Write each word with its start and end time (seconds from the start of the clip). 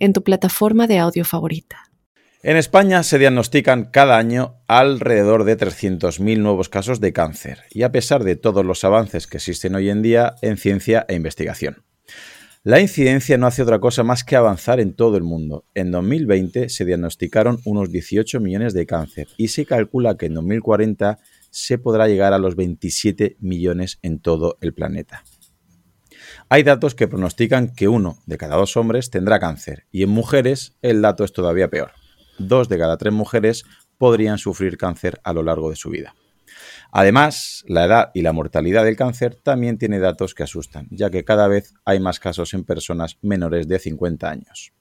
en 0.00 0.12
tu 0.12 0.24
plataforma 0.24 0.88
de 0.88 0.98
audio 0.98 1.24
favorita. 1.24 1.90
En 2.42 2.56
España 2.56 3.02
se 3.02 3.18
diagnostican 3.18 3.84
cada 3.84 4.16
año 4.16 4.56
alrededor 4.66 5.44
de 5.44 5.58
300.000 5.58 6.38
nuevos 6.38 6.70
casos 6.70 6.98
de 6.98 7.12
cáncer, 7.12 7.60
y 7.70 7.82
a 7.82 7.92
pesar 7.92 8.24
de 8.24 8.34
todos 8.34 8.64
los 8.64 8.82
avances 8.82 9.26
que 9.26 9.36
existen 9.36 9.74
hoy 9.74 9.90
en 9.90 10.00
día 10.00 10.34
en 10.40 10.56
ciencia 10.56 11.04
e 11.08 11.14
investigación. 11.14 11.84
La 12.62 12.78
incidencia 12.78 13.38
no 13.38 13.46
hace 13.46 13.62
otra 13.62 13.78
cosa 13.78 14.02
más 14.02 14.22
que 14.22 14.36
avanzar 14.36 14.80
en 14.80 14.92
todo 14.92 15.16
el 15.16 15.22
mundo. 15.22 15.64
En 15.74 15.90
2020 15.90 16.68
se 16.68 16.84
diagnosticaron 16.84 17.58
unos 17.64 17.90
18 17.90 18.38
millones 18.38 18.74
de 18.74 18.84
cáncer 18.84 19.28
y 19.38 19.48
se 19.48 19.64
calcula 19.64 20.18
que 20.18 20.26
en 20.26 20.34
2040 20.34 21.18
se 21.50 21.78
podrá 21.78 22.06
llegar 22.06 22.34
a 22.34 22.38
los 22.38 22.56
27 22.56 23.36
millones 23.40 23.98
en 24.02 24.18
todo 24.18 24.58
el 24.60 24.74
planeta. 24.74 25.24
Hay 26.52 26.64
datos 26.64 26.96
que 26.96 27.06
pronostican 27.06 27.72
que 27.72 27.86
uno 27.86 28.18
de 28.26 28.36
cada 28.36 28.56
dos 28.56 28.76
hombres 28.76 29.08
tendrá 29.08 29.38
cáncer 29.38 29.86
y 29.92 30.02
en 30.02 30.10
mujeres 30.10 30.76
el 30.82 31.00
dato 31.00 31.22
es 31.22 31.32
todavía 31.32 31.70
peor. 31.70 31.92
Dos 32.40 32.68
de 32.68 32.76
cada 32.76 32.96
tres 32.96 33.12
mujeres 33.12 33.62
podrían 33.98 34.36
sufrir 34.36 34.76
cáncer 34.76 35.20
a 35.22 35.32
lo 35.32 35.44
largo 35.44 35.70
de 35.70 35.76
su 35.76 35.90
vida. 35.90 36.16
Además, 36.90 37.62
la 37.68 37.84
edad 37.84 38.10
y 38.14 38.22
la 38.22 38.32
mortalidad 38.32 38.82
del 38.82 38.96
cáncer 38.96 39.36
también 39.36 39.78
tiene 39.78 40.00
datos 40.00 40.34
que 40.34 40.42
asustan, 40.42 40.88
ya 40.90 41.08
que 41.08 41.24
cada 41.24 41.46
vez 41.46 41.72
hay 41.84 42.00
más 42.00 42.18
casos 42.18 42.52
en 42.52 42.64
personas 42.64 43.18
menores 43.22 43.68
de 43.68 43.78
50 43.78 44.28
años. 44.28 44.72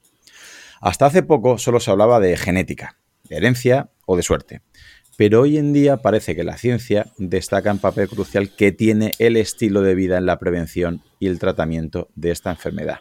Hasta 0.82 1.06
hace 1.06 1.22
poco 1.22 1.60
solo 1.60 1.80
se 1.80 1.92
hablaba 1.92 2.20
de 2.20 2.36
genética, 2.36 2.98
de 3.26 3.38
herencia 3.38 3.92
o 4.08 4.18
de 4.18 4.24
suerte, 4.24 4.64
pero 5.20 5.42
hoy 5.42 5.58
en 5.58 5.74
día 5.74 5.98
parece 5.98 6.34
que 6.34 6.46
la 6.46 6.56
ciencia 6.56 7.08
destaca 7.18 7.70
en 7.70 7.80
papel 7.80 8.08
crucial 8.08 8.56
que 8.56 8.72
tiene 8.72 9.12
el 9.20 9.36
estilo 9.36 9.82
de 9.82 9.94
vida 9.94 10.18
en 10.18 10.26
la 10.26 10.40
prevención 10.40 11.04
y 11.20 11.28
el 11.28 11.40
tratamiento 11.40 12.08
de 12.16 12.32
esta 12.32 12.52
enfermedad. 12.52 13.00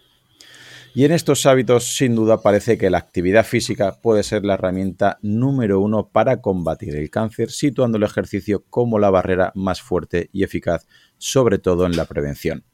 Y 0.96 1.04
en 1.04 1.12
estos 1.12 1.46
hábitos, 1.46 1.94
sin 1.96 2.16
duda, 2.16 2.42
parece 2.42 2.76
que 2.76 2.90
la 2.90 2.98
actividad 2.98 3.46
física 3.46 4.00
puede 4.02 4.24
ser 4.24 4.44
la 4.44 4.54
herramienta 4.54 5.20
número 5.22 5.78
uno 5.78 6.08
para 6.08 6.40
combatir 6.40 6.96
el 6.96 7.08
cáncer, 7.08 7.52
situando 7.52 7.98
el 7.98 8.02
ejercicio 8.02 8.64
como 8.68 8.98
la 8.98 9.10
barrera 9.10 9.52
más 9.54 9.80
fuerte 9.80 10.28
y 10.32 10.42
eficaz, 10.42 10.88
sobre 11.18 11.58
todo 11.58 11.86
en 11.86 11.96
la 11.96 12.06
prevención. 12.06 12.64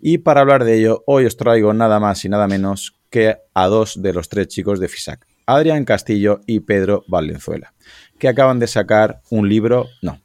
Y 0.00 0.18
para 0.18 0.42
hablar 0.42 0.62
de 0.62 0.78
ello, 0.78 1.02
hoy 1.04 1.24
os 1.24 1.36
traigo 1.36 1.74
nada 1.74 1.98
más 1.98 2.24
y 2.24 2.28
nada 2.28 2.46
menos 2.46 2.96
que 3.10 3.38
a 3.54 3.66
dos 3.66 4.00
de 4.00 4.12
los 4.12 4.28
tres 4.28 4.46
chicos 4.46 4.78
de 4.78 4.86
FISAC, 4.86 5.26
Adrián 5.48 5.86
Castillo 5.86 6.42
y 6.46 6.60
Pedro 6.60 7.04
Valenzuela, 7.08 7.72
que 8.18 8.28
acaban 8.28 8.58
de 8.58 8.66
sacar 8.66 9.22
un 9.30 9.48
libro, 9.48 9.88
no, 10.02 10.20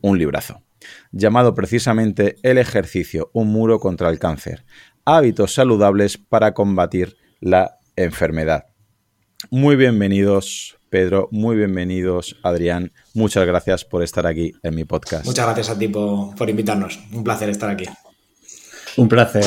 un 0.00 0.18
librazo, 0.18 0.62
llamado 1.12 1.54
precisamente 1.54 2.36
El 2.42 2.58
ejercicio, 2.58 3.30
un 3.32 3.48
muro 3.48 3.78
contra 3.78 4.08
el 4.10 4.18
cáncer, 4.18 4.64
hábitos 5.04 5.54
saludables 5.54 6.18
para 6.18 6.54
combatir 6.54 7.16
la 7.40 7.78
enfermedad. 7.96 8.66
Muy 9.50 9.76
bienvenidos, 9.76 10.78
Pedro, 10.88 11.28
muy 11.30 11.56
bienvenidos, 11.56 12.36
Adrián. 12.42 12.92
Muchas 13.12 13.46
gracias 13.46 13.84
por 13.84 14.02
estar 14.02 14.26
aquí 14.26 14.52
en 14.62 14.74
mi 14.74 14.84
podcast. 14.84 15.26
Muchas 15.26 15.44
gracias 15.44 15.70
a 15.70 15.78
ti 15.78 15.88
por, 15.88 16.48
invitarnos. 16.48 16.98
Un 17.12 17.22
placer 17.22 17.50
estar 17.50 17.68
aquí. 17.68 17.84
Un 18.96 19.08
placer, 19.08 19.44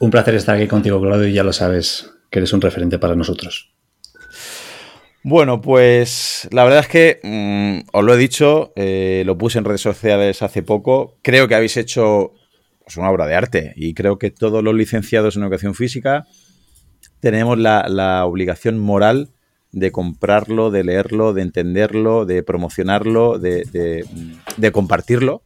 un 0.00 0.10
placer 0.10 0.34
estar 0.34 0.56
aquí 0.56 0.66
contigo, 0.66 1.00
Claudio, 1.00 1.28
y 1.28 1.32
ya 1.32 1.44
lo 1.44 1.52
sabes, 1.52 2.10
que 2.30 2.40
eres 2.40 2.52
un 2.52 2.60
referente 2.60 2.98
para 2.98 3.14
nosotros. 3.14 3.72
Bueno, 5.22 5.60
pues 5.60 6.48
la 6.52 6.64
verdad 6.64 6.80
es 6.80 6.88
que 6.88 7.20
mm, 7.22 7.88
os 7.92 8.04
lo 8.04 8.14
he 8.14 8.16
dicho, 8.16 8.72
eh, 8.76 9.22
lo 9.26 9.36
puse 9.36 9.58
en 9.58 9.64
redes 9.64 9.80
sociales 9.80 10.42
hace 10.42 10.62
poco. 10.62 11.18
Creo 11.22 11.48
que 11.48 11.54
habéis 11.54 11.76
hecho 11.76 12.32
es 12.88 12.96
una 12.96 13.10
obra 13.10 13.26
de 13.26 13.34
arte. 13.34 13.72
Y 13.76 13.94
creo 13.94 14.18
que 14.18 14.30
todos 14.30 14.64
los 14.64 14.74
licenciados 14.74 15.36
en 15.36 15.42
educación 15.42 15.74
física 15.74 16.26
tenemos 17.20 17.58
la, 17.58 18.24
obligación 18.24 18.78
moral 18.78 19.30
de 19.70 19.92
comprarlo, 19.92 20.70
de 20.70 20.84
leerlo, 20.84 21.34
de 21.34 21.42
entenderlo, 21.42 22.24
de 22.24 22.42
promocionarlo, 22.42 23.38
de, 23.38 24.72
compartirlo. 24.72 25.42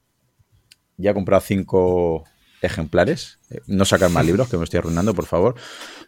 Ya 0.96 1.10
he 1.10 1.14
comprado 1.14 1.42
cinco 1.42 2.24
ejemplares. 2.62 3.38
Eh, 3.50 3.60
no 3.66 3.84
sacar 3.84 4.10
más 4.10 4.24
libros, 4.24 4.48
que 4.48 4.56
me 4.56 4.64
estoy 4.64 4.78
arruinando, 4.78 5.14
por 5.14 5.26
favor. 5.26 5.54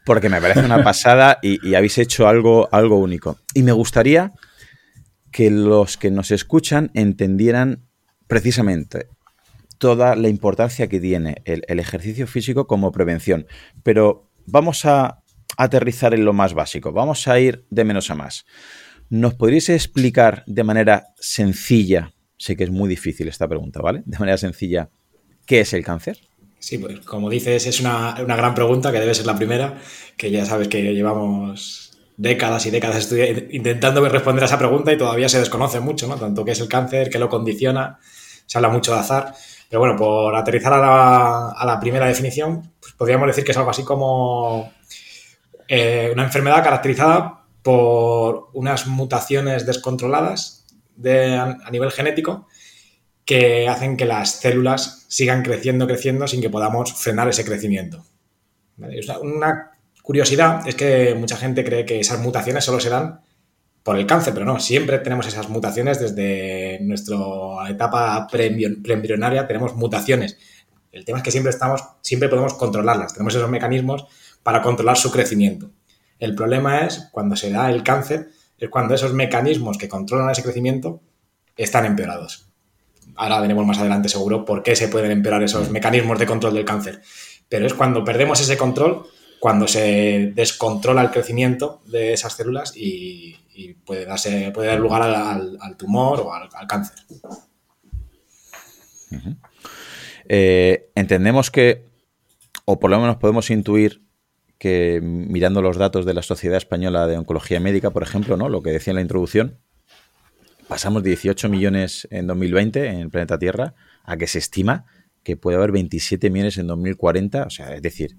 Porque 0.04 0.28
me 0.28 0.41
parece 0.41 0.60
una 0.60 0.82
pasada 0.84 1.38
y, 1.42 1.75
habéis 1.75 1.98
hecho 1.98 2.28
algo, 2.28 2.69
algo 2.72 2.98
único. 2.98 3.38
Y 3.54 3.62
me 3.62 3.72
gustaría 3.72 4.32
que 5.31 5.50
los 5.50 5.97
que 5.97 6.10
nos 6.10 6.31
escuchan 6.31 6.91
entendieran 6.94 7.87
precisamente 8.26 9.09
toda 9.78 10.15
la 10.15 10.28
importancia 10.28 10.88
que 10.88 11.00
tiene 11.00 11.42
el, 11.44 11.81
ejercicio 11.81 12.26
físico 12.26 12.66
como 12.66 12.92
prevención. 12.92 13.47
Pero 13.82 14.31
vamos 14.47 14.84
a 14.84 15.22
aterrizar 15.56 16.15
en 16.15 16.25
lo 16.25 16.32
más 16.32 16.54
básico, 16.54 16.92
vamos 16.92 17.28
a 17.28 17.38
ir 17.38 17.66
de 17.71 17.84
menos 17.84 18.10
a 18.10 18.15
más. 18.15 18.44
¿Nos 19.10 19.34
podríais 19.34 19.69
explicar 19.69 20.42
de 20.47 20.65
manera 20.65 21.09
sencilla, 21.16 22.12
sé 22.38 22.56
que 22.56 22.65
es 22.65 22.71
muy 22.71 22.88
difícil 22.88 23.28
esta 23.28 23.47
pregunta, 23.47 23.81
¿vale? 23.81 24.03
De 24.06 24.19
manera 24.19 24.38
sencilla, 24.38 24.91
¿qué 25.47 25.60
es 25.60 25.72
el 25.72 25.84
cáncer? 25.84 26.19
Sí, 26.65 26.79
pues 26.79 27.01
como 27.01 27.29
dices, 27.29 27.67
es 27.67 27.81
una, 27.81 28.15
gran 28.15 28.55
pregunta 28.55 28.91
que 28.91 28.99
debe 28.99 29.15
ser 29.15 29.27
la 29.27 29.37
primera, 29.37 29.77
que 30.17 30.31
ya 30.31 30.47
sabes 30.47 30.69
que 30.69 30.95
llevamos 30.95 31.93
décadas 32.17 32.65
y 32.65 32.71
décadas 32.71 33.13
intentando 33.51 34.03
responder 34.09 34.45
a 34.45 34.47
esa 34.47 34.59
pregunta 34.59 34.91
y 34.91 34.97
todavía 34.97 35.29
se 35.29 35.39
desconoce 35.39 35.81
mucho, 35.81 36.07
¿no? 36.07 36.17
Tanto 36.17 36.43
qué 36.43 36.53
es 36.53 36.61
el 36.61 36.69
cáncer, 36.69 37.11
qué 37.11 37.19
lo 37.19 37.29
condiciona, 37.29 37.99
se 38.47 38.57
habla 38.57 38.71
mucho 38.71 38.95
de 38.95 39.01
azar. 39.01 39.35
Pero 39.69 39.81
bueno, 39.81 39.95
por 39.95 40.35
aterrizar 40.35 40.73
a 40.73 41.67
la, 41.67 41.79
primera 41.81 42.07
definición, 42.07 42.73
pues 42.81 42.95
podríamos 42.95 43.27
decir 43.27 43.45
que 43.45 43.53
es 43.53 43.59
algo 43.59 43.69
así 43.69 43.85
como 43.85 44.73
eh, 45.69 46.09
una 46.15 46.25
enfermedad 46.25 46.65
caracterizada 46.65 47.43
por 47.61 48.49
unas 48.55 48.87
mutaciones 48.87 49.67
descontroladas 49.67 50.65
a, 51.05 51.71
nivel 51.71 51.91
genético 51.91 52.47
que 53.25 53.69
hacen 53.69 53.97
que 53.97 54.05
las 54.05 54.41
células 54.41 55.07
sigan 55.09 55.43
creciendo, 55.43 55.87
creciendo 55.87 56.27
sin 56.29 56.41
que 56.41 56.51
podamos 56.51 56.93
frenar 56.93 57.29
ese 57.29 57.45
crecimiento. 57.45 58.05
Una 59.23 59.71
curiosidad 60.03 60.67
es 60.67 60.75
que 60.75 61.15
mucha 61.15 61.37
gente 61.37 61.65
cree 61.65 61.87
que 61.87 62.01
esas 62.01 62.21
mutaciones 62.21 62.65
solo 62.65 62.81
se 62.81 62.91
dan 62.91 63.21
por 63.83 63.99
el 63.99 64.07
cáncer, 64.07 64.33
pero 64.33 64.47
no, 64.47 64.59
siempre 64.61 64.99
tenemos 64.99 65.27
esas 65.27 65.49
mutaciones 65.49 66.01
desde 66.01 66.79
nuestra 66.81 67.17
etapa 67.69 68.27
preembrionaria, 68.31 69.47
tenemos 69.47 69.75
mutaciones. 69.75 70.39
El 70.91 71.05
tema 71.05 71.19
es 71.19 71.25
que 71.25 71.31
siempre 71.31 71.51
estamos, 71.51 71.83
siempre 72.01 72.29
podemos 72.29 72.55
controlarlas, 72.55 73.13
tenemos 73.13 73.34
esos 73.34 73.51
mecanismos 73.51 74.07
para 74.43 74.63
controlar 74.63 74.97
su 74.97 75.11
crecimiento. 75.11 75.71
El 76.19 76.34
problema 76.34 76.87
es 76.87 77.09
cuando 77.13 77.37
se 77.37 77.51
da 77.51 77.71
el 77.71 77.83
cáncer, 77.83 78.29
es 78.59 78.71
cuando 78.71 78.95
esos 78.95 79.13
mecanismos 79.13 79.77
que 79.77 79.89
controlan 79.89 80.31
ese 80.31 80.43
crecimiento 80.43 81.03
están 81.57 81.84
empeorados. 81.84 82.53
Ahora 83.17 83.41
veremos 83.41 83.67
más 83.67 83.79
adelante 83.79 84.09
seguro 84.09 84.45
por 84.45 84.63
qué 84.63 84.77
se 84.77 84.89
pueden 84.89 85.11
empeorar 85.11 85.43
esos 85.43 85.71
mecanismos 85.71 86.19
de 86.19 86.27
control 86.27 86.55
del 86.55 86.65
cáncer. 86.65 87.03
Pero 87.49 87.67
es 87.67 87.75
cuando 87.75 88.05
perdemos 88.05 88.41
ese 88.41 88.57
control, 88.57 89.07
cuando 89.39 89.69
se 89.69 90.33
descontrola 90.35 91.03
el 91.03 91.11
crecimiento 91.11 91.83
de 91.87 92.13
esas 92.13 92.35
células 92.35 92.77
y, 92.77 93.37
y 93.55 93.75
puede, 93.75 94.05
darse, 94.05 94.51
puede 94.53 94.69
dar 94.69 94.81
lugar 94.81 95.03
al, 95.03 95.77
tumor 95.77 96.21
o 96.21 96.34
al, 96.34 96.49
cáncer. 96.66 96.97
Eh, 100.28 100.91
entendemos 100.95 101.51
que, 101.51 101.87
o 102.65 102.81
por 102.81 102.91
lo 102.91 102.99
menos 102.99 103.17
podemos 103.17 103.51
intuir 103.51 104.03
que 104.59 105.01
mirando 105.03 105.63
los 105.63 105.77
datos 105.77 106.05
de 106.05 106.15
la 106.15 106.22
Sociedad 106.22 106.57
Española 106.57 107.07
de 107.07 107.19
Oncología 107.19 107.60
Médica, 107.60 107.91
por 107.91 108.03
ejemplo, 108.03 108.37
¿no? 108.37 108.49
lo 108.49 108.63
que 108.63 108.71
decía 108.71 108.91
en 108.91 108.97
la 108.97 109.03
introducción, 109.03 109.60
pasamos 110.69 111.03
18 111.03 111.49
millones 111.49 112.09
en 112.11 112.27
2020 112.27 112.87
en 112.87 112.99
el 113.01 113.11
planeta 113.11 113.39
Tierra 113.39 113.75
a 114.05 114.16
que 114.16 114.27
se 114.27 114.39
estima 114.39 114.87
que 115.25 115.37
puede 115.37 115.57
haber 115.57 115.72
27 115.72 116.31
millones 116.31 116.59
en 116.59 116.66
2040, 116.69 117.45
o 117.45 117.51
sea, 117.51 117.75
es 117.75 117.83
decir, 117.83 118.19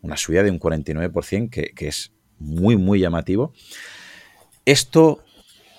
una 0.00 0.16
subida 0.16 0.42
de 0.42 0.50
un 0.50 0.60
49%, 0.60 1.50
que, 1.50 1.88
es 1.88 2.12
muy, 2.38 2.76
muy 2.76 3.00
llamativo. 3.00 3.52
Esto 4.64 5.22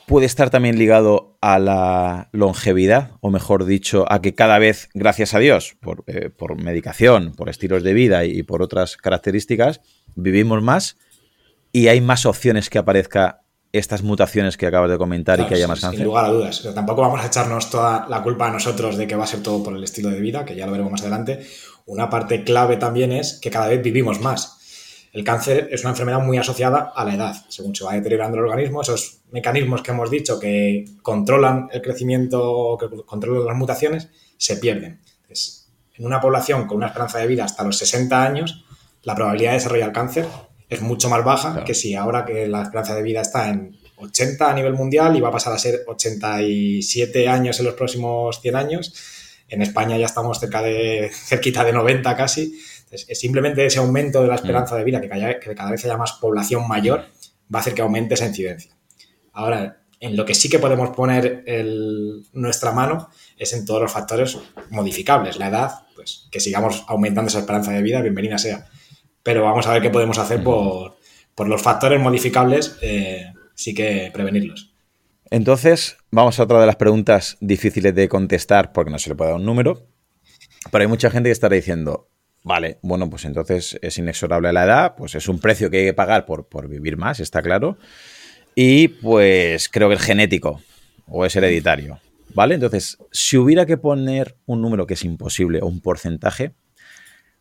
puede 0.05 0.25
estar 0.25 0.49
también 0.49 0.77
ligado 0.77 1.37
a 1.41 1.57
la 1.59 2.29
longevidad, 2.33 3.11
o 3.21 3.31
mejor 3.31 3.65
dicho, 3.65 4.05
a 4.11 4.21
que 4.21 4.35
cada 4.35 4.59
vez, 4.59 4.89
gracias 4.93 5.33
a 5.33 5.39
Dios, 5.39 5.77
por, 5.79 6.03
eh, 6.07 6.31
medicación, 6.57 7.33
por 7.33 7.49
estilos 7.49 7.83
de 7.83 7.93
vida 7.93 8.25
y, 8.25 8.43
por 8.43 8.61
otras 8.61 8.97
características, 8.97 9.81
vivimos 10.15 10.61
más 10.61 10.97
y 11.71 11.87
hay 11.87 12.01
más 12.01 12.25
opciones 12.25 12.69
que 12.69 12.77
aparezca 12.77 13.44
estas 13.77 14.03
mutaciones 14.03 14.57
que 14.57 14.67
acabas 14.67 14.89
de 14.89 14.97
comentar 14.97 15.39
y 15.39 15.45
que 15.45 15.55
haya 15.55 15.67
más 15.67 15.81
cáncer. 15.81 15.99
Sin 15.99 16.05
lugar 16.05 16.25
a 16.25 16.29
dudas. 16.29 16.59
Pero 16.61 16.73
tampoco 16.73 17.01
vamos 17.01 17.21
a 17.21 17.27
echarnos 17.27 17.69
toda 17.69 18.07
la 18.07 18.23
culpa 18.23 18.47
a 18.47 18.51
nosotros 18.51 18.97
de 18.97 19.07
que 19.07 19.15
va 19.15 19.23
a 19.25 19.27
ser 19.27 19.41
todo 19.41 19.63
por 19.63 19.75
el 19.75 19.83
estilo 19.83 20.09
de 20.09 20.19
vida, 20.19 20.45
que 20.45 20.55
ya 20.55 20.65
lo 20.65 20.71
veremos 20.71 20.91
más 20.91 21.01
adelante. 21.01 21.45
Una 21.85 22.09
parte 22.09 22.43
clave 22.43 22.77
también 22.77 23.11
es 23.11 23.39
que 23.41 23.51
cada 23.51 23.67
vez 23.67 23.81
vivimos 23.81 24.19
más. 24.21 24.55
El 25.11 25.23
cáncer 25.23 25.69
es 25.71 25.81
una 25.81 25.91
enfermedad 25.91 26.19
muy 26.21 26.37
asociada 26.37 26.91
a 26.93 27.05
la 27.05 27.15
edad. 27.15 27.35
Según 27.47 27.73
se 27.75 27.85
va 27.85 27.93
deteriorando 27.93 28.37
el 28.37 28.43
organismo, 28.43 28.81
esos 28.81 29.21
mecanismos 29.31 29.81
que 29.81 29.91
hemos 29.91 30.11
dicho 30.11 30.39
que 30.39 30.85
controlan 31.01 31.69
el 31.71 31.81
crecimiento, 31.81 32.77
que 32.77 33.03
controlan 33.05 33.45
las 33.45 33.55
mutaciones, 33.55 34.09
se 34.37 34.57
pierden. 34.57 34.99
en 35.97 36.05
una 36.05 36.19
población 36.19 36.67
con 36.67 36.77
una 36.77 36.87
esperanza 36.87 37.19
de 37.19 37.27
vida 37.27 37.45
hasta 37.45 37.63
los 37.63 37.77
60 37.77 38.23
años, 38.23 38.65
la 39.03 39.15
probabilidad 39.15 39.51
de 39.51 39.57
desarrollar 39.57 39.93
cáncer 39.93 40.27
es 40.69 40.81
mucho 40.81 41.09
más 41.09 41.23
baja 41.23 41.63
que 41.63 41.73
si 41.73 41.95
ahora 41.95 42.25
que 42.25 42.47
la 42.47 42.63
esperanza 42.63 42.95
de 42.95 43.03
vida 43.03 43.21
está 43.21 43.49
en 43.49 43.77
80 43.97 44.49
a 44.49 44.53
nivel 44.53 44.73
mundial 44.73 45.15
y 45.15 45.21
va 45.21 45.29
a 45.29 45.31
pasar 45.31 45.53
a 45.53 45.59
ser 45.59 45.83
87 45.87 47.27
años 47.27 47.59
en 47.59 47.65
los 47.65 47.75
próximos 47.75 48.41
100 48.41 48.55
años. 48.55 48.93
En 49.47 49.61
España 49.61 49.97
ya 49.97 50.05
estamos 50.05 50.39
cerca 50.39 50.61
de 50.61 51.11
cerquita 51.13 51.63
de 51.63 51.73
90 51.73 52.15
casi. 52.15 52.59
es 52.91 53.19
simplemente 53.19 53.65
ese 53.65 53.79
aumento 53.79 54.21
de 54.21 54.27
la 54.27 54.35
esperanza 54.35 54.75
mm. 54.75 54.77
de 54.79 54.83
vida, 54.83 55.01
que 55.01 55.09
cada, 55.09 55.39
que 55.39 55.55
cada 55.55 55.71
vez 55.71 55.85
haya 55.85 55.97
más 55.97 56.13
población 56.13 56.67
mayor, 56.67 57.05
va 57.53 57.59
a 57.59 57.61
hacer 57.61 57.73
que 57.73 57.81
aumente 57.81 58.15
esa 58.15 58.25
incidencia. 58.25 58.75
Ahora, 59.33 59.81
en 59.99 60.17
lo 60.17 60.25
que 60.25 60.35
sí 60.35 60.49
que 60.49 60.59
podemos 60.59 60.89
poner 60.89 61.43
nuestra 62.33 62.71
mano 62.71 63.09
es 63.37 63.53
en 63.53 63.65
todos 63.65 63.81
los 63.81 63.91
factores 63.91 64.37
modificables. 64.69 65.37
La 65.37 65.47
edad, 65.47 65.71
pues 65.95 66.27
que 66.31 66.39
sigamos 66.39 66.83
aumentando 66.87 67.29
esa 67.29 67.39
esperanza 67.39 67.71
de 67.71 67.81
vida, 67.81 68.01
bienvenida 68.01 68.37
sea 68.37 68.67
pero 69.25 69.41
vamos 69.41 69.65
a 69.65 69.73
ver 69.73 69.81
qué 69.81 69.89
podemos 69.89 70.19
hacer 70.19 70.43
por, 70.43 70.97
los 71.47 71.61
factores 71.61 71.99
modificables, 71.99 72.77
eh, 72.83 73.33
sí 73.55 73.73
que 73.73 74.11
prevenirlos. 74.13 74.71
Entonces, 75.31 75.97
vamos 76.11 76.39
a 76.39 76.43
otra 76.43 76.61
de 76.61 76.67
las 76.67 76.75
preguntas 76.75 77.35
difíciles 77.41 77.95
de 77.95 78.07
contestar 78.07 78.71
porque 78.71 78.91
no 78.91 78.99
se 78.99 79.09
le 79.09 79.15
puede 79.15 79.31
dar 79.31 79.39
un 79.39 79.45
número, 79.45 79.87
pero 80.71 80.83
hay 80.83 80.87
mucha 80.87 81.09
gente 81.09 81.29
que 81.29 81.31
estará 81.31 81.55
diciendo, 81.55 82.07
vale, 82.43 82.77
bueno, 82.83 83.09
pues 83.09 83.25
entonces 83.25 83.79
es 83.81 83.97
inexorable 83.97 84.53
la 84.53 84.63
edad, 84.63 84.95
pues 84.95 85.15
es 85.15 85.27
un 85.27 85.39
precio 85.39 85.71
que 85.71 85.79
hay 85.79 85.85
que 85.85 85.93
pagar 85.93 86.27
por, 86.27 86.47
por 86.47 86.67
vivir 86.67 86.95
más, 86.95 87.19
está 87.19 87.41
claro, 87.41 87.79
y 88.53 88.89
pues 88.89 89.69
creo 89.69 89.89
que 89.89 89.95
es 89.95 90.01
genético 90.03 90.61
o 91.07 91.25
es 91.25 91.35
hereditario, 91.35 91.99
¿vale? 92.35 92.53
Entonces, 92.53 92.99
si 93.11 93.37
hubiera 93.37 93.65
que 93.65 93.77
poner 93.77 94.35
un 94.45 94.61
número 94.61 94.85
que 94.85 94.93
es 94.93 95.03
imposible 95.03 95.61
o 95.63 95.65
un 95.65 95.81
porcentaje, 95.81 96.53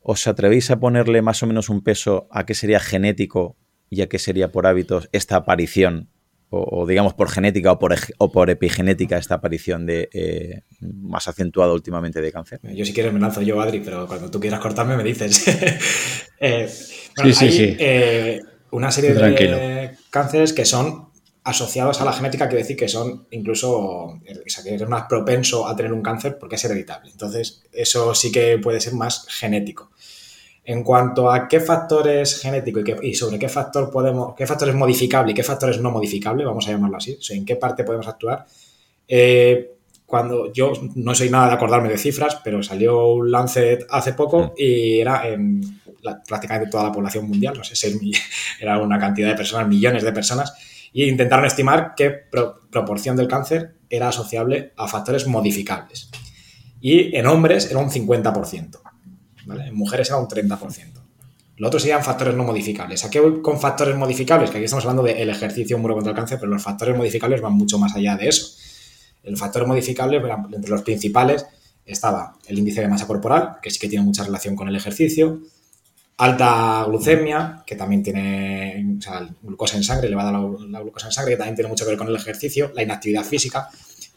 ¿Os 0.07 0.29
atrevéis 0.29 0.71
a 0.71 0.79
ponerle 0.79 1.23
más 1.23 1.43
o 1.43 1.47
menos 1.47 1.71
un 1.71 1.81
peso 1.81 2.29
a 2.31 2.45
qué 2.45 2.53
sería 2.53 2.79
genético 2.79 3.57
y 3.89 4.03
a 4.03 4.07
qué 4.07 4.19
sería 4.19 4.53
por 4.53 4.67
hábitos 4.67 5.09
esta 5.13 5.37
aparición, 5.37 6.11
o, 6.51 6.87
digamos 6.87 7.15
por 7.15 7.31
genética 7.31 7.73
o 7.73 7.79
por, 7.79 7.95
o 8.19 8.31
por, 8.31 8.51
epigenética 8.51 9.17
esta 9.17 9.37
aparición 9.37 9.87
de 9.87 10.11
eh, 10.13 10.61
más 10.83 11.27
acentuado 11.27 11.73
últimamente 11.73 12.21
de 12.21 12.31
cáncer? 12.31 12.61
Yo 12.75 12.85
si 12.85 12.93
quieres 12.93 13.15
me 13.15 13.19
lanzo 13.19 13.41
yo, 13.41 13.59
Adri, 13.63 13.81
pero 13.81 14.07
cuando 14.07 14.31
tú 14.31 14.39
quieras 14.39 14.61
cortarme 14.61 14.97
me 14.97 15.05
dices. 15.05 15.45
Eh, 16.41 16.69
sí, 16.69 17.33
sí, 17.33 17.51
sí. 17.51 17.77
Eh, 17.79 18.43
una 18.73 18.91
serie 18.91 19.15
de 19.15 19.97
cánceres 20.11 20.53
que 20.53 20.67
son 20.67 21.09
asociados 21.45 22.01
a 22.01 22.05
la 22.05 22.13
genética, 22.13 22.49
quiere 22.49 22.63
decir 22.63 22.77
que 22.77 22.89
son 22.89 23.27
incluso, 23.31 23.71
o 23.79 24.21
sea, 24.47 24.65
que 24.65 24.75
eres 24.75 24.89
más 24.89 25.05
propenso 25.09 25.67
a 25.67 25.77
tener 25.77 25.93
un 25.93 26.03
cáncer 26.03 26.39
porque 26.39 26.57
es 26.57 26.65
hereditable. 26.65 27.11
Entonces, 27.11 27.63
eso 27.73 28.15
sí 28.15 28.33
que 28.33 28.59
puede 28.59 28.81
ser 28.81 28.95
más 28.95 29.27
genético. 29.29 29.91
En 30.67 30.83
cuanto 30.83 31.31
a 31.31 31.47
qué 31.47 31.61
factores 31.61 32.41
genéticos 32.41 32.83
y, 33.03 33.09
y, 33.09 33.15
sobre 33.15 33.39
qué 33.39 33.49
factor 33.49 33.91
podemos, 33.91 34.35
qué 34.35 34.47
factores 34.47 34.75
modificables 34.75 35.33
y 35.33 35.35
qué 35.35 35.43
factores 35.43 35.79
no 35.81 35.91
modificables, 35.91 36.47
vamos 36.47 36.67
a 36.67 36.71
llamarlo 36.71 36.97
así, 36.97 37.17
o 37.19 37.23
sea, 37.23 37.37
en 37.37 37.45
qué 37.45 37.57
parte 37.57 37.85
podemos 37.85 38.09
actuar. 38.09 38.47
Eh, 39.07 39.75
cuando 40.07 40.53
yo 40.53 40.73
no 40.95 41.15
soy 41.15 41.31
nada 41.31 41.49
de 41.49 41.55
acordarme 41.55 41.89
de 41.89 41.99
cifras, 41.99 42.39
pero 42.45 42.63
salió 42.63 43.09
un 43.09 43.31
Lancet 43.31 43.87
hace 43.91 44.13
poco 44.13 44.43
mm. 44.43 44.53
y 44.57 45.01
era 45.01 45.29
en 45.29 45.81
prácticamente 46.27 46.71
toda 46.71 46.85
la 46.85 46.93
población 46.93 47.27
mundial, 47.27 47.55
no 47.57 47.65
sé, 47.65 47.93
era 48.61 48.79
una 48.79 48.99
cantidad 48.99 49.29
de 49.29 49.35
personas, 49.35 49.69
millones 49.69 50.03
de 50.03 50.13
personas, 50.13 50.55
y 50.93 51.05
intentaron 51.05 51.45
estimar 51.47 51.95
qué 51.97 52.11
proporción 52.71 53.17
del 53.17 53.27
cáncer 53.27 53.75
era 53.91 54.09
asociable 54.09 54.73
a 54.77 54.87
factores 54.87 55.27
modificables. 55.27 56.11
Y 56.81 57.17
en 57.17 57.27
hombres 57.27 57.71
era 57.71 57.81
un 57.81 57.91
50%. 57.91 58.79
En 59.49 59.75
mujeres 59.75 60.09
era 60.09 60.19
un 60.19 60.29
30%. 60.29 61.05
Lo 61.57 61.69
otro 61.69 61.79
serían 61.79 62.03
factores 62.03 62.35
no 62.35 62.43
modificables. 62.43 63.05
¿A 63.05 63.11
qué 63.11 63.21
voy 63.21 63.41
con 63.41 63.61
factores 63.61 63.97
modificables? 63.97 64.51
Que 64.51 64.57
aquí 64.59 64.65
estamos 64.65 64.85
hablando 64.85 65.03
del 65.05 65.31
ejercicio 65.31 65.79
muro 65.79 65.95
contra 65.95 66.11
el 66.11 66.17
cáncer, 66.17 66.39
pero 66.41 66.51
los 66.51 66.63
factores 66.63 66.97
modificables 66.97 67.41
van 67.41 67.53
mucho 67.53 67.79
más 67.79 67.95
allá 67.95 68.17
de 68.17 68.29
eso. 68.29 68.57
El 69.23 69.37
factor 69.37 69.67
modificable, 69.67 70.21
entre 70.53 70.71
los 70.71 70.83
principales, 70.83 71.47
estaba 71.87 72.37
el 72.47 72.59
índice 72.59 72.81
de 72.81 72.89
masa 72.89 73.07
corporal, 73.07 73.57
que 73.63 73.71
sí 73.71 73.79
que 73.79 73.89
tiene 73.89 74.05
mucha 74.05 74.25
relación 74.25 74.57
con 74.57 74.69
el 74.69 74.75
ejercicio, 74.75 75.41
alta 76.17 76.85
glucemia, 76.89 77.63
que 77.67 77.77
también 77.77 78.03
tiene, 78.03 78.99
glucosa 79.43 79.77
en 79.77 79.85
sangre, 79.85 80.09
elevada 80.09 80.33
la, 80.33 80.41
la 80.69 80.81
glucosa 80.81 81.07
en 81.07 81.13
sangre, 81.13 81.33
que 81.33 81.39
también 81.39 81.55
tiene 81.55 81.69
mucho 81.69 81.85
que 81.85 81.91
ver 81.91 81.99
con 81.99 82.09
el 82.09 82.17
ejercicio, 82.17 82.73
la 82.75 82.83
inactividad 82.83 83.25
física, 83.25 83.69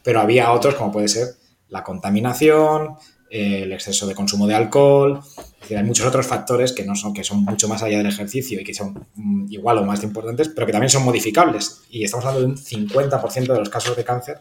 pero 0.03 0.19
había 0.21 0.51
otros 0.51 0.75
como 0.75 0.91
puede 0.91 1.07
ser 1.07 1.27
la 1.69 1.83
contaminación, 1.83 2.95
el 3.29 3.71
exceso 3.71 4.07
de 4.07 4.15
consumo 4.15 4.47
de 4.47 4.55
alcohol. 4.55 5.21
hay 5.69 5.83
muchos 5.83 6.05
otros 6.05 6.25
factores 6.25 6.71
que, 6.71 6.85
no 6.85 6.95
son, 6.95 7.13
que 7.13 7.23
son 7.23 7.43
mucho 7.43 7.67
más 7.67 7.83
allá 7.83 7.97
del 7.97 8.07
ejercicio 8.07 8.59
y 8.61 8.63
que 8.63 8.73
son 8.73 9.07
mm, 9.15 9.51
igual 9.51 9.77
o 9.79 9.83
más 9.83 10.03
importantes, 10.03 10.49
pero 10.49 10.65
que 10.65 10.71
también 10.71 10.89
son 10.89 11.03
modificables. 11.03 11.81
Y 11.89 12.03
estamos 12.03 12.25
hablando 12.25 12.47
de 12.47 12.53
un 12.53 12.57
50% 12.57 13.53
de 13.53 13.59
los 13.59 13.69
casos 13.69 13.95
de 13.95 14.03
cáncer 14.03 14.39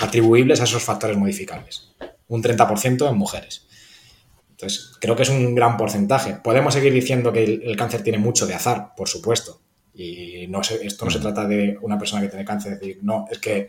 atribuibles 0.00 0.60
a 0.60 0.64
esos 0.64 0.82
factores 0.82 1.16
modificables. 1.16 1.92
Un 2.28 2.42
30% 2.42 3.08
en 3.08 3.16
mujeres. 3.16 3.66
Entonces, 4.50 4.92
creo 5.00 5.16
que 5.16 5.22
es 5.22 5.30
un 5.30 5.54
gran 5.54 5.76
porcentaje. 5.76 6.34
Podemos 6.34 6.74
seguir 6.74 6.92
diciendo 6.92 7.32
que 7.32 7.44
el, 7.44 7.76
cáncer 7.76 8.02
tiene 8.02 8.18
mucho 8.18 8.46
de 8.46 8.54
azar, 8.54 8.92
por 8.94 9.08
supuesto. 9.08 9.62
Y 9.94 10.46
no 10.48 10.60
esto 10.60 11.04
no 11.04 11.10
se 11.10 11.18
trata 11.18 11.46
de 11.46 11.78
una 11.80 11.98
persona 11.98 12.22
que 12.22 12.28
tiene 12.28 12.44
cáncer, 12.44 12.78
decir, 12.78 12.98
no, 13.02 13.24
es 13.30 13.38
que 13.38 13.68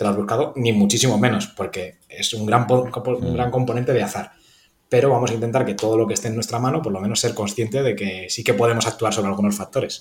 te 0.00 0.04
lo 0.04 0.10
has 0.12 0.16
buscado, 0.16 0.54
ni 0.56 0.72
muchísimo 0.72 1.18
menos, 1.18 1.48
porque 1.48 1.98
es 2.08 2.32
un 2.32 2.46
gran, 2.46 2.66
un 2.70 3.34
gran 3.34 3.50
componente 3.50 3.92
de 3.92 4.02
azar. 4.02 4.32
Pero 4.88 5.10
vamos 5.10 5.30
a 5.30 5.34
intentar 5.34 5.66
que 5.66 5.74
todo 5.74 5.98
lo 5.98 6.06
que 6.06 6.14
esté 6.14 6.28
en 6.28 6.36
nuestra 6.36 6.58
mano, 6.58 6.80
por 6.80 6.90
lo 6.90 7.02
menos 7.02 7.20
ser 7.20 7.34
consciente 7.34 7.82
de 7.82 7.94
que 7.94 8.30
sí 8.30 8.42
que 8.42 8.54
podemos 8.54 8.86
actuar 8.86 9.12
sobre 9.12 9.28
algunos 9.28 9.58
factores. 9.58 10.00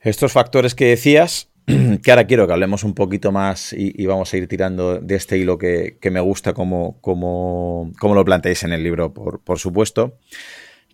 Estos 0.00 0.30
factores 0.30 0.76
que 0.76 0.84
decías, 0.84 1.48
que 1.66 2.10
ahora 2.12 2.28
quiero 2.28 2.46
que 2.46 2.52
hablemos 2.52 2.84
un 2.84 2.94
poquito 2.94 3.32
más 3.32 3.72
y, 3.72 4.06
vamos 4.06 4.32
a 4.32 4.36
ir 4.36 4.46
tirando 4.46 5.00
de 5.00 5.16
este 5.16 5.36
hilo 5.36 5.58
que, 5.58 5.98
me 6.12 6.20
gusta 6.20 6.54
como, 6.54 7.00
como, 7.00 7.90
como, 7.98 8.14
lo 8.14 8.24
planteáis 8.24 8.62
en 8.62 8.72
el 8.72 8.84
libro, 8.84 9.12
por, 9.12 9.40
por 9.40 9.58
supuesto. 9.58 10.16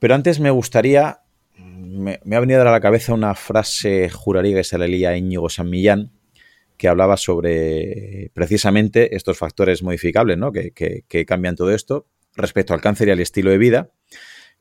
Pero 0.01 0.15
antes 0.15 0.41
me 0.41 0.51
gustaría 0.51 1.21
me, 1.59 2.37
ha 2.37 2.41
venido 2.41 2.63
a 2.63 2.71
la 2.71 2.81
cabeza 2.81 3.15
una 3.15 3.35
frase, 3.35 4.09
juraría 4.09 4.57
que 4.57 4.65
se 4.65 4.79
le 4.79 4.89
leía 4.89 5.17
Íñigo 5.17 5.49
San 5.49 5.69
Millán, 5.69 6.13
que 6.77 6.89
hablaba 6.89 7.17
sobre 7.17 8.31
precisamente 8.35 9.17
estos 9.17 9.37
factores 9.37 9.83
modificables 9.83 10.39
¿no? 10.39 10.53
que, 10.53 11.25
cambian 11.27 11.57
todo 11.57 11.73
esto 11.73 12.07
respecto 12.35 12.73
al 12.73 12.81
cáncer 12.81 13.09
y 13.09 13.11
al 13.11 13.21
estilo 13.21 13.51
de 13.51 13.59
vida, 13.59 13.91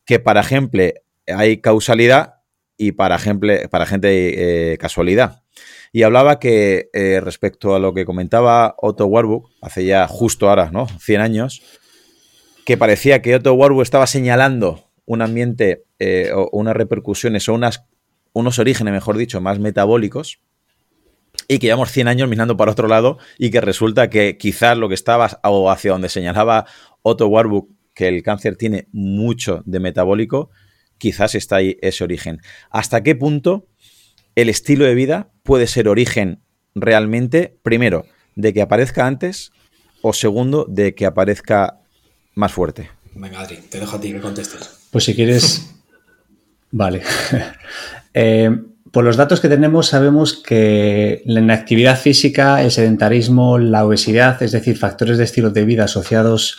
que 0.04 0.20
para 0.20 0.42
ejemplo 0.42 0.84
hay 1.28 1.58
causalidad 1.58 2.36
y 2.76 2.94
para 2.94 3.16
ejemplo 3.16 3.54
para 3.70 3.86
gente 3.86 4.72
eh, 4.74 4.78
casualidad. 4.78 5.44
Y 5.94 6.04
hablaba 6.04 6.40
que 6.40 6.90
eh, 6.94 7.22
respecto 7.22 7.76
a 7.76 7.80
lo 7.80 7.94
que 7.94 8.06
comentaba 8.06 8.76
Otto 8.78 9.06
Warburg, 9.06 9.46
hace 9.62 9.86
ya 9.86 10.08
justo 10.08 10.50
ahora, 10.50 10.70
¿no? 10.72 10.88
100 10.88 11.22
años, 11.22 11.62
que 12.66 12.78
parecía 12.78 13.22
que 13.22 13.36
Otto 13.36 13.54
Warburg 13.54 13.84
estaba 13.84 14.08
señalando 14.08 14.92
un 15.06 15.22
ambiente 15.22 15.87
eh, 16.00 16.32
o 16.34 16.50
unas 16.52 16.76
repercusiones 16.76 17.50
o 17.50 17.54
unas, 17.54 17.86
unos 18.34 18.60
orígenes, 18.60 18.94
mejor 18.94 19.18
dicho, 19.18 19.42
más 19.42 19.60
metabólicos 19.60 20.40
y 21.48 21.60
que 21.60 21.68
llevamos 21.68 21.92
100 21.92 22.08
años 22.08 22.30
mirando 22.30 22.58
para 22.58 22.72
otro 22.72 22.88
lado 22.88 23.18
y 23.38 23.52
que 23.52 23.62
resulta 23.62 24.10
que 24.10 24.38
quizás 24.38 24.78
lo 24.78 24.90
que 24.90 24.96
estaba 24.96 25.40
o 25.44 25.72
hacia 25.72 25.92
donde 25.92 26.10
señalaba 26.10 26.66
Otto 27.02 27.28
Warburg, 27.28 27.68
que 27.94 28.08
el 28.08 28.24
cáncer 28.24 28.58
tiene 28.58 28.88
mucho 28.92 29.64
de 29.66 29.80
metabólico, 29.80 30.50
quizás 30.98 31.36
está 31.36 31.58
ahí 31.58 31.78
ese 31.82 32.04
origen. 32.04 32.42
¿Hasta 32.70 33.02
qué 33.02 33.16
punto 33.16 33.68
el 34.36 34.50
estilo 34.50 34.86
de 34.86 34.96
vida 34.96 35.32
puede 35.44 35.68
ser 35.68 35.88
origen 35.88 36.42
realmente, 36.76 37.58
primero, 37.64 38.06
de 38.36 38.54
que 38.54 38.62
aparezca 38.62 39.08
antes 39.08 39.52
o 40.02 40.14
segundo, 40.14 40.66
de 40.70 40.94
que 40.94 41.06
aparezca 41.06 41.82
más 42.36 42.52
fuerte? 42.52 42.90
Venga, 43.16 43.40
Adri, 43.40 43.58
te 43.58 43.80
dejo 43.80 43.96
a 43.96 44.02
ti 44.02 44.12
que 44.12 44.22
contestes. 44.22 44.88
Pues 44.92 45.06
si 45.06 45.16
quieres. 45.16 45.74
vale. 46.72 47.02
Eh, 48.20 48.50
por 48.92 49.04
los 49.04 49.16
datos 49.16 49.42
que 49.42 49.48
tenemos, 49.48 49.86
sabemos 49.86 50.34
que 50.34 51.22
la 51.26 51.40
inactividad 51.40 52.00
física, 52.00 52.64
el 52.64 52.72
sedentarismo, 52.72 53.60
la 53.60 53.86
obesidad, 53.86 54.42
es 54.42 54.54
decir, 54.54 54.76
factores 54.76 55.20
de 55.20 55.26
estilo 55.26 55.52
de 55.52 55.66
vida 55.66 55.84
asociados 55.84 56.58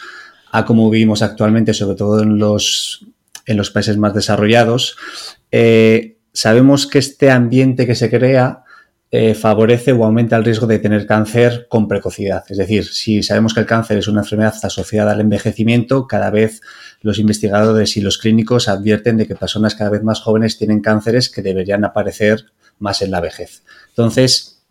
a 0.53 0.65
cómo 0.65 0.89
vivimos 0.89 1.21
actualmente, 1.23 1.75
sobre 1.75 1.97
todo 1.97 2.23
en 2.23 2.39
los, 2.39 3.07
en 3.45 3.57
los 3.57 3.73
países 3.73 3.97
más 3.97 4.15
desarrollados, 4.15 4.97
eh, 5.51 6.19
sabemos 6.33 6.87
que 6.87 7.01
este 7.01 7.33
ambiente 7.33 7.89
que 7.89 7.97
se 7.97 8.09
crea 8.09 8.63
eh, 9.11 9.35
favorece 9.35 9.93
o 9.93 10.05
aumenta 10.05 10.37
el 10.37 10.45
riesgo 10.45 10.67
de 10.67 10.79
tener 10.79 11.07
cáncer 11.07 11.67
con 11.71 11.89
precocidad. 11.89 12.45
Es 12.49 12.59
decir, 12.59 12.85
si 12.85 13.23
sabemos 13.23 13.55
que 13.55 13.61
el 13.61 13.67
cáncer 13.67 13.97
es 13.99 14.09
una 14.09 14.21
enfermedad 14.21 14.55
asociada 14.63 15.13
al 15.13 15.21
envejecimiento, 15.21 16.07
cada 16.07 16.31
vez 16.31 16.61
los 17.01 17.19
investigadores 17.19 17.97
y 17.97 18.03
los 18.03 18.19
clínicos 18.19 18.69
advierten 18.69 19.17
de 19.17 19.27
que 19.27 19.35
personas 19.35 19.75
cada 19.75 19.91
vez 19.91 20.03
más 20.03 20.21
jóvenes 20.21 20.59
tienen 20.59 20.81
cánceres 20.81 21.31
que 21.31 21.41
deberían 21.41 21.85
aparecer 21.85 22.47
más 22.79 23.01
en 23.01 23.11
la 23.11 23.21
vejez. 23.21 23.63
Entonces, 23.89 24.63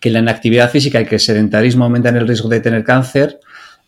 que 0.00 0.10
la 0.10 0.20
inactividad 0.20 0.70
física 0.70 1.00
y 1.00 1.06
que 1.06 1.16
el 1.16 1.20
sedentarismo 1.20 1.84
aumentan 1.84 2.16
el 2.16 2.26
riesgo 2.26 2.48
de 2.48 2.60
tener 2.60 2.84
cáncer, 2.84 3.40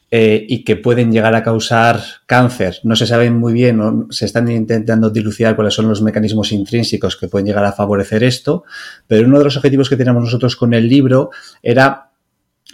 eh, 0.09 0.47
y 0.49 0.63
que 0.63 0.77
pueden 0.77 1.11
llegar 1.11 1.35
a 1.35 1.43
causar 1.43 2.01
cáncer. 2.27 2.79
No 2.85 2.95
se 2.95 3.09
sabe 3.09 3.29
muy 3.29 3.53
bien, 3.53 3.81
o 3.81 4.07
se 4.11 4.27
están 4.27 4.49
intentando 4.49 5.11
dilucidar 5.11 5.57
cuáles 5.57 5.75
son 5.75 5.89
los 5.89 6.01
mecanismos 6.01 6.53
intrínsecos 6.53 7.17
que 7.17 7.27
pueden 7.27 7.47
llegar 7.47 7.65
a 7.65 7.73
favorecer 7.73 8.23
esto, 8.23 8.63
pero 9.09 9.27
uno 9.27 9.39
de 9.39 9.45
los 9.45 9.57
objetivos 9.57 9.89
que 9.89 9.97
teníamos 9.97 10.23
nosotros 10.23 10.55
con 10.55 10.75
el 10.75 10.89
libro 10.89 11.31
era 11.61 12.11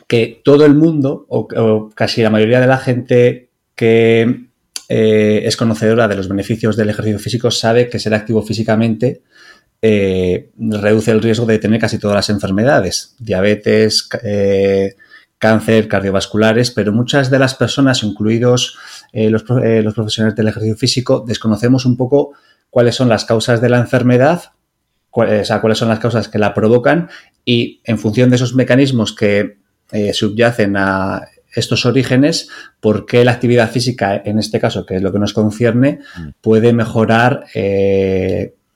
que 0.07 0.43
todo 0.45 0.67
el 0.67 0.75
mundo, 0.75 1.25
o, 1.31 1.89
casi 1.95 2.23
la 2.23 2.29
mayoría 2.29 2.61
de 2.61 2.67
la 2.67 2.77
gente 2.77 3.49
que 3.75 4.49
eh, 4.91 5.43
es 5.45 5.57
conocedora 5.57 6.09
de 6.09 6.17
los 6.17 6.29
beneficios 6.29 6.77
del 6.77 6.91
ejercicio 6.91 7.19
físico, 7.19 7.51
sabe 7.51 7.89
que 7.89 7.99
ser 7.99 8.13
activo 8.13 8.43
físicamente 8.43 9.23
eh, 9.81 10.51
reduce 10.59 11.11
el 11.11 11.23
riesgo 11.23 11.47
de 11.47 11.59
tener 11.59 11.81
casi 11.81 11.99
todas 11.99 12.15
las 12.15 12.29
enfermedades, 12.29 13.17
diabetes, 13.19 14.07
cáncer, 15.43 15.89
cardiovasculares, 15.89 16.71
pero 16.71 16.93
muchas 16.93 17.29
de 17.29 17.41
las 17.41 17.57
personas, 17.57 18.05
incluidos 18.05 18.79
eh, 19.13 19.29
los, 19.29 19.45
eh, 19.65 19.83
los, 19.83 19.93
profesionales 19.93 20.37
del 20.37 20.47
ejercicio 20.47 20.77
físico, 20.77 21.25
desconocemos 21.27 21.85
un 21.85 21.97
poco 21.97 22.35
cuáles 22.71 22.95
son 22.95 23.09
las 23.09 23.25
causas 23.25 23.61
de 23.61 23.69
la 23.69 23.79
enfermedad, 23.79 24.53
cuáles, 25.11 25.53
cuáles 25.61 25.79
son 25.79 25.89
las 25.89 25.99
causas 25.99 26.29
que 26.29 26.39
la 26.39 26.55
provocan 26.55 27.11
y 27.45 27.81
en 27.83 27.99
función 27.99 28.31
de 28.31 28.37
esos 28.37 28.55
mecanismos 28.55 29.13
que 29.13 29.59
eh, 29.91 30.13
subyacen 30.13 30.77
a 30.77 31.27
estos 31.53 31.87
orígenes, 31.87 32.49
por 32.79 33.05
qué 33.05 33.25
la 33.25 33.33
actividad 33.33 33.69
física, 33.69 34.23
en 34.25 34.39
este 34.39 34.61
caso, 34.61 34.87
que 34.87 34.95
es 34.95 35.03
lo 35.03 35.13
que 35.13 35.19
nos 35.19 35.33
concierne, 35.33 35.99
mm. 36.17 36.29
puede 36.41 36.73
mejorar 36.73 37.47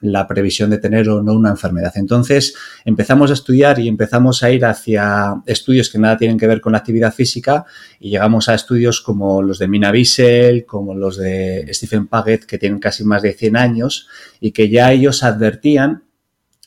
la 0.00 0.26
previsión 0.28 0.70
de 0.70 0.78
tener 0.78 1.08
o 1.08 1.22
no 1.22 1.32
una 1.32 1.50
enfermedad. 1.50 1.92
Entonces 1.96 2.54
empezamos 2.84 3.30
a 3.30 3.34
estudiar 3.34 3.78
y 3.78 3.88
empezamos 3.88 4.42
a 4.42 4.50
ir 4.50 4.64
hacia 4.64 5.42
estudios 5.46 5.90
que 5.90 5.98
nada 5.98 6.16
tienen 6.16 6.38
que 6.38 6.46
ver 6.46 6.60
con 6.60 6.72
la 6.72 6.78
actividad 6.78 7.14
física 7.14 7.64
y 7.98 8.10
llegamos 8.10 8.48
a 8.48 8.54
estudios 8.54 9.00
como 9.00 9.42
los 9.42 9.58
de 9.58 9.68
Mina 9.68 9.90
Wiesel, 9.90 10.66
como 10.66 10.94
los 10.94 11.16
de 11.16 11.66
Stephen 11.72 12.06
Paget, 12.06 12.44
que 12.44 12.58
tienen 12.58 12.78
casi 12.78 13.04
más 13.04 13.22
de 13.22 13.32
100 13.32 13.56
años 13.56 14.08
y 14.40 14.52
que 14.52 14.68
ya 14.68 14.92
ellos 14.92 15.22
advertían 15.22 16.02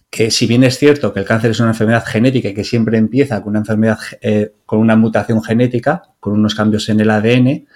que 0.10 0.32
si 0.32 0.48
bien 0.48 0.64
es 0.64 0.80
cierto 0.80 1.14
que 1.14 1.20
el 1.20 1.26
cáncer 1.26 1.52
es 1.52 1.60
una 1.60 1.70
enfermedad 1.70 2.04
genética 2.06 2.50
y 2.50 2.54
que 2.54 2.64
siempre 2.64 2.98
empieza 2.98 3.42
con 3.42 3.52
una 3.52 3.60
enfermedad 3.60 4.00
eh, 4.22 4.54
con 4.66 4.80
una 4.80 4.96
mutación 4.96 5.44
genética, 5.44 6.04
con 6.20 6.34
unos 6.34 6.56
cambios 6.56 6.90
en 6.90 7.00
el 7.00 7.12
ADN, 7.12 7.68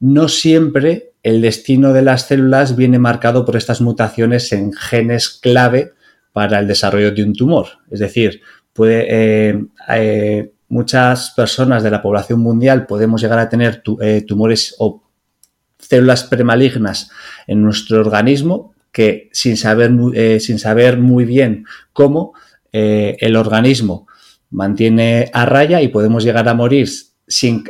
no 0.00 0.28
siempre 0.28 1.09
el 1.22 1.42
destino 1.42 1.92
de 1.92 2.02
las 2.02 2.26
células 2.26 2.76
viene 2.76 2.98
marcado 2.98 3.44
por 3.44 3.56
estas 3.56 3.80
mutaciones 3.80 4.52
en 4.52 4.72
genes 4.72 5.28
clave 5.28 5.92
para 6.32 6.58
el 6.58 6.66
desarrollo 6.66 7.12
de 7.12 7.24
un 7.24 7.34
tumor. 7.34 7.66
Es 7.90 8.00
decir, 8.00 8.40
eh, 8.88 9.62
eh, 9.88 10.52
muchas 10.68 11.32
personas 11.36 11.82
de 11.82 11.90
la 11.90 12.00
población 12.00 12.40
mundial 12.40 12.86
podemos 12.86 13.20
llegar 13.20 13.38
a 13.38 13.48
tener 13.48 13.82
eh, 14.00 14.24
tumores 14.26 14.74
o 14.78 15.02
células 15.78 16.24
premalignas 16.24 17.10
en 17.46 17.62
nuestro 17.62 18.00
organismo 18.00 18.74
que 18.92 19.28
sin 19.32 19.56
saber, 19.56 19.92
sin 20.40 20.58
saber 20.58 20.98
muy 20.98 21.24
bien 21.24 21.64
cómo 21.92 22.32
el 22.72 23.36
organismo 23.36 24.08
mantiene 24.50 25.30
a 25.32 25.46
raya 25.46 25.80
y 25.80 25.88
podemos 25.88 26.24
llegar 26.24 26.48
a 26.48 26.54
morir 26.54 26.88
sin, 27.28 27.64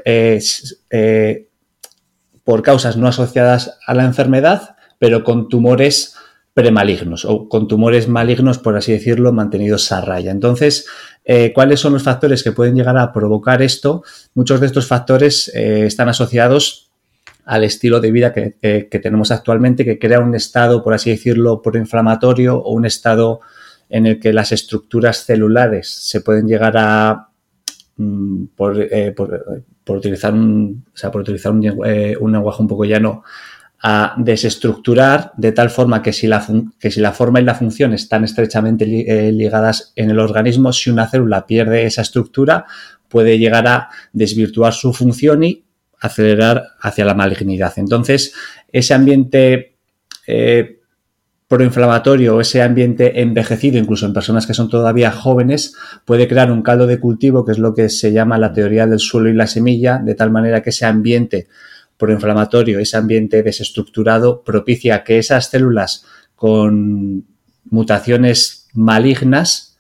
por 2.51 2.63
causas 2.63 2.97
no 2.97 3.07
asociadas 3.07 3.79
a 3.87 3.95
la 3.95 4.03
enfermedad, 4.03 4.75
pero 4.99 5.23
con 5.23 5.49
tumores 5.49 6.17
premalignos 6.53 7.25
o 7.25 7.49
con 7.49 7.69
tumores 7.69 8.09
malignos, 8.09 8.59
por 8.59 8.77
así 8.77 8.91
decirlo, 8.91 9.33
mantenidos 9.33 9.93
a 9.93 10.01
raya. 10.01 10.33
Entonces, 10.33 10.85
eh, 11.25 11.53
¿cuáles 11.55 11.79
son 11.79 11.93
los 11.93 12.03
factores 12.03 12.43
que 12.43 12.51
pueden 12.51 12.75
llegar 12.75 12.99
a 12.99 13.13
provocar 13.13 13.63
esto? 13.63 14.03
Muchos 14.35 14.59
de 14.59 14.67
estos 14.67 14.89
factores 14.89 15.49
eh, 15.55 15.87
están 15.87 16.09
asociados 16.09 16.91
al 17.45 17.63
estilo 17.63 18.01
de 18.01 18.11
vida 18.11 18.33
que, 18.33 18.89
tenemos 19.01 19.31
actualmente, 19.31 19.85
que 19.85 20.01
crea 20.01 20.19
un 20.19 20.35
estado, 20.35 20.83
por 20.83 20.93
así 20.93 21.11
decirlo, 21.11 21.63
proinflamatorio 21.63 22.59
o 22.59 22.73
un 22.73 22.85
estado 22.85 23.43
en 23.89 24.07
el 24.07 24.19
que 24.19 24.33
las 24.33 24.51
estructuras 24.51 25.25
celulares 25.25 25.89
se 25.89 26.21
pueden 26.21 26.49
llegar 26.49 26.77
a, 26.77 27.29
mm, 27.97 28.45
eh, 28.91 29.13
por, 29.17 29.39
por 29.91 29.97
utilizar 29.97 30.33
un, 30.33 30.85
o 30.95 30.97
sea, 30.97 31.11
por 31.11 31.23
utilizar 31.23 31.53
eh, 31.85 32.17
un, 32.21 32.31
lenguaje 32.31 32.63
un 32.63 32.69
poco 32.69 32.85
llano, 32.85 33.25
a 33.83 34.15
desestructurar 34.19 35.33
de 35.37 35.51
tal 35.51 35.69
forma 35.69 36.01
que 36.01 36.13
si, 36.13 36.29
la 36.29 36.47
que 36.79 36.93
si 36.93 37.01
la 37.01 37.11
forma 37.11 37.41
y 37.41 37.45
la 37.45 37.57
función 37.57 37.93
están 37.93 38.23
estrechamente 38.23 38.85
eh, 38.85 39.33
ligadas 39.33 39.93
en 39.97 40.11
el 40.11 40.21
organismo, 40.21 40.73
si 40.73 40.91
una 40.91 41.09
célula 41.09 41.45
pierde 41.45 41.87
esa 41.87 42.03
estructura, 42.03 42.67
puede 43.09 43.37
llegar 43.37 43.67
a 43.67 43.89
desvirtuar 44.13 44.75
su 44.75 44.93
función 44.93 45.43
y 45.43 45.65
acelerar 45.99 46.69
hacia 46.81 47.05
la 47.05 47.15
malignidad. 47.15 47.73
Entonces, 47.75 48.33
ese 48.71 48.95
ambiente 48.95 49.75
eh, 50.25 50.80
proinflamatorio 51.51 52.41
ese 52.41 52.63
ambiente 52.63 53.23
envejecido, 53.23 53.77
incluso 53.77 54.07
en 54.07 54.13
personas 54.13 54.47
que 54.47 54.55
son 54.55 54.69
todavía 54.69 55.11
jóvenes, 55.11 55.75
puede 56.05 56.29
crear 56.29 56.53
un 56.53 56.63
caldo 56.63 56.87
de 56.87 57.01
cultivo, 57.01 57.45
que 57.45 57.51
es 57.51 57.59
lo 57.59 57.75
que 57.75 57.89
se 57.89 58.13
llama 58.13 58.39
la 58.39 58.53
teoría 58.53 58.87
del 58.87 59.01
suelo 59.01 59.29
y 59.29 59.35
la 59.35 59.49
semilla, 59.49 59.99
de 59.99 60.15
tal 60.15 60.31
manera 60.31 60.63
que 60.63 60.71
ese 60.71 60.87
ambiente 60.87 61.49
proinflamatorio, 61.97 62.79
ese 62.79 62.97
ambiente 62.97 63.43
desestructurado, 63.43 64.45
propicia 64.45 65.03
que 65.03 65.19
esas 65.19 65.51
células 65.51 66.07
con 66.37 67.25
mutaciones 67.65 68.69
malignas 68.73 69.77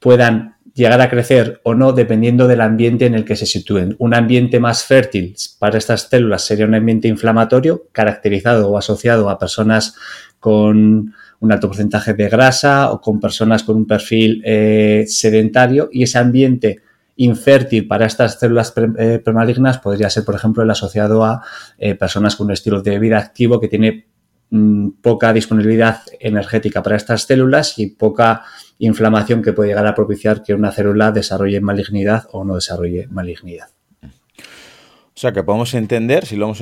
puedan 0.00 0.56
llegar 0.80 1.00
a 1.00 1.10
crecer 1.10 1.60
o 1.62 1.74
no 1.74 1.92
dependiendo 1.92 2.48
del 2.48 2.62
ambiente 2.62 3.06
en 3.06 3.14
el 3.14 3.24
que 3.24 3.36
se 3.36 3.46
sitúen. 3.46 3.94
Un 3.98 4.14
ambiente 4.14 4.58
más 4.58 4.84
fértil 4.84 5.36
para 5.58 5.78
estas 5.78 6.08
células 6.08 6.42
sería 6.42 6.66
un 6.66 6.74
ambiente 6.74 7.06
inflamatorio 7.06 7.86
caracterizado 7.92 8.70
o 8.70 8.78
asociado 8.78 9.28
a 9.28 9.38
personas 9.38 9.94
con 10.40 11.14
un 11.40 11.52
alto 11.52 11.68
porcentaje 11.68 12.14
de 12.14 12.28
grasa 12.28 12.90
o 12.92 13.00
con 13.00 13.20
personas 13.20 13.62
con 13.62 13.76
un 13.76 13.86
perfil 13.86 14.42
eh, 14.44 15.04
sedentario 15.06 15.90
y 15.92 16.02
ese 16.02 16.18
ambiente 16.18 16.80
infértil 17.16 17.86
para 17.86 18.06
estas 18.06 18.38
células 18.38 18.72
eh, 18.98 19.20
premalignas 19.22 19.78
podría 19.78 20.08
ser, 20.08 20.24
por 20.24 20.34
ejemplo, 20.34 20.62
el 20.62 20.70
asociado 20.70 21.24
a 21.24 21.42
eh, 21.78 21.94
personas 21.94 22.36
con 22.36 22.46
un 22.46 22.52
estilo 22.52 22.80
de 22.80 22.98
vida 22.98 23.18
activo 23.18 23.60
que 23.60 23.68
tiene 23.68 24.06
mm, 24.48 24.88
poca 25.02 25.30
disponibilidad 25.34 26.00
energética 26.18 26.82
para 26.82 26.96
estas 26.96 27.22
células 27.24 27.78
y 27.78 27.88
poca 27.88 28.44
inflamación 28.80 29.42
que 29.42 29.52
puede 29.52 29.70
llegar 29.70 29.86
a 29.86 29.94
propiciar 29.94 30.42
que 30.42 30.54
una 30.54 30.72
célula 30.72 31.12
desarrolle 31.12 31.60
malignidad 31.60 32.24
o 32.32 32.44
no 32.44 32.56
desarrolle 32.56 33.06
malignidad. 33.08 33.68
O 34.02 35.20
sea 35.20 35.32
que 35.32 35.42
podemos 35.42 35.74
entender, 35.74 36.26
si, 36.26 36.36
lo 36.36 36.52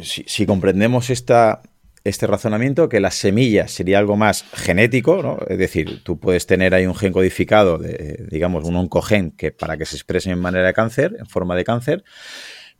si 0.00 0.46
comprendemos 0.46 1.10
esta, 1.10 1.62
este 2.04 2.26
razonamiento 2.26 2.88
que 2.88 3.00
la 3.00 3.10
semilla 3.10 3.68
sería 3.68 3.98
algo 3.98 4.16
más 4.16 4.44
genético, 4.54 5.22
¿no? 5.22 5.38
Es 5.48 5.58
decir, 5.58 6.02
tú 6.02 6.18
puedes 6.18 6.46
tener 6.46 6.74
ahí 6.74 6.86
un 6.86 6.96
gen 6.96 7.12
codificado, 7.12 7.78
de, 7.78 8.26
digamos, 8.30 8.64
un 8.64 8.76
oncogen 8.76 9.30
que 9.32 9.52
para 9.52 9.76
que 9.76 9.84
se 9.84 9.96
exprese 9.96 10.30
en 10.30 10.40
manera 10.40 10.66
de 10.66 10.72
cáncer, 10.72 11.16
en 11.18 11.26
forma 11.26 11.54
de 11.54 11.64
cáncer, 11.64 12.04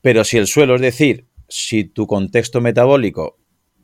pero 0.00 0.24
si 0.24 0.38
el 0.38 0.46
suelo, 0.46 0.74
es 0.74 0.80
decir, 0.80 1.26
si 1.48 1.84
tu 1.84 2.06
contexto 2.06 2.60
metabólico 2.60 3.38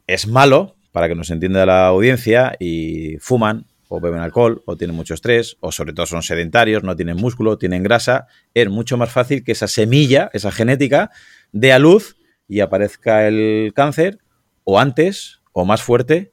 es 0.07 0.27
malo, 0.27 0.77
para 0.91 1.09
que 1.09 1.15
nos 1.15 1.31
entienda 1.31 1.67
la 1.67 1.87
audiencia, 1.87 2.57
y 2.59 3.19
fuman, 3.19 3.67
o 3.89 4.01
beben 4.01 4.21
alcohol, 4.21 4.63
o 4.67 4.77
tienen 4.77 4.97
mucho 4.97 5.15
estrés, 5.15 5.57
o 5.61 5.73
sobre 5.73 5.93
todo 5.93 6.07
son 6.07 6.23
sedentarios, 6.23 6.83
no 6.83 6.95
tienen 6.95 7.17
músculo, 7.17 7.59
tienen 7.59 7.83
grasa, 7.83 8.27
es 8.55 8.69
mucho 8.69 8.97
más 8.97 9.11
fácil 9.11 9.43
que 9.43 9.53
esa 9.53 9.67
semilla, 9.67 10.31
esa 10.33 10.53
genética, 10.53 11.11
dé 11.53 11.73
a 11.73 11.79
luz 11.79 12.17
y 12.47 12.61
aparezca 12.61 13.27
el 13.27 13.73
cáncer 13.75 14.19
o 14.65 14.79
antes, 14.79 15.41
o 15.53 15.65
más 15.65 15.83
fuerte, 15.83 16.33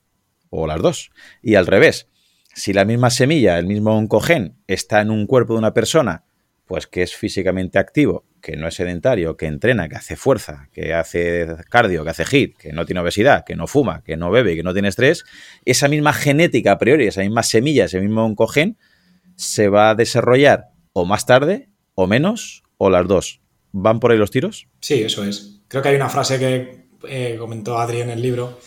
o 0.50 0.68
las 0.68 0.82
dos. 0.82 1.12
Y 1.42 1.56
al 1.56 1.68
revés, 1.68 2.08
si 2.54 2.74
la 2.74 2.86
misma 2.86 3.10
semilla, 3.10 3.58
el 3.58 3.66
mismo 3.66 3.98
oncogen, 3.98 4.58
está 4.68 5.02
en 5.02 5.12
un 5.12 5.26
cuerpo 5.26 5.54
de 5.54 5.60
una 5.60 5.74
persona, 5.74 6.26
pues 6.66 6.88
que 6.88 7.04
es 7.04 7.16
físicamente 7.16 7.80
activo, 7.80 8.26
que 8.46 8.56
no 8.56 8.68
es 8.68 8.76
sedentario, 8.76 9.36
que 9.38 9.48
entrena, 9.48 9.90
que 9.90 9.96
hace 9.96 10.16
fuerza, 10.16 10.70
que 10.72 10.94
hace 10.94 11.48
cardio, 11.68 12.04
que 12.04 12.12
hace 12.12 12.26
hit, 12.26 12.56
que 12.58 12.74
no 12.74 12.86
tiene 12.86 13.00
obesidad, 13.02 13.44
que 13.44 13.56
no 13.56 13.66
fuma, 13.66 14.04
que 14.04 14.18
no 14.18 14.30
bebe, 14.30 14.56
que 14.56 14.62
no 14.62 14.72
tiene 14.72 14.90
estrés, 14.90 15.26
esa 15.66 15.88
misma 15.88 16.14
genética 16.14 16.74
a 16.74 16.78
priori, 16.78 17.08
esa 17.08 17.22
misma 17.22 17.42
semilla, 17.42 17.86
ese 17.86 18.00
mismo 18.00 18.24
oncogen, 18.24 18.78
se 19.36 19.68
va 19.68 19.90
a 19.90 19.96
desarrollar 19.96 20.68
o 20.94 21.06
más 21.06 21.26
tarde, 21.26 21.70
o 21.96 22.06
menos, 22.06 22.62
o 22.78 22.92
las 22.92 23.08
dos. 23.08 23.42
¿Van 23.72 24.00
por 24.00 24.12
ahí 24.12 24.20
los 24.20 24.30
tiros? 24.30 24.68
Sí, 24.80 25.02
eso 25.02 25.24
es. 25.24 25.62
Creo 25.68 25.82
que 25.82 25.90
hay 25.90 25.96
una 25.96 26.10
frase 26.10 26.38
que 26.38 26.86
eh, 27.10 27.38
comentó 27.40 27.80
Adri 27.80 28.02
en 28.02 28.12
el 28.12 28.22
libro, 28.22 28.60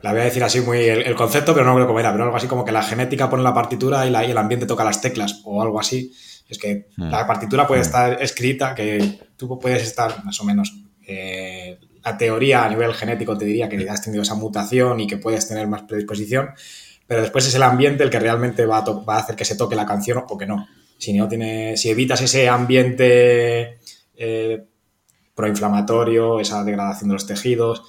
la 0.00 0.10
voy 0.10 0.22
a 0.22 0.24
decir 0.24 0.42
así 0.42 0.60
muy 0.62 0.78
el, 0.78 1.14
concepto, 1.14 1.54
pero 1.54 1.64
no 1.64 1.76
creo 1.76 1.86
cómo 1.86 2.00
era, 2.00 2.10
pero 2.10 2.24
algo 2.24 2.36
así 2.36 2.48
como 2.48 2.64
que 2.64 2.72
la 2.72 2.82
genética 2.82 3.30
pone 3.30 3.44
la 3.44 3.54
partitura 3.54 4.04
y 4.04 4.30
el 4.32 4.36
ambiente 4.36 4.66
toca 4.66 4.82
las 4.82 5.00
teclas 5.00 5.42
o 5.44 5.62
algo 5.62 5.78
así. 5.78 6.12
Es 6.48 6.58
que 6.58 6.88
hmm. 6.96 7.10
la 7.10 7.26
partitura 7.26 7.66
puede 7.66 7.80
hmm. 7.80 7.84
estar 7.84 8.22
escrita, 8.22 8.74
que 8.74 9.18
tú 9.36 9.58
puedes 9.58 9.82
estar 9.82 10.24
más 10.24 10.40
o 10.40 10.44
menos. 10.44 10.74
Eh, 11.06 11.78
la 12.04 12.16
teoría 12.16 12.64
a 12.64 12.68
nivel 12.68 12.94
genético 12.94 13.36
te 13.36 13.44
diría 13.44 13.68
que 13.68 13.88
has 13.88 14.02
tenido 14.02 14.22
esa 14.22 14.34
mutación 14.34 15.00
y 15.00 15.06
que 15.06 15.18
puedes 15.18 15.46
tener 15.48 15.66
más 15.68 15.82
predisposición, 15.82 16.50
pero 17.06 17.22
después 17.22 17.46
es 17.46 17.54
el 17.54 17.62
ambiente 17.62 18.02
el 18.02 18.10
que 18.10 18.18
realmente 18.18 18.66
va 18.66 18.78
a, 18.78 18.90
va 18.90 19.16
a 19.16 19.18
hacer 19.18 19.36
que 19.36 19.44
se 19.44 19.56
toque 19.56 19.76
la 19.76 19.86
canción 19.86 20.24
o 20.28 20.36
que 20.36 20.46
no. 20.46 20.66
Si, 20.98 21.12
no 21.12 21.28
tiene, 21.28 21.76
si 21.76 21.90
evitas 21.90 22.20
ese 22.22 22.48
ambiente 22.48 23.78
eh, 24.16 24.64
proinflamatorio, 25.34 26.38
esa 26.40 26.62
degradación 26.62 27.08
de 27.08 27.14
los 27.14 27.26
tejidos, 27.26 27.82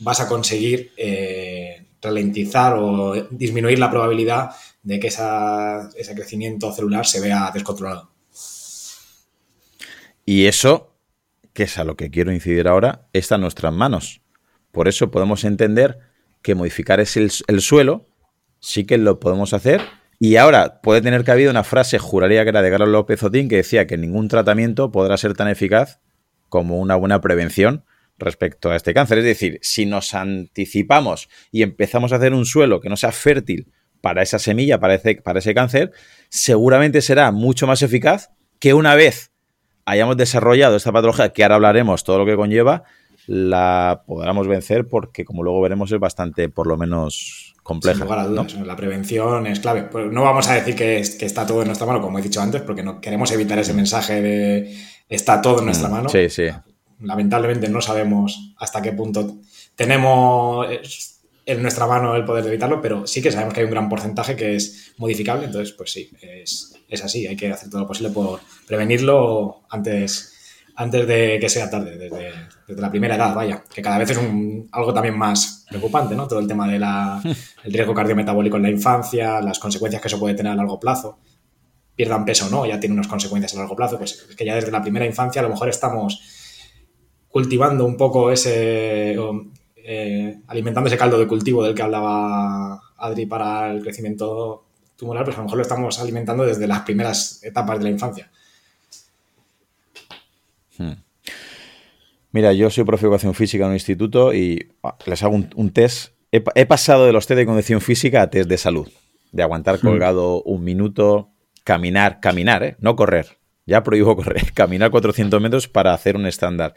vas 0.00 0.20
a 0.20 0.28
conseguir 0.28 0.92
eh, 0.96 1.86
ralentizar 2.02 2.74
o 2.78 3.14
disminuir 3.30 3.78
la 3.78 3.90
probabilidad 3.90 4.50
de 4.82 4.98
que 4.98 5.08
ese 5.08 6.14
crecimiento 6.14 6.72
celular 6.72 7.06
se 7.06 7.20
vea 7.20 7.50
descontrolado. 7.52 8.10
Y 10.24 10.46
eso, 10.46 10.94
que 11.52 11.64
es 11.64 11.78
a 11.78 11.84
lo 11.84 11.96
que 11.96 12.10
quiero 12.10 12.32
incidir 12.32 12.68
ahora, 12.68 13.08
está 13.12 13.34
en 13.34 13.42
nuestras 13.42 13.72
manos. 13.72 14.22
Por 14.70 14.88
eso 14.88 15.10
podemos 15.10 15.44
entender 15.44 15.98
que 16.42 16.54
modificar 16.54 17.00
es 17.00 17.16
el, 17.16 17.60
suelo, 17.60 18.06
sí 18.60 18.84
que 18.84 18.98
lo 18.98 19.20
podemos 19.20 19.52
hacer. 19.52 19.82
Y 20.18 20.36
ahora 20.36 20.80
puede 20.82 21.02
tener 21.02 21.24
que 21.24 21.30
haber 21.30 21.48
una 21.48 21.64
frase, 21.64 21.98
juraría 21.98 22.44
que 22.44 22.50
era 22.50 22.62
de 22.62 22.70
Carlos 22.70 22.90
López 22.90 23.22
Otín, 23.22 23.48
que 23.48 23.56
decía 23.56 23.86
que 23.86 23.96
ningún 23.96 24.28
tratamiento 24.28 24.92
podrá 24.92 25.16
ser 25.16 25.34
tan 25.34 25.48
eficaz 25.48 26.00
como 26.48 26.78
una 26.78 26.96
buena 26.96 27.20
prevención 27.20 27.84
respecto 28.20 28.70
a 28.70 28.76
este 28.76 28.94
cáncer. 28.94 29.18
Es 29.18 29.24
decir, 29.24 29.58
si 29.62 29.86
nos 29.86 30.14
anticipamos 30.14 31.28
y 31.50 31.62
empezamos 31.62 32.12
a 32.12 32.16
hacer 32.16 32.34
un 32.34 32.46
suelo 32.46 32.80
que 32.80 32.88
no 32.88 32.96
sea 32.96 33.12
fértil 33.12 33.72
para 34.00 34.22
esa 34.22 34.38
semilla, 34.38 34.80
para 34.80 34.94
ese, 34.94 35.16
para 35.16 35.40
ese 35.40 35.54
cáncer, 35.54 35.92
seguramente 36.28 37.02
será 37.02 37.30
mucho 37.32 37.66
más 37.66 37.82
eficaz 37.82 38.30
que 38.58 38.74
una 38.74 38.94
vez 38.94 39.30
hayamos 39.84 40.16
desarrollado 40.16 40.76
esta 40.76 40.92
patología, 40.92 41.30
que 41.30 41.42
ahora 41.42 41.56
hablaremos 41.56 42.04
todo 42.04 42.18
lo 42.18 42.26
que 42.26 42.36
conlleva, 42.36 42.84
la 43.26 44.02
podamos 44.06 44.46
vencer 44.46 44.86
porque, 44.86 45.24
como 45.24 45.42
luego 45.42 45.60
veremos, 45.60 45.90
es 45.92 45.98
bastante, 45.98 46.48
por 46.48 46.66
lo 46.66 46.76
menos, 46.76 47.54
compleja. 47.62 47.98
Sin 47.98 48.04
lugar 48.04 48.18
a 48.20 48.26
dudas, 48.26 48.54
la 48.54 48.76
prevención 48.76 49.46
es 49.46 49.60
clave. 49.60 49.84
Pues 49.84 50.10
no 50.10 50.22
vamos 50.22 50.48
a 50.48 50.54
decir 50.54 50.74
que, 50.74 51.02
que, 51.18 51.26
está 51.26 51.46
todo 51.46 51.62
en 51.62 51.68
nuestra 51.68 51.86
mano, 51.86 52.00
como 52.00 52.18
he 52.18 52.22
dicho 52.22 52.40
antes, 52.40 52.62
porque 52.62 52.82
no 52.82 53.00
queremos 53.00 53.30
evitar 53.32 53.58
ese 53.58 53.74
mensaje 53.74 54.20
de 54.22 54.76
está 55.08 55.40
todo 55.42 55.60
en 55.60 55.66
nuestra 55.66 55.88
mm, 55.88 55.92
mano. 55.92 56.08
Sí, 56.08 56.28
sí 56.28 56.48
lamentablemente 57.00 57.68
no 57.68 57.80
sabemos 57.80 58.54
hasta 58.58 58.82
qué 58.82 58.92
punto 58.92 59.38
tenemos 59.74 60.66
en 61.46 61.62
nuestra 61.62 61.86
mano 61.86 62.14
el 62.14 62.24
poder 62.24 62.44
de 62.44 62.50
evitarlo, 62.50 62.80
pero 62.80 63.06
sí 63.06 63.22
que 63.22 63.32
sabemos 63.32 63.54
que 63.54 63.60
hay 63.60 63.64
un 63.64 63.72
gran 63.72 63.88
porcentaje 63.88 64.36
que 64.36 64.56
es 64.56 64.92
modificable, 64.98 65.46
entonces 65.46 65.74
pues 65.74 65.90
sí, 65.92 66.10
es, 66.20 67.04
así, 67.04 67.26
hay 67.26 67.36
que 67.36 67.50
hacer 67.50 67.70
todo 67.70 67.82
lo 67.82 67.86
posible 67.86 68.10
por 68.10 68.40
prevenirlo 68.66 69.62
antes, 69.70 70.34
antes 70.76 71.06
de 71.06 71.38
que 71.40 71.48
sea 71.48 71.68
tarde, 71.68 71.96
desde, 71.96 72.80
la 72.80 72.90
primera 72.90 73.16
edad, 73.16 73.34
vaya, 73.34 73.64
que 73.72 73.82
cada 73.82 73.98
vez 73.98 74.10
es 74.10 74.18
un, 74.18 74.68
algo 74.70 74.94
también 74.94 75.18
más 75.18 75.66
preocupante, 75.68 76.14
¿no? 76.14 76.28
Todo 76.28 76.38
el 76.38 76.46
tema 76.46 76.68
del 76.68 76.84
riesgo 77.64 77.94
cardiometabólico 77.94 78.56
en 78.56 78.62
la 78.62 78.70
infancia, 78.70 79.40
las 79.40 79.58
consecuencias 79.58 80.00
que 80.00 80.08
eso 80.08 80.20
puede 80.20 80.34
tener 80.34 80.52
a 80.52 80.56
largo 80.56 80.78
plazo, 80.78 81.18
pierdan 81.96 82.24
peso 82.24 82.46
o 82.46 82.50
no, 82.50 82.64
ya 82.64 82.78
tiene 82.78 82.94
unas 82.94 83.08
consecuencias 83.08 83.54
a 83.54 83.58
largo 83.58 83.74
plazo, 83.74 83.98
pues 83.98 84.26
es 84.28 84.36
que 84.36 84.44
ya 84.44 84.54
desde 84.54 84.70
la 84.70 84.82
primera 84.82 85.04
infancia 85.04 85.40
a 85.40 85.42
lo 85.42 85.50
mejor 85.50 85.68
estamos 85.68 86.39
cultivando 87.30 87.84
un 87.84 87.96
poco 87.96 88.30
ese, 88.30 89.16
eh, 89.76 90.40
alimentando 90.48 90.88
ese 90.88 90.98
caldo 90.98 91.18
de 91.18 91.26
cultivo 91.26 91.62
del 91.62 91.74
que 91.74 91.82
hablaba 91.82 92.80
Adri 92.96 93.26
para 93.26 93.72
el 93.72 93.82
crecimiento 93.82 94.64
tumoral, 94.96 95.24
pues 95.24 95.36
a 95.36 95.40
lo 95.40 95.44
mejor 95.44 95.56
lo 95.56 95.62
estamos 95.62 95.98
alimentando 95.98 96.44
desde 96.44 96.66
las 96.66 96.80
primeras 96.80 97.42
etapas 97.42 97.78
de 97.78 97.84
la 97.84 97.90
infancia. 97.90 98.30
Hmm. 100.76 100.92
Mira, 102.32 102.52
yo 102.52 102.70
soy 102.70 102.84
profe 102.84 103.02
de 103.02 103.08
educación 103.08 103.34
física 103.34 103.64
en 103.64 103.70
un 103.70 103.74
instituto 103.74 104.34
y 104.34 104.72
ah, 104.82 104.96
les 105.06 105.22
hago 105.22 105.34
un, 105.34 105.70
test. 105.70 106.12
He, 106.30 106.66
pasado 106.66 107.06
de 107.06 107.12
los 107.12 107.26
test 107.26 107.38
de 107.38 107.46
condición 107.46 107.80
física 107.80 108.22
a 108.22 108.30
test 108.30 108.48
de 108.48 108.58
salud, 108.58 108.88
de 109.32 109.42
aguantar 109.42 109.76
hmm. 109.76 109.80
colgado 109.80 110.42
un 110.42 110.62
minuto, 110.62 111.30
caminar, 111.64 112.20
caminar, 112.20 112.62
¿eh? 112.62 112.76
no 112.78 112.94
correr, 112.94 113.38
ya 113.66 113.82
prohíbo 113.82 114.16
correr, 114.20 114.52
caminar 114.52 114.90
400 114.90 115.40
metros 115.40 115.68
para 115.68 115.94
hacer 115.94 116.16
un 116.16 116.26
estándar. 116.26 116.74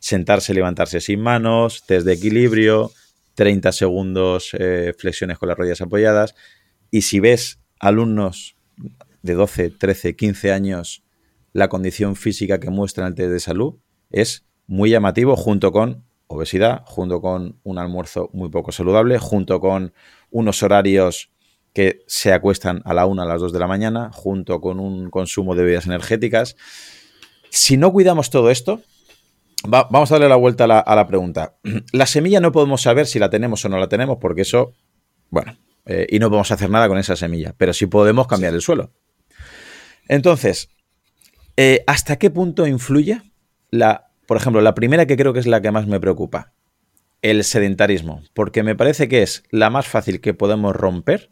Sentarse, 0.00 0.54
levantarse 0.54 1.00
sin 1.00 1.20
manos, 1.20 1.84
test 1.86 2.06
de 2.06 2.14
equilibrio, 2.14 2.92
30 3.34 3.72
segundos 3.72 4.50
eh, 4.58 4.94
flexiones 4.98 5.38
con 5.38 5.48
las 5.48 5.58
rodillas 5.58 5.80
apoyadas. 5.80 6.34
Y 6.90 7.02
si 7.02 7.20
ves 7.20 7.60
alumnos 7.78 8.56
de 9.22 9.34
12, 9.34 9.70
13, 9.70 10.16
15 10.16 10.52
años, 10.52 11.02
la 11.52 11.68
condición 11.68 12.16
física 12.16 12.60
que 12.60 12.70
muestran 12.70 13.08
el 13.08 13.14
test 13.14 13.30
de 13.30 13.40
salud 13.40 13.74
es 14.10 14.44
muy 14.66 14.90
llamativo 14.90 15.36
junto 15.36 15.72
con 15.72 16.04
obesidad, 16.26 16.82
junto 16.86 17.20
con 17.20 17.58
un 17.62 17.78
almuerzo 17.78 18.30
muy 18.32 18.48
poco 18.48 18.72
saludable, 18.72 19.18
junto 19.18 19.60
con 19.60 19.92
unos 20.30 20.62
horarios 20.62 21.30
que 21.72 22.04
se 22.06 22.32
acuestan 22.32 22.82
a 22.84 22.94
la 22.94 23.06
una, 23.06 23.24
a 23.24 23.26
las 23.26 23.40
dos 23.40 23.52
de 23.52 23.58
la 23.58 23.66
mañana, 23.66 24.10
junto 24.12 24.60
con 24.60 24.80
un 24.80 25.10
consumo 25.10 25.54
de 25.54 25.62
bebidas 25.62 25.86
energéticas. 25.86 26.56
Si 27.50 27.76
no 27.76 27.92
cuidamos 27.92 28.30
todo 28.30 28.50
esto, 28.50 28.80
vamos 29.64 30.10
a 30.10 30.14
darle 30.14 30.28
la 30.28 30.36
vuelta 30.36 30.64
a 30.64 30.94
la, 30.94 31.06
pregunta. 31.06 31.56
La 31.92 32.06
semilla 32.06 32.40
no 32.40 32.52
podemos 32.52 32.82
saber 32.82 33.06
si 33.06 33.18
la 33.18 33.30
tenemos 33.30 33.64
o 33.64 33.68
no 33.68 33.78
la 33.78 33.88
tenemos, 33.88 34.18
porque 34.20 34.42
eso, 34.42 34.72
bueno, 35.30 35.56
eh, 35.86 36.06
y 36.10 36.18
no 36.18 36.28
podemos 36.28 36.50
hacer 36.50 36.70
nada 36.70 36.88
con 36.88 36.98
esa 36.98 37.16
semilla, 37.16 37.54
pero 37.56 37.72
sí 37.72 37.86
podemos 37.86 38.26
cambiar 38.26 38.54
el 38.54 38.60
suelo. 38.60 38.92
Entonces, 40.08 40.68
eh, 41.56 41.82
¿hasta 41.86 42.16
qué 42.16 42.30
punto 42.30 42.66
influye 42.66 43.22
la, 43.70 44.10
por 44.26 44.36
ejemplo, 44.36 44.60
la 44.60 44.74
primera 44.74 45.06
que 45.06 45.16
creo 45.16 45.32
que 45.32 45.40
es 45.40 45.46
la 45.46 45.60
que 45.60 45.70
más 45.70 45.86
me 45.86 46.00
preocupa, 46.00 46.52
el 47.22 47.44
sedentarismo? 47.44 48.22
Porque 48.34 48.62
me 48.62 48.76
parece 48.76 49.08
que 49.08 49.22
es 49.22 49.42
la 49.50 49.70
más 49.70 49.86
fácil 49.86 50.20
que 50.20 50.34
podemos 50.34 50.76
romper 50.76 51.30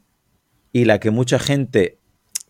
y 0.72 0.86
la 0.86 0.98
que 0.98 1.10
mucha 1.10 1.38
gente 1.38 1.98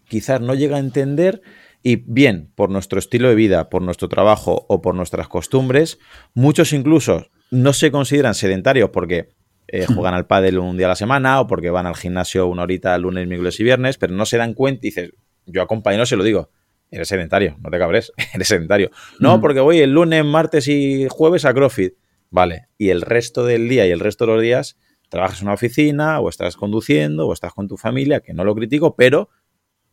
quizás 0.09 0.41
no 0.41 0.55
llega 0.55 0.77
a 0.77 0.81
entender 0.81 1.43
y 1.85 1.97
bien 1.97 2.51
por 2.57 2.71
nuestro 2.71 2.99
estilo 2.99 3.29
de 3.29 3.35
vida, 3.35 3.69
por 3.69 3.83
nuestro 3.83 4.09
trabajo 4.09 4.65
o 4.69 4.81
por 4.81 4.95
nuestras 4.95 5.29
costumbres, 5.29 5.99
muchos 6.33 6.73
incluso 6.73 7.29
no 7.51 7.75
se 7.75 7.93
consideran 7.93 8.35
sedentarios 8.35 8.89
porque 8.89 9.29
eh, 9.69 9.85
juegan 9.87 10.15
al 10.15 10.27
pádel 10.27 10.59
un 10.59 10.79
día 10.79 10.87
a 10.87 10.89
la 10.89 10.97
semana 10.97 11.41
o 11.43 11.47
porque 11.47 11.69
van 11.69 11.87
al 11.87 11.95
gimnasio 11.95 12.47
una 12.47 12.63
horita 12.63 12.97
lunes, 12.97 13.29
miércoles 13.29 13.61
y 13.61 13.65
viernes, 13.65 13.99
pero 13.99 14.15
no 14.15 14.25
se 14.25 14.39
dan 14.39 14.55
cuenta 14.55 14.87
y 14.87 14.89
dices, 14.89 15.13
yo 15.45 15.61
a 15.61 15.67
compañeros 15.67 16.09
se 16.09 16.17
lo 16.17 16.25
digo, 16.25 16.51
eres 16.91 17.07
sedentario, 17.07 17.59
no 17.61 17.71
te 17.71 17.79
cabres, 17.79 18.13
eres 18.35 18.49
sedentario. 18.49 18.91
No, 19.21 19.43
porque 19.43 19.61
voy 19.61 19.81
el 19.81 19.91
lunes, 19.91 20.25
martes 20.25 20.69
y 20.69 21.07
jueves 21.11 21.45
a 21.45 21.53
CrossFit. 21.53 21.95
Vale, 22.31 22.69
y 22.79 22.89
el 22.89 23.03
resto 23.03 23.45
del 23.45 23.69
día 23.69 23.87
y 23.87 23.91
el 23.91 24.01
resto 24.01 24.25
de 24.25 24.33
los 24.33 24.43
días 24.43 24.79
trabajas 25.11 25.43
en 25.43 25.49
una 25.49 25.55
oficina 25.55 26.19
o 26.21 26.31
estás 26.31 26.57
conduciendo 26.57 27.29
o 27.29 27.33
estás 27.35 27.53
con 27.53 27.69
tu 27.69 27.77
familia, 27.77 28.21
que 28.21 28.33
no 28.33 28.43
lo 28.43 28.55
critico, 28.55 28.97
pero 28.97 29.29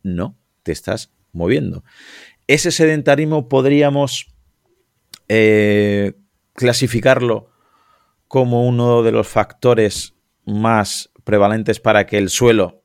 no 0.02 0.38
te 0.62 0.72
estás 0.72 1.12
moviendo. 1.32 1.84
Ese 2.46 2.70
sedentarismo 2.70 3.48
podríamos 3.48 4.28
eh, 5.28 6.12
clasificarlo 6.54 7.50
como 8.28 8.66
uno 8.66 9.02
de 9.02 9.12
los 9.12 9.28
factores 9.28 10.14
más 10.44 11.10
prevalentes 11.24 11.80
para 11.80 12.06
que 12.06 12.18
el 12.18 12.30
suelo 12.30 12.82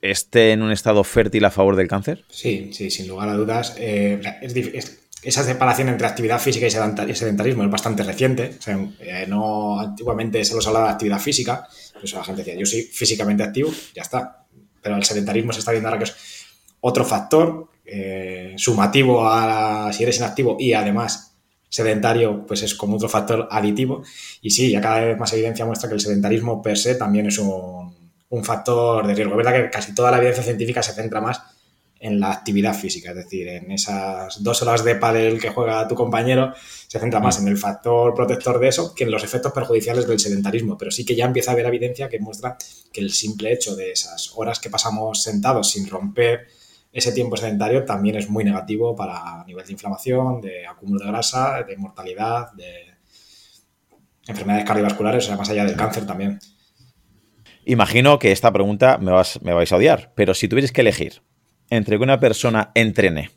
esté 0.00 0.52
en 0.52 0.62
un 0.62 0.72
estado 0.72 1.04
fértil 1.04 1.44
a 1.44 1.50
favor 1.50 1.76
del 1.76 1.88
cáncer? 1.88 2.24
Sí, 2.28 2.70
sí, 2.72 2.90
sin 2.90 3.08
lugar 3.08 3.28
a 3.28 3.34
dudas. 3.34 3.74
Eh, 3.78 4.20
es, 4.40 5.00
esa 5.22 5.42
separación 5.42 5.88
entre 5.88 6.06
actividad 6.06 6.40
física 6.40 6.66
y 6.66 7.14
sedentarismo 7.14 7.64
es 7.64 7.70
bastante 7.70 8.04
reciente. 8.04 8.56
Eh, 9.00 9.26
no, 9.28 9.80
antiguamente 9.80 10.44
se 10.44 10.54
los 10.54 10.66
hablaba 10.66 10.86
de 10.86 10.92
actividad 10.92 11.18
física, 11.18 11.66
pues 11.98 12.12
la 12.12 12.22
gente 12.22 12.44
decía, 12.44 12.58
yo 12.58 12.66
soy 12.66 12.82
físicamente 12.82 13.42
activo, 13.42 13.72
ya 13.94 14.02
está. 14.02 14.46
Pero 14.80 14.96
el 14.96 15.04
sedentarismo 15.04 15.52
se 15.52 15.58
está 15.58 15.72
viendo 15.72 15.88
ahora 15.88 15.98
que 15.98 16.04
es 16.04 16.37
otro 16.80 17.04
factor 17.04 17.68
eh, 17.84 18.54
sumativo 18.56 19.26
a 19.26 19.90
si 19.92 20.02
eres 20.02 20.18
inactivo 20.18 20.56
y 20.58 20.72
además 20.72 21.36
sedentario, 21.68 22.46
pues 22.46 22.62
es 22.62 22.74
como 22.74 22.96
otro 22.96 23.08
factor 23.08 23.48
aditivo. 23.50 24.02
Y 24.40 24.50
sí, 24.50 24.70
ya 24.70 24.80
cada 24.80 25.00
vez 25.00 25.18
más 25.18 25.32
evidencia 25.32 25.66
muestra 25.66 25.88
que 25.88 25.94
el 25.94 26.00
sedentarismo 26.00 26.62
per 26.62 26.78
se 26.78 26.94
también 26.94 27.26
es 27.26 27.38
un, 27.38 27.94
un 28.30 28.44
factor 28.44 29.06
de 29.06 29.14
riesgo. 29.14 29.32
Es 29.32 29.36
verdad 29.36 29.54
que 29.54 29.70
casi 29.70 29.94
toda 29.94 30.10
la 30.10 30.18
evidencia 30.18 30.42
científica 30.42 30.82
se 30.82 30.92
centra 30.92 31.20
más 31.20 31.40
en 32.00 32.20
la 32.20 32.30
actividad 32.30 32.74
física, 32.74 33.10
es 33.10 33.16
decir, 33.16 33.48
en 33.48 33.72
esas 33.72 34.42
dos 34.42 34.62
horas 34.62 34.84
de 34.84 34.94
pádel 34.94 35.40
que 35.40 35.50
juega 35.50 35.88
tu 35.88 35.96
compañero, 35.96 36.54
se 36.86 37.00
centra 37.00 37.18
más 37.18 37.40
en 37.40 37.48
el 37.48 37.56
factor 37.56 38.14
protector 38.14 38.60
de 38.60 38.68
eso 38.68 38.94
que 38.94 39.02
en 39.04 39.10
los 39.10 39.24
efectos 39.24 39.52
perjudiciales 39.52 40.06
del 40.06 40.20
sedentarismo, 40.20 40.78
pero 40.78 40.92
sí 40.92 41.04
que 41.04 41.16
ya 41.16 41.24
empieza 41.24 41.50
a 41.50 41.54
haber 41.54 41.66
evidencia 41.66 42.08
que 42.08 42.20
muestra 42.20 42.56
que 42.92 43.00
el 43.00 43.10
simple 43.12 43.52
hecho 43.52 43.74
de 43.74 43.90
esas 43.90 44.30
horas 44.36 44.60
que 44.60 44.70
pasamos 44.70 45.22
sentados 45.22 45.72
sin 45.72 45.88
romper 45.88 46.46
ese 46.92 47.12
tiempo 47.12 47.36
sedentario 47.36 47.84
también 47.84 48.16
es 48.16 48.28
muy 48.28 48.44
negativo 48.44 48.96
para 48.96 49.44
nivel 49.46 49.64
de 49.64 49.72
inflamación, 49.72 50.40
de 50.40 50.66
acúmulo 50.66 51.04
de 51.04 51.10
grasa, 51.10 51.62
de 51.62 51.76
mortalidad, 51.76 52.52
de 52.52 52.94
enfermedades 54.26 54.66
cardiovasculares, 54.66 55.24
o 55.24 55.26
sea, 55.28 55.36
más 55.36 55.48
allá 55.50 55.64
del 55.64 55.76
cáncer 55.76 56.06
también. 56.06 56.38
Imagino 57.64 58.18
que 58.18 58.32
esta 58.32 58.52
pregunta 58.52 58.98
me, 58.98 59.12
me 59.42 59.52
vais 59.52 59.72
a 59.72 59.76
odiar, 59.76 60.12
pero 60.14 60.34
si 60.34 60.48
tuvierais 60.48 60.72
que 60.72 60.80
elegir 60.80 61.22
entre 61.70 61.98
que 61.98 62.02
una 62.02 62.20
persona 62.20 62.70
entrene 62.74 63.30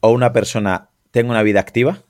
o 0.00 0.10
una 0.10 0.32
persona 0.32 0.90
tenga 1.10 1.30
una 1.30 1.42
vida 1.42 1.60
activa, 1.60 2.03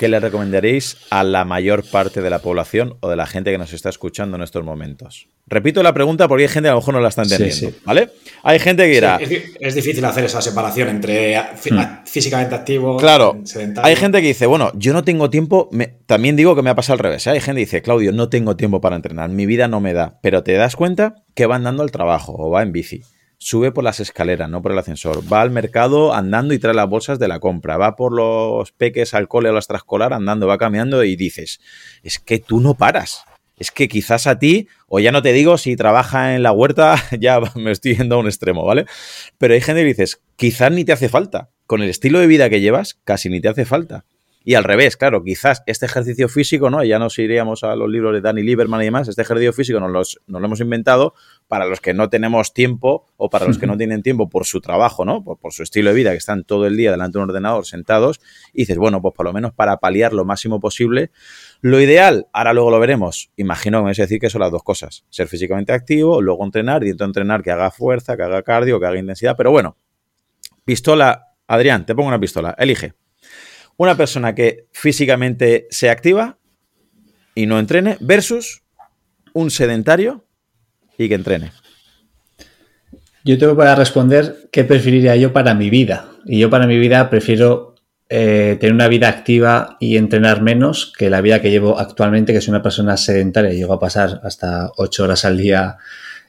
¿qué 0.00 0.08
le 0.08 0.18
recomendaréis 0.18 0.96
a 1.10 1.22
la 1.22 1.44
mayor 1.44 1.84
parte 1.84 2.22
de 2.22 2.30
la 2.30 2.38
población 2.38 2.96
o 3.00 3.10
de 3.10 3.16
la 3.16 3.26
gente 3.26 3.52
que 3.52 3.58
nos 3.58 3.74
está 3.74 3.90
escuchando 3.90 4.38
en 4.38 4.42
estos 4.42 4.64
momentos? 4.64 5.28
Repito 5.46 5.82
la 5.82 5.92
pregunta 5.92 6.26
porque 6.26 6.44
hay 6.44 6.48
gente 6.48 6.68
que 6.68 6.70
a 6.70 6.72
lo 6.72 6.78
mejor 6.78 6.94
no 6.94 7.00
la 7.00 7.10
está 7.10 7.22
entendiendo, 7.22 7.76
¿vale? 7.84 8.08
Hay 8.42 8.58
gente 8.60 8.84
que 8.84 8.92
dirá... 8.92 9.18
es, 9.18 9.74
difícil 9.74 10.02
hacer 10.06 10.24
esa 10.24 10.40
separación 10.40 10.88
entre 10.88 11.38
hmm. 11.38 12.06
físicamente 12.06 12.54
activo 12.54 12.96
claro, 12.96 13.42
Hay 13.82 13.94
gente 13.94 14.22
que 14.22 14.28
dice, 14.28 14.46
bueno, 14.46 14.72
yo 14.74 14.94
no 14.94 15.04
tengo 15.04 15.28
tiempo, 15.28 15.68
también 16.06 16.34
digo 16.34 16.56
que 16.56 16.62
me 16.62 16.70
ha 16.70 16.74
pasado 16.74 16.94
al 16.94 17.00
revés. 17.00 17.26
¿eh? 17.26 17.32
Hay 17.32 17.40
gente 17.40 17.58
que 17.58 17.66
dice, 17.66 17.82
Claudio, 17.82 18.10
no 18.12 18.30
tengo 18.30 18.56
tiempo 18.56 18.80
para 18.80 18.96
entrenar, 18.96 19.28
mi 19.28 19.44
vida 19.44 19.68
no 19.68 19.80
me 19.80 19.92
da, 19.92 20.18
pero 20.22 20.42
te 20.42 20.54
das 20.54 20.76
cuenta 20.76 21.16
que 21.34 21.44
va 21.44 21.56
andando 21.56 21.82
al 21.82 21.90
trabajo 21.90 22.34
o 22.38 22.48
va 22.48 22.62
en 22.62 22.72
bici 22.72 23.02
sube 23.40 23.72
por 23.72 23.82
las 23.82 23.98
escaleras, 24.00 24.48
no 24.48 24.62
por 24.62 24.72
el 24.72 24.78
ascensor. 24.78 25.20
Va 25.32 25.40
al 25.40 25.50
mercado 25.50 26.14
andando 26.14 26.54
y 26.54 26.58
trae 26.58 26.74
las 26.74 26.88
bolsas 26.88 27.18
de 27.18 27.26
la 27.26 27.40
compra. 27.40 27.78
Va 27.78 27.96
por 27.96 28.12
los 28.12 28.70
peques 28.72 29.14
al 29.14 29.26
cole 29.26 29.48
o 29.48 29.52
las 29.52 29.66
trascolar 29.66 30.12
andando, 30.12 30.46
va 30.46 30.58
caminando 30.58 31.02
y 31.02 31.16
dices, 31.16 31.60
es 32.02 32.18
que 32.18 32.38
tú 32.38 32.60
no 32.60 32.74
paras. 32.74 33.24
Es 33.56 33.70
que 33.70 33.88
quizás 33.88 34.26
a 34.26 34.38
ti, 34.38 34.68
o 34.88 35.00
ya 35.00 35.12
no 35.12 35.20
te 35.20 35.32
digo 35.32 35.58
si 35.58 35.76
trabaja 35.76 36.34
en 36.34 36.42
la 36.42 36.52
huerta, 36.52 36.96
ya 37.18 37.40
me 37.56 37.72
estoy 37.72 37.96
yendo 37.96 38.16
a 38.16 38.18
un 38.18 38.26
extremo, 38.26 38.64
¿vale? 38.64 38.86
Pero 39.38 39.54
hay 39.54 39.60
gente 39.60 39.82
que 39.82 39.88
dices, 39.88 40.20
quizás 40.36 40.70
ni 40.70 40.84
te 40.84 40.92
hace 40.92 41.08
falta. 41.08 41.50
Con 41.66 41.82
el 41.82 41.88
estilo 41.88 42.18
de 42.20 42.26
vida 42.26 42.50
que 42.50 42.60
llevas, 42.60 42.98
casi 43.04 43.28
ni 43.30 43.40
te 43.40 43.48
hace 43.48 43.64
falta. 43.64 44.04
Y 44.42 44.54
al 44.54 44.64
revés, 44.64 44.96
claro, 44.96 45.22
quizás 45.22 45.62
este 45.66 45.84
ejercicio 45.84 46.26
físico, 46.26 46.70
¿no? 46.70 46.82
Ya 46.82 46.98
nos 46.98 47.18
iríamos 47.18 47.62
a 47.62 47.76
los 47.76 47.90
libros 47.90 48.14
de 48.14 48.22
Danny 48.22 48.42
Lieberman 48.42 48.80
y 48.80 48.84
demás, 48.84 49.06
este 49.06 49.20
ejercicio 49.20 49.52
físico 49.52 49.80
nos, 49.80 50.18
lo 50.26 50.38
hemos 50.38 50.60
inventado 50.60 51.12
para 51.46 51.66
los 51.66 51.82
que 51.82 51.92
no 51.92 52.08
tenemos 52.08 52.54
tiempo 52.54 53.06
o 53.18 53.28
para 53.28 53.46
los 53.46 53.58
que 53.58 53.66
no 53.66 53.76
tienen 53.78 54.02
tiempo 54.02 54.30
por 54.30 54.46
su 54.46 54.62
trabajo, 54.62 55.04
¿no? 55.04 55.22
Por, 55.22 55.52
su 55.52 55.62
estilo 55.62 55.90
de 55.90 55.96
vida, 55.96 56.12
que 56.12 56.16
están 56.16 56.44
todo 56.44 56.66
el 56.66 56.76
día 56.78 56.90
delante 56.90 57.18
de 57.18 57.24
un 57.24 57.28
ordenador 57.28 57.66
sentados, 57.66 58.20
y 58.54 58.62
dices, 58.62 58.78
bueno, 58.78 59.02
pues 59.02 59.14
por 59.14 59.26
lo 59.26 59.34
menos 59.34 59.52
para 59.52 59.76
paliar 59.76 60.14
lo 60.14 60.24
máximo 60.24 60.58
posible. 60.58 61.10
Lo 61.60 61.78
ideal, 61.78 62.28
ahora 62.32 62.54
luego 62.54 62.70
lo 62.70 62.80
veremos, 62.80 63.30
imagino 63.36 63.78
que 63.78 63.82
me 63.82 63.88
vais 63.88 63.98
a 63.98 64.02
decir 64.02 64.20
que 64.20 64.30
son 64.30 64.40
las 64.40 64.50
dos 64.50 64.62
cosas, 64.62 65.04
ser 65.10 65.28
físicamente 65.28 65.74
activo, 65.74 66.22
luego 66.22 66.46
entrenar, 66.46 66.82
y 66.84 66.90
entonces 66.90 67.10
entrenar 67.10 67.42
que 67.42 67.50
haga 67.50 67.70
fuerza, 67.70 68.16
que 68.16 68.22
haga 68.22 68.42
cardio, 68.42 68.80
que 68.80 68.86
haga 68.86 68.98
intensidad, 68.98 69.36
pero 69.36 69.50
bueno, 69.50 69.76
pistola, 70.64 71.34
Adrián, 71.46 71.84
te 71.84 71.94
pongo 71.94 72.08
una 72.08 72.20
pistola, 72.20 72.54
elige 72.58 72.94
una 73.80 73.96
persona 73.96 74.34
que 74.34 74.66
físicamente 74.72 75.66
se 75.70 75.88
activa 75.88 76.36
y 77.34 77.46
no 77.46 77.58
entrene 77.58 77.96
versus 78.00 78.60
un 79.32 79.50
sedentario 79.50 80.26
y 80.98 81.08
que 81.08 81.14
entrene. 81.14 81.52
Yo 83.24 83.38
tengo 83.38 83.56
para 83.56 83.74
responder 83.74 84.50
qué 84.52 84.64
preferiría 84.64 85.16
yo 85.16 85.32
para 85.32 85.54
mi 85.54 85.70
vida. 85.70 86.10
Y 86.26 86.38
yo 86.40 86.50
para 86.50 86.66
mi 86.66 86.78
vida 86.78 87.08
prefiero 87.08 87.74
eh, 88.10 88.58
tener 88.60 88.74
una 88.74 88.86
vida 88.86 89.08
activa 89.08 89.78
y 89.80 89.96
entrenar 89.96 90.42
menos 90.42 90.92
que 90.98 91.08
la 91.08 91.22
vida 91.22 91.40
que 91.40 91.50
llevo 91.50 91.78
actualmente, 91.78 92.34
que 92.34 92.42
soy 92.42 92.52
una 92.52 92.62
persona 92.62 92.98
sedentaria. 92.98 93.50
Llego 93.50 93.72
a 93.72 93.80
pasar 93.80 94.20
hasta 94.24 94.70
ocho 94.76 95.04
horas 95.04 95.24
al 95.24 95.38
día 95.38 95.78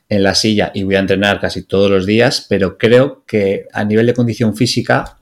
en 0.07 0.23
la 0.23 0.35
silla 0.35 0.71
y 0.73 0.83
voy 0.83 0.95
a 0.95 0.99
entrenar 0.99 1.41
casi 1.41 1.63
todos 1.63 1.91
los 1.91 2.05
días, 2.05 2.45
pero 2.47 2.77
creo 2.77 3.25
que 3.25 3.67
a 3.73 3.83
nivel 3.83 4.05
de 4.05 4.13
condición 4.13 4.55
física 4.55 5.17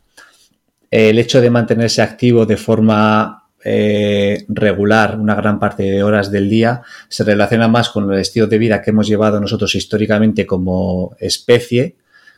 el 0.92 1.20
hecho 1.20 1.42
de 1.42 1.50
mantenerse 1.50 2.02
activo 2.02 2.46
de 2.46 2.58
forma 2.58 3.40
eh, 3.64 4.46
regular 4.48 5.20
una 5.20 5.36
gran 5.36 5.60
parte 5.60 5.84
de 5.84 6.02
horas 6.02 6.32
del 6.32 6.50
día 6.50 6.82
se 7.10 7.26
relaciona 7.26 7.68
más 7.68 7.90
con 7.90 8.12
el 8.12 8.20
estilo 8.20 8.48
de 8.48 8.58
vida 8.58 8.82
que 8.82 8.92
hemos 8.92 9.06
llevado 9.08 9.42
nosotros 9.42 9.76
históricamente 9.76 10.46
como 10.46 11.14
especie, 11.20 11.98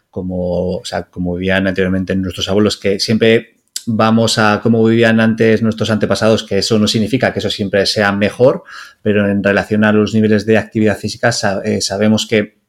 como, 0.10 0.78
o 0.78 0.86
sea, 0.86 1.04
como 1.04 1.36
vivían 1.36 1.68
anteriormente 1.68 2.16
nuestros 2.16 2.50
abuelos, 2.50 2.76
que 2.76 3.00
siempre 3.00 3.58
vamos 3.86 4.40
a 4.40 4.62
cómo 4.62 4.84
vivían 4.84 5.20
antes 5.20 5.62
nuestros 5.62 5.92
antepasados, 5.92 6.44
que 6.44 6.58
eso 6.58 6.80
no 6.80 6.88
significa 6.88 7.32
que 7.32 7.40
eso 7.40 7.52
siempre 7.52 7.86
sea 7.86 8.12
mejor, 8.12 8.64
pero 9.04 9.30
en 9.30 9.44
relación 9.44 9.84
a 9.84 9.92
los 9.92 10.14
niveles 10.14 10.46
de 10.46 10.58
actividad 10.58 10.98
física 10.98 11.30
eh, 11.64 11.82
sabemos 11.82 12.26
que 12.28 12.62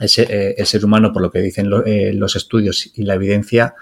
eh, 0.00 0.54
el 0.58 0.66
ser 0.66 0.84
humano, 0.84 1.12
por 1.12 1.22
lo 1.22 1.30
que 1.30 1.40
dicen 1.40 1.70
los 1.70 2.36
estudios 2.36 2.90
y 2.94 3.04
la 3.04 3.14
evidencia, 3.14 3.74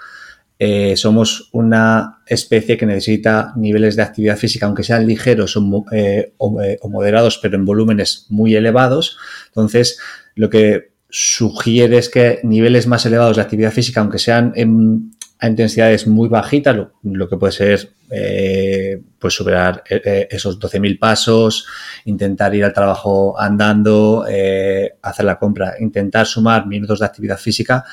eh, 0.65 0.95
somos 0.95 1.49
una 1.51 2.19
especie 2.25 2.77
que 2.77 2.85
necesita 2.85 3.51
niveles 3.57 3.97
de 3.97 4.03
actividad 4.03 4.37
física, 4.37 4.65
aunque 4.65 4.85
sean 4.85 5.05
ligeros 5.05 5.57
o, 5.57 5.85
eh, 5.91 6.33
eh, 6.63 6.79
moderados, 6.89 7.37
pero 7.39 7.57
en 7.57 7.65
volúmenes 7.65 8.27
muy 8.29 8.55
elevados. 8.55 9.17
Entonces, 9.47 9.99
lo 10.35 10.49
que 10.49 10.93
sugiere 11.09 11.97
es 11.97 12.07
que 12.07 12.39
niveles 12.43 12.87
más 12.87 13.05
elevados 13.05 13.35
de 13.35 13.41
actividad 13.41 13.73
física, 13.73 13.99
aunque 13.99 14.19
sean 14.19 14.53
en, 14.55 15.11
a 15.39 15.49
intensidades 15.49 16.07
muy 16.07 16.29
bajitas, 16.29 16.77
lo, 17.03 17.27
que 17.27 17.35
puede 17.35 17.51
ser 17.51 17.89
pues 19.19 19.33
superar 19.33 19.83
esos 19.89 20.59
12.000 20.59 20.97
pasos, 20.97 21.65
intentar 22.05 22.55
ir 22.55 22.63
al 22.63 22.71
trabajo 22.71 23.37
andando, 23.37 24.23
hacer 25.01 25.25
la 25.25 25.39
compra, 25.39 25.73
intentar 25.79 26.25
sumar 26.25 26.67
minutos 26.67 26.99
de 26.99 27.05
actividad 27.05 27.37
física, 27.37 27.83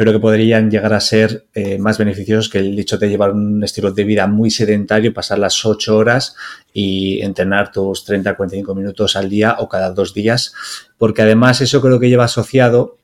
creo 0.00 0.14
que 0.14 0.18
podrían 0.18 0.70
llegar 0.70 0.94
a 0.94 1.00
ser 1.00 1.44
eh, 1.52 1.76
más 1.76 1.98
beneficiosos 1.98 2.48
que 2.48 2.56
el 2.56 2.78
hecho 2.78 2.96
de 2.96 3.10
llevar 3.10 3.32
un 3.32 3.62
estilo 3.62 3.92
de 3.92 4.04
vida 4.04 4.26
muy 4.26 4.50
sedentario, 4.50 5.12
pasar 5.12 5.38
las 5.38 5.62
8 5.62 5.94
horas 5.94 6.36
y 6.72 7.20
entrenar 7.20 7.70
tus 7.70 8.06
30 8.06 8.34
45 8.34 8.74
minutos 8.74 9.14
al 9.14 9.28
día 9.28 9.56
o 9.58 9.68
cada 9.68 9.90
dos 9.90 10.14
días, 10.14 10.54
porque 10.96 11.20
además 11.20 11.60
eso 11.60 11.82
creo 11.82 12.00
que 12.00 12.08
lleva 12.08 12.24
asociado 12.24 12.96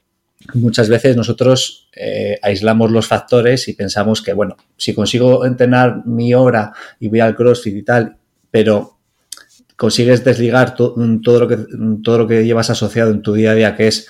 muchas 0.55 0.89
veces 0.89 1.17
nosotros 1.17 1.87
eh, 1.95 2.39
aislamos 2.41 2.91
los 2.91 3.07
factores 3.07 3.69
y 3.69 3.75
pensamos 3.75 4.23
que, 4.23 4.33
bueno, 4.33 4.57
si 4.79 4.95
consigo 4.95 5.45
entrenar 5.45 6.07
mi 6.07 6.33
hora 6.33 6.73
y 6.99 7.09
voy 7.09 7.21
al 7.21 7.37
CrossFit 7.37 7.77
y 7.77 7.83
tal, 7.83 8.17
pero 8.51 8.97
consigues 9.77 10.25
desligar 10.25 10.75
todo, 10.75 10.95
lo 10.97 11.47
que, 11.47 11.59
todo 12.03 12.17
lo 12.17 12.27
que 12.27 12.47
llevas 12.47 12.71
asociado 12.71 13.11
en 13.11 13.21
tu 13.21 13.35
día 13.35 13.51
a 13.51 13.55
día, 13.55 13.77
que 13.77 13.89
es 13.89 14.09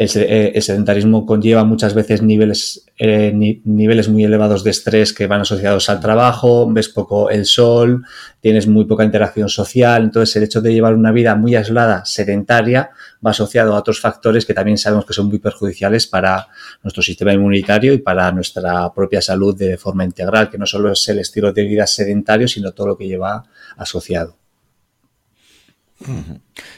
el, 0.00 0.62
sedentarismo 0.62 1.26
conlleva 1.26 1.62
muchas 1.64 1.92
veces 1.92 2.22
niveles, 2.22 2.86
eh, 2.96 3.32
niveles 3.34 4.08
muy 4.08 4.24
elevados 4.24 4.64
de 4.64 4.70
estrés 4.70 5.12
que 5.12 5.26
van 5.26 5.42
asociados 5.42 5.90
al 5.90 6.00
trabajo, 6.00 6.66
ves 6.72 6.88
poco 6.88 7.28
el 7.28 7.44
sol, 7.44 8.02
tienes 8.40 8.66
muy 8.66 8.86
poca 8.86 9.04
interacción 9.04 9.50
social, 9.50 10.04
entonces 10.04 10.34
el 10.36 10.44
hecho 10.44 10.62
de 10.62 10.72
llevar 10.72 10.94
una 10.94 11.12
vida 11.12 11.34
muy 11.34 11.54
aislada, 11.54 12.02
sedentaria, 12.06 12.92
va 13.24 13.32
asociado 13.32 13.74
a 13.74 13.78
otros 13.78 14.00
factores 14.00 14.46
que 14.46 14.54
también 14.54 14.78
sabemos 14.78 15.04
que 15.04 15.12
son 15.12 15.28
muy 15.28 15.38
perjudiciales 15.38 16.06
para 16.06 16.48
nuestro 16.82 17.02
sistema 17.02 17.34
inmunitario 17.34 17.92
y 17.92 17.98
para 17.98 18.32
nuestra 18.32 18.90
propia 18.94 19.20
salud 19.20 19.54
de 19.54 19.76
forma 19.76 20.04
integral, 20.04 20.48
que 20.48 20.56
no 20.56 20.64
solo 20.64 20.92
es 20.92 21.06
el 21.10 21.18
estilo 21.18 21.52
de 21.52 21.64
vida 21.64 21.86
sedentario, 21.86 22.48
sino 22.48 22.72
todo 22.72 22.86
lo 22.86 22.96
que 22.96 23.06
lleva 23.06 23.44
asociado. 23.76 24.40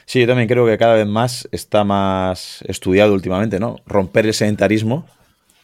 Sí, 0.05 0.21
yo 0.21 0.27
también 0.27 0.49
creo 0.49 0.67
que 0.67 0.79
cada 0.79 0.95
vez 0.95 1.07
más 1.07 1.49
está 1.53 1.85
más 1.85 2.63
estudiado 2.67 3.15
últimamente, 3.15 3.61
¿no? 3.61 3.77
Romper 3.87 4.27
el 4.27 4.35
sedentarismo 4.35 5.07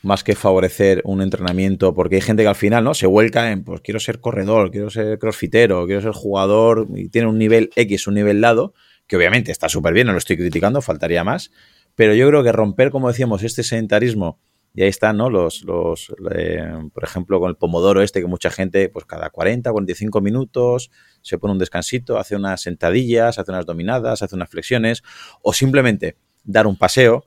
más 0.02 0.22
que 0.22 0.36
favorecer 0.36 1.02
un 1.04 1.22
entrenamiento, 1.22 1.94
porque 1.94 2.16
hay 2.16 2.20
gente 2.20 2.42
que 2.42 2.48
al 2.48 2.54
final, 2.54 2.84
¿no? 2.84 2.94
Se 2.94 3.06
vuelca 3.06 3.50
en, 3.50 3.64
pues 3.64 3.80
quiero 3.80 3.98
ser 3.98 4.20
corredor, 4.20 4.70
quiero 4.70 4.90
ser 4.90 5.18
crossfitero, 5.18 5.86
quiero 5.86 6.00
ser 6.00 6.12
jugador 6.12 6.86
y 6.94 7.08
tiene 7.08 7.28
un 7.28 7.38
nivel 7.38 7.70
X, 7.74 8.06
un 8.06 8.14
nivel 8.14 8.40
dado, 8.40 8.74
que 9.06 9.16
obviamente 9.16 9.50
está 9.50 9.68
súper 9.68 9.94
bien, 9.94 10.06
no 10.06 10.12
lo 10.12 10.18
estoy 10.18 10.36
criticando, 10.36 10.82
faltaría 10.82 11.24
más, 11.24 11.50
pero 11.96 12.14
yo 12.14 12.28
creo 12.28 12.44
que 12.44 12.52
romper, 12.52 12.90
como 12.90 13.08
decíamos, 13.08 13.42
este 13.42 13.64
sedentarismo 13.64 14.38
y 14.74 14.82
ahí 14.82 14.88
están, 14.88 15.16
¿no? 15.16 15.30
Los, 15.30 15.64
los 15.64 16.14
eh, 16.34 16.62
por 16.92 17.04
ejemplo, 17.04 17.40
con 17.40 17.50
el 17.50 17.56
pomodoro 17.56 18.02
este, 18.02 18.20
que 18.20 18.26
mucha 18.26 18.50
gente, 18.50 18.88
pues 18.88 19.04
cada 19.06 19.30
40, 19.30 19.70
45 19.70 20.20
minutos, 20.20 20.90
se 21.22 21.38
pone 21.38 21.52
un 21.52 21.58
descansito, 21.58 22.18
hace 22.18 22.36
unas 22.36 22.60
sentadillas, 22.60 23.38
hace 23.38 23.50
unas 23.50 23.66
dominadas, 23.66 24.22
hace 24.22 24.36
unas 24.36 24.48
flexiones, 24.48 25.02
o 25.42 25.52
simplemente 25.52 26.16
dar 26.44 26.66
un 26.66 26.76
paseo. 26.76 27.24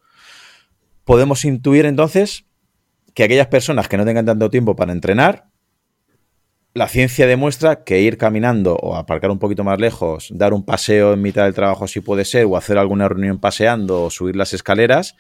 Podemos 1.04 1.44
intuir 1.46 1.86
entonces 1.86 2.46
que 3.14 3.24
aquellas 3.24 3.48
personas 3.48 3.88
que 3.88 3.98
no 3.98 4.06
tengan 4.06 4.26
tanto 4.26 4.50
tiempo 4.50 4.76
para 4.76 4.94
entrenar, 4.94 5.52
la 6.74 6.88
ciencia 6.88 7.28
demuestra 7.28 7.84
que 7.84 8.00
ir 8.00 8.18
caminando 8.18 8.76
o 8.76 8.96
aparcar 8.96 9.30
un 9.30 9.40
poquito 9.40 9.66
más 9.66 9.78
lejos, 9.80 10.30
dar 10.32 10.54
un 10.54 10.64
paseo 10.64 11.14
en 11.14 11.22
mitad 11.22 11.44
del 11.44 11.54
trabajo 11.54 11.86
si 11.88 12.00
puede 12.00 12.24
ser, 12.24 12.46
o 12.46 12.56
hacer 12.56 12.78
alguna 12.78 13.10
reunión 13.10 13.40
paseando 13.40 14.04
o 14.04 14.10
subir 14.10 14.38
las 14.38 14.54
escaleras, 14.54 15.18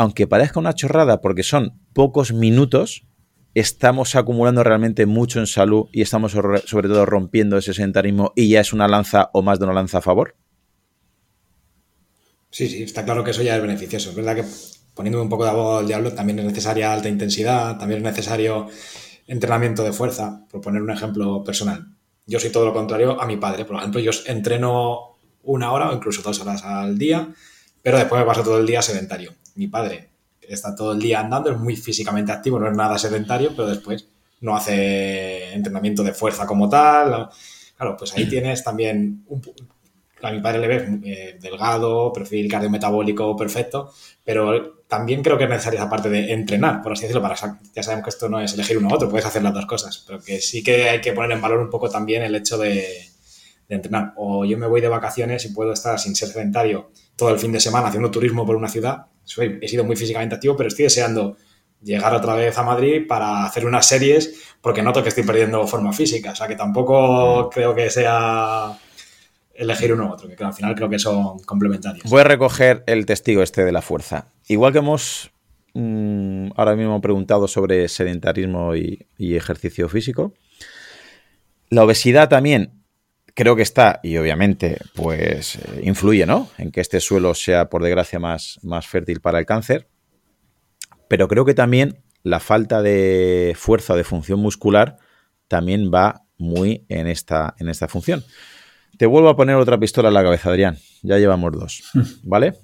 aunque 0.00 0.26
parezca 0.26 0.58
una 0.58 0.72
chorrada 0.72 1.20
porque 1.20 1.42
son 1.42 1.78
pocos 1.92 2.32
minutos, 2.32 3.06
estamos 3.52 4.16
acumulando 4.16 4.64
realmente 4.64 5.04
mucho 5.04 5.40
en 5.40 5.46
salud 5.46 5.88
y 5.92 6.00
estamos 6.00 6.32
sobre 6.32 6.88
todo 6.88 7.04
rompiendo 7.04 7.58
ese 7.58 7.74
sedentarismo 7.74 8.32
y 8.34 8.48
ya 8.48 8.60
es 8.62 8.72
una 8.72 8.88
lanza 8.88 9.28
o 9.34 9.42
más 9.42 9.58
de 9.58 9.66
una 9.66 9.74
lanza 9.74 9.98
a 9.98 10.00
favor? 10.00 10.36
Sí, 12.48 12.66
sí, 12.66 12.82
está 12.82 13.04
claro 13.04 13.22
que 13.22 13.32
eso 13.32 13.42
ya 13.42 13.56
es 13.56 13.60
beneficioso. 13.60 14.08
Es 14.08 14.16
verdad 14.16 14.36
que 14.36 14.44
poniéndome 14.94 15.24
un 15.24 15.28
poco 15.28 15.44
de 15.44 15.50
abogado 15.50 15.78
del 15.80 15.88
diablo, 15.88 16.14
también 16.14 16.38
es 16.38 16.46
necesaria 16.46 16.94
alta 16.94 17.10
intensidad, 17.10 17.76
también 17.76 17.98
es 17.98 18.04
necesario 18.04 18.68
entrenamiento 19.26 19.84
de 19.84 19.92
fuerza, 19.92 20.46
por 20.50 20.62
poner 20.62 20.80
un 20.80 20.92
ejemplo 20.92 21.44
personal. 21.44 21.88
Yo 22.24 22.40
soy 22.40 22.48
todo 22.48 22.64
lo 22.64 22.72
contrario 22.72 23.20
a 23.20 23.26
mi 23.26 23.36
padre. 23.36 23.66
Por 23.66 23.76
ejemplo, 23.76 24.00
yo 24.00 24.12
entreno 24.24 25.18
una 25.42 25.72
hora 25.72 25.90
o 25.90 25.94
incluso 25.94 26.22
dos 26.22 26.40
horas 26.40 26.64
al 26.64 26.96
día, 26.96 27.28
pero 27.82 27.98
después 27.98 28.18
me 28.18 28.26
paso 28.26 28.42
todo 28.42 28.58
el 28.58 28.66
día 28.66 28.80
sedentario. 28.80 29.34
Mi 29.60 29.68
padre 29.68 30.08
está 30.40 30.74
todo 30.74 30.92
el 30.92 30.98
día 30.98 31.20
andando, 31.20 31.50
es 31.50 31.58
muy 31.58 31.76
físicamente 31.76 32.32
activo, 32.32 32.58
no 32.58 32.66
es 32.66 32.74
nada 32.74 32.96
sedentario, 32.96 33.50
pero 33.54 33.68
después 33.68 34.06
no 34.40 34.56
hace 34.56 35.52
entrenamiento 35.52 36.02
de 36.02 36.14
fuerza 36.14 36.46
como 36.46 36.66
tal. 36.66 37.28
Claro, 37.76 37.94
pues 37.94 38.16
ahí 38.16 38.26
tienes 38.26 38.64
también 38.64 39.22
a 40.22 40.32
mi 40.32 40.40
padre 40.40 40.60
le 40.60 40.66
ves 40.66 40.88
eh, 41.04 41.38
delgado, 41.42 42.10
perfil 42.10 42.50
cardiometabólico 42.50 43.36
perfecto, 43.36 43.92
pero 44.24 44.80
también 44.88 45.22
creo 45.22 45.36
que 45.36 45.44
es 45.44 45.50
necesaria 45.50 45.80
esa 45.80 45.90
parte 45.90 46.08
de 46.08 46.32
entrenar, 46.32 46.80
por 46.80 46.92
así 46.92 47.02
decirlo, 47.02 47.20
para 47.20 47.34
ya 47.74 47.82
sabemos 47.82 48.04
que 48.04 48.10
esto 48.10 48.30
no 48.30 48.40
es 48.40 48.54
elegir 48.54 48.78
uno 48.78 48.88
u 48.88 48.94
otro, 48.94 49.10
puedes 49.10 49.26
hacer 49.26 49.42
las 49.42 49.52
dos 49.52 49.66
cosas, 49.66 50.02
pero 50.06 50.22
que 50.22 50.40
sí 50.40 50.62
que 50.62 50.88
hay 50.88 51.02
que 51.02 51.12
poner 51.12 51.32
en 51.32 51.42
valor 51.42 51.60
un 51.60 51.68
poco 51.68 51.90
también 51.90 52.22
el 52.22 52.34
hecho 52.34 52.56
de 52.56 53.10
entrenar. 53.68 54.14
O 54.16 54.46
yo 54.46 54.56
me 54.58 54.66
voy 54.66 54.80
de 54.80 54.88
vacaciones 54.88 55.44
y 55.44 55.50
puedo 55.50 55.72
estar 55.72 55.98
sin 55.98 56.14
ser 56.16 56.30
sedentario 56.30 56.90
todo 57.16 57.30
el 57.30 57.38
fin 57.38 57.52
de 57.52 57.60
semana 57.60 57.88
haciendo 57.88 58.10
turismo 58.10 58.46
por 58.46 58.56
una 58.56 58.68
ciudad. 58.68 59.06
Soy, 59.30 59.58
he 59.62 59.68
sido 59.68 59.84
muy 59.84 59.96
físicamente 59.96 60.34
activo, 60.34 60.56
pero 60.56 60.68
estoy 60.68 60.84
deseando 60.84 61.36
llegar 61.82 62.14
otra 62.14 62.34
vez 62.34 62.56
a 62.58 62.62
Madrid 62.62 63.06
para 63.06 63.44
hacer 63.44 63.64
unas 63.64 63.86
series 63.86 64.34
porque 64.60 64.82
noto 64.82 65.02
que 65.02 65.08
estoy 65.08 65.24
perdiendo 65.24 65.66
forma 65.66 65.92
física. 65.92 66.32
O 66.32 66.36
sea 66.36 66.48
que 66.48 66.56
tampoco 66.56 67.48
creo 67.50 67.74
que 67.74 67.88
sea 67.90 68.76
elegir 69.54 69.92
uno 69.92 70.06
u 70.06 70.12
otro, 70.12 70.28
que 70.28 70.42
al 70.42 70.54
final 70.54 70.74
creo 70.74 70.88
que 70.88 70.98
son 70.98 71.38
complementarios. 71.40 72.10
Voy 72.10 72.20
a 72.22 72.24
recoger 72.24 72.82
el 72.86 73.06
testigo 73.06 73.42
este 73.42 73.64
de 73.64 73.72
la 73.72 73.82
fuerza. 73.82 74.26
Igual 74.48 74.72
que 74.72 74.78
hemos 74.78 75.30
mm, 75.74 76.48
ahora 76.56 76.74
mismo 76.74 77.00
preguntado 77.00 77.46
sobre 77.46 77.86
sedentarismo 77.88 78.74
y, 78.74 79.06
ejercicio 79.18 79.88
físico, 79.88 80.32
la 81.68 81.84
obesidad 81.84 82.28
también 82.28 82.79
creo 83.40 83.56
que 83.56 83.62
está, 83.62 84.00
y 84.02 84.18
obviamente, 84.18 84.76
pues 84.94 85.56
eh, 85.56 85.80
influye, 85.84 86.26
¿no? 86.26 86.50
En 86.58 86.70
que 86.70 86.82
este 86.82 87.00
suelo 87.00 87.34
sea, 87.34 87.70
por 87.70 87.82
desgracia, 87.82 88.18
más, 88.18 88.60
más 88.62 88.86
fértil 88.86 89.22
para 89.22 89.38
el 89.38 89.46
cáncer. 89.46 89.88
Pero 91.08 91.26
creo 91.26 91.46
que 91.46 91.54
también 91.54 92.02
la 92.22 92.38
falta 92.38 92.82
de 92.82 93.54
fuerza 93.56 93.96
de 93.96 94.04
función 94.04 94.40
muscular 94.40 94.98
también 95.48 95.90
va 95.90 96.26
muy 96.36 96.84
en 96.90 97.06
esta, 97.06 97.54
en 97.58 97.70
esta 97.70 97.88
función. 97.88 98.22
Te 98.98 99.06
vuelvo 99.06 99.30
a 99.30 99.36
poner 99.36 99.56
otra 99.56 99.80
pistola 99.80 100.08
en 100.08 100.14
la 100.14 100.22
cabeza, 100.22 100.50
Adrián. 100.50 100.76
Ya 101.00 101.16
llevamos 101.16 101.52
dos, 101.52 101.82
¿vale? 102.22 102.58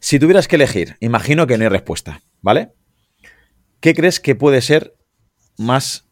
Si 0.00 0.18
tuvieras 0.18 0.48
que 0.48 0.56
elegir, 0.56 0.98
imagino 1.00 1.46
que 1.46 1.56
no 1.56 1.64
hay 1.64 1.70
respuesta, 1.70 2.20
¿vale? 2.42 2.74
¿Qué 3.80 3.94
crees 3.94 4.20
que 4.20 4.34
puede 4.34 4.60
ser 4.60 4.94
más 5.56 6.10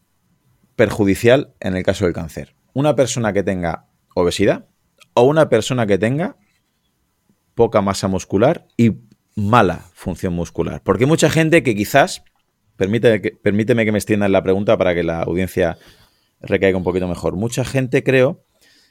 perjudicial 0.77 1.53
en 1.61 1.77
el 1.77 1.83
caso 1.83 2.07
del 2.07 2.15
cáncer? 2.15 2.56
¿Una 2.77 2.95
persona 2.95 3.33
que 3.33 3.43
tenga 3.43 3.87
obesidad 4.15 4.67
o 5.15 5.23
una 5.23 5.49
persona 5.49 5.87
que 5.87 5.97
tenga 5.97 6.37
poca 7.55 7.81
masa 7.81 8.07
muscular 8.07 8.67
y 8.77 8.99
mala 9.35 9.87
función 9.95 10.35
muscular? 10.35 10.83
Porque 10.85 11.05
hay 11.05 11.09
mucha 11.09 11.31
gente 11.31 11.62
que 11.62 11.75
quizás, 11.75 12.23
permíteme 12.77 13.23
que, 13.23 13.31
permíteme 13.31 13.87
que 13.87 13.93
me 13.93 13.99
extienda 13.99 14.27
en 14.27 14.33
la 14.33 14.43
pregunta 14.43 14.77
para 14.77 14.95
que 14.95 15.05
la 15.05 15.23
audiencia 15.23 15.79
recaiga 16.43 16.77
un 16.77 16.85
poquito 16.85 17.09
mejor. 17.09 17.35
Mucha 17.35 17.65
gente 17.65 18.05
creo 18.05 18.45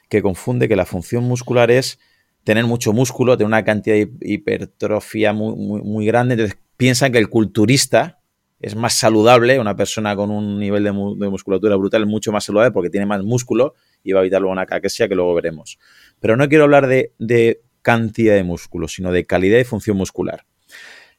que 0.08 0.20
confunde 0.20 0.66
que 0.66 0.74
la 0.74 0.84
función 0.84 1.22
muscular 1.22 1.70
es 1.70 2.00
tener 2.42 2.64
mucho 2.64 2.92
músculo, 2.92 3.36
tener 3.36 3.46
una 3.46 3.64
cantidad 3.64 3.94
de 3.94 4.10
hipertrofia 4.20 5.32
muy, 5.32 5.54
muy, 5.54 6.06
grande. 6.06 6.34
Entonces 6.34 6.58
piensan 6.76 7.12
que 7.12 7.18
el 7.18 7.28
culturista 7.30 8.18
es 8.60 8.74
más 8.74 8.94
saludable, 8.94 9.60
una 9.60 9.76
persona 9.76 10.16
con 10.16 10.30
un 10.30 10.58
nivel 10.58 10.84
de, 10.84 10.92
musculatura 10.92 11.76
brutal 11.76 12.02
es 12.02 12.08
mucho 12.08 12.32
más 12.32 12.44
saludable 12.44 12.72
porque 12.72 12.90
tiene 12.90 13.06
más 13.06 13.22
músculo 13.22 13.74
y 14.02 14.12
va 14.12 14.20
a 14.20 14.22
evitar 14.22 14.40
luego 14.40 14.52
una 14.52 14.66
caquesia 14.66 15.08
que 15.08 15.14
luego 15.14 15.34
veremos. 15.34 15.78
Pero 16.20 16.36
no 16.36 16.48
quiero 16.48 16.64
hablar 16.64 16.86
de, 16.86 17.12
de 17.18 17.62
cantidad 17.82 18.34
de 18.34 18.44
músculo, 18.44 18.88
sino 18.88 19.12
de 19.12 19.26
calidad 19.26 19.58
y 19.58 19.64
función 19.64 19.96
muscular. 19.96 20.46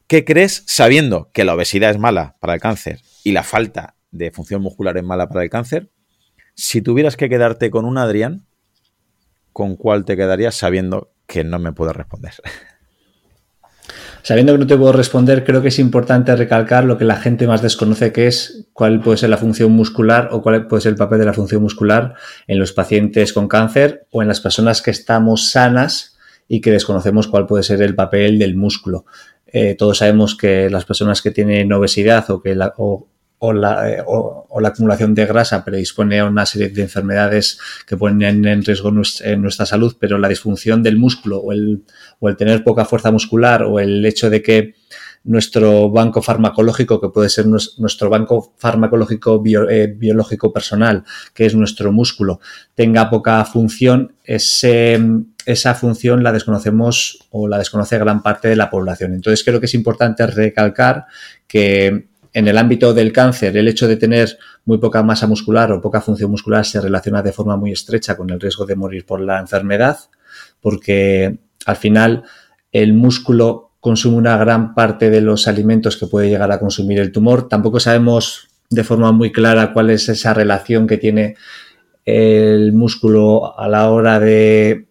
¿Qué 0.08 0.26
crees 0.26 0.64
sabiendo 0.68 1.30
que 1.34 1.44
la 1.44 1.54
obesidad 1.54 1.92
es 1.92 2.00
mala 2.00 2.38
para 2.40 2.54
el 2.54 2.60
cáncer 2.60 3.02
y 3.24 3.34
la 3.34 3.44
falta 3.44 3.96
de 4.12 4.32
función 4.32 4.62
muscular 4.62 4.98
es 4.98 5.04
mala 5.04 5.28
para 5.28 5.44
el 5.44 5.50
cáncer? 5.50 5.92
Si 6.56 6.82
tuvieras 6.82 7.18
que 7.18 7.30
quedarte 7.30 7.70
con 7.70 7.86
un 7.86 7.98
Adrián, 7.98 8.48
¿con 9.54 9.76
cuál 9.76 10.06
te 10.06 10.16
quedarías 10.16 10.56
sabiendo 10.56 11.14
que 11.28 11.44
no 11.44 11.60
me 11.60 11.74
puedo 11.74 11.94
responder? 11.94 12.34
Sabiendo 14.28 14.52
que 14.52 14.60
no 14.60 14.68
te 14.68 14.76
puedo 14.76 14.92
responder, 14.92 15.46
creo 15.46 15.62
que 15.62 15.70
es 15.70 15.80
importante 15.80 16.36
recalcar 16.36 16.84
lo 16.84 16.98
que 16.98 17.06
la 17.06 17.16
gente 17.16 17.48
más 17.48 17.62
desconoce, 17.62 18.12
que 18.12 18.28
es 18.28 18.68
cuál 18.74 19.00
puede 19.00 19.16
ser 19.16 19.30
la 19.30 19.38
función 19.38 19.72
muscular 19.72 20.28
o 20.34 20.42
cuál 20.42 20.68
puede 20.68 20.82
ser 20.82 20.90
el 20.92 20.98
papel 20.98 21.20
de 21.20 21.26
la 21.28 21.32
función 21.32 21.62
muscular 21.62 22.14
en 22.46 22.60
los 22.60 22.74
pacientes 22.74 23.32
con 23.32 23.48
cáncer 23.48 24.06
o 24.12 24.22
en 24.22 24.28
las 24.28 24.42
personas 24.42 24.82
que 24.82 24.92
estamos 24.92 25.52
sanas 25.52 26.18
y 26.46 26.60
que 26.60 26.72
desconocemos 26.72 27.30
cuál 27.30 27.48
puede 27.48 27.64
ser 27.64 27.82
el 27.82 27.96
papel 27.96 28.38
del 28.38 28.58
músculo. 28.58 29.06
Eh, 29.46 29.76
todos 29.76 30.00
sabemos 30.00 30.36
que 30.36 30.70
las 30.70 30.84
personas 30.84 31.22
que 31.22 31.32
tienen 31.32 31.72
obesidad 31.72 32.30
o 32.30 32.42
que 32.42 32.54
la, 32.54 32.74
la, 33.42 33.90
eh, 33.90 34.04
o, 34.06 34.60
la, 34.60 34.70
acumulación 34.70 35.14
de 35.14 35.26
grasa 35.26 35.64
predispone 35.64 36.20
a 36.20 36.26
una 36.26 36.46
serie 36.46 36.70
de 36.70 36.82
enfermedades 36.82 37.60
que 37.86 37.98
ponen 37.98 38.46
en 38.46 38.64
riesgo 38.64 38.92
nuestra, 38.92 39.66
salud, 39.66 39.96
pero 40.00 40.18
la 40.18 40.28
disfunción 40.28 40.82
del 40.82 40.98
músculo 40.98 41.38
o 41.40 41.52
el, 41.52 41.84
o 42.20 42.30
el 42.30 42.36
tener 42.36 42.64
poca 42.64 42.86
fuerza 42.86 43.12
muscular 43.12 43.64
o 43.64 43.80
el 43.80 44.06
hecho 44.06 44.30
de 44.30 44.42
que 44.42 44.76
nuestro 45.24 45.90
banco 45.90 46.22
farmacológico, 46.22 47.02
que 47.02 47.10
puede 47.10 47.30
ser 47.30 47.46
nuestro 47.48 48.10
banco 48.10 48.54
farmacológico 48.58 49.44
eh, 49.70 49.88
biológico 49.88 50.54
personal, 50.54 51.04
que 51.34 51.46
es 51.46 51.54
nuestro 51.54 51.92
músculo, 51.92 52.40
tenga 52.76 53.10
poca 53.10 53.44
función, 53.44 54.16
ese, 54.24 55.00
esa 55.46 55.76
función 55.76 56.24
la 56.24 56.32
desconocemos 56.32 57.28
o 57.32 57.48
la 57.48 57.58
desconoce 57.58 57.98
gran 57.98 58.24
parte 58.24 58.48
de 58.48 58.56
la 58.56 58.70
población. 58.70 59.14
Entonces 59.14 59.44
creo 59.44 59.60
que 59.60 59.66
es 59.66 59.74
importante 59.74 60.26
recalcar 60.26 61.06
que 61.46 62.08
en 62.38 62.48
el 62.48 62.60
ámbito 62.60 62.94
del 62.94 63.12
cáncer, 63.12 63.58
el 63.58 63.68
hecho 63.68 63.88
de 63.88 63.96
tener 63.96 64.38
muy 64.64 64.78
poca 64.78 65.02
masa 65.02 65.26
muscular 65.26 65.72
o 65.72 65.82
poca 65.82 66.02
función 66.02 66.30
muscular 66.30 66.64
se 66.66 66.80
relaciona 66.80 67.24
de 67.24 67.32
forma 67.32 67.58
muy 67.58 67.72
estrecha 67.72 68.16
con 68.16 68.30
el 68.30 68.40
riesgo 68.40 68.68
de 68.68 68.76
morir 68.76 69.08
por 69.08 69.22
la 69.22 69.40
enfermedad, 69.40 69.98
porque 70.62 71.40
al 71.66 71.76
final 71.78 72.26
el 72.72 72.94
músculo 72.94 73.72
consume 73.80 74.18
una 74.18 74.38
gran 74.38 74.76
parte 74.76 75.10
de 75.10 75.22
los 75.22 75.48
alimentos 75.48 75.98
que 75.98 76.06
puede 76.06 76.30
llegar 76.30 76.52
a 76.52 76.60
consumir 76.60 77.00
el 77.00 77.12
tumor. 77.12 77.50
Tampoco 77.50 77.80
sabemos 77.80 78.48
de 78.70 78.84
forma 78.84 79.12
muy 79.12 79.32
clara 79.32 79.74
cuál 79.74 79.90
es 79.90 80.08
esa 80.08 80.36
relación 80.36 80.86
que 80.86 81.00
tiene 81.00 81.38
el 82.06 82.72
músculo 82.72 83.60
a 83.60 83.68
la 83.68 83.90
hora 83.90 84.20
de 84.20 84.90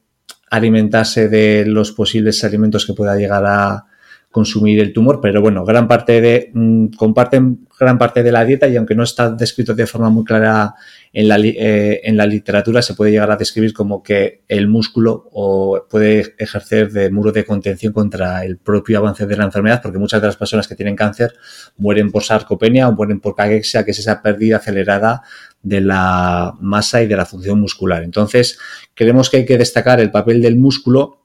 alimentarse 0.51 1.29
de 1.29 1.65
los 1.65 1.93
posibles 1.93 2.43
alimentos 2.43 2.87
que 2.87 2.95
pueda 2.95 3.15
llegar 3.15 3.45
a, 3.47 3.87
consumir 4.37 4.81
el 4.81 4.93
tumor, 4.93 5.19
pero 5.23 5.41
bueno, 5.41 5.65
gran 5.65 5.89
parte 5.89 6.21
de, 6.21 6.51
mm, 6.53 6.89
comparten 6.89 7.67
gran 7.81 7.97
parte 7.97 8.23
de 8.23 8.31
la 8.31 8.45
dieta 8.45 8.69
y 8.69 8.77
aunque 8.77 8.95
no 8.95 9.03
está 9.03 9.31
descrito 9.31 9.73
de 9.75 9.87
forma 9.87 10.11
muy 10.11 10.25
clara 10.25 10.75
en 11.11 11.29
la, 11.29 11.39
eh, 11.39 12.03
en 12.05 12.19
la 12.19 12.27
literatura, 12.27 12.83
se 12.83 12.93
puede 12.93 13.13
llegar 13.13 13.31
a 13.31 13.37
describir 13.37 13.73
como 13.73 14.03
que 14.03 14.43
el 14.47 14.69
músculo 14.69 15.31
o 15.33 15.87
puede 15.89 16.35
ejercer 16.37 16.93
de 16.93 17.11
muro 17.11 17.33
de 17.33 17.47
contención 17.47 17.95
contra 17.95 18.45
el 18.45 18.59
propio 18.59 18.99
avance 18.99 19.27
de 19.27 19.37
la 19.39 19.45
enfermedad, 19.45 19.81
porque 19.83 19.97
muchas 19.97 20.21
de 20.21 20.27
las 20.27 20.37
personas 20.37 20.69
que 20.69 20.75
tienen 20.75 20.97
cáncer 20.97 21.33
mueren 21.79 22.13
por 22.13 22.23
sarcopenia 22.23 22.89
o 22.89 22.93
mueren 22.93 23.21
por 23.21 23.35
caquexia, 23.35 23.87
que 23.87 23.93
es 23.93 24.01
esa 24.01 24.21
pérdida 24.21 24.59
acelerada 24.59 25.23
de 25.63 25.81
la 25.81 26.53
masa 26.61 27.03
y 27.03 27.07
de 27.07 27.17
la 27.17 27.25
función 27.25 27.59
muscular. 27.59 28.03
Entonces, 28.03 28.59
creemos 28.93 29.31
que 29.31 29.39
hay 29.39 29.47
que 29.47 29.57
destacar 29.57 29.99
el 29.99 30.11
papel 30.11 30.43
del 30.43 30.57
músculo 30.57 31.23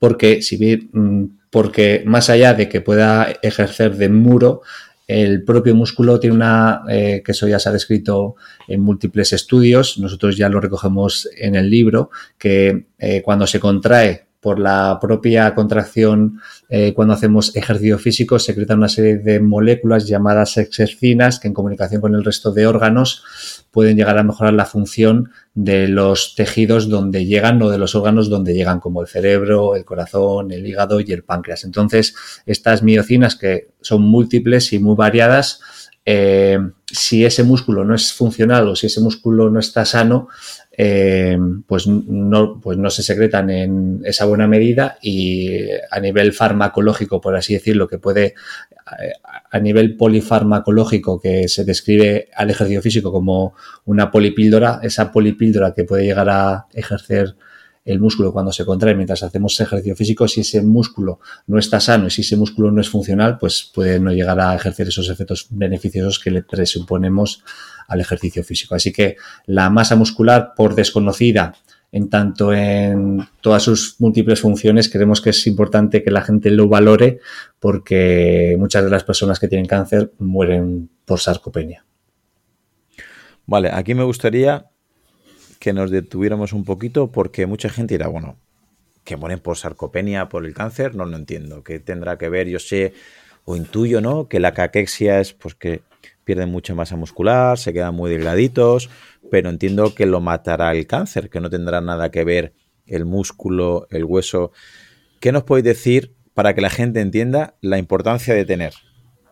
porque 0.00 0.42
si 0.42 0.56
bien 0.56 0.90
mm, 0.92 1.39
porque 1.50 2.02
más 2.06 2.30
allá 2.30 2.54
de 2.54 2.68
que 2.68 2.80
pueda 2.80 3.36
ejercer 3.42 3.96
de 3.96 4.08
muro, 4.08 4.62
el 5.06 5.42
propio 5.42 5.74
músculo 5.74 6.20
tiene 6.20 6.36
una, 6.36 6.82
eh, 6.88 7.22
que 7.24 7.32
eso 7.32 7.48
ya 7.48 7.58
se 7.58 7.68
ha 7.68 7.72
descrito 7.72 8.36
en 8.68 8.80
múltiples 8.80 9.32
estudios, 9.32 9.98
nosotros 9.98 10.36
ya 10.36 10.48
lo 10.48 10.60
recogemos 10.60 11.28
en 11.36 11.56
el 11.56 11.68
libro, 11.68 12.10
que 12.38 12.86
eh, 12.98 13.20
cuando 13.22 13.46
se 13.48 13.58
contrae 13.58 14.29
por 14.40 14.58
la 14.58 14.98
propia 15.00 15.54
contracción 15.54 16.40
eh, 16.68 16.94
cuando 16.94 17.14
hacemos 17.14 17.54
ejercicio 17.54 17.98
físico 17.98 18.38
secretan 18.38 18.78
una 18.78 18.88
serie 18.88 19.18
de 19.18 19.38
moléculas 19.38 20.08
llamadas 20.08 20.56
exercinas 20.56 21.38
que 21.38 21.48
en 21.48 21.54
comunicación 21.54 22.00
con 22.00 22.14
el 22.14 22.24
resto 22.24 22.50
de 22.50 22.66
órganos 22.66 23.66
pueden 23.70 23.96
llegar 23.96 24.18
a 24.18 24.22
mejorar 24.22 24.54
la 24.54 24.64
función 24.64 25.30
de 25.54 25.88
los 25.88 26.34
tejidos 26.34 26.88
donde 26.88 27.26
llegan 27.26 27.60
o 27.62 27.70
de 27.70 27.78
los 27.78 27.94
órganos 27.94 28.30
donde 28.30 28.54
llegan 28.54 28.80
como 28.80 29.02
el 29.02 29.08
cerebro, 29.08 29.76
el 29.76 29.84
corazón, 29.84 30.50
el 30.52 30.66
hígado 30.66 31.00
y 31.00 31.12
el 31.12 31.22
páncreas. 31.22 31.64
Entonces, 31.64 32.14
estas 32.46 32.82
miocinas 32.82 33.36
que 33.36 33.68
son 33.80 34.02
múltiples 34.02 34.72
y 34.72 34.78
muy 34.78 34.96
variadas, 34.96 35.60
eh, 36.04 36.58
si 36.86 37.24
ese 37.24 37.44
músculo 37.44 37.84
no 37.84 37.94
es 37.94 38.12
funcional 38.12 38.68
o 38.68 38.76
si 38.76 38.86
ese 38.86 39.00
músculo 39.00 39.50
no 39.50 39.60
está 39.60 39.84
sano, 39.84 40.28
eh, 40.82 41.36
pues, 41.66 41.86
no, 41.86 42.58
pues 42.58 42.78
no 42.78 42.88
se 42.88 43.02
secretan 43.02 43.50
en 43.50 44.00
esa 44.02 44.24
buena 44.24 44.46
medida 44.46 44.96
y 45.02 45.68
a 45.90 46.00
nivel 46.00 46.32
farmacológico, 46.32 47.20
por 47.20 47.36
así 47.36 47.52
decirlo, 47.52 47.86
que 47.86 47.98
puede, 47.98 48.32
a 49.50 49.58
nivel 49.58 49.98
polifarmacológico 49.98 51.20
que 51.20 51.48
se 51.48 51.66
describe 51.66 52.30
al 52.34 52.48
ejercicio 52.48 52.80
físico 52.80 53.12
como 53.12 53.52
una 53.84 54.10
polipíldora, 54.10 54.80
esa 54.82 55.12
polipíldora 55.12 55.74
que 55.74 55.84
puede 55.84 56.04
llegar 56.04 56.30
a 56.30 56.66
ejercer 56.72 57.36
el 57.84 57.98
músculo 57.98 58.32
cuando 58.32 58.52
se 58.52 58.64
contrae 58.64 58.94
mientras 58.94 59.22
hacemos 59.22 59.58
ejercicio 59.60 59.96
físico, 59.96 60.28
si 60.28 60.42
ese 60.42 60.62
músculo 60.62 61.20
no 61.46 61.58
está 61.58 61.80
sano 61.80 62.06
y 62.06 62.10
si 62.10 62.22
ese 62.22 62.36
músculo 62.36 62.70
no 62.70 62.80
es 62.80 62.90
funcional, 62.90 63.38
pues 63.38 63.70
puede 63.74 63.98
no 63.98 64.12
llegar 64.12 64.38
a 64.40 64.54
ejercer 64.54 64.88
esos 64.88 65.08
efectos 65.08 65.46
beneficiosos 65.50 66.18
que 66.18 66.30
le 66.30 66.42
presuponemos 66.42 67.42
al 67.88 68.00
ejercicio 68.00 68.44
físico. 68.44 68.74
Así 68.74 68.92
que 68.92 69.16
la 69.46 69.70
masa 69.70 69.96
muscular, 69.96 70.52
por 70.54 70.74
desconocida, 70.74 71.54
en 71.92 72.08
tanto 72.08 72.52
en 72.52 73.26
todas 73.40 73.64
sus 73.64 73.96
múltiples 73.98 74.40
funciones, 74.40 74.88
creemos 74.88 75.20
que 75.20 75.30
es 75.30 75.46
importante 75.46 76.04
que 76.04 76.10
la 76.10 76.22
gente 76.22 76.50
lo 76.50 76.68
valore 76.68 77.18
porque 77.58 78.54
muchas 78.58 78.84
de 78.84 78.90
las 78.90 79.02
personas 79.02 79.40
que 79.40 79.48
tienen 79.48 79.66
cáncer 79.66 80.12
mueren 80.18 80.88
por 81.04 81.18
sarcopenia. 81.18 81.84
Vale, 83.46 83.70
aquí 83.72 83.94
me 83.94 84.04
gustaría 84.04 84.69
que 85.60 85.72
nos 85.74 85.90
detuviéramos 85.92 86.52
un 86.52 86.64
poquito 86.64 87.12
porque 87.12 87.46
mucha 87.46 87.68
gente 87.68 87.94
dirá, 87.94 88.08
bueno, 88.08 88.36
que 89.04 89.16
mueren 89.16 89.38
por 89.38 89.56
sarcopenia, 89.56 90.28
por 90.28 90.44
el 90.46 90.54
cáncer, 90.54 90.94
no 90.94 91.04
lo 91.04 91.16
entiendo. 91.16 91.62
¿Qué 91.62 91.78
tendrá 91.78 92.18
que 92.18 92.28
ver? 92.30 92.48
Yo 92.48 92.58
sé 92.58 92.94
o 93.44 93.56
intuyo, 93.56 94.00
¿no? 94.00 94.26
Que 94.26 94.40
la 94.40 94.54
caquexia 94.54 95.20
es 95.20 95.34
pues 95.34 95.54
que 95.54 95.82
pierden 96.24 96.50
mucha 96.50 96.74
masa 96.74 96.96
muscular, 96.96 97.58
se 97.58 97.72
quedan 97.74 97.94
muy 97.94 98.10
delgaditos, 98.10 98.88
pero 99.30 99.50
entiendo 99.50 99.94
que 99.94 100.06
lo 100.06 100.20
matará 100.20 100.72
el 100.72 100.86
cáncer, 100.86 101.28
que 101.28 101.40
no 101.40 101.50
tendrá 101.50 101.80
nada 101.82 102.10
que 102.10 102.24
ver 102.24 102.54
el 102.86 103.04
músculo, 103.04 103.86
el 103.90 104.04
hueso. 104.04 104.52
¿Qué 105.20 105.30
nos 105.30 105.44
podéis 105.44 105.64
decir 105.64 106.14
para 106.32 106.54
que 106.54 106.62
la 106.62 106.70
gente 106.70 107.00
entienda 107.00 107.54
la 107.60 107.76
importancia 107.76 108.32
de 108.34 108.46
tener 108.46 108.72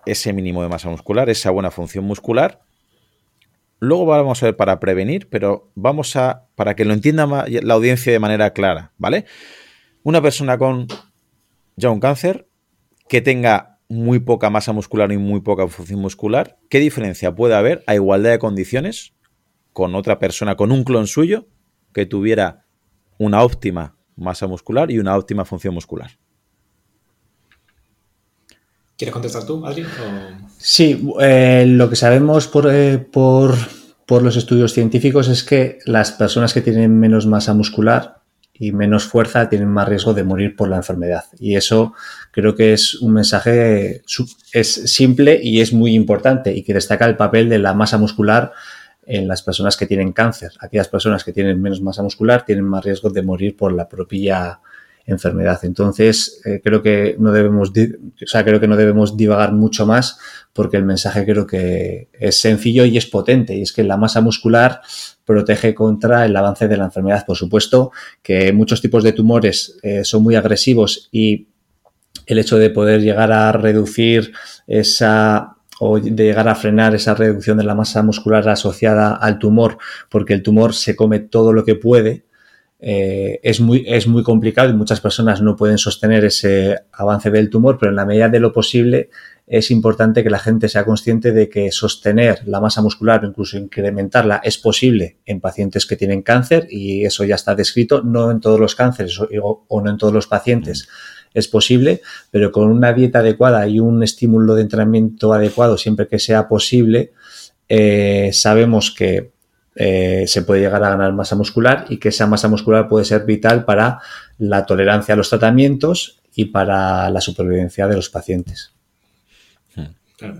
ese 0.04 0.34
mínimo 0.34 0.62
de 0.62 0.68
masa 0.68 0.90
muscular, 0.90 1.30
esa 1.30 1.50
buena 1.50 1.70
función 1.70 2.04
muscular? 2.04 2.67
Luego 3.80 4.06
vamos 4.06 4.42
a 4.42 4.46
ver 4.46 4.56
para 4.56 4.80
prevenir, 4.80 5.28
pero 5.28 5.70
vamos 5.74 6.16
a, 6.16 6.46
para 6.56 6.74
que 6.74 6.84
lo 6.84 6.92
entienda 6.92 7.26
la 7.26 7.74
audiencia 7.74 8.12
de 8.12 8.18
manera 8.18 8.52
clara, 8.52 8.92
¿vale? 8.98 9.24
Una 10.02 10.20
persona 10.20 10.58
con 10.58 10.88
ya 11.76 11.90
un 11.90 12.00
cáncer 12.00 12.48
que 13.08 13.20
tenga 13.20 13.78
muy 13.88 14.18
poca 14.18 14.50
masa 14.50 14.72
muscular 14.72 15.12
y 15.12 15.18
muy 15.18 15.40
poca 15.40 15.66
función 15.68 16.00
muscular, 16.00 16.58
¿qué 16.68 16.78
diferencia 16.80 17.34
puede 17.34 17.54
haber 17.54 17.82
a 17.86 17.94
igualdad 17.94 18.30
de 18.30 18.38
condiciones 18.38 19.14
con 19.72 19.94
otra 19.94 20.18
persona, 20.18 20.56
con 20.56 20.72
un 20.72 20.84
clon 20.84 21.06
suyo, 21.06 21.46
que 21.94 22.04
tuviera 22.04 22.66
una 23.18 23.42
óptima 23.42 23.96
masa 24.16 24.46
muscular 24.46 24.90
y 24.90 24.98
una 24.98 25.16
óptima 25.16 25.44
función 25.44 25.72
muscular? 25.74 26.18
¿Quieres 28.98 29.12
contestar 29.12 29.46
tú, 29.46 29.64
Adri? 29.64 29.84
Sí, 30.58 31.08
eh, 31.20 31.64
lo 31.68 31.88
que 31.88 31.94
sabemos 31.94 32.48
por, 32.48 32.68
eh, 32.68 32.98
por, 32.98 33.54
por 34.04 34.22
los 34.24 34.36
estudios 34.36 34.72
científicos 34.72 35.28
es 35.28 35.44
que 35.44 35.78
las 35.86 36.10
personas 36.10 36.52
que 36.52 36.62
tienen 36.62 36.98
menos 36.98 37.24
masa 37.24 37.54
muscular 37.54 38.22
y 38.52 38.72
menos 38.72 39.04
fuerza 39.04 39.48
tienen 39.48 39.68
más 39.68 39.88
riesgo 39.88 40.14
de 40.14 40.24
morir 40.24 40.56
por 40.56 40.68
la 40.68 40.78
enfermedad. 40.78 41.26
Y 41.38 41.54
eso 41.54 41.94
creo 42.32 42.56
que 42.56 42.72
es 42.72 42.94
un 42.94 43.12
mensaje 43.12 44.02
es 44.52 44.74
simple 44.92 45.38
y 45.40 45.60
es 45.60 45.72
muy 45.72 45.94
importante 45.94 46.52
y 46.52 46.64
que 46.64 46.74
destaca 46.74 47.06
el 47.06 47.16
papel 47.16 47.48
de 47.48 47.60
la 47.60 47.74
masa 47.74 47.98
muscular 47.98 48.52
en 49.06 49.28
las 49.28 49.42
personas 49.42 49.76
que 49.76 49.86
tienen 49.86 50.12
cáncer. 50.12 50.50
Aquellas 50.58 50.88
personas 50.88 51.22
que 51.22 51.32
tienen 51.32 51.62
menos 51.62 51.80
masa 51.80 52.02
muscular 52.02 52.44
tienen 52.44 52.64
más 52.64 52.84
riesgo 52.84 53.10
de 53.10 53.22
morir 53.22 53.56
por 53.56 53.72
la 53.72 53.88
propia 53.88 54.58
enfermedad. 55.08 55.58
Entonces, 55.62 56.40
eh, 56.44 56.60
creo 56.62 56.82
que 56.82 57.16
no 57.18 57.32
debemos, 57.32 57.70
o 57.70 58.26
sea, 58.26 58.44
creo 58.44 58.60
que 58.60 58.68
no 58.68 58.76
debemos 58.76 59.16
divagar 59.16 59.52
mucho 59.52 59.86
más 59.86 60.18
porque 60.52 60.76
el 60.76 60.84
mensaje 60.84 61.24
creo 61.24 61.46
que 61.46 62.08
es 62.12 62.40
sencillo 62.40 62.84
y 62.84 62.96
es 62.96 63.06
potente 63.06 63.56
y 63.56 63.62
es 63.62 63.72
que 63.72 63.82
la 63.82 63.96
masa 63.96 64.20
muscular 64.20 64.80
protege 65.24 65.74
contra 65.74 66.26
el 66.26 66.36
avance 66.36 66.68
de 66.68 66.76
la 66.76 66.84
enfermedad. 66.84 67.24
Por 67.26 67.36
supuesto 67.36 67.90
que 68.22 68.52
muchos 68.52 68.80
tipos 68.80 69.02
de 69.02 69.12
tumores 69.12 69.78
eh, 69.82 70.04
son 70.04 70.22
muy 70.22 70.36
agresivos 70.36 71.08
y 71.10 71.48
el 72.26 72.38
hecho 72.38 72.58
de 72.58 72.70
poder 72.70 73.00
llegar 73.00 73.32
a 73.32 73.50
reducir 73.52 74.32
esa 74.66 75.54
o 75.80 75.98
de 76.00 76.10
llegar 76.10 76.48
a 76.48 76.54
frenar 76.54 76.94
esa 76.94 77.14
reducción 77.14 77.56
de 77.56 77.64
la 77.64 77.74
masa 77.74 78.02
muscular 78.02 78.48
asociada 78.48 79.14
al 79.14 79.38
tumor, 79.38 79.78
porque 80.10 80.34
el 80.34 80.42
tumor 80.42 80.74
se 80.74 80.96
come 80.96 81.20
todo 81.20 81.52
lo 81.52 81.64
que 81.64 81.76
puede, 81.76 82.24
eh, 82.80 83.40
es, 83.42 83.60
muy, 83.60 83.84
es 83.88 84.06
muy 84.06 84.22
complicado 84.22 84.70
y 84.70 84.74
muchas 84.74 85.00
personas 85.00 85.42
no 85.42 85.56
pueden 85.56 85.78
sostener 85.78 86.24
ese 86.24 86.78
avance 86.92 87.30
del 87.30 87.50
tumor, 87.50 87.76
pero 87.78 87.90
en 87.90 87.96
la 87.96 88.06
medida 88.06 88.28
de 88.28 88.38
lo 88.38 88.52
posible 88.52 89.10
es 89.48 89.70
importante 89.70 90.22
que 90.22 90.30
la 90.30 90.38
gente 90.38 90.68
sea 90.68 90.84
consciente 90.84 91.32
de 91.32 91.48
que 91.48 91.72
sostener 91.72 92.46
la 92.46 92.60
masa 92.60 92.82
muscular 92.82 93.24
o 93.24 93.28
incluso 93.28 93.56
incrementarla 93.56 94.40
es 94.44 94.58
posible 94.58 95.16
en 95.24 95.40
pacientes 95.40 95.86
que 95.86 95.96
tienen 95.96 96.22
cáncer 96.22 96.68
y 96.70 97.04
eso 97.04 97.24
ya 97.24 97.34
está 97.34 97.54
descrito, 97.54 98.02
no 98.02 98.30
en 98.30 98.40
todos 98.40 98.60
los 98.60 98.74
cánceres 98.74 99.18
o, 99.18 99.82
no 99.82 99.90
en 99.90 99.96
todos 99.96 100.12
los 100.12 100.26
pacientes 100.26 100.88
es 101.34 101.48
posible, 101.48 102.00
pero 102.30 102.50
con 102.52 102.70
una 102.70 102.92
dieta 102.92 103.18
adecuada 103.18 103.66
y 103.68 103.80
un 103.80 104.02
estímulo 104.02 104.54
de 104.54 104.62
entrenamiento 104.62 105.32
adecuado 105.32 105.76
siempre 105.76 106.08
que 106.08 106.18
sea 106.18 106.48
posible, 106.48 107.12
eh, 107.68 108.30
sabemos 108.32 108.90
que 108.90 109.32
eh, 109.80 110.24
se 110.26 110.42
puede 110.42 110.62
llegar 110.62 110.82
a 110.82 110.90
ganar 110.90 111.12
masa 111.12 111.36
muscular 111.36 111.86
y 111.88 111.98
que 111.98 112.08
esa 112.08 112.26
masa 112.26 112.48
muscular 112.48 112.88
puede 112.88 113.04
ser 113.04 113.24
vital 113.24 113.64
para 113.64 114.00
la 114.36 114.66
tolerancia 114.66 115.14
a 115.14 115.16
los 115.16 115.30
tratamientos 115.30 116.18
y 116.34 116.46
para 116.46 117.08
la 117.10 117.20
supervivencia 117.20 117.86
de 117.86 117.94
los 117.94 118.10
pacientes. 118.10 118.72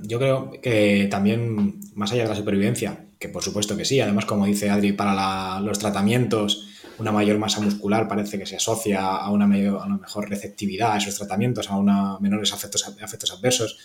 yo 0.02 0.18
creo 0.18 0.50
que 0.60 1.06
también, 1.08 1.78
más 1.94 2.10
allá 2.10 2.24
de 2.24 2.30
la 2.30 2.34
supervivencia, 2.34 3.04
que 3.20 3.28
por 3.28 3.44
supuesto 3.44 3.76
que 3.76 3.84
sí, 3.84 4.00
además 4.00 4.24
como 4.24 4.44
dice 4.44 4.70
Adri, 4.70 4.92
para 4.92 5.60
los 5.60 5.78
tratamientos, 5.78 6.66
una 6.98 7.12
mayor 7.12 7.38
masa 7.38 7.60
muscular 7.60 8.08
parece 8.08 8.40
que 8.40 8.46
se 8.46 8.56
asocia 8.56 9.02
a 9.02 9.30
una, 9.30 9.46
mejor 9.46 10.28
receptividad 10.28 10.94
a 10.94 10.96
esos 10.96 11.16
tratamientos, 11.16 11.70
a 11.70 11.76
una 11.76 12.18
menores 12.18 12.52
efectos, 12.52 12.92
efectos 13.00 13.30
adversos, 13.30 13.78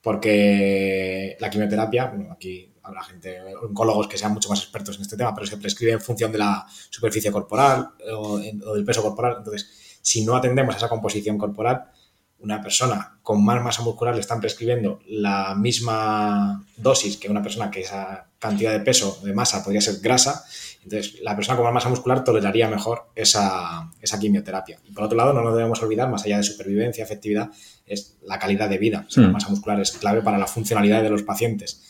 porque 0.00 1.36
la 1.38 1.50
quimioterapia, 1.50 2.06
bueno, 2.06 2.32
aquí 2.32 2.72
habrá 2.86 3.02
gente, 3.02 3.40
oncólogos 3.62 4.08
que 4.08 4.16
sean 4.16 4.32
mucho 4.32 4.48
más 4.48 4.60
expertos 4.60 4.96
en 4.96 5.02
este 5.02 5.16
tema, 5.16 5.34
pero 5.34 5.46
se 5.46 5.56
prescribe 5.56 5.92
en 5.92 6.00
función 6.00 6.30
de 6.30 6.38
la 6.38 6.66
superficie 6.90 7.32
corporal 7.32 7.90
o, 8.14 8.38
del 8.38 8.84
peso 8.84 9.02
corporal. 9.02 9.36
Entonces, 9.38 9.98
si 10.00 10.24
no 10.24 10.36
atendemos 10.36 10.74
a 10.74 10.78
esa 10.78 10.88
composición 10.88 11.36
corporal, 11.36 11.90
una 12.38 12.60
persona 12.60 13.18
con 13.22 13.44
más 13.44 13.62
masa 13.62 13.82
muscular 13.82 14.14
le 14.14 14.20
están 14.20 14.40
prescribiendo 14.40 15.00
la 15.06 15.54
misma 15.54 16.64
dosis 16.76 17.16
que 17.16 17.30
una 17.30 17.42
persona 17.42 17.70
que 17.70 17.80
esa 17.80 18.28
cantidad 18.38 18.72
de 18.72 18.80
peso, 18.80 19.18
de 19.24 19.32
masa, 19.32 19.64
podría 19.64 19.80
ser 19.80 19.98
grasa. 20.00 20.44
Entonces, 20.84 21.20
la 21.22 21.34
persona 21.34 21.56
con 21.56 21.64
más 21.64 21.74
masa 21.74 21.88
muscular 21.88 22.22
toleraría 22.22 22.68
mejor 22.68 23.06
esa, 23.16 23.90
quimioterapia. 24.20 24.78
Y 24.84 24.92
por 24.92 25.04
otro 25.04 25.16
lado, 25.16 25.32
no 25.32 25.42
nos 25.42 25.56
debemos 25.56 25.82
olvidar, 25.82 26.08
más 26.08 26.24
allá 26.24 26.36
de 26.36 26.44
supervivencia, 26.44 27.02
efectividad, 27.02 27.50
es 27.86 28.18
la 28.22 28.38
calidad 28.38 28.68
de 28.68 28.78
vida. 28.78 29.06
La 29.16 29.28
mm. 29.28 29.32
masa 29.32 29.48
muscular 29.48 29.80
es 29.80 29.92
clave 29.92 30.22
para 30.22 30.38
la 30.38 30.46
funcionalidad 30.46 31.02
de 31.02 31.10
los 31.10 31.22
pacientes 31.24 31.82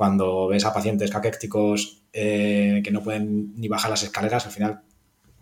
cuando 0.00 0.48
ves 0.48 0.64
a 0.64 0.72
pacientes 0.72 1.10
caquécticos 1.10 2.04
eh, 2.14 2.80
que 2.82 2.90
no 2.90 3.02
pueden 3.02 3.52
ni 3.60 3.68
bajar 3.68 3.90
las 3.90 4.02
escaleras, 4.02 4.46
al 4.46 4.50
final 4.50 4.80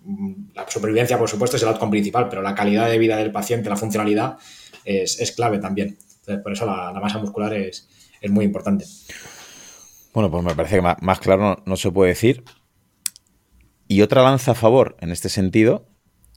mm, 0.02 0.32
la 0.52 0.68
supervivencia, 0.68 1.16
por 1.16 1.28
supuesto, 1.28 1.56
es 1.56 1.62
el 1.62 1.68
outcome 1.68 1.92
principal, 1.92 2.28
pero 2.28 2.42
la 2.42 2.56
calidad 2.56 2.90
de 2.90 2.98
vida 2.98 3.16
del 3.18 3.30
paciente, 3.30 3.70
la 3.70 3.76
funcionalidad, 3.76 4.36
es, 4.84 5.32
clave 5.36 5.60
también. 5.60 5.96
Entonces, 6.00 6.42
por 6.42 6.52
eso 6.54 6.66
la, 6.66 6.92
masa 7.00 7.18
muscular 7.18 7.54
es, 7.54 7.88
muy 8.28 8.44
importante. 8.44 8.84
Bueno, 10.12 10.28
pues 10.28 10.42
me 10.42 10.56
parece 10.56 10.74
que 10.74 10.82
más, 10.82 11.20
claro 11.20 11.62
no, 11.64 11.76
se 11.76 11.92
puede 11.92 12.08
decir. 12.08 12.42
Y 13.86 14.02
otra 14.02 14.24
lanza 14.24 14.50
a 14.50 14.56
favor 14.56 14.96
en 14.98 15.12
este 15.12 15.28
sentido 15.28 15.86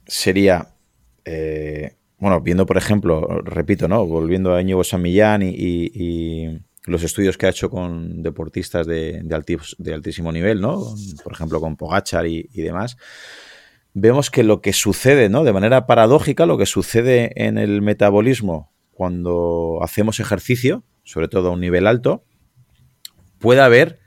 sería, 0.06 0.76
eh, 1.24 1.96
bueno, 2.18 2.40
viendo 2.40 2.66
por 2.66 2.76
ejemplo, 2.76 3.42
repito, 3.42 3.88
¿no? 3.88 4.06
Volviendo 4.06 4.54
a 4.54 4.62
Íñigo 4.62 4.84
San 4.84 5.02
Millán 5.02 5.42
y 5.42 6.62
los 6.84 7.02
estudios 7.02 7.38
que 7.38 7.46
ha 7.46 7.50
hecho 7.50 7.70
con 7.70 8.22
deportistas 8.22 8.86
de, 8.86 9.22
altísimo 9.92 10.32
nivel, 10.32 10.60
¿no? 10.60 10.94
Por 11.22 11.32
ejemplo, 11.32 11.60
con 11.60 11.76
Pogachar 11.76 12.26
y, 12.26 12.48
demás, 12.54 12.96
vemos 13.94 14.30
que 14.30 14.42
lo 14.42 14.60
que 14.60 14.72
sucede, 14.72 15.28
¿no? 15.28 15.44
De 15.44 15.52
manera 15.52 15.86
paradójica, 15.86 16.46
lo 16.46 16.58
que 16.58 16.66
sucede 16.66 17.32
en 17.36 17.58
el 17.58 17.82
metabolismo 17.82 18.72
cuando 18.90 19.78
hacemos 19.82 20.20
ejercicio, 20.20 20.84
sobre 21.04 21.28
todo 21.28 21.48
a 21.48 21.52
un 21.52 21.60
nivel 21.60 21.86
alto, 21.86 22.24
puede 23.38 23.60
haber, 23.60 24.00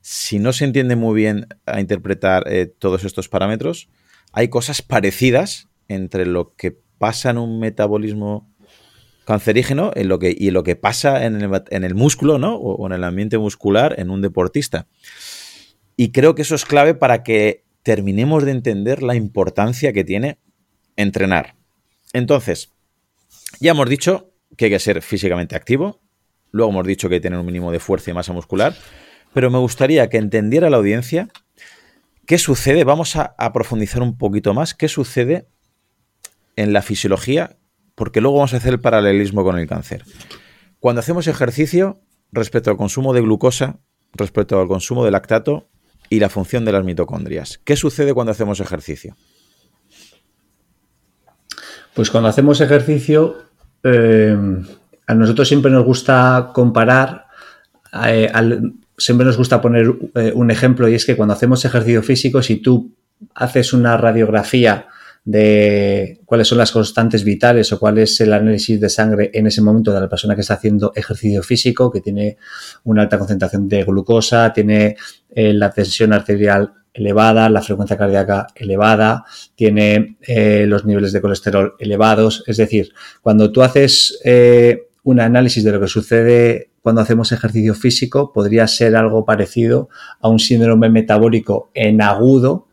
si 0.00 0.38
no 0.38 0.52
se 0.52 0.64
entiende 0.64 0.96
muy 0.96 1.14
bien 1.14 1.46
a 1.66 1.80
interpretar 1.80 2.44
eh, 2.46 2.66
todos 2.66 3.04
estos 3.04 3.28
parámetros, 3.28 3.88
hay 4.32 4.48
cosas 4.48 4.82
parecidas 4.82 5.68
entre 5.88 6.26
lo 6.26 6.54
que 6.54 6.76
pasa 6.98 7.30
en 7.30 7.38
un 7.38 7.60
metabolismo 7.60 8.50
cancerígeno 9.24 9.92
en 9.94 10.08
lo 10.08 10.18
que, 10.18 10.34
y 10.36 10.50
lo 10.50 10.62
que 10.62 10.76
pasa 10.76 11.24
en 11.24 11.40
el, 11.40 11.62
en 11.70 11.84
el 11.84 11.94
músculo, 11.94 12.38
¿no? 12.38 12.56
O, 12.56 12.86
en 12.86 12.92
el 12.92 13.04
ambiente 13.04 13.38
muscular 13.38 13.94
en 13.98 14.10
un 14.10 14.22
deportista. 14.22 14.86
Y 15.96 16.12
creo 16.12 16.34
que 16.34 16.42
eso 16.42 16.54
es 16.54 16.64
clave 16.64 16.94
para 16.94 17.22
que 17.22 17.64
terminemos 17.82 18.44
de 18.44 18.52
entender 18.52 19.02
la 19.02 19.14
importancia 19.14 19.92
que 19.92 20.04
tiene 20.04 20.38
entrenar. 20.96 21.54
Entonces, 22.12 22.72
ya 23.60 23.72
hemos 23.72 23.88
dicho 23.88 24.32
que 24.56 24.66
hay 24.66 24.70
que 24.70 24.78
ser 24.78 25.02
físicamente 25.02 25.56
activo, 25.56 26.00
luego 26.50 26.70
hemos 26.70 26.86
dicho 26.86 27.08
que 27.08 27.16
hay 27.16 27.20
que 27.20 27.24
tener 27.24 27.38
un 27.38 27.46
mínimo 27.46 27.72
de 27.72 27.80
fuerza 27.80 28.10
y 28.10 28.14
masa 28.14 28.32
muscular, 28.32 28.74
pero 29.32 29.50
me 29.50 29.58
gustaría 29.58 30.08
que 30.08 30.18
entendiera 30.18 30.70
la 30.70 30.76
audiencia 30.76 31.28
¿qué 32.26 32.38
sucede? 32.38 32.84
Vamos 32.84 33.16
a, 33.16 33.34
profundizar 33.52 34.02
un 34.02 34.16
poquito 34.16 34.54
más. 34.54 34.74
¿Qué 34.74 34.88
sucede 34.88 35.46
en 36.56 36.72
la 36.72 36.82
fisiología? 36.82 37.56
Porque 37.94 38.20
luego 38.20 38.38
vamos 38.38 38.54
a 38.54 38.58
hacer 38.58 38.74
el 38.74 38.80
paralelismo 38.80 39.44
con 39.44 39.58
el 39.58 39.66
cáncer. 39.66 40.04
Cuando 40.80 41.00
hacemos 41.00 41.26
ejercicio, 41.26 42.00
respecto 42.32 42.70
al 42.70 42.76
consumo 42.76 43.12
de 43.14 43.20
glucosa, 43.20 43.78
respecto 44.12 44.60
al 44.60 44.68
consumo 44.68 45.04
de 45.04 45.10
lactato 45.10 45.68
y 46.10 46.20
la 46.20 46.28
función 46.28 46.64
de 46.64 46.72
las 46.72 46.84
mitocondrias. 46.84 47.60
¿Qué 47.64 47.76
sucede 47.76 48.14
cuando 48.14 48.32
hacemos 48.32 48.60
ejercicio? 48.60 49.16
Pues 51.94 52.10
cuando 52.10 52.28
hacemos 52.28 52.60
ejercicio, 52.60 53.36
eh, 53.82 54.36
a 55.06 55.14
nosotros 55.14 55.46
siempre 55.46 55.70
nos 55.70 55.84
gusta 55.84 56.50
comparar, 56.52 57.26
eh, 58.06 58.30
siempre 58.98 59.24
nos 59.24 59.36
gusta 59.36 59.60
poner 59.60 59.94
eh, 60.14 60.32
un 60.34 60.50
ejemplo 60.50 60.88
y 60.88 60.94
es 60.94 61.06
que 61.06 61.16
cuando 61.16 61.34
hacemos 61.34 61.64
ejercicio 61.64 62.02
físico, 62.02 62.42
si 62.42 62.56
tú 62.56 62.94
haces 63.34 63.72
una 63.72 63.96
radiografía 63.96 64.88
de 65.24 66.20
cuáles 66.26 66.48
son 66.48 66.58
las 66.58 66.70
constantes 66.70 67.24
vitales 67.24 67.72
o 67.72 67.78
cuál 67.78 67.98
es 67.98 68.20
el 68.20 68.32
análisis 68.32 68.78
de 68.80 68.90
sangre 68.90 69.30
en 69.32 69.46
ese 69.46 69.62
momento 69.62 69.92
de 69.92 70.00
la 70.00 70.08
persona 70.08 70.34
que 70.34 70.42
está 70.42 70.54
haciendo 70.54 70.92
ejercicio 70.94 71.42
físico, 71.42 71.90
que 71.90 72.00
tiene 72.00 72.36
una 72.84 73.02
alta 73.02 73.18
concentración 73.18 73.68
de 73.68 73.84
glucosa, 73.84 74.52
tiene 74.52 74.96
la 75.34 75.70
tensión 75.70 76.12
arterial 76.12 76.72
elevada, 76.94 77.48
la 77.48 77.60
frecuencia 77.60 77.96
cardíaca 77.96 78.46
elevada, 78.54 79.24
tiene 79.56 80.16
eh, 80.22 80.64
los 80.66 80.84
niveles 80.84 81.12
de 81.12 81.20
colesterol 81.20 81.74
elevados. 81.78 82.44
Es 82.46 82.56
decir, 82.56 82.92
cuando 83.20 83.50
tú 83.50 83.62
haces 83.62 84.20
eh, 84.24 84.88
un 85.02 85.20
análisis 85.20 85.64
de 85.64 85.72
lo 85.72 85.80
que 85.80 85.88
sucede 85.88 86.70
cuando 86.80 87.00
hacemos 87.00 87.32
ejercicio 87.32 87.74
físico, 87.74 88.32
podría 88.32 88.66
ser 88.68 88.94
algo 88.94 89.24
parecido 89.24 89.88
a 90.20 90.28
un 90.28 90.38
síndrome 90.38 90.88
metabólico 90.90 91.70
en 91.74 92.00
agudo 92.00 92.68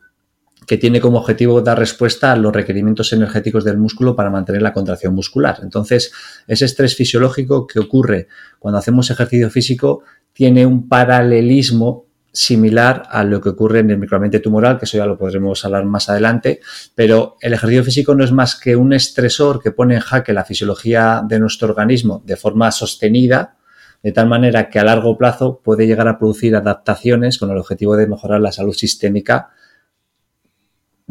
que 0.66 0.78
tiene 0.78 1.02
como 1.02 1.18
objetivo 1.18 1.62
dar 1.62 1.80
respuesta 1.80 2.32
a 2.32 2.36
los 2.36 2.54
requerimientos 2.54 3.12
energéticos 3.14 3.64
del 3.64 3.78
músculo 3.78 4.16
para 4.16 4.30
mantener 4.30 4.62
la 4.62 4.74
contracción 4.74 5.14
muscular. 5.14 5.60
Entonces, 5.64 6.12
ese 6.48 6.66
estrés 6.66 6.96
fisiológico 6.96 7.68
que 7.68 7.80
ocurre 7.80 8.28
cuando 8.60 8.78
hacemos 8.78 9.10
ejercicio 9.10 9.50
físico 9.50 10.04
tiene 10.34 10.66
un 10.66 10.88
paralelismo 10.88 12.06
similar 12.34 13.04
a 13.10 13.24
lo 13.24 13.42
que 13.42 13.50
ocurre 13.50 13.80
en 13.80 13.90
el 13.92 13.98
microambiente 13.98 14.40
tumoral, 14.40 14.78
que 14.78 14.86
eso 14.86 14.98
ya 14.98 15.06
lo 15.06 15.18
podremos 15.18 15.66
hablar 15.66 15.84
más 15.86 16.10
adelante, 16.10 16.62
pero 16.96 17.36
el 17.42 17.54
ejercicio 17.54 17.84
físico 17.84 18.16
no 18.16 18.24
es 18.24 18.32
más 18.32 18.56
que 18.56 18.76
un 18.76 18.94
estresor 18.94 19.62
que 19.62 19.72
pone 19.72 19.96
en 19.96 20.00
jaque 20.00 20.32
la 20.32 20.46
fisiología 20.46 21.24
de 21.28 21.40
nuestro 21.40 21.70
organismo 21.70 22.24
de 22.26 22.38
forma 22.38 22.72
sostenida, 22.72 23.58
de 24.02 24.12
tal 24.12 24.28
manera 24.28 24.70
que 24.70 24.80
a 24.80 24.84
largo 24.84 25.18
plazo 25.18 25.62
puede 25.64 25.86
llegar 25.86 26.08
a 26.08 26.18
producir 26.18 26.56
adaptaciones 26.56 27.38
con 27.38 27.52
el 27.52 27.58
objetivo 27.58 27.98
de 27.98 28.08
mejorar 28.08 28.40
la 28.40 28.52
salud 28.52 28.74
sistémica, 28.74 29.50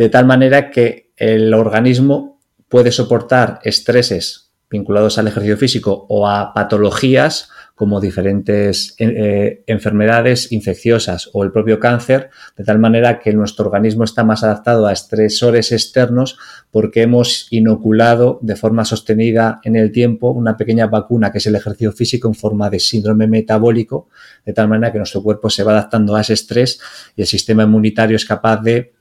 de 0.00 0.08
tal 0.08 0.24
manera 0.24 0.70
que 0.70 1.12
el 1.18 1.52
organismo 1.52 2.40
puede 2.70 2.90
soportar 2.90 3.60
estreses 3.64 4.50
vinculados 4.70 5.18
al 5.18 5.28
ejercicio 5.28 5.58
físico 5.58 6.06
o 6.08 6.26
a 6.26 6.54
patologías 6.54 7.50
como 7.74 8.00
diferentes 8.00 8.94
eh, 8.98 9.62
enfermedades 9.66 10.52
infecciosas 10.52 11.28
o 11.34 11.44
el 11.44 11.52
propio 11.52 11.78
cáncer, 11.78 12.30
de 12.56 12.64
tal 12.64 12.78
manera 12.78 13.20
que 13.20 13.34
nuestro 13.34 13.66
organismo 13.66 14.04
está 14.04 14.24
más 14.24 14.42
adaptado 14.42 14.86
a 14.86 14.92
estresores 14.94 15.70
externos 15.70 16.38
porque 16.70 17.02
hemos 17.02 17.46
inoculado 17.50 18.38
de 18.40 18.56
forma 18.56 18.86
sostenida 18.86 19.60
en 19.64 19.76
el 19.76 19.92
tiempo 19.92 20.30
una 20.30 20.56
pequeña 20.56 20.86
vacuna 20.86 21.30
que 21.30 21.38
es 21.38 21.46
el 21.46 21.56
ejercicio 21.56 21.92
físico 21.92 22.26
en 22.26 22.34
forma 22.34 22.70
de 22.70 22.80
síndrome 22.80 23.26
metabólico, 23.26 24.08
de 24.46 24.54
tal 24.54 24.66
manera 24.66 24.92
que 24.92 24.98
nuestro 24.98 25.22
cuerpo 25.22 25.50
se 25.50 25.62
va 25.62 25.72
adaptando 25.72 26.16
a 26.16 26.22
ese 26.22 26.32
estrés 26.32 26.80
y 27.16 27.20
el 27.20 27.26
sistema 27.26 27.64
inmunitario 27.64 28.16
es 28.16 28.24
capaz 28.24 28.62
de 28.62 28.98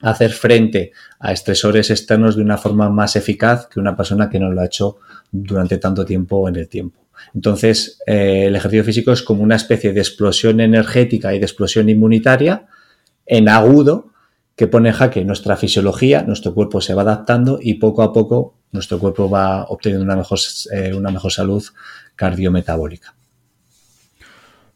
hacer 0.00 0.32
frente 0.32 0.92
a 1.18 1.32
estresores 1.32 1.90
externos 1.90 2.36
de 2.36 2.42
una 2.42 2.58
forma 2.58 2.90
más 2.90 3.16
eficaz 3.16 3.66
que 3.66 3.80
una 3.80 3.96
persona 3.96 4.28
que 4.28 4.38
no 4.38 4.50
lo 4.50 4.60
ha 4.60 4.66
hecho 4.66 4.98
durante 5.30 5.78
tanto 5.78 6.04
tiempo 6.04 6.48
en 6.48 6.56
el 6.56 6.68
tiempo. 6.68 7.00
Entonces, 7.34 7.98
eh, 8.06 8.46
el 8.46 8.56
ejercicio 8.56 8.84
físico 8.84 9.12
es 9.12 9.22
como 9.22 9.42
una 9.42 9.56
especie 9.56 9.92
de 9.92 10.00
explosión 10.00 10.60
energética 10.60 11.34
y 11.34 11.38
de 11.38 11.44
explosión 11.44 11.88
inmunitaria 11.88 12.66
en 13.26 13.48
agudo 13.48 14.10
que 14.56 14.66
pone 14.66 14.90
en 14.90 14.94
jaque 14.94 15.24
nuestra 15.24 15.56
fisiología, 15.56 16.22
nuestro 16.22 16.54
cuerpo 16.54 16.80
se 16.80 16.94
va 16.94 17.02
adaptando 17.02 17.58
y 17.60 17.74
poco 17.74 18.02
a 18.02 18.12
poco 18.12 18.54
nuestro 18.70 18.98
cuerpo 18.98 19.28
va 19.28 19.64
obteniendo 19.64 20.04
una 20.04 20.16
mejor, 20.16 20.38
eh, 20.72 20.92
una 20.94 21.10
mejor 21.10 21.32
salud 21.32 21.64
cardiometabólica. 22.14 23.14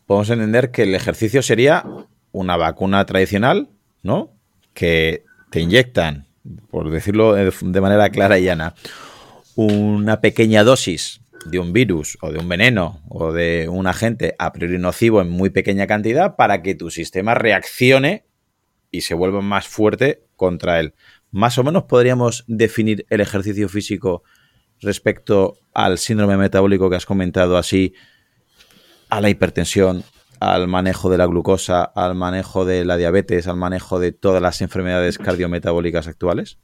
Podemos 0.07 0.31
entender 0.31 0.71
que 0.71 0.85
el 0.85 0.95
ejercicio 0.95 1.43
sería 1.43 1.85
una 2.33 2.57
vacuna 2.57 3.05
tradicional, 3.05 3.69
¿no? 4.03 4.38
Que 4.79 5.25
te 5.51 5.59
inyectan, 5.59 6.29
por 6.71 6.89
decirlo 6.89 7.35
de 7.35 7.81
manera 7.81 8.11
clara 8.11 8.39
y 8.39 8.45
llana, 8.45 8.77
una 9.57 10.21
pequeña 10.21 10.63
dosis 10.63 11.21
de 11.47 11.59
un 11.59 11.73
virus 11.73 12.17
o 12.21 12.31
de 12.31 12.39
un 12.39 12.49
veneno 12.49 13.03
o 13.09 13.33
de 13.33 13.69
un 13.69 13.89
agente 13.89 14.37
a 14.39 14.53
priori 14.53 14.79
nocivo 14.79 15.21
en 15.21 15.31
muy 15.31 15.51
pequeña 15.51 15.89
cantidad 15.89 16.37
para 16.37 16.63
que 16.63 16.77
tu 16.77 16.91
sistema 16.91 17.35
reaccione 17.35 18.25
y 18.93 19.01
se 19.01 19.15
vuelva 19.15 19.41
más 19.41 19.67
fuerte 19.67 20.23
contra 20.37 20.79
él. 20.79 20.95
Más 21.33 21.59
o 21.59 21.65
menos 21.65 21.83
podríamos 21.85 22.45
definir 22.47 23.05
el 23.11 23.21
ejercicio 23.21 23.69
físico 23.69 24.23
respecto 24.81 25.59
al 25.75 25.99
síndrome 25.99 26.37
metabólico 26.37 26.89
que 26.89 26.95
has 26.95 27.07
comentado 27.07 27.57
así, 27.57 27.95
a 29.09 29.21
la 29.21 29.29
hipertensión, 29.29 30.05
al 30.41 30.69
manejo 30.69 31.11
de 31.11 31.19
la 31.19 31.27
glucosa, 31.27 31.83
al 31.85 32.15
manejo 32.15 32.65
de 32.65 32.85
la 32.85 32.97
diabetes, 32.97 33.47
al 33.47 33.57
manejo 33.57 33.99
de 33.99 34.13
todas 34.13 34.43
las 34.43 34.61
enfermedades 34.61 35.19
cardiometabólicas 35.19 36.09
actuales? 36.09 36.59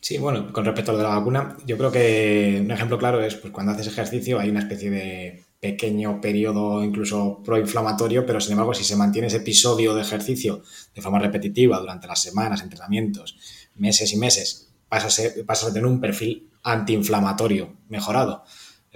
Sí, 0.00 0.16
bueno, 0.18 0.52
con 0.52 0.64
respecto 0.64 0.90
a 0.90 0.94
lo 0.94 0.98
de 0.98 1.04
la 1.04 1.16
vacuna, 1.16 1.56
yo 1.66 1.76
creo 1.76 1.90
que 1.92 2.60
un 2.62 2.70
ejemplo 2.70 2.98
claro 2.98 3.20
es 3.20 3.34
pues, 3.34 3.52
cuando 3.52 3.72
haces 3.72 3.88
ejercicio 3.88 4.38
hay 4.38 4.48
una 4.48 4.60
especie 4.60 4.90
de 4.90 5.44
pequeño 5.60 6.20
periodo 6.20 6.84
incluso 6.84 7.42
proinflamatorio, 7.44 8.24
pero 8.24 8.40
sin 8.40 8.52
embargo 8.52 8.74
si 8.74 8.84
se 8.84 8.96
mantiene 8.96 9.26
ese 9.26 9.38
episodio 9.38 9.94
de 9.94 10.02
ejercicio 10.02 10.62
de 10.94 11.02
forma 11.02 11.18
repetitiva 11.18 11.78
durante 11.80 12.06
las 12.06 12.22
semanas, 12.22 12.62
entrenamientos, 12.62 13.36
meses 13.74 14.12
y 14.12 14.16
meses, 14.16 14.70
pasas 14.88 15.20
a, 15.46 15.68
a 15.68 15.72
tener 15.72 15.86
un 15.86 16.00
perfil 16.00 16.48
antiinflamatorio 16.62 17.74
mejorado. 17.88 18.44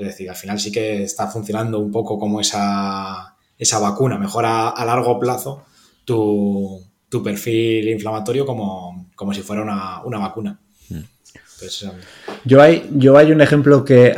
Es 0.03 0.12
decir, 0.12 0.30
al 0.30 0.36
final 0.36 0.59
sí 0.59 0.70
que 0.72 1.05
está 1.05 1.28
funcionando 1.28 1.78
un 1.78 1.90
poco 1.90 2.18
como 2.18 2.40
esa, 2.40 3.36
esa 3.59 3.78
vacuna, 3.78 4.18
mejora 4.18 4.70
a 4.70 4.84
largo 4.84 5.18
plazo 5.18 5.64
tu, 6.05 6.80
perfil 7.22 7.88
inflamatorio 7.88 8.46
como, 8.46 9.11
como 9.14 9.34
si 9.34 9.42
fuera 9.42 9.62
una 9.62 10.18
vacuna. 10.18 10.59
Pues, 11.62 11.84
um, 11.84 11.90
yo, 12.44 12.61
hay, 12.61 12.90
yo 12.96 13.16
hay 13.16 13.30
un 13.30 13.40
ejemplo 13.40 13.84
que, 13.84 14.12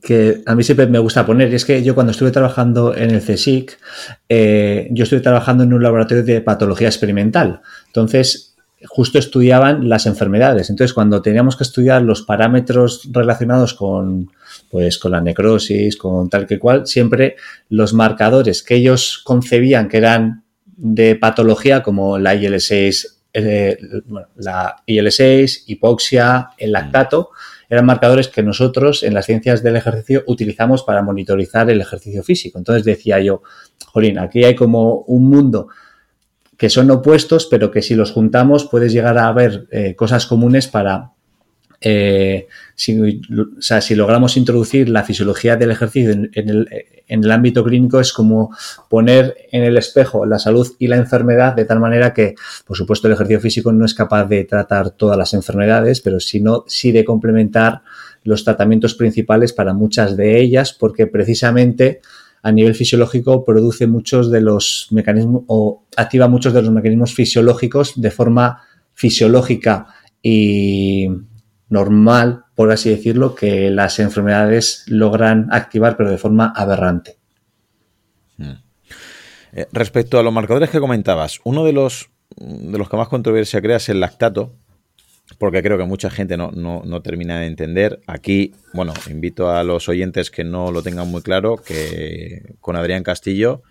que, 0.00 0.42
a 0.46 0.54
mí 0.54 0.62
siempre 0.62 0.86
me 0.86 1.00
gusta 1.00 1.26
poner, 1.26 1.50
y 1.50 1.56
es 1.56 1.64
que 1.64 1.82
yo 1.82 1.96
cuando 1.96 2.12
estuve 2.12 2.30
trabajando 2.30 2.94
en 2.94 3.10
el 3.10 3.20
CSIC, 3.20 3.76
eh, 4.28 4.88
yo 4.92 5.02
estuve 5.02 5.18
trabajando 5.18 5.64
en 5.64 5.72
un 5.72 5.82
laboratorio 5.82 6.22
de 6.22 6.40
patología 6.40 6.86
experimental. 6.86 7.60
Entonces, 7.88 8.49
justo 8.86 9.18
estudiaban 9.18 9.88
las 9.88 10.06
enfermedades. 10.06 10.70
Entonces, 10.70 10.94
cuando 10.94 11.22
teníamos 11.22 11.56
que 11.56 11.64
estudiar 11.64 12.02
los 12.02 12.22
parámetros 12.22 13.08
relacionados 13.12 13.74
con, 13.74 14.30
pues, 14.70 14.98
con 14.98 15.12
la 15.12 15.20
necrosis, 15.20 15.96
con 15.96 16.28
tal 16.30 16.46
que 16.46 16.58
cual, 16.58 16.86
siempre 16.86 17.36
los 17.68 17.92
marcadores 17.92 18.62
que 18.62 18.76
ellos 18.76 19.20
concebían 19.24 19.88
que 19.88 19.98
eran 19.98 20.44
de 20.64 21.14
patología, 21.16 21.82
como 21.82 22.18
la 22.18 22.34
IL-6 22.34 23.20
eh, 23.32 23.78
la 24.36 24.82
IL-6, 24.86 25.64
hipoxia, 25.66 26.50
el 26.58 26.72
lactato, 26.72 27.30
eran 27.68 27.86
marcadores 27.86 28.26
que 28.26 28.42
nosotros 28.42 29.04
en 29.04 29.14
las 29.14 29.26
ciencias 29.26 29.62
del 29.62 29.76
ejercicio 29.76 30.24
utilizamos 30.26 30.82
para 30.82 31.02
monitorizar 31.02 31.70
el 31.70 31.80
ejercicio 31.80 32.24
físico. 32.24 32.58
Entonces 32.58 32.84
decía 32.84 33.20
yo, 33.20 33.42
Jolín, 33.86 34.18
aquí 34.18 34.42
hay 34.44 34.56
como 34.56 35.02
un 35.02 35.30
mundo 35.30 35.68
que 36.60 36.68
son 36.68 36.90
opuestos, 36.90 37.46
pero 37.46 37.70
que 37.70 37.80
si 37.80 37.94
los 37.94 38.12
juntamos 38.12 38.66
puedes 38.66 38.92
llegar 38.92 39.16
a 39.16 39.32
ver 39.32 39.66
eh, 39.70 39.94
cosas 39.96 40.26
comunes 40.26 40.68
para 40.68 41.12
eh, 41.80 42.48
si, 42.74 43.22
si, 43.60 43.94
logramos 43.94 44.36
introducir 44.36 44.90
la 44.90 45.02
fisiología 45.02 45.56
del 45.56 45.70
ejercicio 45.70 46.10
en, 46.10 46.30
el, 47.08 47.30
ámbito 47.30 47.64
clínico, 47.64 47.98
es 47.98 48.12
como 48.12 48.54
poner 48.90 49.48
en 49.52 49.62
el 49.62 49.78
espejo 49.78 50.26
la 50.26 50.38
salud 50.38 50.70
y 50.78 50.88
la 50.88 50.96
enfermedad 50.96 51.54
de 51.54 51.64
tal 51.64 51.80
manera 51.80 52.12
que, 52.12 52.34
por 52.66 52.76
supuesto, 52.76 53.08
el 53.08 53.14
ejercicio 53.14 53.40
físico 53.40 53.72
no 53.72 53.86
es 53.86 53.94
capaz 53.94 54.26
de 54.26 54.44
tratar 54.44 54.90
todas 54.90 55.16
las 55.16 55.32
enfermedades, 55.32 56.02
pero 56.02 56.20
sino 56.20 56.64
sí 56.68 56.92
de 56.92 57.06
complementar 57.06 57.80
los 58.22 58.44
tratamientos 58.44 58.94
principales 58.94 59.54
para 59.54 59.72
muchas 59.72 60.14
de 60.14 60.38
ellas, 60.38 60.74
porque 60.74 61.06
precisamente 61.06 62.02
a 62.42 62.52
nivel 62.52 62.74
fisiológico 62.74 63.44
produce 63.44 63.86
muchos 63.86 64.30
de 64.30 64.40
los 64.40 64.88
mecanismos 64.90 65.42
o 65.46 65.84
activa 65.96 66.28
muchos 66.28 66.52
de 66.52 66.62
los 66.62 66.72
mecanismos 66.72 67.14
fisiológicos 67.14 68.00
de 68.00 68.10
forma 68.10 68.62
fisiológica 68.94 69.86
y 70.22 71.08
normal, 71.68 72.44
por 72.54 72.70
así 72.70 72.90
decirlo, 72.90 73.34
que 73.34 73.70
las 73.70 73.98
enfermedades 73.98 74.84
logran 74.88 75.48
activar, 75.52 75.96
pero 75.96 76.10
de 76.10 76.18
forma 76.18 76.52
aberrante. 76.54 77.16
Hmm. 78.36 78.54
Eh, 79.52 79.66
respecto 79.72 80.18
a 80.18 80.22
los 80.22 80.32
marcadores 80.32 80.70
que 80.70 80.80
comentabas, 80.80 81.40
uno 81.44 81.64
de 81.64 81.72
los, 81.72 82.10
de 82.36 82.76
los 82.76 82.88
que 82.88 82.96
más 82.96 83.08
controversia 83.08 83.60
crea 83.60 83.76
es 83.76 83.88
el 83.88 84.00
lactato, 84.00 84.54
porque 85.38 85.62
creo 85.62 85.78
que 85.78 85.84
mucha 85.84 86.10
gente 86.10 86.36
no, 86.36 86.50
no, 86.50 87.02
termina 87.02 87.40
de 87.40 87.46
entender. 87.46 88.00
Aquí, 88.06 88.54
bueno, 88.72 88.92
invito 89.08 89.50
a 89.50 89.64
los 89.64 89.88
oyentes 89.88 90.30
que 90.30 90.44
no 90.44 90.72
lo 90.72 90.82
tengan 90.82 91.08
muy 91.08 91.22
claro, 91.22 91.56
que 91.56 92.54
con 92.60 92.76
Adrián 92.76 93.02
Castillo 93.02 93.62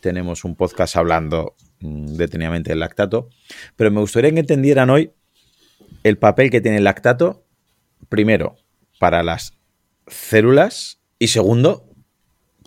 tenemos 0.00 0.44
un 0.44 0.54
podcast 0.54 0.96
hablando 0.96 1.54
mm, 1.80 2.16
detenidamente 2.16 2.70
del 2.70 2.80
lactato, 2.80 3.28
pero 3.76 3.90
me 3.90 4.00
gustaría 4.00 4.30
que 4.32 4.40
entendieran 4.40 4.90
hoy 4.90 5.12
el 6.04 6.18
papel 6.18 6.50
que 6.50 6.60
tiene 6.60 6.78
el 6.78 6.84
lactato, 6.84 7.44
primero, 8.08 8.56
para 8.98 9.22
las 9.22 9.54
células 10.06 11.00
y 11.18 11.28
segundo, 11.28 11.88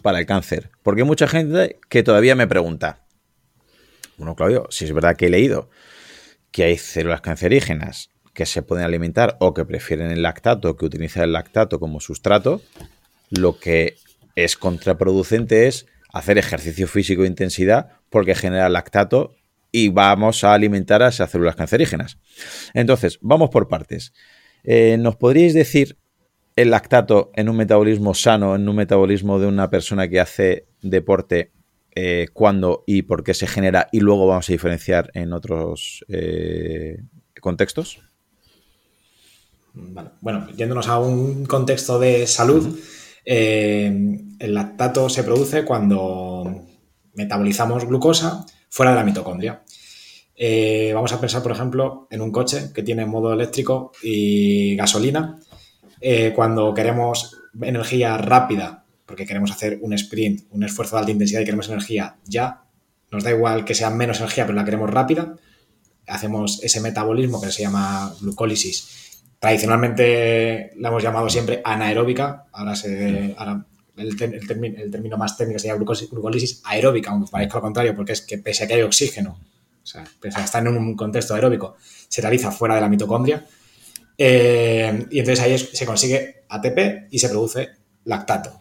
para 0.02 0.20
el 0.20 0.26
cáncer. 0.26 0.72
Porque 0.84 1.02
hay 1.02 1.08
mucha 1.08 1.28
gente 1.28 1.80
que 1.90 2.04
todavía 2.04 2.36
me 2.36 2.48
pregunta, 2.48 3.06
bueno, 4.18 4.36
Claudio, 4.36 4.68
si 4.70 4.86
es 4.86 4.94
verdad 4.94 5.16
que 5.16 5.28
he 5.28 5.30
leído 5.30 5.70
que 6.52 6.64
hay 6.64 6.78
células 6.78 7.22
cancerígenas 7.22 8.12
que 8.34 8.46
se 8.46 8.62
pueden 8.62 8.86
alimentar 8.86 9.38
o 9.40 9.54
que 9.54 9.66
prefieren 9.66 10.12
el 10.12 10.22
lactato, 10.22 10.78
que 10.78 10.86
utilizan 10.86 11.24
el 11.24 11.34
lactato 11.34 11.80
como 11.80 12.00
sustrato, 12.00 12.62
lo 13.30 13.60
que 13.60 13.96
es 14.36 14.56
contraproducente 14.56 15.68
es 15.68 15.88
hacer 16.14 16.38
ejercicio 16.38 16.88
físico 16.88 17.22
de 17.22 17.30
intensidad 17.30 17.90
porque 18.10 18.36
genera 18.36 18.70
lactato 18.70 19.36
y 19.72 19.90
vamos 19.90 20.44
a 20.44 20.54
alimentar 20.54 21.02
a 21.02 21.08
esas 21.08 21.32
células 21.32 21.56
cancerígenas. 21.56 22.18
Entonces, 22.74 23.20
vamos 23.22 23.50
por 23.50 23.68
partes. 23.68 24.14
Eh, 24.64 24.98
¿Nos 25.00 25.16
podríais 25.16 25.54
decir 25.54 25.98
el 26.56 26.72
lactato 26.72 27.32
en 27.36 27.48
un 27.48 27.56
metabolismo 27.56 28.14
sano, 28.14 28.56
en 28.56 28.68
un 28.68 28.76
metabolismo 28.76 29.40
de 29.40 29.48
una 29.48 29.70
persona 29.70 30.10
que 30.10 30.20
hace 30.20 30.68
deporte, 30.82 31.52
eh, 31.96 32.28
cuándo 32.34 32.84
y 32.86 33.04
por 33.04 33.24
qué 33.24 33.34
se 33.34 33.48
genera? 33.48 33.88
Y 33.92 34.02
luego 34.02 34.28
vamos 34.28 34.50
a 34.50 34.54
diferenciar 34.54 35.10
en 35.14 35.32
otros 35.32 36.06
eh, 36.10 36.98
contextos. 37.40 38.02
Bueno, 39.74 40.48
yéndonos 40.56 40.88
a 40.88 41.00
un 41.00 41.46
contexto 41.46 42.00
de 42.00 42.28
salud, 42.28 42.78
eh, 43.26 44.20
el 44.40 44.54
lactato 44.54 45.10
se 45.10 45.24
produce 45.24 45.64
cuando 45.64 46.66
metabolizamos 47.14 47.86
glucosa 47.86 48.46
fuera 48.70 48.92
de 48.92 48.98
la 48.98 49.04
mitocondria. 49.04 49.64
Eh, 50.36 50.92
vamos 50.94 51.14
a 51.14 51.22
pensar, 51.22 51.44
por 51.44 51.52
ejemplo, 51.52 52.08
en 52.10 52.22
un 52.22 52.32
coche 52.32 52.72
que 52.74 52.84
tiene 52.84 53.06
modo 53.06 53.32
eléctrico 53.32 53.92
y 54.02 54.76
gasolina. 54.76 55.40
Eh, 56.00 56.34
cuando 56.36 56.74
queremos 56.74 57.38
energía 57.62 58.18
rápida, 58.18 58.86
porque 59.06 59.26
queremos 59.26 59.52
hacer 59.52 59.80
un 59.82 59.94
sprint, 59.94 60.48
un 60.52 60.64
esfuerzo 60.64 60.96
de 60.96 61.02
alta 61.02 61.12
intensidad 61.12 61.42
y 61.42 61.46
queremos 61.46 61.70
energía 61.70 62.18
ya, 62.26 62.64
nos 63.12 63.24
da 63.24 63.32
igual 63.32 63.66
que 63.66 63.76
sea 63.76 63.90
menos 63.90 64.20
energía, 64.20 64.46
pero 64.46 64.56
la 64.56 64.66
queremos 64.66 64.90
rápida, 64.90 65.36
hacemos 66.08 66.64
ese 66.64 66.82
metabolismo 66.82 67.42
que 67.42 67.52
se 67.52 67.62
llama 67.62 68.14
glucólisis 68.22 69.11
Tradicionalmente 69.42 70.70
la 70.78 70.90
hemos 70.90 71.02
llamado 71.02 71.28
siempre 71.28 71.64
anaeróbica, 71.66 72.46
ahora, 72.52 72.76
se, 72.76 73.36
el, 73.98 74.16
término 74.16 75.18
más 75.18 75.36
técnico 75.36 75.58
sería 75.58 75.78
glucólisis 75.78 76.62
aeróbica, 76.64 77.10
aunque 77.10 77.32
parezca 77.32 77.56
lo 77.56 77.62
contrario, 77.62 77.96
porque 77.96 78.12
es 78.12 78.22
que 78.22 78.38
pese 78.38 78.66
a 78.66 78.68
que 78.68 78.76
hay 78.76 78.84
oxígeno, 78.84 79.40
o 79.84 79.86
sea, 79.86 80.04
pese 80.20 80.40
a 80.40 80.44
estar 80.44 80.62
en 80.62 80.78
un 80.78 80.96
contexto 80.96 81.34
aeróbico, 81.34 81.76
se 82.08 82.22
realiza 82.22 82.52
fuera 82.52 82.76
de 82.76 82.82
la 82.82 82.88
mitocondria. 82.88 83.44
Eh, 84.16 85.08
y 85.10 85.18
entonces 85.18 85.44
ahí 85.44 85.58
se 85.58 85.88
consigue 85.88 86.44
ATP 86.48 87.08
y 87.10 87.18
se 87.18 87.30
produce 87.30 87.70
lactato. 88.06 88.60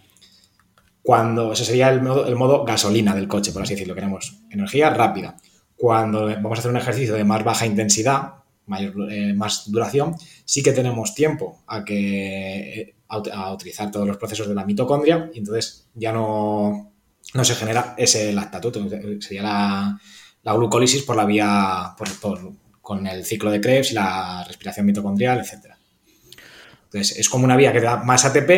Cuando 1.02 1.52
ese 1.52 1.66
sería 1.66 1.90
el 1.90 2.00
modo, 2.00 2.26
el 2.26 2.36
modo 2.36 2.64
gasolina 2.64 3.14
del 3.14 3.28
coche, 3.28 3.52
por 3.52 3.64
así 3.64 3.74
decirlo, 3.74 3.94
queremos 3.94 4.38
energía 4.48 4.88
rápida. 4.88 5.36
Cuando 5.76 6.24
vamos 6.24 6.58
a 6.58 6.60
hacer 6.60 6.70
un 6.70 6.78
ejercicio 6.78 7.16
de 7.16 7.24
más 7.24 7.44
baja 7.44 7.66
intensidad, 7.66 8.39
eh, 8.78 9.34
más 9.34 9.70
duración, 9.70 10.14
sí 10.44 10.62
que 10.62 10.72
tenemos 10.72 11.14
tiempo 11.14 11.62
a, 11.66 11.84
que, 11.84 12.80
eh, 12.80 12.94
a, 13.08 13.52
utilizar 13.52 13.90
todos 13.90 14.06
los 14.06 14.16
procesos 14.16 14.48
de 14.48 14.54
la 14.54 14.64
mitocondria 14.64 15.30
y 15.34 15.38
entonces 15.38 15.88
ya 15.94 16.12
no, 16.12 16.92
no 17.34 17.44
se 17.44 17.54
genera 17.54 17.94
ese 17.96 18.32
lactato, 18.32 18.72
sería 19.20 19.42
la, 19.42 20.00
la 20.42 20.52
glucólisis 20.54 21.02
por 21.02 21.16
la 21.16 21.24
vía, 21.24 21.94
por, 21.96 22.54
con 22.80 23.06
el 23.06 23.24
ciclo 23.24 23.50
de 23.50 23.60
Krebs 23.60 23.92
y 23.92 23.94
la 23.94 24.44
respiración 24.46 24.86
mitocondrial, 24.86 25.38
etc. 25.38 25.74
Entonces 26.84 27.18
es 27.18 27.28
como 27.28 27.44
una 27.44 27.56
vía 27.56 27.72
que 27.72 27.80
da 27.80 27.98
más 27.98 28.24
ATP, 28.24 28.50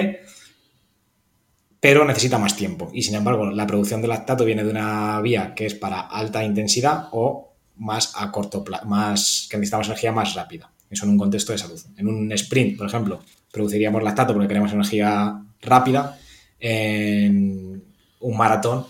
pero 1.81 2.05
necesita 2.05 2.39
más 2.39 2.57
tiempo. 2.57 2.91
Y 2.95 3.03
sin 3.03 3.17
embargo, 3.17 3.51
la 3.51 3.67
producción 3.67 4.01
de 4.01 4.09
lactato 4.09 4.45
viene 4.45 4.65
de 4.65 4.71
una 4.71 5.21
vía 5.21 5.55
que 5.55 5.67
es 5.67 5.75
para 5.75 6.01
alta 6.01 6.45
intensidad 6.45 7.09
o 7.13 7.51
más 7.77 8.12
a 8.16 8.31
corto 8.31 8.62
plazo, 8.62 8.87
más, 8.87 9.47
que 9.51 9.57
necesitamos 9.57 9.87
energía 9.87 10.12
más 10.12 10.35
rápida. 10.35 10.70
Eso 10.91 11.05
en 11.05 11.12
un 11.12 11.18
contexto 11.18 11.53
de 11.53 11.59
salud. 11.59 11.81
En 11.97 12.07
un 12.07 12.31
sprint, 12.33 12.77
por 12.77 12.87
ejemplo, 12.87 13.20
produciríamos 13.51 14.03
lactato 14.03 14.35
porque 14.35 14.49
queremos 14.49 14.73
energía 14.73 15.43
rápida. 15.61 16.18
En 16.61 17.83
un 18.20 18.37
maratón, 18.37 18.87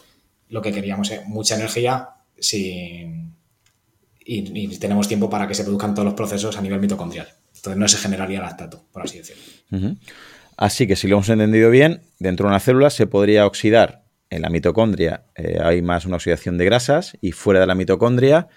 lo 0.49 0.61
que 0.61 0.73
queríamos 0.73 1.11
es 1.11 1.27
mucha 1.27 1.55
energía 1.55 2.09
sin, 2.39 3.33
y, 4.25 4.79
tenemos 4.79 5.09
tiempo 5.09 5.29
para 5.29 5.47
que 5.47 5.55
se 5.55 5.65
produzcan 5.65 5.95
todos 5.95 6.07
los 6.07 6.15
procesos 6.15 6.57
a 6.57 6.63
nivel 6.63 6.81
mitocondrial. 6.81 7.29
Entonces 7.55 7.79
no 7.79 7.89
se 7.89 7.99
generaría 7.99 8.41
lactato, 8.41 8.85
por 8.93 9.03
así 9.03 9.19
decirlo. 9.19 9.43
Así 10.57 10.87
que 10.87 10.97
si 10.97 11.09
lo 11.09 11.17
hemos 11.17 11.29
entendido 11.29 11.71
bien, 11.71 12.03
dentro 12.19 12.47
de 12.47 12.51
una 12.51 12.61
célula 12.61 12.91
se 12.91 13.07
podría 13.07 13.47
oxidar 13.47 14.05
en 14.31 14.43
la 14.43 14.51
mitocondria, 14.51 15.25
eh, 15.35 15.59
hay 15.63 15.83
más 15.83 16.07
una 16.07 16.17
oxidación 16.17 16.57
de 16.57 16.65
grasas 16.65 17.17
y 17.21 17.33
fuera 17.33 17.61
de 17.61 17.67
la 17.67 17.75
mitocondria 17.75 18.49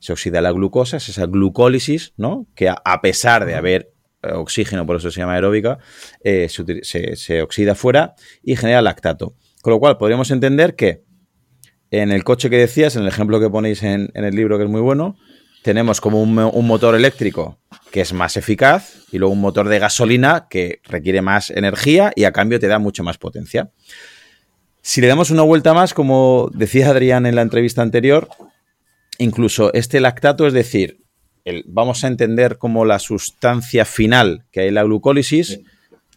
se 0.00 0.12
oxida 0.12 0.40
la 0.40 0.50
glucosa, 0.50 0.96
es 0.96 1.08
esa 1.08 1.26
glucólisis, 1.26 2.14
¿no? 2.16 2.46
Que 2.54 2.68
a, 2.68 3.00
pesar 3.02 3.44
de 3.44 3.54
haber 3.54 3.92
eh, 4.22 4.32
oxígeno, 4.32 4.86
por 4.86 4.96
eso 4.96 5.10
se 5.10 5.20
llama 5.20 5.34
aeróbica, 5.34 5.78
eh, 6.24 6.48
se, 6.48 7.42
oxida 7.42 7.74
fuera 7.74 8.14
y 8.42 8.56
genera 8.56 8.82
lactato. 8.82 9.36
Con 9.62 9.74
lo 9.74 9.78
cual, 9.78 9.98
podríamos 9.98 10.30
entender 10.30 10.74
que 10.74 11.04
en 11.90 12.10
el 12.10 12.24
coche 12.24 12.48
que 12.48 12.56
decías, 12.56 12.96
en 12.96 13.02
el 13.02 13.08
ejemplo 13.08 13.38
que 13.40 13.50
ponéis 13.50 13.82
en, 13.82 14.10
el 14.14 14.34
libro, 14.34 14.56
que 14.56 14.64
es 14.64 14.70
muy 14.70 14.80
bueno, 14.80 15.16
tenemos 15.62 16.00
como 16.00 16.22
un, 16.22 16.38
un, 16.38 16.66
motor 16.66 16.94
eléctrico 16.94 17.58
que 17.90 18.00
es 18.00 18.14
más 18.14 18.38
eficaz 18.38 19.02
y 19.12 19.18
luego 19.18 19.34
un 19.34 19.40
motor 19.42 19.68
de 19.68 19.78
gasolina 19.78 20.46
que 20.48 20.80
requiere 20.84 21.20
más 21.20 21.50
energía 21.50 22.12
y 22.16 22.24
a 22.24 22.32
cambio 22.32 22.58
te 22.58 22.68
da 22.68 22.78
mucho 22.78 23.04
más 23.04 23.18
potencia. 23.18 23.70
Si 24.80 25.02
le 25.02 25.08
damos 25.08 25.30
una 25.30 25.42
vuelta 25.42 25.74
más, 25.74 25.92
como 25.92 26.48
decía 26.54 26.88
Adrián 26.88 27.26
en 27.26 27.34
la 27.34 27.42
entrevista 27.42 27.82
anterior, 27.82 28.28
incluso 29.20 29.72
este 29.74 30.00
lactato, 30.00 30.46
es 30.46 30.52
decir, 30.52 31.00
vamos 31.66 32.04
a 32.04 32.08
entender 32.08 32.58
como 32.58 32.84
la 32.84 32.98
sustancia 32.98 33.84
final 33.84 34.44
que 34.50 34.60
hay 34.60 34.68
en 34.68 34.74
la 34.74 34.82
glucólisis, 34.82 35.60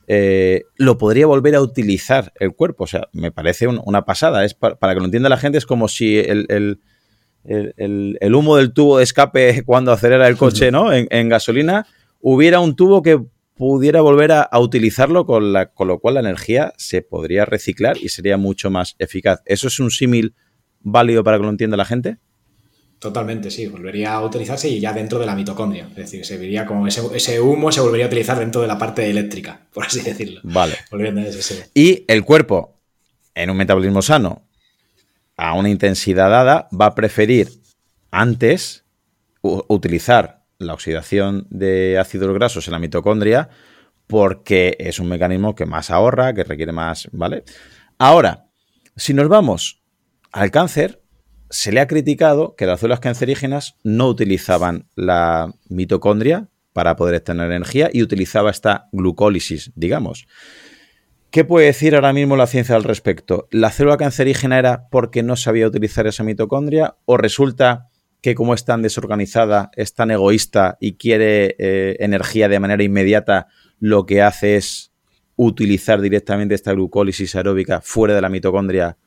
eh, 0.08 0.64
lo 0.76 0.98
podría 0.98 1.28
volver 1.28 1.56
a 1.56 1.62
utilizar 1.62 2.34
el 2.40 2.54
cuerpo. 2.54 2.86
O 2.86 2.88
sea, 2.88 3.08
me 3.14 3.32
parece 3.32 3.68
una 3.68 4.06
pasada. 4.06 4.44
Es 4.44 4.54
para, 4.54 4.94
que 4.94 5.00
lo 5.00 5.06
entienda 5.06 5.30
la 5.30 5.38
gente, 5.38 5.58
es 5.58 5.66
como 5.66 5.88
si 5.88 6.18
el, 6.18 6.80
humo 8.34 8.58
del 8.58 8.74
tubo 8.74 8.98
de 8.98 9.04
escape 9.04 9.64
cuando 9.66 9.92
acelera 9.92 10.28
el 10.28 10.38
coche 10.38 10.72
¿no? 10.72 10.92
en, 10.94 11.30
gasolina, 11.30 11.86
hubiera 12.20 12.60
un 12.60 12.76
tubo 12.76 13.02
que 13.02 13.22
pudiera 13.56 14.02
volver 14.02 14.32
a, 14.32 14.50
utilizarlo, 14.60 15.26
con, 15.26 15.54
la, 15.54 15.68
con 15.68 15.88
lo 15.88 16.00
cual 16.00 16.16
la 16.16 16.22
energía 16.22 16.74
se 16.78 17.02
podría 17.02 17.46
reciclar 17.46 17.98
y 17.98 18.10
sería 18.10 18.38
mucho 18.38 18.70
más 18.70 18.96
eficaz. 18.98 19.42
¿Eso 19.46 19.68
es 19.68 19.80
un 19.80 19.92
símil 19.92 20.34
válido 20.80 21.24
para 21.24 21.38
que 21.38 21.44
lo 21.44 21.50
entienda 21.50 21.78
la 21.78 21.86
gente? 21.86 22.18
Totalmente, 23.04 23.52
sí, 23.52 23.68
volvería 23.68 24.14
a 24.14 24.24
utilizarse 24.24 24.70
y 24.70 24.80
ya 24.80 24.94
dentro 24.94 25.20
de 25.20 25.26
la 25.26 25.36
mitocondria. 25.36 25.90
Es 25.90 25.96
decir, 25.98 26.26
se 26.26 26.38
vería 26.38 26.66
como 26.66 26.88
ese, 26.88 27.42
humo 27.42 27.70
se 27.70 27.82
volvería 27.82 28.06
a 28.06 28.08
utilizar 28.08 28.40
dentro 28.40 28.62
de 28.62 28.68
la 28.68 28.78
parte 28.78 29.10
eléctrica, 29.10 29.60
por 29.74 29.86
así 29.86 30.00
decirlo. 30.00 30.40
Vale. 30.44 30.76
Y 31.74 32.06
el 32.08 32.24
cuerpo, 32.24 32.80
en 33.36 33.50
un 33.50 33.58
metabolismo 33.58 34.02
sano, 34.02 34.48
a 35.36 35.54
una 35.54 35.68
intensidad 35.68 36.30
dada, 36.30 36.70
va 36.72 36.86
a 36.86 36.96
preferir 36.96 37.50
antes 38.10 38.86
utilizar 39.42 40.46
la 40.58 40.74
oxidación 40.74 41.46
de 41.50 42.00
ácidos 42.00 42.34
grasos 42.34 42.70
en 42.70 42.72
la 42.72 42.80
mitocondria 42.80 43.50
porque 44.08 44.78
es 44.80 44.98
un 45.00 45.10
mecanismo 45.10 45.56
que 45.56 45.66
más 45.66 45.92
ahorra, 45.92 46.34
que 46.34 46.46
requiere 46.46 46.72
más, 46.72 47.10
¿vale? 47.12 47.44
Ahora, 47.98 48.46
si 48.96 49.14
nos 49.14 49.28
vamos 49.28 49.84
al 50.32 50.52
cáncer, 50.52 51.03
se 51.54 51.72
le 51.72 51.80
ha 51.82 51.88
criticado 51.88 52.56
que 52.56 52.66
las 52.66 52.80
células 52.80 53.00
cancerígenas 53.00 53.78
no 53.84 54.08
utilizaban 54.08 54.88
la 54.96 55.54
mitocondria 55.70 56.48
para 56.74 56.96
poder 56.96 57.16
obtener 57.16 57.52
energía 57.52 57.92
y 57.94 58.02
utilizaba 58.02 58.50
esta 58.50 58.90
glucólisis, 58.92 59.72
digamos. 59.76 60.26
¿Qué 61.30 61.46
puede 61.46 61.68
decir 61.68 61.94
ahora 61.94 62.12
mismo 62.12 62.36
la 62.36 62.48
ciencia 62.48 62.76
al 62.76 62.84
respecto? 62.84 63.48
¿La 63.52 63.70
célula 63.70 63.98
cancerígena 63.98 64.58
era 64.58 64.88
porque 64.90 65.22
no 65.22 65.36
sabía 65.36 65.68
utilizar 65.68 66.08
esa 66.08 66.24
mitocondria 66.24 66.96
o 67.06 67.18
resulta 67.18 67.90
que 68.22 68.34
como 68.34 68.56
es 68.56 68.66
tan 68.66 68.82
desorganizada, 68.82 69.70
es 69.76 69.94
tan 69.94 70.10
egoísta 70.10 70.78
y 70.80 70.94
quiere 70.94 71.56
eh, 71.60 71.98
energía 72.00 72.50
de 72.50 72.60
manera 72.60 72.82
inmediata, 72.82 73.46
lo 73.80 74.08
que 74.08 74.24
hace 74.24 74.56
es 74.56 74.92
utilizar 75.36 76.02
directamente 76.02 76.56
esta 76.56 76.74
glucólisis 76.74 77.36
aeróbica 77.36 77.80
fuera 77.82 78.16
de 78.16 78.22
la 78.22 78.30
mitocondria 78.30 78.98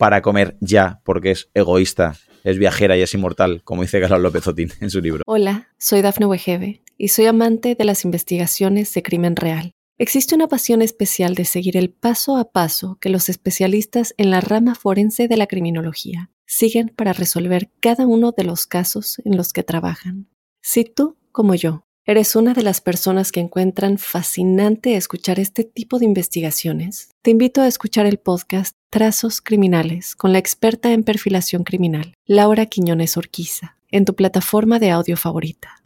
para 0.00 0.22
comer 0.22 0.56
ya 0.62 1.02
porque 1.04 1.32
es 1.32 1.50
egoísta, 1.52 2.16
es 2.42 2.56
viajera 2.56 2.96
y 2.96 3.02
es 3.02 3.12
inmortal, 3.12 3.62
como 3.64 3.82
dice 3.82 4.00
Carlos 4.00 4.22
López 4.22 4.46
Otín 4.46 4.72
en 4.80 4.88
su 4.88 5.02
libro. 5.02 5.22
Hola, 5.26 5.68
soy 5.76 6.00
Dafne 6.00 6.24
Wegebe 6.24 6.80
y 6.96 7.08
soy 7.08 7.26
amante 7.26 7.74
de 7.74 7.84
las 7.84 8.06
investigaciones 8.06 8.94
de 8.94 9.02
crimen 9.02 9.36
real. 9.36 9.72
Existe 9.98 10.34
una 10.34 10.48
pasión 10.48 10.80
especial 10.80 11.34
de 11.34 11.44
seguir 11.44 11.76
el 11.76 11.90
paso 11.90 12.38
a 12.38 12.50
paso 12.50 12.96
que 12.98 13.10
los 13.10 13.28
especialistas 13.28 14.14
en 14.16 14.30
la 14.30 14.40
rama 14.40 14.74
forense 14.74 15.28
de 15.28 15.36
la 15.36 15.46
criminología 15.46 16.30
siguen 16.46 16.90
para 16.96 17.12
resolver 17.12 17.70
cada 17.80 18.06
uno 18.06 18.32
de 18.34 18.44
los 18.44 18.66
casos 18.66 19.20
en 19.26 19.36
los 19.36 19.52
que 19.52 19.64
trabajan. 19.64 20.30
Si 20.62 20.86
tú, 20.86 21.18
como 21.30 21.54
yo, 21.54 21.84
¿Eres 22.06 22.34
una 22.34 22.54
de 22.54 22.62
las 22.62 22.80
personas 22.80 23.30
que 23.30 23.40
encuentran 23.40 23.98
fascinante 23.98 24.96
escuchar 24.96 25.38
este 25.38 25.64
tipo 25.64 25.98
de 25.98 26.06
investigaciones? 26.06 27.10
Te 27.20 27.30
invito 27.30 27.60
a 27.60 27.66
escuchar 27.66 28.06
el 28.06 28.16
podcast 28.16 28.74
Trazos 28.88 29.42
Criminales 29.42 30.16
con 30.16 30.32
la 30.32 30.38
experta 30.38 30.92
en 30.92 31.04
perfilación 31.04 31.62
criminal, 31.62 32.14
Laura 32.26 32.64
Quiñones 32.66 33.18
Orquiza, 33.18 33.76
en 33.90 34.06
tu 34.06 34.16
plataforma 34.16 34.78
de 34.78 34.90
audio 34.90 35.18
favorita. 35.18 35.82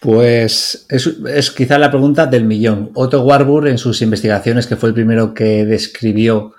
Pues 0.00 0.86
es, 0.88 1.50
quizá 1.52 1.78
la 1.78 1.90
pregunta 1.90 2.26
del 2.26 2.44
millón. 2.44 2.90
Otto 2.94 3.22
Warburg, 3.22 3.68
en 3.68 3.78
sus 3.78 4.02
investigaciones, 4.02 4.66
que 4.66 4.76
fue 4.76 4.88
el 4.88 4.96
primero 4.96 5.32
que 5.32 5.64
describió 5.64 6.54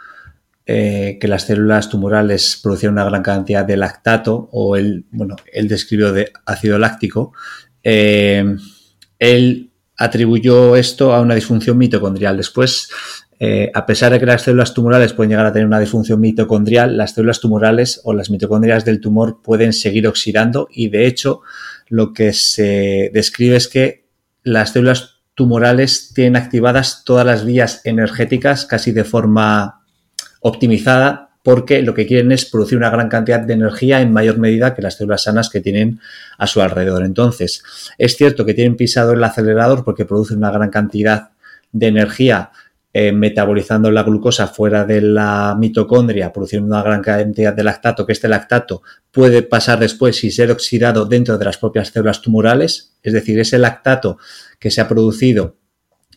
eh, 0.65 1.17
que 1.19 1.27
las 1.27 1.43
células 1.43 1.89
tumorales 1.89 2.57
producían 2.63 2.93
una 2.93 3.03
gran 3.03 3.21
cantidad 3.21 3.65
de 3.65 3.75
lactato, 3.75 4.47
o 4.53 4.77
él, 4.77 5.05
bueno, 5.11 5.35
él 5.51 5.67
describió 5.67 6.13
de 6.13 6.31
ácido 6.45 6.79
láctico, 6.79 7.33
eh, 7.83 8.55
él 9.17 9.71
atribuyó 9.97 10.75
esto 10.75 11.13
a 11.13 11.21
una 11.21 11.35
disfunción 11.35 11.77
mitocondrial. 11.77 12.37
Después, 12.37 12.89
eh, 13.39 13.71
a 13.73 13.85
pesar 13.85 14.11
de 14.11 14.19
que 14.19 14.25
las 14.25 14.41
células 14.41 14.73
tumorales 14.73 15.13
pueden 15.13 15.31
llegar 15.31 15.45
a 15.45 15.53
tener 15.53 15.65
una 15.65 15.79
disfunción 15.79 16.19
mitocondrial, 16.19 16.97
las 16.97 17.13
células 17.13 17.39
tumorales 17.39 18.01
o 18.03 18.13
las 18.13 18.29
mitocondrias 18.29 18.85
del 18.85 18.99
tumor 18.99 19.41
pueden 19.41 19.73
seguir 19.73 20.07
oxidando 20.07 20.67
y 20.71 20.89
de 20.89 21.07
hecho 21.07 21.41
lo 21.87 22.13
que 22.13 22.33
se 22.33 23.11
describe 23.13 23.55
es 23.55 23.67
que 23.67 24.09
las 24.43 24.71
células 24.71 25.21
tumorales 25.35 26.11
tienen 26.13 26.35
activadas 26.35 27.03
todas 27.05 27.25
las 27.25 27.45
vías 27.45 27.81
energéticas 27.85 28.65
casi 28.65 28.91
de 28.91 29.05
forma 29.05 29.85
optimizada 30.41 31.28
porque 31.43 31.81
lo 31.81 31.93
que 31.93 32.05
quieren 32.05 32.31
es 32.31 32.45
producir 32.45 32.77
una 32.77 32.89
gran 32.89 33.09
cantidad 33.09 33.39
de 33.39 33.53
energía 33.53 34.01
en 34.01 34.11
mayor 34.11 34.37
medida 34.37 34.75
que 34.75 34.81
las 34.81 34.97
células 34.97 35.23
sanas 35.23 35.49
que 35.49 35.61
tienen 35.61 35.99
a 36.37 36.47
su 36.47 36.61
alrededor. 36.61 37.03
Entonces, 37.03 37.63
es 37.97 38.17
cierto 38.17 38.45
que 38.45 38.53
tienen 38.53 38.75
pisado 38.75 39.13
el 39.13 39.23
acelerador 39.23 39.83
porque 39.83 40.05
producen 40.05 40.37
una 40.37 40.51
gran 40.51 40.69
cantidad 40.69 41.29
de 41.71 41.87
energía 41.87 42.51
eh, 42.91 43.11
metabolizando 43.11 43.91
la 43.91 44.01
glucosa 44.01 44.47
fuera 44.47 44.83
de 44.83 44.99
la 45.01 45.55
mitocondria, 45.57 46.33
produciendo 46.33 46.67
una 46.67 46.81
gran 46.81 47.03
cantidad 47.03 47.53
de 47.53 47.63
lactato, 47.63 48.03
que 48.03 48.13
este 48.13 48.27
lactato 48.27 48.81
puede 49.11 49.43
pasar 49.43 49.79
después 49.79 50.23
y 50.23 50.31
ser 50.31 50.49
oxidado 50.49 51.05
dentro 51.05 51.37
de 51.37 51.45
las 51.45 51.57
propias 51.57 51.89
células 51.89 52.21
tumorales, 52.21 52.95
es 53.03 53.13
decir, 53.13 53.39
ese 53.39 53.59
lactato 53.59 54.17
que 54.57 54.71
se 54.71 54.81
ha 54.81 54.87
producido 54.87 55.55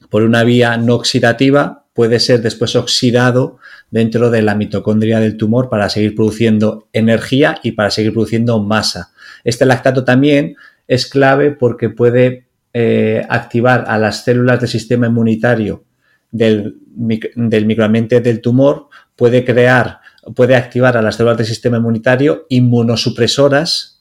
por 0.08 0.22
una 0.22 0.44
vía 0.44 0.78
no 0.78 0.94
oxidativa 0.94 1.81
puede 1.92 2.20
ser 2.20 2.40
después 2.40 2.74
oxidado 2.76 3.58
dentro 3.90 4.30
de 4.30 4.42
la 4.42 4.54
mitocondria 4.54 5.20
del 5.20 5.36
tumor 5.36 5.68
para 5.68 5.88
seguir 5.88 6.14
produciendo 6.14 6.88
energía 6.92 7.58
y 7.62 7.72
para 7.72 7.90
seguir 7.90 8.12
produciendo 8.12 8.62
masa. 8.62 9.12
Este 9.44 9.66
lactato 9.66 10.04
también 10.04 10.56
es 10.88 11.06
clave 11.06 11.50
porque 11.50 11.90
puede 11.90 12.46
eh, 12.72 13.24
activar 13.28 13.84
a 13.88 13.98
las 13.98 14.24
células 14.24 14.60
del 14.60 14.68
sistema 14.68 15.06
inmunitario 15.06 15.84
del, 16.30 16.76
del 16.94 17.66
microambiente 17.66 18.20
del 18.20 18.40
tumor, 18.40 18.88
puede 19.14 19.44
crear, 19.44 20.00
puede 20.34 20.56
activar 20.56 20.96
a 20.96 21.02
las 21.02 21.16
células 21.16 21.36
del 21.36 21.46
sistema 21.46 21.76
inmunitario 21.76 22.46
inmunosupresoras 22.48 23.91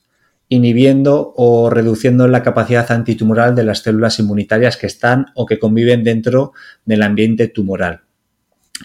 inhibiendo 0.51 1.33
o 1.37 1.69
reduciendo 1.69 2.27
la 2.27 2.43
capacidad 2.43 2.91
antitumoral 2.91 3.55
de 3.55 3.63
las 3.63 3.79
células 3.79 4.19
inmunitarias 4.19 4.75
que 4.75 4.85
están 4.85 5.27
o 5.33 5.45
que 5.45 5.57
conviven 5.57 6.03
dentro 6.03 6.51
del 6.83 7.03
ambiente 7.03 7.47
tumoral. 7.47 8.01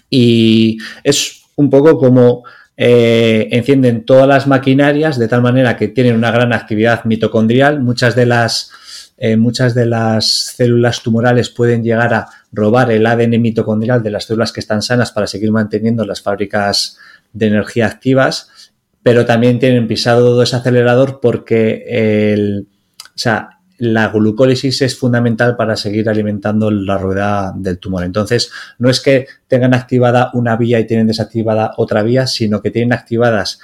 Y 0.09 0.79
es 1.03 1.43
un 1.57 1.69
poco 1.69 1.99
como 1.99 2.45
eh, 2.77 3.49
encienden 3.51 4.05
todas 4.05 4.29
las 4.29 4.47
maquinarias 4.47 5.19
de 5.19 5.27
tal 5.27 5.43
manera 5.43 5.77
que 5.77 5.89
tienen 5.89 6.15
una 6.15 6.31
gran 6.31 6.53
actividad 6.53 7.05
mitocondrial. 7.05 7.81
Muchas 7.81 8.15
de 8.15 8.27
las, 8.27 8.71
eh, 9.19 9.37
muchas 9.37 9.75
de 9.75 9.87
las 9.87 10.25
células 10.57 11.03
tumorales 11.03 11.51
pueden 11.51 11.83
llegar 11.83 12.15
a 12.15 12.29
robar 12.53 12.93
el 12.93 13.05
ADN 13.07 13.43
mitocondrial 13.43 14.05
de 14.05 14.13
las 14.13 14.27
células 14.27 14.53
que 14.53 14.61
están 14.61 14.83
sanas 14.83 15.11
para 15.11 15.27
seguir 15.27 15.51
manteniendo 15.51 16.05
las 16.05 16.23
fábricas 16.23 16.97
de 17.33 17.49
energía 17.49 17.87
activas, 17.87 18.66
pero 19.07 19.25
también 19.25 19.61
tienen 19.61 19.87
pisado 19.87 20.27
todo 20.27 20.43
ese 20.43 20.57
acelerador 20.57 21.21
porque 21.23 21.85
el, 21.87 22.67
o 23.05 23.13
sea, 23.15 23.61
la 23.79 24.09
glucólisis 24.09 24.83
es 24.83 24.99
fundamental 24.99 25.55
para 25.55 25.77
seguir 25.77 26.09
alimentando 26.09 26.73
la 26.73 26.99
rueda 26.99 27.53
del 27.55 27.79
tumor. 27.79 28.03
Entonces, 28.03 28.51
no 28.81 28.91
es 28.91 28.99
que 29.01 29.29
tengan 29.47 29.75
activada 29.75 30.33
una 30.35 30.57
vía 30.57 30.81
y 30.81 30.89
tienen 30.89 31.07
desactivada 31.07 31.71
otra 31.77 32.03
vía, 32.03 32.27
sino 32.27 32.61
que 32.61 32.73
tienen 32.73 32.93
activadas 32.93 33.61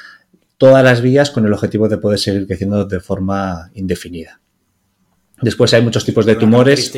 todas 0.58 0.84
las 0.84 1.00
vías 1.00 1.32
con 1.32 1.44
el 1.44 1.52
objetivo 1.52 1.88
de 1.88 1.98
poder 1.98 2.20
seguir 2.20 2.46
creciendo 2.46 2.84
de 2.84 3.00
forma 3.00 3.68
indefinida. 3.74 4.40
Después 5.40 5.74
hay 5.74 5.82
muchos 5.82 6.04
tipos 6.04 6.24
de 6.24 6.36
tumores. 6.36 6.92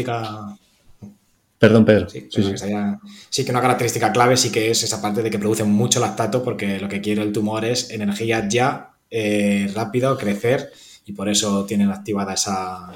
Perdón, 1.58 1.84
Pedro. 1.84 2.08
Sí, 2.08 2.28
Que 2.28 3.50
una 3.50 3.60
característica 3.60 4.12
clave 4.12 4.36
sí 4.36 4.50
que 4.50 4.70
es 4.70 4.82
esa 4.82 5.00
parte 5.00 5.22
de 5.22 5.30
que 5.30 5.38
producen 5.38 5.70
mucho 5.70 6.00
lactato 6.00 6.42
porque 6.42 6.78
lo 6.78 6.88
que 6.88 7.00
quiere 7.00 7.22
el 7.22 7.32
tumor 7.32 7.64
es 7.64 7.90
energía 7.90 8.48
ya, 8.48 8.96
eh, 9.10 9.70
rápido, 9.74 10.16
crecer 10.18 10.72
y 11.06 11.12
por 11.12 11.28
eso 11.28 11.64
tienen 11.64 11.90
activada 11.90 12.34
esa, 12.34 12.92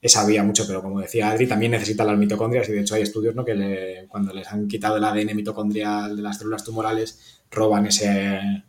esa 0.00 0.24
vía 0.24 0.44
mucho, 0.44 0.66
pero 0.66 0.82
como 0.82 1.00
decía 1.00 1.30
Adri, 1.30 1.46
también 1.46 1.72
necesitan 1.72 2.06
las 2.06 2.18
mitocondrias 2.18 2.68
y 2.68 2.72
de 2.72 2.80
hecho 2.80 2.94
hay 2.94 3.02
estudios 3.02 3.34
¿no? 3.34 3.44
que 3.44 4.06
cuando 4.08 4.32
les 4.32 4.46
han 4.48 4.68
quitado 4.68 4.96
el 4.96 5.04
ADN 5.04 5.34
mitocondrial 5.34 6.16
de 6.16 6.22
las 6.22 6.38
células 6.38 6.64
tumorales, 6.64 7.40
roban 7.50 7.86
ese, 7.86 8.62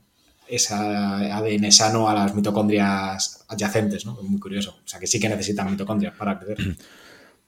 ADN 0.72 1.72
sano 1.72 2.10
a 2.10 2.16
las 2.16 2.34
mitocondrias 2.34 3.46
adyacentes, 3.48 4.06
¿no? 4.06 4.18
Muy 4.24 4.40
curioso. 4.40 4.80
O 4.84 4.88
sea 4.88 5.00
que 5.00 5.06
sí 5.06 5.20
que 5.20 5.30
necesitan 5.30 5.70
mitocondrias 5.70 6.16
para 6.16 6.40
crecer. 6.40 6.76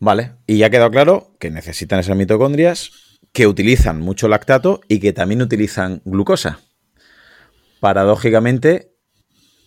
Vale, 0.01 0.31
y 0.47 0.57
ya 0.57 0.65
ha 0.65 0.69
quedado 0.71 0.89
claro 0.89 1.35
que 1.39 1.51
necesitan 1.51 1.99
esas 1.99 2.17
mitocondrias, 2.17 3.19
que 3.33 3.45
utilizan 3.45 4.01
mucho 4.01 4.27
lactato 4.27 4.81
y 4.87 4.99
que 4.99 5.13
también 5.13 5.43
utilizan 5.43 6.01
glucosa. 6.05 6.59
Paradójicamente, 7.79 8.95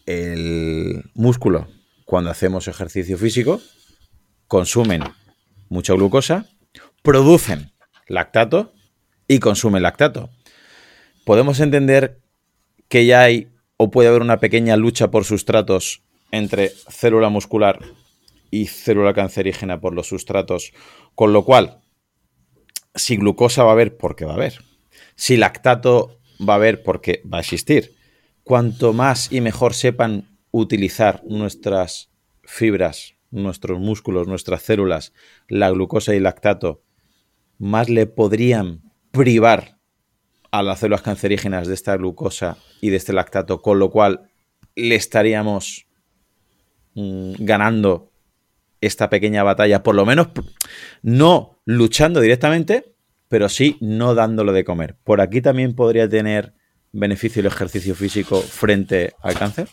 el 0.07 1.05
músculo, 1.15 1.69
cuando 2.05 2.31
hacemos 2.31 2.67
ejercicio 2.67 3.17
físico, 3.17 3.61
consumen 4.49 5.05
mucha 5.69 5.95
glucosa, 5.95 6.47
producen 7.05 7.71
lactato 8.09 8.73
y 9.29 9.39
consumen 9.39 9.85
lactato. 9.85 10.31
Podemos 11.25 11.61
entender 11.61 12.23
que 12.89 13.07
ya 13.07 13.23
hay 13.23 13.53
o 13.77 13.93
puede 13.93 14.09
haber 14.09 14.23
una 14.23 14.41
pequeña 14.41 14.77
lucha 14.77 15.13
por 15.13 15.25
sustratos 15.25 16.03
entre 16.33 16.71
célula 16.91 17.29
muscular 17.29 17.79
y 18.55 18.67
célula 18.67 19.15
cancerígena 19.15 19.81
por 19.81 19.95
los 19.95 20.09
sustratos, 20.09 20.73
con 21.15 21.33
lo 21.33 21.45
cual, 21.45 21.81
si 22.95 23.17
glucosa 23.17 23.65
va 23.65 23.71
a 23.71 23.73
haber, 23.73 23.97
porque 23.97 24.25
va 24.25 24.33
a 24.33 24.37
haber. 24.37 24.65
Si 25.17 25.37
lactato 25.37 26.21
va 26.47 26.55
a 26.55 26.57
haber, 26.57 26.83
porque 26.83 27.23
va 27.31 27.39
a 27.39 27.41
existir 27.41 27.95
cuanto 28.45 28.93
más 28.93 29.33
y 29.33 29.41
mejor 29.41 29.75
sepan 29.75 30.39
utilizar 30.51 31.23
nuestras 31.25 32.11
fibras, 32.45 33.15
nuestros 33.31 33.81
músculos, 33.81 34.29
nuestras 34.29 34.63
células, 34.63 35.13
la 35.49 35.71
glucosa 35.71 36.13
y 36.13 36.19
el 36.19 36.25
lactato, 36.25 36.83
más 37.59 37.89
le 37.89 38.07
podrían 38.07 38.83
privar 39.11 39.79
a 40.53 40.63
las 40.63 40.81
células 40.81 41.03
cancerígenas 41.03 41.67
de 41.67 41.75
esta 41.75 41.97
glucosa 41.97 42.59
y 42.81 42.91
de 42.91 42.97
este 42.97 43.13
lactato, 43.13 43.61
con 43.63 43.79
lo 43.79 43.91
cual 43.91 44.31
le 44.77 44.95
estaríamos 44.95 45.87
mm, 46.95 47.33
ganando 47.39 48.13
esta 48.87 49.11
pequeña 49.11 49.43
batalla, 49.43 49.83
por 49.83 49.95
lo 49.95 50.07
menos 50.07 50.29
no 51.03 51.61
luchando 51.65 52.21
directamente, 52.21 52.95
pero 53.29 53.49
sí 53.49 53.79
no 53.81 54.15
dándolo 54.15 54.53
de 54.53 54.65
comer. 54.65 54.97
Por 55.05 55.21
aquí 55.21 55.41
también 55.41 55.75
podría 55.75 56.09
tener 56.09 56.55
beneficio 56.95 57.41
el 57.41 57.47
ejercicio 57.47 57.95
físico 57.95 58.41
frente 58.41 59.15
al 59.21 59.35
cáncer? 59.35 59.69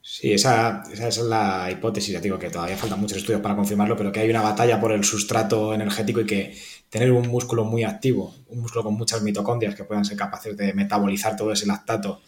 Sí, 0.00 0.32
esa, 0.32 0.82
es 0.92 1.18
la 1.18 1.68
hipótesis, 1.70 2.12
ya 2.12 2.20
digo 2.20 2.38
que 2.38 2.50
todavía 2.50 2.76
faltan 2.76 3.00
muchos 3.00 3.18
estudios 3.18 3.40
para 3.40 3.54
confirmarlo, 3.54 3.96
pero 3.96 4.10
que 4.10 4.20
hay 4.20 4.30
una 4.30 4.42
batalla 4.42 4.80
por 4.80 4.92
el 4.92 5.04
sustrato 5.04 5.72
energético 5.74 6.20
y 6.20 6.26
que 6.26 6.56
tener 6.90 7.12
un 7.12 7.28
músculo 7.28 7.64
muy 7.64 7.84
activo, 7.84 8.34
un 8.48 8.60
músculo 8.60 8.84
con 8.84 8.94
muchas 8.94 9.22
mitocondrias 9.22 9.74
que 9.74 9.84
puedan 9.84 10.04
ser 10.04 10.16
capaces 10.16 10.56
de 10.56 10.74
metabolizar 10.74 11.36
todo 11.36 11.52
ese 11.52 11.66
lactato 11.66 12.20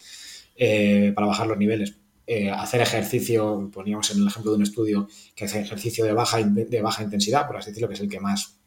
eh, 0.56 1.12
para 1.14 1.26
bajar 1.26 1.48
los 1.48 1.58
niveles, 1.58 1.96
eh, 2.26 2.50
hacer 2.50 2.80
ejercicio, 2.80 3.70
poníamos 3.72 4.10
en 4.10 4.18
el 4.18 4.28
ejemplo 4.28 4.52
de 4.52 4.56
un 4.56 4.62
estudio 4.62 5.08
que 5.34 5.44
hace 5.44 5.60
ejercicio 5.60 6.04
de 6.04 6.12
baja, 6.12 6.38
de 6.42 6.82
baja 6.82 7.02
intensidad, 7.02 7.46
por 7.46 7.56
así 7.56 7.70
decirlo, 7.70 7.88
que 7.88 7.94
es 7.94 8.00
el 8.00 8.08
que 8.08 8.20
más 8.20 8.58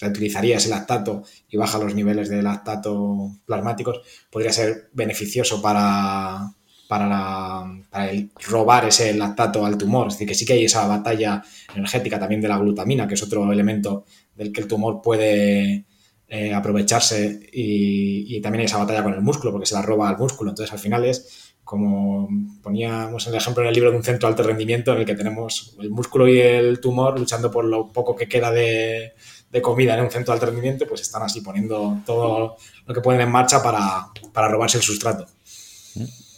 reutilizaría 0.00 0.56
ese 0.56 0.68
lactato 0.68 1.22
y 1.48 1.56
baja 1.56 1.78
los 1.78 1.94
niveles 1.94 2.28
de 2.28 2.42
lactato 2.42 3.30
plasmáticos, 3.46 4.00
podría 4.30 4.52
ser 4.52 4.90
beneficioso 4.92 5.62
para, 5.62 6.52
para, 6.88 7.64
el 8.10 8.30
robar 8.48 8.86
ese 8.86 9.14
lactato 9.14 9.64
al 9.64 9.78
tumor. 9.78 10.08
Es 10.08 10.14
decir, 10.14 10.28
que 10.28 10.34
sí 10.34 10.44
que 10.44 10.54
hay 10.54 10.64
esa 10.64 10.86
batalla 10.86 11.42
energética 11.74 12.18
también 12.18 12.40
de 12.40 12.48
la 12.48 12.58
glutamina, 12.58 13.06
que 13.06 13.14
es 13.14 13.22
otro 13.22 13.50
elemento 13.50 14.04
del 14.34 14.52
que 14.52 14.60
el 14.60 14.68
tumor 14.68 15.00
puede 15.02 15.86
eh, 16.28 16.52
aprovecharse 16.52 17.48
y, 17.52 18.40
también 18.40 18.60
hay 18.60 18.66
esa 18.66 18.78
batalla 18.78 19.02
con 19.02 19.14
el 19.14 19.22
músculo, 19.22 19.52
porque 19.52 19.66
se 19.66 19.74
la 19.74 19.82
roba 19.82 20.08
al 20.08 20.18
músculo. 20.18 20.50
Entonces, 20.50 20.72
al 20.72 20.78
final 20.78 21.04
es 21.04 21.45
como 21.66 22.28
poníamos 22.62 23.26
el 23.26 23.34
ejemplo 23.34 23.64
en 23.64 23.70
el 23.70 23.74
libro 23.74 23.90
de 23.90 23.96
un 23.96 24.04
centro 24.04 24.28
de 24.28 24.34
alto 24.34 24.44
rendimiento 24.44 24.92
en 24.92 24.98
el 24.98 25.04
que 25.04 25.16
tenemos 25.16 25.74
el 25.80 25.90
músculo 25.90 26.28
y 26.28 26.38
el 26.38 26.78
tumor 26.78 27.18
luchando 27.18 27.50
por 27.50 27.64
lo 27.64 27.88
poco 27.88 28.14
que 28.14 28.28
queda 28.28 28.52
de, 28.52 29.14
comida 29.62 29.94
en 29.94 30.04
un 30.04 30.10
centro 30.10 30.32
de 30.32 30.36
alto 30.36 30.46
rendimiento, 30.46 30.86
pues 30.86 31.00
están 31.00 31.24
así 31.24 31.40
poniendo 31.40 31.98
todo 32.06 32.56
lo 32.86 32.94
que 32.94 33.00
pueden 33.00 33.20
en 33.20 33.32
marcha 33.32 33.64
para, 33.64 34.06
para 34.32 34.46
robarse 34.46 34.78
el 34.78 34.84
sustrato. 34.84 35.26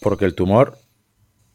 Porque 0.00 0.24
el 0.24 0.34
tumor, 0.34 0.78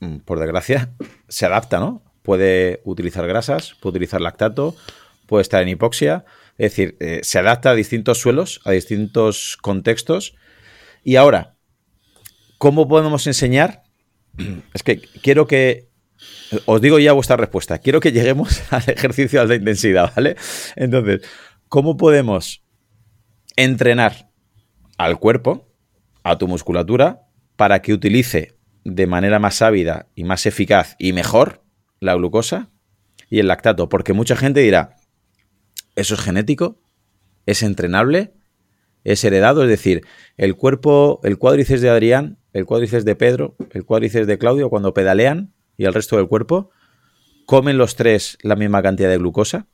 mm, 0.02 0.18
por 0.18 0.40
desgracia, 0.40 0.92
se 1.28 1.48
adapta, 1.48 1.80
¿no? 1.80 2.04
Puede 2.22 2.80
utilizar 2.84 3.26
grasas, 3.26 3.74
puede 3.82 3.94
utilizar 3.94 4.22
lactato, 4.22 4.76
puede 5.26 5.42
estar 5.42 5.64
en 5.64 5.70
hipoxia. 5.70 6.26
Es 6.60 6.74
decir, 6.74 6.96
eh, 7.00 7.22
se 7.24 7.40
adapta 7.40 7.72
a 7.72 7.74
distintos 7.74 8.20
suelos, 8.20 8.62
a 8.66 8.72
distintos 8.72 9.58
contextos. 9.60 10.36
Y 11.04 11.16
ahora, 11.16 11.53
¿cómo 12.64 12.88
podemos 12.88 13.28
enseñar? 13.28 13.84
Es 14.74 14.84
que 14.84 15.02
quiero 15.22 15.48
que. 15.48 15.90
Os 16.66 16.80
digo 16.80 16.98
ya 16.98 17.12
vuestra 17.12 17.36
respuesta. 17.36 17.80
Quiero 17.80 18.00
que 18.00 18.14
lleguemos 18.14 18.62
al 18.72 18.84
ejercicio 18.88 19.40
de 19.40 19.44
alta 19.44 19.56
intensidad, 19.56 20.14
¿vale? 20.16 20.38
Entonces, 20.78 21.22
¿cómo 21.68 21.98
podemos 21.98 22.64
entrenar 23.58 24.30
al 24.98 25.20
cuerpo, 25.20 25.68
a 26.24 26.38
tu 26.38 26.48
musculatura, 26.48 27.28
para 27.58 27.82
que 27.82 27.92
utilice 27.92 28.56
de 28.86 29.08
manera 29.08 29.40
más 29.40 29.62
ávida 29.62 30.08
y 30.16 30.24
más 30.24 30.46
eficaz 30.46 30.96
y 30.98 31.12
mejor 31.12 31.66
la 32.00 32.16
glucosa 32.16 32.72
y 33.30 33.40
el 33.40 33.50
lactato. 33.50 33.90
Porque 33.90 34.14
mucha 34.14 34.38
gente 34.38 34.62
dirá, 34.62 34.96
¿eso 35.98 36.14
es 36.14 36.22
genético? 36.22 36.80
¿Es 37.46 37.62
entrenable? 37.62 38.34
¿Es 39.04 39.22
heredado? 39.26 39.64
Es 39.64 39.70
decir, 39.70 40.06
el 40.38 40.56
cuerpo, 40.56 41.20
el 41.26 41.38
cuádriceps 41.38 41.82
de 41.82 41.90
Adrián, 41.90 42.40
el 42.54 42.66
cuádriceps 42.66 43.04
de 43.04 43.16
Pedro, 43.16 43.56
el 43.72 43.84
cuádriceps 43.84 44.28
de 44.28 44.38
Claudio, 44.38 44.70
cuando 44.70 44.94
pedalean 44.94 45.54
y 45.76 45.86
el 45.86 45.94
resto 45.94 46.18
del 46.18 46.28
cuerpo, 46.28 46.70
comen 47.46 47.78
los 47.78 47.96
tres 47.96 48.38
la 48.42 48.56
misma 48.56 48.82
cantidad 48.82 49.10
de 49.10 49.18
glucosa, 49.18 49.68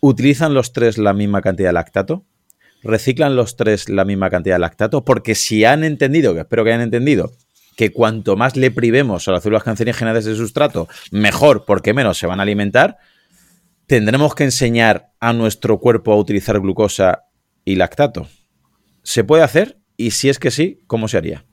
utilizan 0.00 0.54
los 0.54 0.72
tres 0.72 0.98
la 0.98 1.12
misma 1.12 1.42
cantidad 1.42 1.68
de 1.68 1.74
lactato, 1.74 2.26
reciclan 2.82 3.36
los 3.36 3.56
tres 3.56 3.88
la 3.88 4.04
misma 4.04 4.30
cantidad 4.30 4.56
de 4.56 4.60
lactato, 4.60 5.04
porque 5.04 5.34
si 5.34 5.64
han 5.64 5.84
entendido, 5.84 6.34
que 6.34 6.40
espero 6.40 6.64
que 6.64 6.70
hayan 6.70 6.82
entendido, 6.82 7.32
que 7.76 7.92
cuanto 7.92 8.36
más 8.36 8.56
le 8.56 8.70
privemos 8.70 9.28
a 9.28 9.32
las 9.32 9.42
células 9.42 9.62
cancerígenas 9.62 10.24
de 10.24 10.34
sustrato, 10.34 10.88
mejor, 11.12 11.64
porque 11.64 11.94
menos 11.94 12.18
se 12.18 12.26
van 12.26 12.40
a 12.40 12.42
alimentar, 12.42 12.96
tendremos 13.86 14.34
que 14.34 14.44
enseñar 14.44 15.12
a 15.20 15.32
nuestro 15.32 15.78
cuerpo 15.78 16.12
a 16.12 16.16
utilizar 16.16 16.58
glucosa 16.60 17.24
y 17.64 17.76
lactato. 17.76 18.26
¿Se 19.02 19.24
puede 19.24 19.42
hacer? 19.42 19.78
Y 19.96 20.10
si 20.12 20.28
es 20.28 20.38
que 20.38 20.50
sí, 20.50 20.80
¿cómo 20.86 21.06
se 21.08 21.18
haría? 21.18 21.47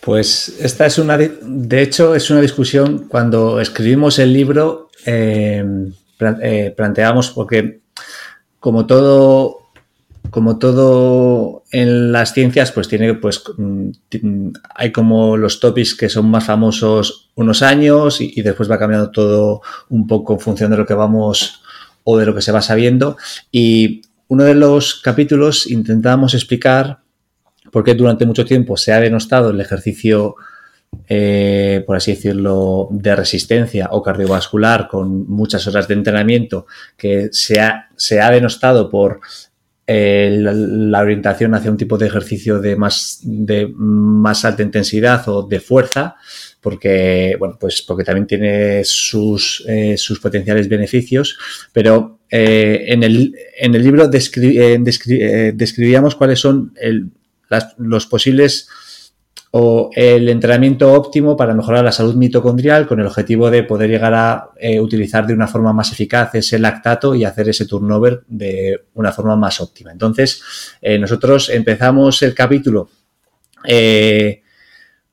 Pues 0.00 0.56
esta 0.60 0.86
es 0.86 0.98
una, 0.98 1.18
de 1.18 1.82
hecho, 1.82 2.14
es 2.14 2.30
una 2.30 2.40
discusión 2.40 3.06
cuando 3.08 3.60
escribimos 3.60 4.18
el 4.18 4.32
libro. 4.32 4.90
Eh, 5.04 5.64
eh, 6.42 6.74
planteamos, 6.76 7.30
porque 7.30 7.80
como 8.58 8.86
todo, 8.86 9.70
como 10.30 10.58
todo 10.58 11.64
en 11.70 12.12
las 12.12 12.32
ciencias, 12.32 12.72
pues 12.72 12.88
tiene, 12.88 13.14
pues 13.14 13.42
mm, 13.56 13.90
hay 14.74 14.92
como 14.92 15.36
los 15.36 15.60
topics 15.60 15.94
que 15.94 16.08
son 16.08 16.30
más 16.30 16.44
famosos 16.44 17.30
unos 17.36 17.62
años 17.62 18.20
y, 18.20 18.42
después 18.42 18.70
va 18.70 18.78
cambiando 18.78 19.10
todo 19.10 19.62
un 19.88 20.06
poco 20.06 20.34
en 20.34 20.40
función 20.40 20.70
de 20.70 20.76
lo 20.76 20.86
que 20.86 20.94
vamos 20.94 21.62
o 22.04 22.18
de 22.18 22.26
lo 22.26 22.34
que 22.34 22.42
se 22.42 22.52
va 22.52 22.62
sabiendo. 22.62 23.16
Y 23.50 24.02
uno 24.28 24.44
de 24.44 24.54
los 24.54 25.00
capítulos 25.00 25.66
intentamos 25.70 26.34
explicar 26.34 26.99
por 27.70 27.84
qué 27.84 27.94
durante 27.94 28.26
mucho 28.26 28.44
tiempo 28.44 28.76
se 28.76 28.92
ha 28.92 29.00
denostado 29.00 29.50
el 29.50 29.60
ejercicio 29.60 30.36
eh, 31.08 31.82
por 31.86 31.96
así 31.96 32.12
decirlo, 32.12 32.88
de 32.90 33.16
resistencia 33.16 33.88
o 33.90 34.02
cardiovascular 34.02 34.88
con 34.88 35.28
muchas 35.28 35.66
horas 35.66 35.88
de 35.88 35.94
entrenamiento 35.94 36.66
que 36.96 37.28
se 37.32 37.60
ha, 37.60 37.88
se 37.96 38.20
ha 38.20 38.30
denostado 38.30 38.88
por 38.88 39.20
eh, 39.86 40.36
la, 40.38 41.00
orientación 41.00 41.54
hacia 41.54 41.70
un 41.70 41.76
tipo 41.76 41.98
de 41.98 42.06
ejercicio 42.06 42.60
de 42.60 42.76
más, 42.76 43.18
de 43.22 43.72
más 43.74 44.44
alta 44.44 44.62
intensidad 44.62 45.28
o 45.28 45.42
de 45.42 45.58
fuerza, 45.58 46.14
porque, 46.60 47.34
bueno, 47.38 47.56
pues 47.58 47.82
porque 47.82 48.04
también 48.04 48.28
tiene 48.28 48.84
sus, 48.84 49.64
eh, 49.66 49.96
sus 49.96 50.20
potenciales 50.20 50.68
beneficios, 50.68 51.38
pero 51.72 52.18
en, 52.32 53.02
el, 53.02 53.34
en, 53.58 53.74
el, 53.74 53.82
libro 53.82 54.06
describíamos 54.06 56.14
cuáles 56.14 56.38
son 56.38 56.72
los 57.78 58.06
posibles 58.06 58.68
o 59.52 59.90
el 59.94 60.28
entrenamiento 60.28 60.92
óptimo 60.92 61.36
para 61.36 61.54
mejorar 61.54 61.84
la 61.84 61.90
salud 61.90 62.14
mitocondrial 62.14 62.86
con 62.86 63.00
el 63.00 63.06
objetivo 63.06 63.50
de 63.50 63.64
poder 63.64 63.90
llegar 63.90 64.14
a 64.14 64.50
eh, 64.56 64.78
utilizar 64.78 65.26
de 65.26 65.34
una 65.34 65.48
forma 65.48 65.72
más 65.72 65.90
eficaz 65.90 66.34
ese 66.36 66.58
lactato 66.58 67.16
y 67.16 67.24
hacer 67.24 67.48
ese 67.48 67.66
turnover 67.66 68.22
de 68.28 68.84
una 68.94 69.10
forma 69.10 69.34
más 69.34 69.60
óptima. 69.60 69.90
Entonces, 69.90 70.42
eh, 70.80 70.98
nosotros 70.98 71.48
empezamos 71.48 72.22
el 72.22 72.32
capítulo 72.32 72.90
eh, 73.64 74.42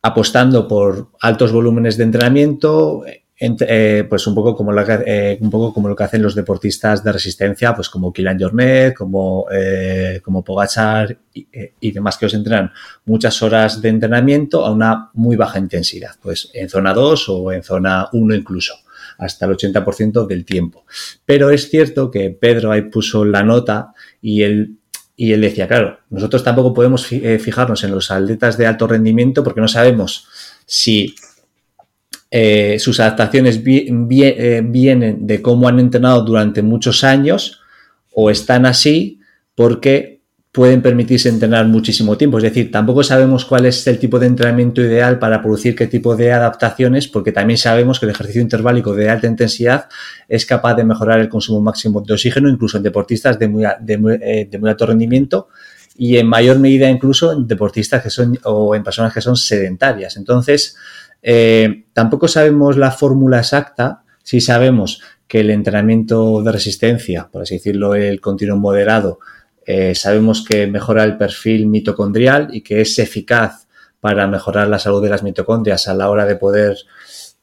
apostando 0.04 0.68
por 0.68 1.10
altos 1.20 1.52
volúmenes 1.52 1.98
de 1.98 2.04
entrenamiento, 2.04 3.04
eh, 3.40 4.04
pues 4.10 4.26
un 4.26 4.34
poco 4.34 4.56
como 4.56 4.72
lo 4.72 4.84
que, 4.84 4.98
eh, 5.06 5.38
un 5.42 5.52
poco 5.52 5.72
como 5.72 5.88
lo 5.88 5.96
que 5.96 6.04
hacen 6.04 6.24
los 6.24 6.34
deportistas 6.34 7.04
de 7.04 7.12
resistencia, 7.12 7.76
pues 7.76 7.88
como 7.88 8.12
Kylian 8.12 8.40
Jornet, 8.40 8.96
como, 8.96 9.46
eh, 9.52 10.22
como 10.24 10.44
Pogachar 10.44 11.16
y, 11.32 11.92
demás 11.92 12.18
que 12.18 12.26
os 12.26 12.34
entrenan 12.34 12.72
muchas 13.06 13.40
horas 13.44 13.80
de 13.80 13.90
entrenamiento 13.90 14.66
a 14.66 14.72
una 14.72 15.12
muy 15.14 15.36
baja 15.36 15.60
intensidad, 15.60 16.16
pues 16.20 16.50
en 16.52 16.68
zona 16.68 16.96
2 16.96 17.30
o 17.30 17.52
en 17.52 17.62
zona 17.62 18.10
1 18.12 18.34
incluso 18.34 18.74
hasta 19.20 19.46
el 19.46 19.52
80% 19.52 20.26
del 20.26 20.44
tiempo. 20.44 20.86
Pero 21.24 21.52
es 21.52 21.70
cierto 21.70 22.10
que 22.10 22.32
Pedro 22.32 22.72
ahí 22.72 22.84
puso 22.84 23.24
la 23.24 23.44
nota 23.44 23.94
y 24.20 24.42
él, 24.42 24.78
y 25.16 25.34
él 25.34 25.42
decía, 25.42 25.68
claro, 25.68 26.00
nosotros 26.10 26.44
tampoco 26.44 26.74
podemos 26.74 27.06
fijarnos 27.06 27.84
en 27.84 27.92
los 27.92 28.10
atletas 28.10 28.58
de 28.58 28.66
alto 28.66 28.88
rendimiento 28.88 29.44
porque 29.44 29.62
no 29.62 29.68
sabemos 29.68 30.28
si 30.66 31.16
eh, 32.30 32.78
sus 32.80 33.00
adaptaciones 33.00 33.62
eh, 33.66 34.62
vienen 34.64 35.26
de 35.26 35.42
cómo 35.42 35.68
han 35.68 35.80
entrenado 35.80 36.24
durante 36.24 36.62
muchos 36.62 37.04
años 37.04 37.62
o 38.14 38.30
están 38.30 38.66
así 38.66 39.22
porque 39.56 40.18
pueden 40.52 40.82
permitirse 40.82 41.30
entrenar 41.30 41.68
muchísimo 41.68 42.18
tiempo. 42.18 42.38
Es 42.38 42.44
decir, 42.44 42.72
tampoco 42.72 43.04
sabemos 43.04 43.46
cuál 43.46 43.66
es 43.66 43.86
el 43.86 44.00
tipo 44.00 44.18
de 44.18 44.26
entrenamiento 44.26 44.82
ideal 44.82 45.20
para 45.20 45.40
producir 45.40 45.76
qué 45.76 45.86
tipo 45.86 46.16
de 46.16 46.32
adaptaciones, 46.32 47.08
porque 47.08 47.32
también 47.32 47.60
sabemos 47.60 48.00
que 48.00 48.08
el 48.08 48.12
ejercicio 48.12 48.42
interválico 48.42 48.96
de 48.96 49.08
alta 49.08 49.28
intensidad 49.28 49.88
es 50.28 50.48
capaz 50.48 50.74
de 50.74 50.84
mejorar 50.84 51.20
el 51.20 51.30
consumo 51.30 51.62
máximo 51.62 52.02
de 52.02 52.14
oxígeno, 52.14 52.50
incluso 52.50 52.78
en 52.78 52.84
deportistas 52.84 53.38
de 53.38 53.48
muy, 53.48 53.66
eh, 53.66 54.48
de 54.50 54.58
muy 54.58 54.70
alto 54.70 54.88
rendimiento 54.88 55.50
y 55.96 56.18
en 56.18 56.28
mayor 56.28 56.60
medida 56.60 56.90
incluso 56.90 57.32
en 57.32 57.48
deportistas 57.48 58.02
que 58.04 58.10
son 58.10 58.38
o 58.44 58.76
en 58.76 58.84
personas 58.84 59.14
que 59.14 59.22
son 59.22 59.36
sedentarias. 59.36 60.16
Entonces, 60.18 60.76
eh, 61.22 61.86
tampoco 61.94 62.28
sabemos 62.28 62.78
la 62.78 62.92
fórmula 62.92 63.40
exacta, 63.40 64.04
si 64.24 64.42
sabemos 64.42 65.02
que 65.28 65.42
el 65.42 65.50
entrenamiento 65.50 66.42
de 66.42 66.52
resistencia, 66.52 67.30
por 67.32 67.42
así 67.42 67.56
decirlo, 67.56 67.96
el 67.96 68.22
continuo 68.22 68.58
moderado, 68.58 69.20
eh, 69.66 69.96
sabemos 69.96 70.46
que 70.46 70.68
mejora 70.68 71.04
el 71.04 71.18
perfil 71.18 71.68
mitocondrial 71.68 72.48
y 72.52 72.62
que 72.62 72.82
es 72.82 72.98
eficaz 73.00 73.68
para 74.00 74.28
mejorar 74.28 74.70
la 74.70 74.80
salud 74.80 75.04
de 75.04 75.10
las 75.10 75.24
mitocondrias 75.24 75.88
a 75.88 75.94
la 75.94 76.10
hora 76.10 76.26
de 76.26 76.38
poder 76.38 76.78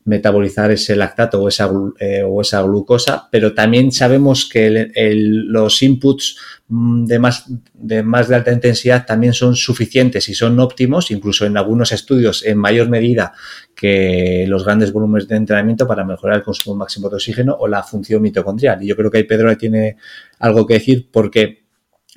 metabolizar 0.04 0.70
ese 0.70 0.96
lactato 0.96 1.40
o 1.40 1.48
esa, 1.48 1.70
eh, 1.98 2.22
o 2.22 2.40
esa 2.42 2.62
glucosa, 2.62 3.28
pero 3.30 3.54
también 3.54 3.90
sabemos 3.90 4.46
que 4.46 4.90
los 4.94 5.82
inputs 5.82 6.36
mm, 6.68 7.06
de 7.06 7.18
más, 7.18 7.46
de 7.72 8.02
más 8.02 8.28
de 8.28 8.34
alta 8.34 8.52
intensidad 8.52 9.06
también 9.06 9.32
son 9.32 9.56
suficientes 9.56 10.28
y 10.28 10.34
son 10.34 10.60
óptimos, 10.60 11.10
incluso 11.10 11.46
en 11.46 11.56
algunos 11.56 11.90
estudios 11.92 12.44
en 12.44 12.58
mayor 12.58 12.90
medida 12.90 13.32
que 13.74 14.44
los 14.46 14.64
grandes 14.64 14.92
volúmenes 14.92 15.26
de 15.26 15.36
entrenamiento 15.36 15.86
para 15.86 16.04
mejorar 16.04 16.36
el 16.36 16.42
consumo 16.42 16.76
máximo 16.76 17.08
de 17.08 17.16
oxígeno 17.16 17.56
o 17.58 17.66
la 17.66 17.82
función 17.82 18.20
mitocondrial. 18.20 18.82
Y 18.82 18.88
yo 18.88 18.96
creo 18.96 19.10
que 19.10 19.18
ahí 19.18 19.24
Pedro 19.24 19.56
tiene 19.56 19.96
algo 20.38 20.66
que 20.66 20.74
decir 20.74 21.08
porque 21.10 21.63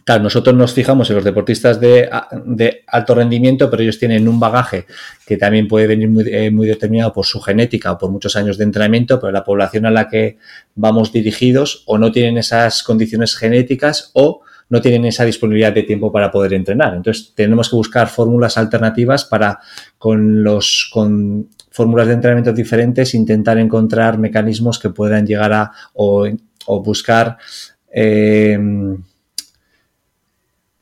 Claro, 0.07 0.23
nosotros 0.23 0.55
nos 0.55 0.71
fijamos 0.71 1.09
en 1.09 1.17
los 1.17 1.25
deportistas 1.25 1.81
de, 1.81 2.09
alto 2.87 3.13
rendimiento, 3.13 3.69
pero 3.69 3.83
ellos 3.83 3.99
tienen 3.99 4.29
un 4.29 4.39
bagaje 4.39 4.85
que 5.25 5.35
también 5.35 5.67
puede 5.67 5.85
venir 5.85 6.07
muy, 6.07 6.23
eh, 6.33 6.49
muy, 6.49 6.65
determinado 6.65 7.11
por 7.11 7.25
su 7.25 7.41
genética 7.41 7.91
o 7.91 7.97
por 7.97 8.09
muchos 8.09 8.37
años 8.37 8.57
de 8.57 8.63
entrenamiento, 8.63 9.19
pero 9.19 9.33
la 9.33 9.43
población 9.43 9.85
a 9.85 9.91
la 9.91 10.07
que 10.07 10.37
vamos 10.75 11.11
dirigidos 11.11 11.83
o 11.87 11.97
no 11.97 12.13
tienen 12.13 12.37
esas 12.37 12.83
condiciones 12.83 13.35
genéticas 13.35 14.11
o 14.13 14.43
no 14.69 14.79
tienen 14.79 15.03
esa 15.03 15.25
disponibilidad 15.25 15.73
de 15.73 15.83
tiempo 15.83 16.09
para 16.09 16.31
poder 16.31 16.53
entrenar. 16.53 16.93
Entonces, 16.93 17.33
tenemos 17.35 17.69
que 17.69 17.75
buscar 17.75 18.07
fórmulas 18.07 18.57
alternativas 18.57 19.25
para, 19.25 19.59
con 19.97 20.41
los, 20.41 20.89
con 20.93 21.49
fórmulas 21.69 22.07
de 22.07 22.13
entrenamiento 22.13 22.53
diferentes, 22.53 23.13
intentar 23.13 23.57
encontrar 23.57 24.17
mecanismos 24.17 24.79
que 24.79 24.89
puedan 24.89 25.27
llegar 25.27 25.51
a, 25.51 25.71
o, 25.95 26.29
buscar 26.81 27.37
eh, 27.91 28.57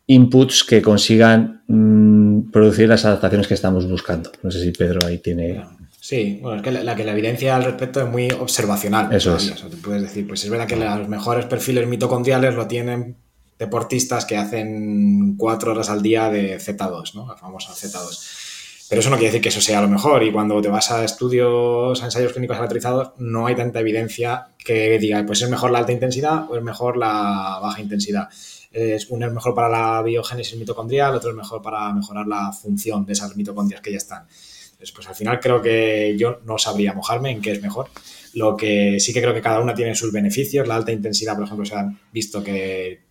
inputs 0.08 0.64
que 0.64 0.82
consigan 0.82 1.64
mm, 1.68 2.52
producir 2.52 2.88
las 2.88 3.06
adaptaciones 3.06 3.48
que 3.48 3.54
estamos 3.54 3.90
buscando. 3.90 4.32
No 4.44 4.52
sé 4.52 4.62
si 4.62 4.72
Pedro 4.72 5.06
ahí 5.06 5.18
tiene... 5.20 5.64
Sí, 6.00 6.38
bueno, 6.40 6.58
es 6.58 6.64
que 6.64 6.72
la, 6.72 6.96
que 6.96 7.04
la 7.04 7.14
evidencia 7.14 7.56
al 7.56 7.64
respecto 7.64 8.00
es 8.00 8.08
muy 8.08 8.30
observacional. 8.30 9.12
Eso 9.12 9.36
es. 9.38 9.56
puedes 9.84 10.04
decir, 10.04 10.28
pues 10.28 10.44
es 10.44 10.52
verdad 10.52 10.68
que 10.68 10.76
los 10.76 11.08
mejores 11.08 11.46
perfiles 11.46 11.88
mitocondriales 11.88 12.54
lo 12.54 12.68
tienen 12.68 13.16
deportistas 13.58 14.26
que 14.26 14.38
hacen 14.38 15.36
cuatro 15.36 15.72
horas 15.72 15.90
al 15.90 16.04
día 16.04 16.30
de 16.30 16.60
Z2, 16.60 17.16
¿no? 17.16 17.28
La 17.28 17.36
famosa 17.36 17.74
Z2. 17.74 18.44
Pero 18.88 19.00
eso 19.00 19.10
no 19.10 19.16
quiere 19.16 19.32
decir 19.32 19.42
que 19.42 19.50
eso 19.50 19.62
sea 19.62 19.82
lo 19.82 19.88
mejor. 19.88 20.22
Y 20.24 20.32
cuando 20.32 20.62
te 20.62 20.68
vas 20.68 20.92
a 20.92 21.04
estudios, 21.04 22.02
a 22.04 22.06
ensayos 22.06 22.34
clínicos 22.34 22.58
aleatorizados, 22.58 23.14
no 23.18 23.48
hay 23.48 23.56
tanta 23.56 23.80
evidencia 23.80 24.50
que 24.64 25.00
diga, 25.00 25.24
pues 25.26 25.42
es 25.42 25.50
mejor 25.50 25.72
la 25.72 25.80
alta 25.80 25.92
intensidad 25.92 26.50
o 26.50 26.56
es 26.56 26.64
mejor 26.64 26.98
la 26.98 27.60
baja 27.62 27.82
intensidad. 27.82 28.30
Es, 28.76 29.10
uno 29.10 29.26
es 29.26 29.32
mejor 29.32 29.56
para 29.56 29.70
la 29.70 30.02
biogénesis 30.02 30.58
mitocondrial, 30.58 31.16
otro 31.16 31.30
es 31.30 31.36
mejor 31.36 31.62
para 31.62 31.94
mejorar 31.94 32.28
la 32.28 32.52
función 32.52 33.06
de 33.06 33.14
esas 33.14 33.36
mitocondrias 33.38 33.82
que 33.82 33.92
ya 33.92 33.98
están. 33.98 34.24
Entonces, 34.24 34.92
pues 34.92 35.08
al 35.08 35.16
final 35.16 35.40
creo 35.40 35.62
que 35.62 36.16
yo 36.18 36.42
no 36.46 36.58
sabría 36.58 36.94
mojarme 36.94 37.32
en 37.32 37.42
qué 37.42 37.54
es 37.54 37.62
mejor. 37.62 37.88
Lo 38.34 38.58
que 38.58 39.00
sí 39.00 39.14
que 39.14 39.22
creo 39.22 39.34
que 39.34 39.42
cada 39.42 39.62
una 39.62 39.74
tiene 39.74 39.96
sus 39.96 40.12
beneficios. 40.12 40.68
La 40.68 40.76
alta 40.76 40.92
intensidad, 40.92 41.36
por 41.36 41.46
ejemplo, 41.46 41.66
se 41.66 41.76
ha 41.76 41.90
visto 42.12 42.44
que 42.44 43.06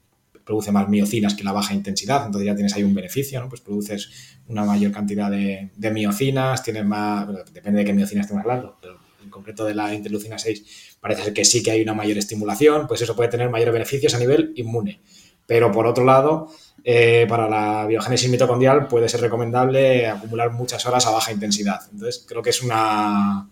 produce 0.45 0.71
más 0.73 0.89
miocinas 0.89 1.35
que 1.35 1.43
la 1.43 1.53
baja 1.53 1.75
intensidad, 1.75 2.27
entonces 2.27 2.47
ya 2.47 2.55
tienes 2.55 2.75
ahí 2.75 2.83
un 2.83 2.95
beneficio, 2.95 3.41
¿no? 3.41 3.49
Pues 3.49 3.61
produces 3.63 4.11
una 4.47 4.65
mayor 4.65 4.93
cantidad 4.93 5.31
de, 5.31 5.71
miocinas, 5.91 6.63
tienes 6.63 6.85
más, 6.85 7.27
depende 7.53 7.81
de 7.81 7.85
qué 7.87 7.93
miocinas 7.93 8.27
estemos 8.27 8.43
hablando, 8.43 8.77
pero 8.81 8.99
en 9.23 9.31
concreto 9.31 9.65
de 9.65 9.75
la 9.75 9.95
interleucina 9.95 10.39
6 10.39 10.99
parece 11.01 11.25
ser 11.25 11.33
que 11.33 11.45
sí 11.45 11.63
que 11.63 11.71
hay 11.71 11.83
una 11.83 11.95
mayor 11.95 12.19
estimulación, 12.19 12.87
pues 12.87 13.01
eso 13.01 13.17
puede 13.17 13.31
tener 13.31 13.49
mayores 13.49 13.73
beneficios 13.73 14.15
a 14.15 14.19
nivel 14.19 14.53
inmune. 14.57 15.01
Pero 15.47 15.71
por 15.71 15.87
otro 15.87 16.05
lado, 16.05 16.49
eh, 16.83 17.27
para 17.29 17.49
la 17.49 17.87
biogénesis 17.87 18.31
mitocondrial 18.31 18.89
puede 18.89 19.09
ser 19.09 19.21
recomendable 19.23 20.07
acumular 20.07 20.53
muchas 20.53 20.85
horas 20.87 21.07
a 21.07 21.11
baja 21.11 21.33
intensidad. 21.33 21.81
Entonces, 21.91 22.25
creo 22.29 22.43
que 22.43 22.51
es 22.51 22.63
una, 22.63 23.49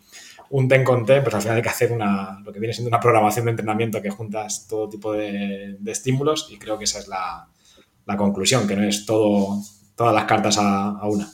un 0.53 0.69
ten 0.69 0.85
con 0.85 1.07
ten, 1.07 1.23
pues 1.23 1.35
al 1.35 1.41
final 1.41 1.57
hay 1.57 1.63
que 1.63 1.69
hacer 1.71 1.93
una, 1.93 2.39
lo 2.45 2.53
que 2.53 2.61
viene 2.61 2.75
siendo 2.75 2.89
una 2.89 3.01
programación 3.01 3.47
de 3.47 3.53
entrenamiento 3.53 4.03
que 4.03 4.11
juntas 4.11 4.67
todo 4.69 4.87
tipo 4.87 5.15
de, 5.15 5.79
estímulos 5.87 6.49
y 6.51 6.59
creo 6.59 6.77
que 6.77 6.85
esa 6.85 6.99
es 6.99 7.09
la, 7.09 7.49
conclusión, 8.19 8.69
que 8.69 8.77
no 8.77 8.85
es 8.85 9.07
todo, 9.07 9.63
todas 9.97 10.15
las 10.15 10.27
cartas 10.27 10.59
a, 10.59 11.01
una. 11.07 11.33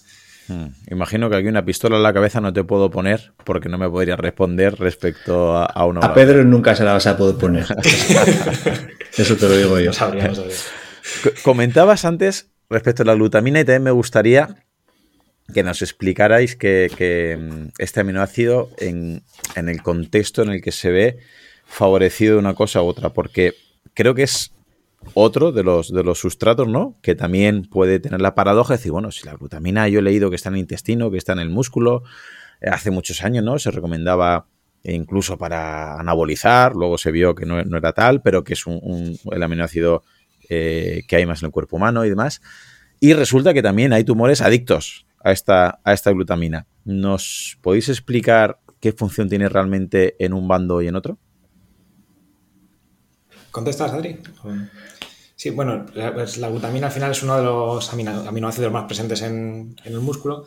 Hmm. 0.49 0.69
Imagino 0.91 1.29
que 1.29 1.37
aquí 1.37 1.47
una 1.47 1.65
pistola 1.65 1.97
en 1.97 2.03
la 2.03 2.13
cabeza 2.13 2.41
no 2.41 2.53
te 2.53 2.65
puedo 2.65 2.91
poner 2.91 3.33
porque 3.45 3.69
no 3.69 3.77
me 3.77 3.89
podría 3.89 4.17
responder 4.17 4.79
respecto 4.79 5.57
a, 5.57 5.65
a 5.67 5.85
A 5.85 6.15
Pedro 6.15 6.43
nunca 6.45 6.75
se 6.75 6.85
la 6.85 6.95
vas 6.95 7.07
a 7.07 7.17
poder 7.17 7.37
poner. 7.37 7.65
Eso 9.17 9.37
te 9.37 9.49
lo 9.49 9.57
digo 9.57 9.79
yo. 9.79 9.91
Comentabas 11.43 12.05
antes 12.05 12.51
respecto 12.71 13.03
a 13.03 13.07
la 13.07 13.15
glutamina 13.15 13.61
y 13.61 13.65
también 13.65 13.83
me 13.83 13.91
gustaría 13.91 14.65
que 15.53 15.63
nos 15.63 15.83
explicarais 15.83 16.57
que, 16.57 17.39
mm, 17.39 17.69
este 17.79 18.01
aminoácido 18.01 18.71
en, 18.79 19.23
en, 19.55 19.69
el 19.69 19.83
contexto 19.83 20.43
en 20.43 20.51
el 20.51 20.63
que 20.63 20.73
se 20.73 20.91
ve 20.91 21.19
favorecido 21.65 22.35
de 22.35 22.39
una 22.41 22.55
cosa 22.55 22.83
u 22.83 22.87
otra, 22.87 23.11
porque 23.11 23.55
creo 23.95 24.15
que 24.15 24.25
es 24.25 24.53
otro 25.15 25.53
de 25.53 25.63
los, 25.63 25.93
de 25.93 26.03
los 26.03 26.19
sustratos, 26.19 26.69
¿no? 26.69 26.99
Que 27.03 27.15
también 27.15 27.65
puede 27.65 28.01
tener 28.01 28.21
la 28.21 28.35
paradoja 28.35 28.75
de 28.75 28.79
decir, 28.79 28.93
bueno, 28.93 29.11
si 29.11 29.27
la 29.27 29.35
glutamina 29.35 29.89
yo 29.89 30.01
he 30.01 30.03
leído 30.03 30.31
que 30.31 30.37
está 30.37 30.49
en 30.49 30.57
el 30.57 30.61
intestino, 30.61 31.11
que 31.11 31.19
está 31.19 31.33
en 31.33 31.41
el 31.41 31.51
músculo, 31.51 32.03
eh, 32.61 32.69
hace 32.71 32.91
muchos 32.91 33.23
años, 33.25 33.45
¿no? 33.45 33.59
Se 33.59 33.71
recomendaba 33.71 34.47
incluso 34.85 35.37
para 35.37 35.99
anabolizar, 35.99 36.75
luego 36.75 36.99
se 36.99 37.11
vio 37.11 37.35
que 37.35 37.45
no, 37.47 37.59
era 37.59 37.93
tal, 37.93 38.23
pero 38.23 38.45
que 38.45 38.55
es 38.55 38.67
un, 38.67 39.19
el 39.31 39.43
aminoácido 39.43 40.05
eh, 40.49 41.03
que 41.09 41.17
hay 41.17 41.27
más 41.27 41.43
en 41.43 41.47
el 41.47 41.53
cuerpo 41.53 41.77
humano 41.77 42.05
y 42.05 42.09
demás. 42.09 42.41
Y 43.01 43.13
resulta 43.13 43.55
que 43.55 43.63
también 43.63 43.93
hay 43.93 44.05
tumores 44.05 44.41
adictos 44.41 45.07
a 45.23 45.33
esta, 45.33 45.81
a 45.85 45.93
esta 45.93 46.11
glutamina. 46.11 46.67
¿Nos 46.85 47.59
podéis 47.61 47.89
explicar 47.89 48.61
qué 48.81 48.93
función 48.93 49.29
tiene 49.29 49.49
realmente 49.49 50.17
en 50.25 50.33
un 50.33 50.49
bando 50.49 50.81
y 50.83 50.89
en 50.89 50.97
otro? 50.97 51.19
¿Contestas, 53.59 53.93
Adri? 53.93 54.17
Sí, 55.35 55.51
bueno, 55.51 55.85
pues 56.15 56.39
la, 56.39 56.49
glutamina 56.49 56.87
al 56.87 56.93
final 56.93 57.11
es 57.11 57.25
uno 57.25 57.37
de 57.37 57.43
los 57.43 57.93
aminoácidos 57.93 58.71
más 58.73 58.85
presentes 58.85 59.21
en, 59.23 59.75
el 59.85 59.99
músculo 59.99 60.45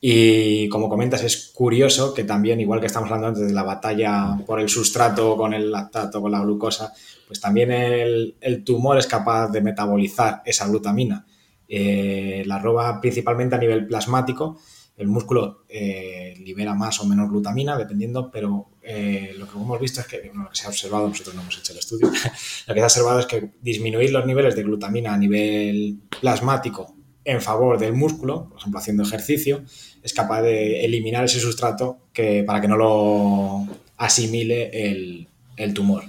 y 0.00 0.68
como 0.68 0.88
comentas 0.88 1.22
es 1.22 1.52
curioso 1.54 2.12
que 2.12 2.24
también, 2.24 2.58
igual 2.58 2.80
que 2.80 2.86
estamos 2.86 3.06
hablando 3.12 3.28
antes 3.28 3.46
de 3.46 3.52
la 3.52 3.62
batalla 3.62 4.36
por 4.44 4.58
el 4.58 4.68
sustrato 4.68 5.36
con 5.36 5.54
el 5.54 5.70
lactato, 5.70 6.20
con 6.20 6.32
la 6.32 6.40
glucosa, 6.40 6.92
pues 7.28 7.40
también 7.40 7.70
el, 7.70 8.64
tumor 8.66 8.98
es 8.98 9.06
capaz 9.06 9.52
de 9.52 9.60
metabolizar 9.60 10.42
esa 10.44 10.66
glutamina. 10.66 11.24
Eh, 11.68 12.42
la 12.44 12.58
roba 12.58 13.00
principalmente 13.00 13.54
a 13.54 13.58
nivel 13.58 13.86
plasmático, 13.86 14.58
el 14.98 15.06
músculo 15.06 15.64
eh, 15.68 16.34
libera 16.44 16.74
más 16.74 17.00
o 17.00 17.06
menos 17.06 17.30
glutamina, 17.30 17.78
dependiendo, 17.78 18.30
pero 18.30 18.70
eh, 18.82 19.32
lo 19.38 19.46
que 19.46 19.56
hemos 19.56 19.80
visto 19.80 20.00
es 20.00 20.06
que, 20.08 20.30
lo 20.34 20.50
que 20.50 20.56
se 20.56 20.66
ha 20.66 20.68
observado, 20.68 21.08
nosotros 21.08 21.36
no 21.36 21.42
hemos 21.42 21.56
hecho 21.56 21.72
el 21.72 21.78
estudio, 21.78 22.08
lo 22.66 22.74
que 22.74 22.80
se 22.80 22.80
ha 22.80 22.84
observado 22.84 23.20
es 23.20 23.26
que 23.26 23.50
disminuir 23.62 24.10
los 24.10 24.26
niveles 24.26 24.56
de 24.56 24.64
glutamina 24.64 25.14
a 25.14 25.16
nivel 25.16 26.00
plasmático 26.20 26.94
en 27.24 27.40
favor 27.40 27.78
del 27.78 27.92
músculo, 27.92 28.48
por 28.48 28.58
ejemplo, 28.58 28.80
haciendo 28.80 29.02
ejercicio, 29.04 29.62
es 30.02 30.12
capaz 30.12 30.42
de 30.42 30.84
eliminar 30.84 31.24
ese 31.24 31.38
sustrato 31.38 31.98
que, 32.12 32.42
para 32.42 32.60
que 32.60 32.68
no 32.68 32.76
lo 32.76 33.66
asimile 33.98 34.90
el, 34.90 35.28
el 35.56 35.74
tumor. 35.74 36.04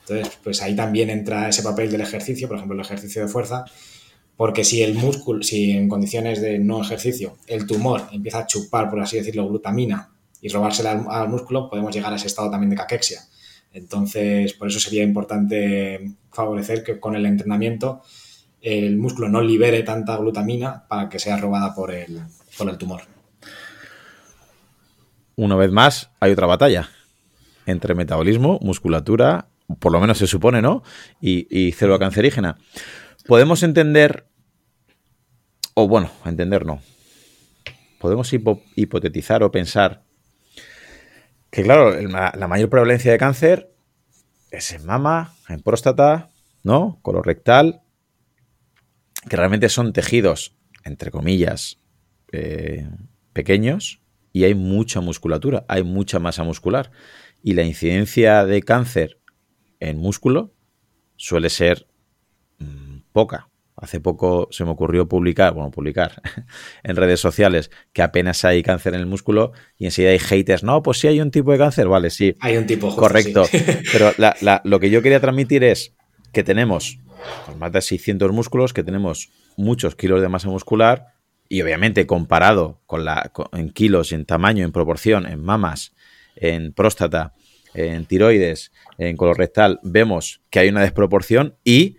Entonces, 0.00 0.38
pues 0.42 0.62
ahí 0.62 0.74
también 0.74 1.10
entra 1.10 1.48
ese 1.48 1.62
papel 1.62 1.90
del 1.90 2.00
ejercicio, 2.00 2.48
por 2.48 2.56
ejemplo, 2.56 2.74
el 2.74 2.84
ejercicio 2.84 3.22
de 3.22 3.28
fuerza, 3.28 3.64
porque 4.40 4.64
si 4.64 4.82
el 4.82 4.94
músculo, 4.94 5.42
si 5.42 5.72
en 5.72 5.86
condiciones 5.86 6.40
de 6.40 6.58
no 6.58 6.80
ejercicio, 6.80 7.36
el 7.46 7.66
tumor 7.66 8.04
empieza 8.10 8.38
a 8.38 8.46
chupar, 8.46 8.88
por 8.88 8.98
así 9.00 9.18
decirlo, 9.18 9.46
glutamina 9.46 10.14
y 10.40 10.48
robársela 10.48 10.92
al, 10.92 11.28
músculo, 11.28 11.68
podemos 11.68 11.94
llegar 11.94 12.10
a 12.10 12.16
ese 12.16 12.28
estado 12.28 12.50
también 12.50 12.70
de 12.70 12.76
caquexia. 12.76 13.20
Entonces, 13.74 14.54
por 14.54 14.68
eso 14.68 14.80
sería 14.80 15.02
importante 15.02 16.14
favorecer 16.32 16.82
que 16.82 16.98
con 16.98 17.16
el 17.16 17.26
entrenamiento 17.26 18.00
el 18.62 18.96
músculo 18.96 19.28
no 19.28 19.42
libere 19.42 19.82
tanta 19.82 20.16
glutamina 20.16 20.88
para 20.88 21.10
que 21.10 21.18
sea 21.18 21.36
robada 21.36 21.74
por 21.74 21.92
el, 21.92 22.22
por 22.56 22.70
el 22.70 22.78
tumor. 22.78 23.02
Una 25.36 25.56
vez 25.56 25.70
más, 25.70 26.12
hay 26.18 26.32
otra 26.32 26.46
batalla 26.46 26.88
entre 27.66 27.94
metabolismo, 27.94 28.58
musculatura, 28.62 29.48
por 29.80 29.92
lo 29.92 30.00
menos 30.00 30.16
se 30.16 30.26
supone, 30.26 30.62
¿no? 30.62 30.82
Y, 31.20 31.46
y 31.50 31.72
célula 31.72 31.98
cancerígena. 31.98 32.56
Podemos 33.26 33.62
entender 33.62 34.29
o 35.74 35.88
bueno, 35.88 36.10
a 36.24 36.28
entender 36.28 36.66
no. 36.66 36.80
Podemos 37.98 38.32
hipotetizar 38.32 39.42
o 39.42 39.50
pensar 39.50 40.02
que, 41.50 41.62
claro, 41.62 42.00
la 42.00 42.48
mayor 42.48 42.70
prevalencia 42.70 43.12
de 43.12 43.18
cáncer 43.18 43.70
es 44.50 44.72
en 44.72 44.86
mama, 44.86 45.34
en 45.48 45.60
próstata, 45.60 46.30
¿no? 46.62 46.98
Colorectal, 47.02 47.82
que 49.28 49.36
realmente 49.36 49.68
son 49.68 49.92
tejidos, 49.92 50.56
entre 50.84 51.10
comillas, 51.10 51.78
eh, 52.32 52.88
pequeños 53.32 54.00
y 54.32 54.44
hay 54.44 54.54
mucha 54.54 55.00
musculatura, 55.00 55.64
hay 55.68 55.82
mucha 55.82 56.18
masa 56.18 56.44
muscular. 56.44 56.90
Y 57.42 57.54
la 57.54 57.62
incidencia 57.62 58.44
de 58.44 58.62
cáncer 58.62 59.18
en 59.78 59.98
músculo 59.98 60.52
suele 61.16 61.50
ser 61.50 61.86
mm, 62.58 62.98
poca. 63.12 63.49
Hace 63.80 63.98
poco 63.98 64.48
se 64.50 64.64
me 64.64 64.70
ocurrió 64.70 65.08
publicar, 65.08 65.54
bueno, 65.54 65.70
publicar 65.70 66.20
en 66.82 66.96
redes 66.96 67.18
sociales 67.18 67.70
que 67.92 68.02
apenas 68.02 68.44
hay 68.44 68.62
cáncer 68.62 68.94
en 68.94 69.00
el 69.00 69.06
músculo 69.06 69.52
y 69.78 69.86
enseguida 69.86 70.12
hay 70.12 70.18
haters. 70.18 70.62
No, 70.62 70.82
pues 70.82 70.98
sí 70.98 71.08
hay 71.08 71.20
un 71.20 71.30
tipo 71.30 71.50
de 71.52 71.58
cáncer, 71.58 71.88
vale, 71.88 72.10
sí. 72.10 72.36
Hay 72.40 72.56
un 72.56 72.66
tipo, 72.66 72.94
Correcto. 72.94 73.44
Pero 73.92 74.12
lo 74.64 74.80
que 74.80 74.90
yo 74.90 75.00
quería 75.00 75.20
transmitir 75.20 75.64
es 75.64 75.94
que 76.32 76.44
tenemos 76.44 76.98
pues, 77.46 77.56
más 77.56 77.72
de 77.72 77.80
600 77.80 78.32
músculos, 78.32 78.74
que 78.74 78.84
tenemos 78.84 79.30
muchos 79.56 79.96
kilos 79.96 80.20
de 80.20 80.28
masa 80.28 80.48
muscular 80.48 81.14
y 81.48 81.62
obviamente 81.62 82.06
comparado 82.06 82.80
con 82.86 83.04
la, 83.04 83.32
en 83.52 83.70
kilos, 83.70 84.12
en 84.12 84.26
tamaño, 84.26 84.64
en 84.64 84.72
proporción, 84.72 85.26
en 85.26 85.42
mamas, 85.42 85.94
en 86.36 86.72
próstata, 86.72 87.32
en 87.74 88.04
tiroides, 88.04 88.72
en 88.98 89.16
colorectal, 89.16 89.80
vemos 89.82 90.42
que 90.50 90.60
hay 90.60 90.68
una 90.68 90.82
desproporción 90.82 91.56
y 91.64 91.96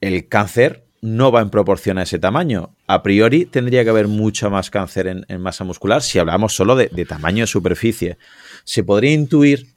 el 0.00 0.28
cáncer 0.28 0.85
no 1.06 1.30
va 1.30 1.40
en 1.40 1.50
proporción 1.50 1.98
a 1.98 2.02
ese 2.02 2.18
tamaño. 2.18 2.74
A 2.88 3.04
priori 3.04 3.46
tendría 3.46 3.84
que 3.84 3.90
haber 3.90 4.08
mucho 4.08 4.50
más 4.50 4.70
cáncer 4.70 5.06
en, 5.06 5.40
masa 5.40 5.62
muscular 5.62 6.02
si 6.02 6.18
hablamos 6.18 6.56
solo 6.56 6.74
de, 6.74 6.88
tamaño 7.06 7.44
de 7.44 7.46
superficie. 7.46 8.18
Se 8.64 8.82
podría 8.82 9.12
intuir 9.12 9.76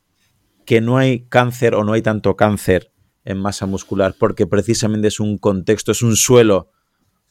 que 0.65 0.81
no 0.81 0.97
hay 0.97 1.27
cáncer 1.29 1.75
o 1.75 1.83
no 1.83 1.93
hay 1.93 2.01
tanto 2.01 2.35
cáncer 2.35 2.91
en 3.25 3.37
masa 3.37 3.67
muscular 3.67 4.15
porque 4.17 4.47
precisamente 4.47 5.07
es 5.07 5.19
un 5.19 5.37
contexto, 5.37 5.91
es 5.91 6.01
un 6.01 6.15
suelo 6.15 6.71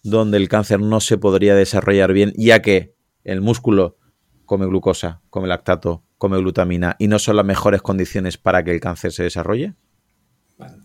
donde 0.05 0.37
el 0.37 0.49
cáncer 0.49 0.79
no 0.79 1.01
se 1.01 1.19
podría 1.19 1.57
desarrollar 1.57 2.13
bien, 2.13 2.33
ya 2.37 2.63
que 2.63 2.95
el 3.25 3.41
músculo 3.41 3.97
come 4.45 4.67
glucosa, 4.67 5.23
come 5.29 5.49
lactato, 5.49 6.05
come 6.19 6.39
glutamina 6.39 6.95
y 7.01 7.09
no 7.09 7.19
son 7.19 7.35
las 7.35 7.45
mejores 7.45 7.83
condiciones 7.83 8.39
para 8.39 8.63
que 8.63 8.71
el 8.71 8.81
cáncer 8.81 9.11
se 9.11 9.25
desarrolle? 9.25 9.75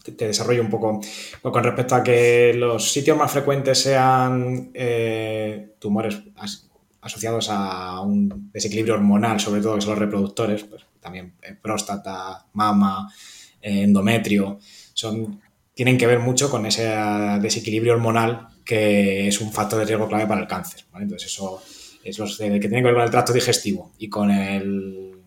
Te, 0.04 0.28
desarrollo 0.28 0.62
un 0.62 0.70
poco. 0.70 1.02
Con 1.42 1.64
respecto 1.64 1.96
a 1.96 2.04
que 2.04 2.54
los 2.54 2.92
sitios 2.92 3.18
más 3.18 3.32
frecuentes 3.32 3.80
sean 3.80 4.72
eh, 4.74 5.76
tumores 5.80 6.22
asociados 7.02 7.50
a 7.50 8.02
un 8.02 8.52
desequilibrio 8.52 8.96
hormonal, 8.96 9.40
sobre 9.40 9.62
todo 9.62 9.76
que 9.76 9.82
son 9.82 9.92
los 9.92 10.00
reproductores, 10.00 10.64
pues 10.64 10.84
también 11.00 11.34
eh, 11.42 11.56
próstata, 11.62 12.46
mama, 12.54 13.12
eh, 13.62 13.84
endometrio, 13.84 14.60
son, 14.94 15.42
tienen 15.74 15.98
que 15.98 16.08
ver 16.08 16.20
mucho 16.20 16.50
con 16.50 16.66
ese 16.66 16.88
desequilibrio 17.42 17.94
hormonal 17.94 18.48
que 18.64 19.28
es 19.28 19.42
un 19.42 19.52
factor 19.52 19.80
de 19.80 19.86
riesgo 19.86 20.08
clave 20.08 20.26
para 20.26 20.42
el 20.42 20.48
cáncer. 20.48 20.86
Entonces, 20.96 21.30
eso 21.34 21.62
es 22.04 22.18
los 22.20 22.38
que 22.38 22.60
tienen 22.60 22.82
que 22.82 22.86
ver 22.86 22.94
con 22.94 23.04
el 23.04 23.12
tracto 23.12 23.34
digestivo 23.34 23.92
y 23.98 24.08
con 24.08 24.32
el, 24.32 25.20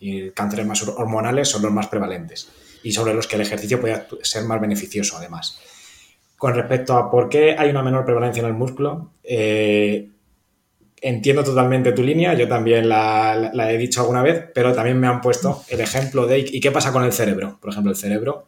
y 0.00 0.18
el 0.18 0.32
cáncer 0.32 0.64
más 0.64 0.82
hormonales 0.82 1.48
son 1.48 1.62
los 1.62 1.72
más 1.72 1.86
prevalentes 1.86 2.48
y 2.82 2.92
sobre 2.92 3.14
los 3.14 3.26
que 3.26 3.36
el 3.36 3.42
ejercicio 3.42 3.80
puede 3.80 4.06
ser 4.22 4.44
más 4.44 4.60
beneficioso 4.60 5.16
además. 5.16 5.58
Con 6.36 6.54
respecto 6.54 6.96
a 6.96 7.10
por 7.10 7.28
qué 7.28 7.54
hay 7.58 7.70
una 7.70 7.82
menor 7.82 8.04
prevalencia 8.04 8.40
en 8.40 8.46
el 8.46 8.54
músculo, 8.54 9.12
eh, 9.22 10.08
entiendo 11.00 11.44
totalmente 11.44 11.92
tu 11.92 12.02
línea, 12.02 12.34
yo 12.34 12.48
también 12.48 12.88
la, 12.88 13.52
he 13.70 13.78
dicho 13.78 14.00
alguna 14.00 14.22
vez, 14.22 14.46
pero 14.54 14.72
también 14.72 14.98
me 14.98 15.06
han 15.06 15.20
puesto 15.20 15.62
el 15.68 15.80
ejemplo 15.80 16.26
de 16.26 16.38
¿y 16.38 16.60
qué 16.60 16.70
pasa 16.70 16.92
con 16.92 17.04
el 17.04 17.12
cerebro? 17.12 17.58
Por 17.60 17.70
ejemplo, 17.70 17.90
el 17.90 17.96
cerebro 17.96 18.46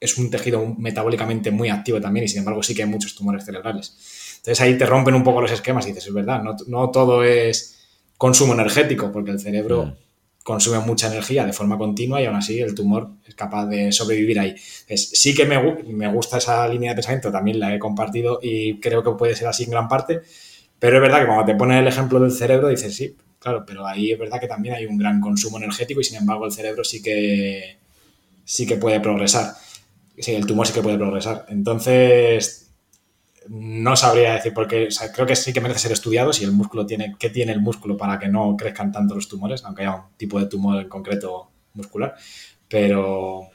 es 0.00 0.16
un 0.18 0.30
tejido 0.30 0.74
metabólicamente 0.78 1.50
muy 1.50 1.68
activo 1.68 2.00
también 2.00 2.24
y 2.24 2.28
sin 2.28 2.40
embargo 2.40 2.62
sí 2.62 2.74
que 2.74 2.82
hay 2.82 2.88
muchos 2.88 3.14
tumores 3.14 3.44
cerebrales. 3.44 4.36
Entonces 4.38 4.60
ahí 4.60 4.76
te 4.78 4.86
rompen 4.86 5.14
un 5.14 5.24
poco 5.24 5.40
los 5.40 5.50
esquemas 5.50 5.84
y 5.86 5.88
dices, 5.88 6.06
es 6.06 6.14
verdad, 6.14 6.42
no, 6.66 6.90
todo 6.90 7.24
es 7.24 7.86
consumo 8.16 8.54
energético, 8.54 9.10
porque 9.12 9.32
el 9.32 9.40
cerebro... 9.40 9.86
Mm 9.86 10.05
consume 10.46 10.78
mucha 10.78 11.08
energía 11.08 11.44
de 11.44 11.52
forma 11.52 11.76
continua 11.76 12.22
y 12.22 12.26
aún 12.26 12.36
así 12.36 12.60
el 12.60 12.72
tumor 12.72 13.10
es 13.26 13.34
capaz 13.34 13.66
de 13.66 13.90
sobrevivir 13.90 14.38
ahí. 14.38 14.54
sí 14.56 15.34
que 15.34 15.44
me, 15.44 15.60
me, 15.88 16.06
gusta 16.06 16.38
esa 16.38 16.68
línea 16.68 16.92
de 16.92 16.94
pensamiento, 16.94 17.32
también 17.32 17.58
la 17.58 17.74
he 17.74 17.80
compartido 17.80 18.38
y 18.40 18.78
creo 18.78 19.02
que 19.02 19.10
puede 19.18 19.34
ser 19.34 19.48
así 19.48 19.64
en 19.64 19.70
gran 19.70 19.88
parte, 19.88 20.20
pero 20.78 20.98
es 20.98 21.02
verdad 21.02 21.18
que 21.18 21.26
cuando 21.26 21.44
te 21.46 21.56
pones 21.56 21.80
el 21.80 21.88
ejemplo 21.88 22.20
del 22.20 22.30
cerebro 22.30 22.68
dices, 22.68 22.94
sí, 22.94 23.16
claro, 23.40 23.64
pero 23.66 23.88
ahí 23.88 24.12
es 24.12 24.18
verdad 24.20 24.38
que 24.38 24.46
también 24.46 24.76
hay 24.76 24.86
un 24.86 24.96
gran 24.96 25.20
consumo 25.20 25.56
energético 25.56 26.00
y 26.00 26.04
sin 26.04 26.18
embargo 26.18 26.46
el 26.46 26.52
cerebro 26.52 26.84
sí 26.84 27.02
que, 27.02 27.78
sí 28.44 28.68
que 28.68 28.76
puede 28.76 29.00
progresar. 29.00 29.54
Sí, 30.16 30.32
el 30.32 30.46
tumor 30.46 30.68
sí 30.68 30.74
que 30.74 30.80
puede 30.80 30.96
progresar. 30.96 31.44
Entonces, 31.48 32.65
no 33.48 33.96
sabría 33.96 34.34
decir 34.34 34.52
porque 34.54 34.88
creo 35.14 35.26
que 35.26 35.36
sí 35.36 35.52
que 35.52 35.60
merece 35.60 35.80
ser 35.80 35.92
estudiado 35.92 36.32
si 36.32 36.44
el 36.44 36.52
músculo 36.52 36.86
tiene, 36.86 37.14
qué 37.18 37.30
tiene 37.30 37.52
el 37.52 37.60
músculo 37.60 37.96
para 37.96 38.18
que 38.18 38.28
no 38.28 38.56
crezcan 38.56 38.92
tanto 38.92 39.14
los 39.14 39.28
tumores, 39.28 39.64
aunque 39.64 39.82
haya 39.82 39.94
un 39.94 40.16
tipo 40.16 40.38
de 40.38 40.46
tumor 40.46 40.80
en 40.80 40.88
concreto 40.88 41.50
muscular, 41.74 42.14
pero 42.68 43.50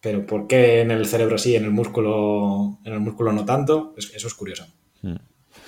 pero 0.00 0.24
por 0.24 0.46
qué 0.46 0.82
en 0.82 0.92
el 0.92 1.06
cerebro 1.06 1.36
sí, 1.36 1.56
en 1.56 1.64
el 1.64 1.72
músculo, 1.72 2.78
en 2.84 2.92
el 2.92 3.00
músculo 3.00 3.32
no 3.32 3.44
tanto, 3.44 3.92
eso 3.96 4.26
es 4.28 4.34
curioso. 4.34 4.66
Hmm. 5.02 5.16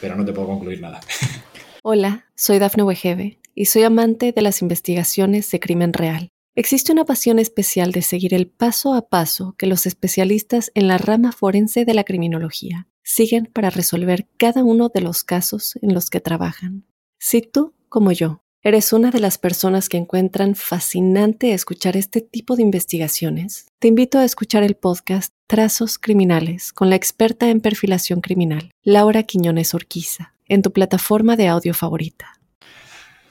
Pero 0.01 0.15
no 0.15 0.25
te 0.25 0.33
puedo 0.33 0.47
concluir 0.47 0.81
nada. 0.81 1.01
Hola, 1.83 2.27
soy 2.37 2.61
Dafne 2.61 2.85
Wegebe 2.85 3.41
y 3.55 3.65
soy 3.65 3.83
amante 3.83 4.31
de 4.31 4.43
las 4.43 4.63
investigaciones 4.63 5.51
de 5.51 5.59
crimen 5.59 5.93
real. 5.93 6.29
Existe 6.55 6.93
una 6.93 7.05
pasión 7.05 7.39
especial 7.41 7.91
de 7.91 8.03
seguir 8.03 8.33
el 8.33 8.49
paso 8.49 8.95
a 8.95 9.09
paso 9.09 9.57
que 9.59 9.67
los 9.67 9.87
especialistas 9.87 10.71
en 10.75 10.87
la 10.87 10.99
rama 10.99 11.33
forense 11.33 11.85
de 11.85 11.95
la 11.95 12.05
criminología 12.05 12.87
siguen 13.09 13.47
para 13.47 13.71
resolver 13.71 14.27
cada 14.37 14.63
uno 14.63 14.91
de 14.91 15.01
los 15.01 15.25
casos 15.25 15.79
en 15.81 15.95
los 15.95 16.11
que 16.11 16.21
trabajan. 16.21 16.85
Si 17.19 17.41
tú, 17.41 17.75
como 17.89 18.13
yo, 18.13 18.43
eres 18.63 18.93
una 18.93 19.11
de 19.11 19.19
las 19.19 19.39
personas 19.39 19.89
que 19.89 19.97
encuentran 19.97 20.55
fascinante 20.55 21.55
escuchar 21.55 21.97
este 21.97 22.21
tipo 22.21 22.55
de 22.55 22.63
investigaciones, 22.63 23.67
te 23.79 23.89
invito 23.89 24.19
a 24.19 24.27
escuchar 24.27 24.63
el 24.63 24.75
podcast 24.75 25.33
Trazos 25.47 25.99
Criminales 25.99 26.71
con 26.75 26.91
la 26.91 26.97
experta 26.97 27.49
en 27.49 27.63
perfilación 27.63 28.21
criminal, 28.21 28.73
Laura 28.83 29.23
Quiñones 29.23 29.73
Orquiza, 29.73 30.35
en 30.47 30.61
tu 30.61 30.75
plataforma 30.75 31.37
de 31.37 31.49
audio 31.49 31.73
favorita. 31.73 32.35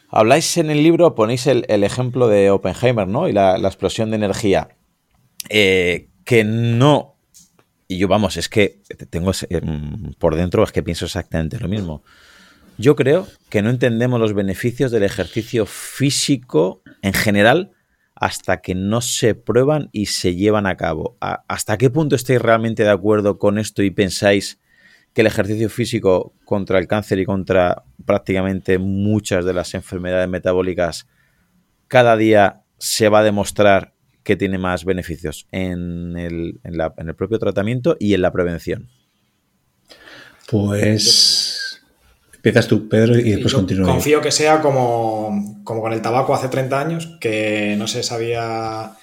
Habláis 0.10 0.58
en 0.58 0.72
el 0.72 0.82
libro, 0.82 1.14
ponéis 1.14 1.46
el, 1.46 1.84
ejemplo 1.84 2.28
de 2.28 2.50
Oppenheimer, 2.50 3.08
¿no? 3.08 3.30
Y 3.30 3.34
la, 3.34 3.58
explosión 3.58 4.10
de 4.10 4.16
energía. 4.16 4.70
Eh, 5.50 6.10
que 6.26 6.44
no 6.44 7.17
y 7.88 7.98
yo, 7.98 8.08
vamos, 8.08 8.38
es 8.38 8.50
que 8.50 8.82
tengo 9.10 9.32
em, 9.50 10.14
por 10.20 10.36
dentro, 10.36 10.64
es 10.64 10.72
que 10.72 10.84
pienso 10.84 11.06
exactamente 11.06 11.60
lo 11.60 11.68
mismo. 11.68 12.04
Yo 12.78 12.96
creo 12.96 13.28
que 13.50 13.62
no 13.62 13.70
entendemos 13.70 14.20
los 14.20 14.34
beneficios 14.34 14.92
del 14.92 15.04
ejercicio 15.04 15.66
físico 15.66 16.84
en 17.02 17.14
general 17.14 17.72
hasta 18.14 18.58
que 18.58 18.76
no 18.76 19.02
se 19.02 19.36
prueban 19.36 19.90
y 19.92 20.08
se 20.08 20.36
llevan 20.36 20.68
a 20.68 20.76
cabo. 20.76 21.18
¿Hasta 21.20 21.78
qué 21.78 21.90
punto 21.90 22.16
estáis 22.16 22.42
realmente 22.42 22.84
de 22.84 22.90
acuerdo 22.90 23.38
con 23.38 23.58
esto 23.58 23.84
y 23.84 23.92
pensáis 23.92 24.60
que 25.14 25.22
el 25.22 25.28
ejercicio 25.28 25.70
físico 25.70 26.34
contra 26.46 26.80
el 26.80 26.88
cáncer 26.88 27.20
y 27.20 27.26
contra 27.26 27.84
prácticamente 28.06 28.78
muchas 28.78 29.46
de 29.46 29.54
las 29.54 29.74
enfermedades 29.74 30.30
metabólicas 30.30 31.08
cada 31.88 32.18
día 32.18 32.62
se 32.78 33.10
va 33.10 33.20
a 33.20 33.24
demostrar 33.24 33.94
que 34.28 34.36
tiene 34.36 34.58
más 34.58 34.84
beneficios 34.84 35.48
en 35.54 36.18
el, 36.18 36.60
propio 37.16 37.40
tratamiento 37.40 37.96
y 37.98 38.14
en 38.14 38.22
la 38.22 38.34
prevención? 38.34 38.90
Pues 40.52 41.82
empiezas 42.36 42.68
tú, 42.68 42.90
Pedro, 42.90 43.18
y 43.18 43.32
después 43.32 43.54
continúo. 43.54 43.88
Confío 43.88 44.20
que 44.20 44.32
sea 44.32 44.60
como, 44.60 45.62
como 45.64 45.80
con 45.80 45.94
el 45.94 46.02
tabaco 46.02 46.36
hace 46.36 46.50
30 46.50 46.78
años, 46.78 47.18
que 47.22 47.76
no 47.78 47.88
se 47.88 48.04
sabía 48.04 48.98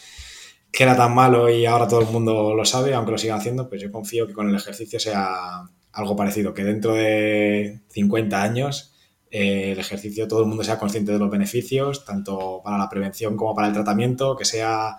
que 0.70 0.82
era 0.82 0.94
tan 0.94 1.14
malo 1.14 1.48
y 1.48 1.64
ahora 1.64 1.88
todo 1.88 2.02
el 2.02 2.08
mundo 2.08 2.52
lo 2.54 2.66
sabe, 2.66 2.92
aunque 2.92 3.12
lo 3.12 3.16
siga 3.16 3.36
haciendo, 3.36 3.66
pues 3.66 3.80
yo 3.80 3.90
confío 3.90 4.26
que 4.26 4.34
con 4.34 4.50
el 4.50 4.54
ejercicio 4.54 5.00
sea 5.00 5.62
algo 5.92 6.16
parecido, 6.16 6.52
que 6.52 6.64
dentro 6.64 6.92
de 6.92 7.80
50 7.88 8.42
años 8.42 8.93
el 9.34 9.80
ejercicio 9.80 10.28
todo 10.28 10.42
el 10.42 10.46
mundo 10.46 10.62
sea 10.62 10.78
consciente 10.78 11.10
de 11.10 11.18
los 11.18 11.28
beneficios, 11.28 12.04
tanto 12.04 12.60
para 12.62 12.78
la 12.78 12.88
prevención 12.88 13.36
como 13.36 13.52
para 13.52 13.66
el 13.66 13.74
tratamiento, 13.74 14.36
que 14.36 14.44
sea 14.44 14.96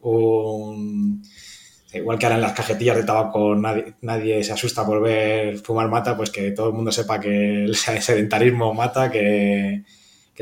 un... 0.00 1.22
Igual 1.94 2.18
que 2.18 2.26
ahora 2.26 2.36
en 2.36 2.42
las 2.42 2.52
cajetillas 2.52 2.96
de 2.98 3.04
tabaco 3.04 3.54
nadie, 3.54 4.44
se 4.44 4.52
asusta 4.52 4.84
por 4.84 5.00
ver 5.00 5.56
fumar 5.60 5.88
mata, 5.88 6.14
pues 6.18 6.28
que 6.28 6.50
todo 6.50 6.68
el 6.68 6.74
mundo 6.74 6.92
sepa 6.92 7.18
que 7.18 7.64
el 7.64 7.74
sedentarismo 7.76 8.74
mata, 8.74 9.10
que, 9.10 9.84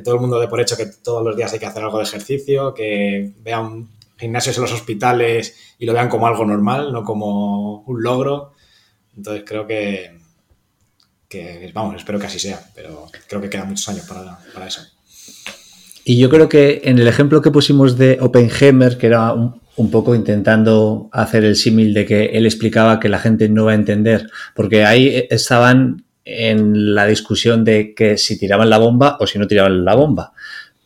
todo 0.03 0.17
el 0.17 0.21
mundo 0.21 0.41
dé 0.41 0.49
por 0.49 0.61
hecho 0.61 0.77
que 0.77 0.87
todos 0.87 1.25
los 1.25 1.37
días 1.37 1.53
hay 1.53 1.61
que 1.61 1.67
hacer 1.67 1.85
algo 1.85 1.99
de 1.99 2.05
ejercicio, 2.05 2.75
que 2.75 3.33
vean 3.39 3.91
gimnasios 4.19 4.57
en 4.57 4.63
los 4.63 4.73
hospitales 4.73 5.77
y 5.79 5.87
lo 5.87 5.93
vean 5.93 6.09
como 6.09 6.27
algo 6.27 6.45
normal, 6.45 6.93
no 6.93 7.05
como 7.05 7.83
un 7.83 8.03
logro. 8.03 8.55
Entonces 9.17 9.45
creo 9.47 9.69
que, 9.69 10.26
que, 11.29 11.71
vamos, 11.75 11.97
espero 11.97 12.19
que 12.19 12.27
así 12.27 12.39
sea, 12.39 12.61
pero 12.75 13.07
creo 13.29 13.41
que 13.41 13.51
quedan 13.51 13.69
muchos 13.69 13.89
años 13.89 14.07
para, 14.07 14.67
eso. 14.67 14.83
Y 16.05 16.19
yo 16.19 16.31
creo 16.31 16.49
que 16.49 16.83
en 16.85 16.99
el 16.99 17.09
ejemplo 17.09 17.43
que 17.43 17.51
pusimos 17.51 17.99
de 17.99 18.19
Oppenheimer, 18.21 18.97
que 18.97 19.09
era 19.09 19.33
un, 19.33 19.91
poco 19.91 20.15
intentando 20.15 21.09
hacer 21.13 21.45
el 21.45 21.57
símil 21.57 21.93
de 21.93 22.07
que 22.07 22.27
él 22.27 22.47
explicaba 22.47 23.01
que 23.01 23.09
la 23.09 23.19
gente 23.19 23.49
no 23.49 23.65
va 23.65 23.73
a 23.73 23.75
entender, 23.75 24.31
porque 24.55 24.85
ahí 24.85 25.27
estaban 25.29 26.05
en 26.25 26.95
la 26.95 27.07
discusión 27.07 27.65
de 27.65 27.95
que 27.95 28.17
si 28.19 28.39
tiraban 28.39 28.71
la 28.71 28.79
bomba 28.79 29.17
o 29.21 29.27
si 29.27 29.39
no 29.39 29.47
tiraban 29.47 29.85
la 29.85 29.95
bomba. 29.95 30.33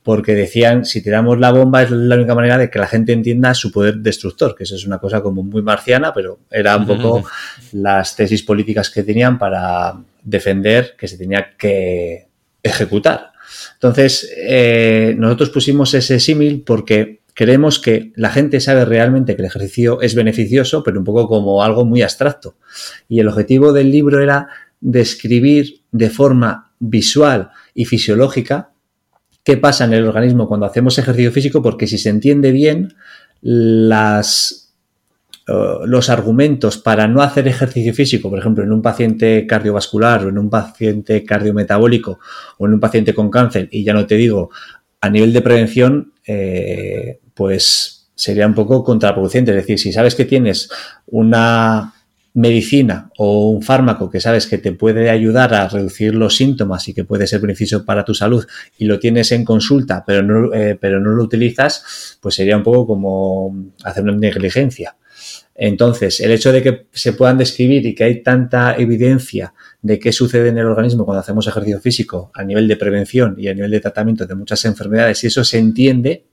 Porque 0.02 0.34
decían, 0.34 0.86
si 0.86 1.02
tiramos 1.02 1.38
la 1.38 1.52
bomba 1.52 1.82
es 1.82 1.90
la 1.90 2.16
única 2.16 2.34
manera 2.34 2.56
de 2.56 2.70
que 2.70 2.78
la 2.78 2.86
gente 2.86 3.12
entienda 3.12 3.52
su 3.52 3.70
poder 3.70 3.96
destructor, 3.98 4.54
que 4.56 4.64
eso 4.64 4.74
es 4.74 4.86
una 4.86 4.98
cosa 4.98 5.22
como 5.22 5.42
muy 5.42 5.60
marciana, 5.60 6.12
pero 6.14 6.40
era 6.50 6.76
un 6.76 6.86
poco 6.86 7.24
las 7.72 8.16
tesis 8.16 8.42
políticas 8.42 8.88
que 8.88 9.02
tenían 9.02 9.38
para 9.38 9.94
defender 10.22 10.94
que 10.98 11.08
se 11.08 11.18
tenía 11.18 11.56
que 11.58 12.28
ejecutar. 12.62 13.32
Entonces, 13.74 14.30
eh, 14.36 15.14
nosotros 15.18 15.50
pusimos 15.50 15.94
ese 15.94 16.20
símil 16.20 16.62
porque 16.64 17.20
creemos 17.34 17.78
que 17.78 18.12
la 18.16 18.30
gente 18.30 18.60
sabe 18.60 18.84
realmente 18.84 19.34
que 19.34 19.42
el 19.42 19.46
ejercicio 19.46 20.00
es 20.00 20.14
beneficioso, 20.14 20.82
pero 20.82 20.98
un 20.98 21.04
poco 21.04 21.26
como 21.28 21.62
algo 21.62 21.84
muy 21.84 22.02
abstracto. 22.02 22.56
Y 23.08 23.20
el 23.20 23.28
objetivo 23.28 23.72
del 23.72 23.90
libro 23.90 24.22
era 24.22 24.48
describir 24.80 25.82
de 25.90 26.10
forma 26.10 26.72
visual 26.78 27.50
y 27.74 27.84
fisiológica 27.84 28.70
qué 29.42 29.56
pasa 29.56 29.84
en 29.84 29.94
el 29.94 30.06
organismo 30.06 30.48
cuando 30.48 30.66
hacemos 30.66 30.98
ejercicio 30.98 31.32
físico, 31.32 31.62
porque 31.62 31.86
si 31.86 31.98
se 31.98 32.10
entiende 32.10 32.52
bien, 32.52 32.94
las 33.40 34.59
los 35.86 36.10
argumentos 36.10 36.78
para 36.78 37.08
no 37.08 37.22
hacer 37.22 37.48
ejercicio 37.48 37.94
físico, 37.94 38.30
por 38.30 38.38
ejemplo, 38.38 38.64
en 38.64 38.72
un 38.72 38.82
paciente 38.82 39.46
cardiovascular 39.46 40.24
o 40.24 40.28
en 40.28 40.38
un 40.38 40.50
paciente 40.50 41.24
cardiometabólico 41.24 42.18
o 42.58 42.66
en 42.66 42.74
un 42.74 42.80
paciente 42.80 43.14
con 43.14 43.30
cáncer, 43.30 43.68
y 43.70 43.84
ya 43.84 43.92
no 43.92 44.06
te 44.06 44.16
digo, 44.16 44.50
a 45.00 45.08
nivel 45.08 45.32
de 45.32 45.42
prevención, 45.42 46.12
eh, 46.26 47.20
pues 47.34 48.10
sería 48.14 48.46
un 48.46 48.54
poco 48.54 48.84
contraproducente. 48.84 49.50
Es 49.50 49.56
decir, 49.56 49.78
si 49.78 49.92
sabes 49.92 50.14
que 50.14 50.26
tienes 50.26 50.70
una 51.06 51.94
medicina 52.34 53.10
o 53.16 53.50
un 53.50 53.62
fármaco 53.62 54.08
que 54.08 54.20
sabes 54.20 54.46
que 54.46 54.58
te 54.58 54.72
puede 54.72 55.10
ayudar 55.10 55.52
a 55.54 55.68
reducir 55.68 56.14
los 56.14 56.36
síntomas 56.36 56.86
y 56.88 56.94
que 56.94 57.04
puede 57.04 57.26
ser 57.26 57.40
beneficio 57.40 57.84
para 57.84 58.04
tu 58.04 58.14
salud 58.14 58.46
y 58.78 58.84
lo 58.84 59.00
tienes 59.00 59.32
en 59.32 59.44
consulta 59.44 60.04
pero 60.06 60.22
no, 60.22 60.54
eh, 60.54 60.78
pero 60.80 61.00
no 61.00 61.10
lo 61.10 61.24
utilizas, 61.24 62.18
pues 62.20 62.36
sería 62.36 62.56
un 62.56 62.62
poco 62.62 62.86
como 62.86 63.72
hacer 63.82 64.04
una 64.04 64.12
negligencia. 64.12 64.94
Entonces, 65.62 66.20
el 66.20 66.30
hecho 66.30 66.52
de 66.52 66.62
que 66.62 66.86
se 66.90 67.12
puedan 67.12 67.36
describir 67.36 67.84
y 67.84 67.94
que 67.94 68.04
hay 68.04 68.22
tanta 68.22 68.76
evidencia 68.76 69.52
de 69.82 69.98
qué 69.98 70.10
sucede 70.10 70.48
en 70.48 70.56
el 70.56 70.64
organismo 70.64 71.04
cuando 71.04 71.20
hacemos 71.20 71.46
ejercicio 71.46 71.78
físico 71.80 72.30
a 72.32 72.42
nivel 72.44 72.66
de 72.66 72.78
prevención 72.78 73.34
y 73.36 73.48
a 73.48 73.52
nivel 73.52 73.70
de 73.70 73.80
tratamiento 73.80 74.24
de 74.24 74.34
muchas 74.34 74.64
enfermedades, 74.64 75.22
y 75.22 75.26
eso 75.26 75.44
se 75.44 75.58
entiende, 75.58 76.24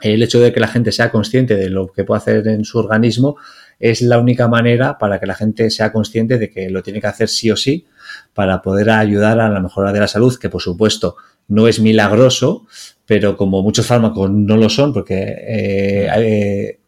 el 0.00 0.22
hecho 0.22 0.40
de 0.40 0.54
que 0.54 0.60
la 0.60 0.68
gente 0.68 0.90
sea 0.90 1.10
consciente 1.10 1.54
de 1.54 1.68
lo 1.68 1.92
que 1.92 2.04
puede 2.04 2.16
hacer 2.16 2.48
en 2.48 2.64
su 2.64 2.78
organismo 2.78 3.36
es 3.78 4.00
la 4.00 4.18
única 4.18 4.48
manera 4.48 4.96
para 4.96 5.20
que 5.20 5.26
la 5.26 5.34
gente 5.34 5.68
sea 5.68 5.92
consciente 5.92 6.38
de 6.38 6.48
que 6.48 6.70
lo 6.70 6.82
tiene 6.82 7.02
que 7.02 7.08
hacer 7.08 7.28
sí 7.28 7.50
o 7.50 7.56
sí 7.56 7.84
para 8.32 8.62
poder 8.62 8.88
ayudar 8.88 9.38
a 9.38 9.50
la 9.50 9.60
mejora 9.60 9.92
de 9.92 10.00
la 10.00 10.08
salud, 10.08 10.34
que 10.38 10.48
por 10.48 10.62
supuesto 10.62 11.16
no 11.46 11.68
es 11.68 11.78
milagroso, 11.78 12.66
pero 13.04 13.36
como 13.36 13.62
muchos 13.62 13.84
fármacos 13.84 14.30
no 14.30 14.56
lo 14.56 14.70
son, 14.70 14.94
porque 14.94 15.18
eh, 15.20 16.08
eh, 16.16 16.78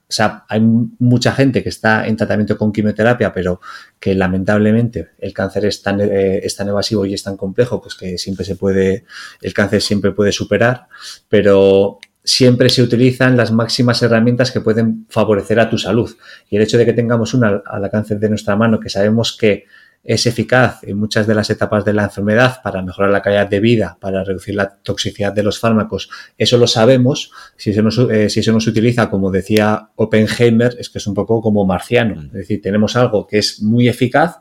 hay 0.48 0.60
mucha 0.60 1.32
gente 1.32 1.62
que 1.62 1.68
está 1.68 2.06
en 2.06 2.16
tratamiento 2.16 2.56
con 2.56 2.72
quimioterapia, 2.72 3.32
pero 3.32 3.60
que 3.98 4.14
lamentablemente 4.14 5.10
el 5.18 5.32
cáncer 5.32 5.64
es 5.66 5.82
tan, 5.82 6.00
eh, 6.00 6.38
es 6.38 6.56
tan 6.56 6.68
evasivo 6.68 7.06
y 7.06 7.14
es 7.14 7.22
tan 7.22 7.36
complejo, 7.36 7.80
pues 7.80 7.94
que 7.94 8.18
siempre 8.18 8.44
se 8.44 8.56
puede, 8.56 9.04
el 9.40 9.54
cáncer 9.54 9.80
siempre 9.80 10.12
puede 10.12 10.32
superar, 10.32 10.88
pero 11.28 11.98
siempre 12.22 12.70
se 12.70 12.82
utilizan 12.82 13.36
las 13.36 13.52
máximas 13.52 14.02
herramientas 14.02 14.50
que 14.50 14.60
pueden 14.60 15.06
favorecer 15.10 15.60
a 15.60 15.68
tu 15.68 15.78
salud. 15.78 16.10
Y 16.48 16.56
el 16.56 16.62
hecho 16.62 16.78
de 16.78 16.86
que 16.86 16.94
tengamos 16.94 17.34
una 17.34 17.62
al 17.66 17.84
alcance 17.84 18.16
de 18.16 18.28
nuestra 18.28 18.56
mano, 18.56 18.80
que 18.80 18.88
sabemos 18.88 19.36
que 19.36 19.66
es 20.04 20.26
eficaz 20.26 20.84
en 20.84 20.98
muchas 20.98 21.26
de 21.26 21.34
las 21.34 21.48
etapas 21.48 21.84
de 21.84 21.94
la 21.94 22.04
enfermedad 22.04 22.60
para 22.62 22.82
mejorar 22.82 23.10
la 23.10 23.22
calidad 23.22 23.48
de 23.48 23.60
vida, 23.60 23.96
para 23.98 24.22
reducir 24.22 24.54
la 24.54 24.68
toxicidad 24.68 25.32
de 25.32 25.42
los 25.42 25.58
fármacos, 25.58 26.10
eso 26.36 26.58
lo 26.58 26.66
sabemos. 26.66 27.32
Si 27.56 27.70
eso 27.70 27.82
no, 27.82 28.10
eh, 28.10 28.28
si 28.28 28.40
eso 28.40 28.52
no 28.52 28.60
se 28.60 28.70
utiliza, 28.70 29.08
como 29.08 29.30
decía 29.30 29.88
Oppenheimer, 29.96 30.76
es 30.78 30.90
que 30.90 30.98
es 30.98 31.06
un 31.06 31.14
poco 31.14 31.40
como 31.40 31.64
marciano. 31.64 32.16
Mm. 32.16 32.26
Es 32.26 32.32
decir, 32.32 32.60
tenemos 32.60 32.96
algo 32.96 33.26
que 33.26 33.38
es 33.38 33.62
muy 33.62 33.88
eficaz, 33.88 34.36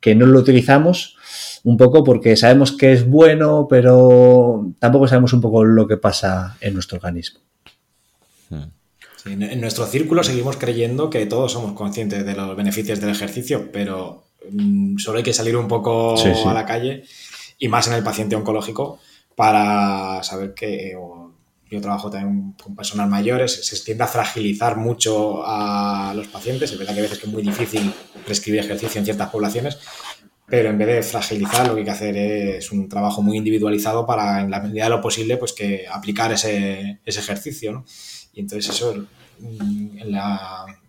que 0.00 0.14
no 0.14 0.26
lo 0.26 0.40
utilizamos 0.40 1.16
un 1.62 1.76
poco 1.76 2.04
porque 2.04 2.36
sabemos 2.36 2.72
que 2.72 2.92
es 2.92 3.08
bueno, 3.08 3.66
pero 3.70 4.72
tampoco 4.78 5.08
sabemos 5.08 5.32
un 5.32 5.40
poco 5.40 5.64
lo 5.64 5.86
que 5.86 5.96
pasa 5.96 6.56
en 6.60 6.74
nuestro 6.74 6.96
organismo. 6.96 7.40
en 9.24 9.60
nuestro 9.60 9.86
círculo 9.86 10.22
seguimos 10.22 10.58
creyendo 10.58 11.08
que 11.08 11.24
todos 11.24 11.52
somos 11.52 11.72
conscientes 11.72 12.26
de 12.26 12.34
los 12.34 12.54
beneficios 12.54 13.00
del 13.00 13.10
ejercicio, 13.10 13.70
pero 13.72 14.23
mm, 14.23 14.23
solo 14.98 15.18
hay 15.18 15.24
que 15.24 15.32
salir 15.32 15.56
un 15.56 15.68
poco 15.68 16.14
a 16.16 16.54
la 16.54 16.64
calle 16.64 17.04
y 17.58 17.68
más 17.68 17.86
en 17.86 17.94
el 17.94 18.02
paciente 18.02 18.36
oncológico 18.36 18.98
para 19.34 20.22
saber 20.22 20.54
que 20.54 20.94
yo 21.70 21.80
trabajo 21.80 22.10
también 22.10 22.54
con 22.62 22.76
personas 22.76 23.08
mayores, 23.08 23.66
se 23.66 23.84
tiende 23.84 24.04
a 24.04 24.06
fragilizar 24.06 24.76
mucho 24.76 25.42
a 25.44 26.12
los 26.14 26.28
pacientes, 26.28 26.70
es 26.70 26.78
verdad 26.78 26.94
que 26.94 27.00
a 27.00 27.02
veces 27.02 27.22
es 27.22 27.28
muy 27.28 27.42
difícil 27.42 27.92
prescribir 28.24 28.60
ejercicio 28.60 29.00
en 29.00 29.04
ciertas 29.04 29.30
poblaciones, 29.30 29.78
pero 30.46 30.70
en 30.70 30.78
vez 30.78 30.88
de 30.88 31.02
fragilizar 31.02 31.66
lo 31.66 31.74
que 31.74 31.80
hay 31.80 31.84
que 31.84 31.90
hacer 31.90 32.16
es 32.16 32.70
un 32.70 32.88
trabajo 32.88 33.22
muy 33.22 33.38
individualizado 33.38 34.06
para 34.06 34.40
en 34.40 34.50
la 34.50 34.60
medida 34.60 34.84
de 34.84 34.90
lo 34.90 35.00
posible 35.00 35.36
pues 35.36 35.52
que 35.52 35.86
aplicar 35.90 36.32
ese, 36.32 37.00
ese 37.04 37.20
ejercicio 37.20 37.72
¿no? 37.72 37.84
y 38.34 38.40
entonces 38.40 38.74
eso 38.74 38.94
mm, 39.40 39.98
en 39.98 40.12
la 40.12 40.66
eh, 40.68 40.83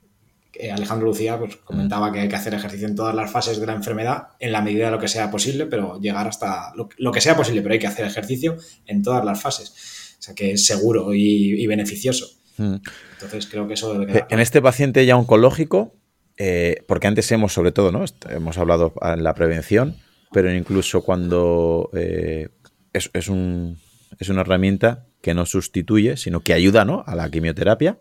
Alejandro 0.71 1.07
Lucía 1.07 1.37
pues, 1.37 1.57
comentaba 1.57 2.11
que 2.11 2.19
hay 2.19 2.29
que 2.29 2.35
hacer 2.35 2.53
ejercicio 2.53 2.87
en 2.87 2.95
todas 2.95 3.15
las 3.15 3.31
fases 3.31 3.59
de 3.59 3.65
la 3.65 3.73
enfermedad 3.73 4.29
en 4.39 4.51
la 4.51 4.61
medida 4.61 4.85
de 4.85 4.91
lo 4.91 4.99
que 4.99 5.07
sea 5.07 5.29
posible 5.31 5.65
pero 5.65 5.99
llegar 5.99 6.27
hasta 6.27 6.73
lo, 6.75 7.11
que 7.11 7.21
sea 7.21 7.35
posible 7.35 7.61
pero 7.61 7.73
hay 7.73 7.79
que 7.79 7.87
hacer 7.87 8.05
ejercicio 8.05 8.57
en 8.85 9.03
todas 9.03 9.23
las 9.25 9.41
fases 9.41 10.15
o 10.19 10.21
sea 10.21 10.35
que 10.35 10.51
es 10.53 10.65
seguro 10.65 11.13
y, 11.13 11.65
beneficioso 11.67 12.27
mm. 12.57 12.75
entonces 13.13 13.47
creo 13.47 13.67
que 13.67 13.73
eso 13.73 13.93
debe 13.93 14.07
quedar 14.07 14.27
en 14.29 14.39
este 14.39 14.61
paciente 14.61 15.05
ya 15.05 15.17
oncológico 15.17 15.93
eh, 16.37 16.83
porque 16.87 17.07
antes 17.07 17.31
hemos, 17.31 17.53
sobre 17.53 17.71
todo, 17.71 17.91
¿no? 17.91 18.03
Hemos 18.29 18.57
hablado 18.57 18.93
en 19.01 19.23
la 19.23 19.33
prevención, 19.33 19.95
pero 20.31 20.53
incluso 20.53 21.01
cuando 21.01 21.89
eh, 21.93 22.49
es, 22.93 23.09
es, 23.13 23.29
un, 23.29 23.79
es, 24.19 24.29
una 24.29 24.41
herramienta 24.41 25.07
que 25.21 25.33
no 25.33 25.45
sustituye, 25.45 26.17
sino 26.17 26.41
que 26.41 26.53
ayuda 26.53 26.85
¿no? 26.85 27.03
a 27.05 27.15
la 27.15 27.29
quimioterapia. 27.29 27.99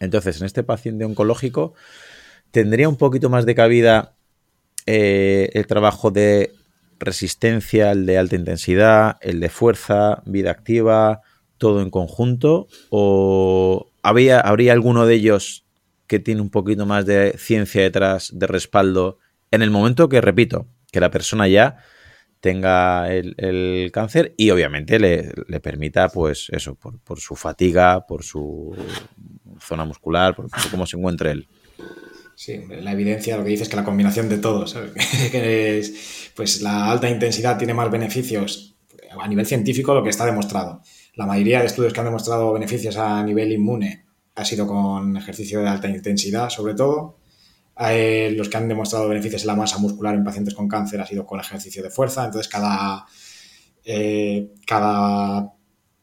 Entonces, 0.00 0.40
en 0.40 0.46
este 0.46 0.62
paciente 0.62 1.04
oncológico, 1.04 1.74
tendría 2.50 2.88
un 2.88 2.96
poquito 2.96 3.30
más 3.30 3.46
de 3.46 3.54
cabida 3.54 4.14
eh, 4.86 5.50
el 5.52 5.66
trabajo 5.66 6.10
de 6.10 6.52
resistencia, 6.98 7.92
el 7.92 8.06
de 8.06 8.18
alta 8.18 8.36
intensidad, 8.36 9.18
el 9.20 9.40
de 9.40 9.48
fuerza, 9.48 10.22
vida 10.26 10.50
activa, 10.50 11.20
todo 11.58 11.82
en 11.82 11.90
conjunto, 11.90 12.66
o 12.90 13.90
había, 14.02 14.40
habría 14.40 14.72
alguno 14.72 15.06
de 15.06 15.14
ellos 15.14 15.66
que 16.06 16.18
tiene 16.18 16.40
un 16.40 16.50
poquito 16.50 16.86
más 16.86 17.06
de 17.06 17.34
ciencia 17.38 17.82
detrás, 17.82 18.30
de 18.34 18.46
respaldo, 18.46 19.18
en 19.50 19.62
el 19.62 19.70
momento 19.70 20.08
que, 20.08 20.20
repito, 20.20 20.66
que 20.90 21.00
la 21.00 21.10
persona 21.10 21.46
ya 21.46 21.78
tenga 22.40 23.12
el, 23.12 23.90
cáncer 23.92 24.34
y 24.36 24.50
obviamente 24.50 24.98
le, 24.98 25.60
permita, 25.60 26.08
pues 26.08 26.48
eso, 26.50 26.74
por, 26.74 27.20
su 27.20 27.36
fatiga, 27.36 28.06
por 28.06 28.24
su 28.24 28.74
zona 29.60 29.84
muscular, 29.84 30.34
por, 30.34 30.48
cómo 30.70 30.86
se 30.86 30.96
encuentre 30.96 31.32
él. 31.32 31.48
Sí, 32.34 32.58
la 32.80 32.92
evidencia 32.92 33.36
lo 33.36 33.44
que 33.44 33.50
dice 33.50 33.64
es 33.64 33.68
que 33.68 33.76
la 33.76 33.84
combinación 33.84 34.28
de 34.30 34.38
todos, 34.38 34.74
pues 36.34 36.62
la 36.62 36.90
alta 36.90 37.10
intensidad 37.10 37.58
tiene 37.58 37.74
más 37.74 37.90
beneficios 37.90 38.76
a 39.20 39.28
nivel 39.28 39.44
científico, 39.44 39.94
lo 39.94 40.02
que 40.02 40.10
está 40.10 40.24
demostrado. 40.24 40.80
La 41.16 41.26
mayoría 41.26 41.60
de 41.60 41.66
estudios 41.66 41.92
que 41.92 42.00
han 42.00 42.06
demostrado 42.06 42.52
beneficios 42.52 42.96
a 42.96 43.22
nivel 43.22 43.52
inmune 43.52 44.06
ha 44.34 44.44
sido 44.44 44.66
con 44.66 45.16
ejercicio 45.16 45.60
de 45.60 45.68
alta 45.68 45.88
intensidad, 45.88 46.48
sobre 46.48 46.74
todo. 46.74 47.19
Los 47.80 48.48
que 48.48 48.56
han 48.56 48.68
demostrado 48.68 49.08
beneficios 49.08 49.42
en 49.42 49.48
la 49.48 49.56
masa 49.56 49.78
muscular 49.78 50.14
en 50.14 50.24
pacientes 50.24 50.54
con 50.54 50.68
cáncer 50.68 51.00
ha 51.00 51.06
sido 51.06 51.26
con 51.26 51.40
ejercicio 51.40 51.82
de 51.82 51.90
fuerza. 51.90 52.24
Entonces, 52.24 52.50
cada, 52.50 53.06
eh, 53.84 54.52
cada 54.66 55.52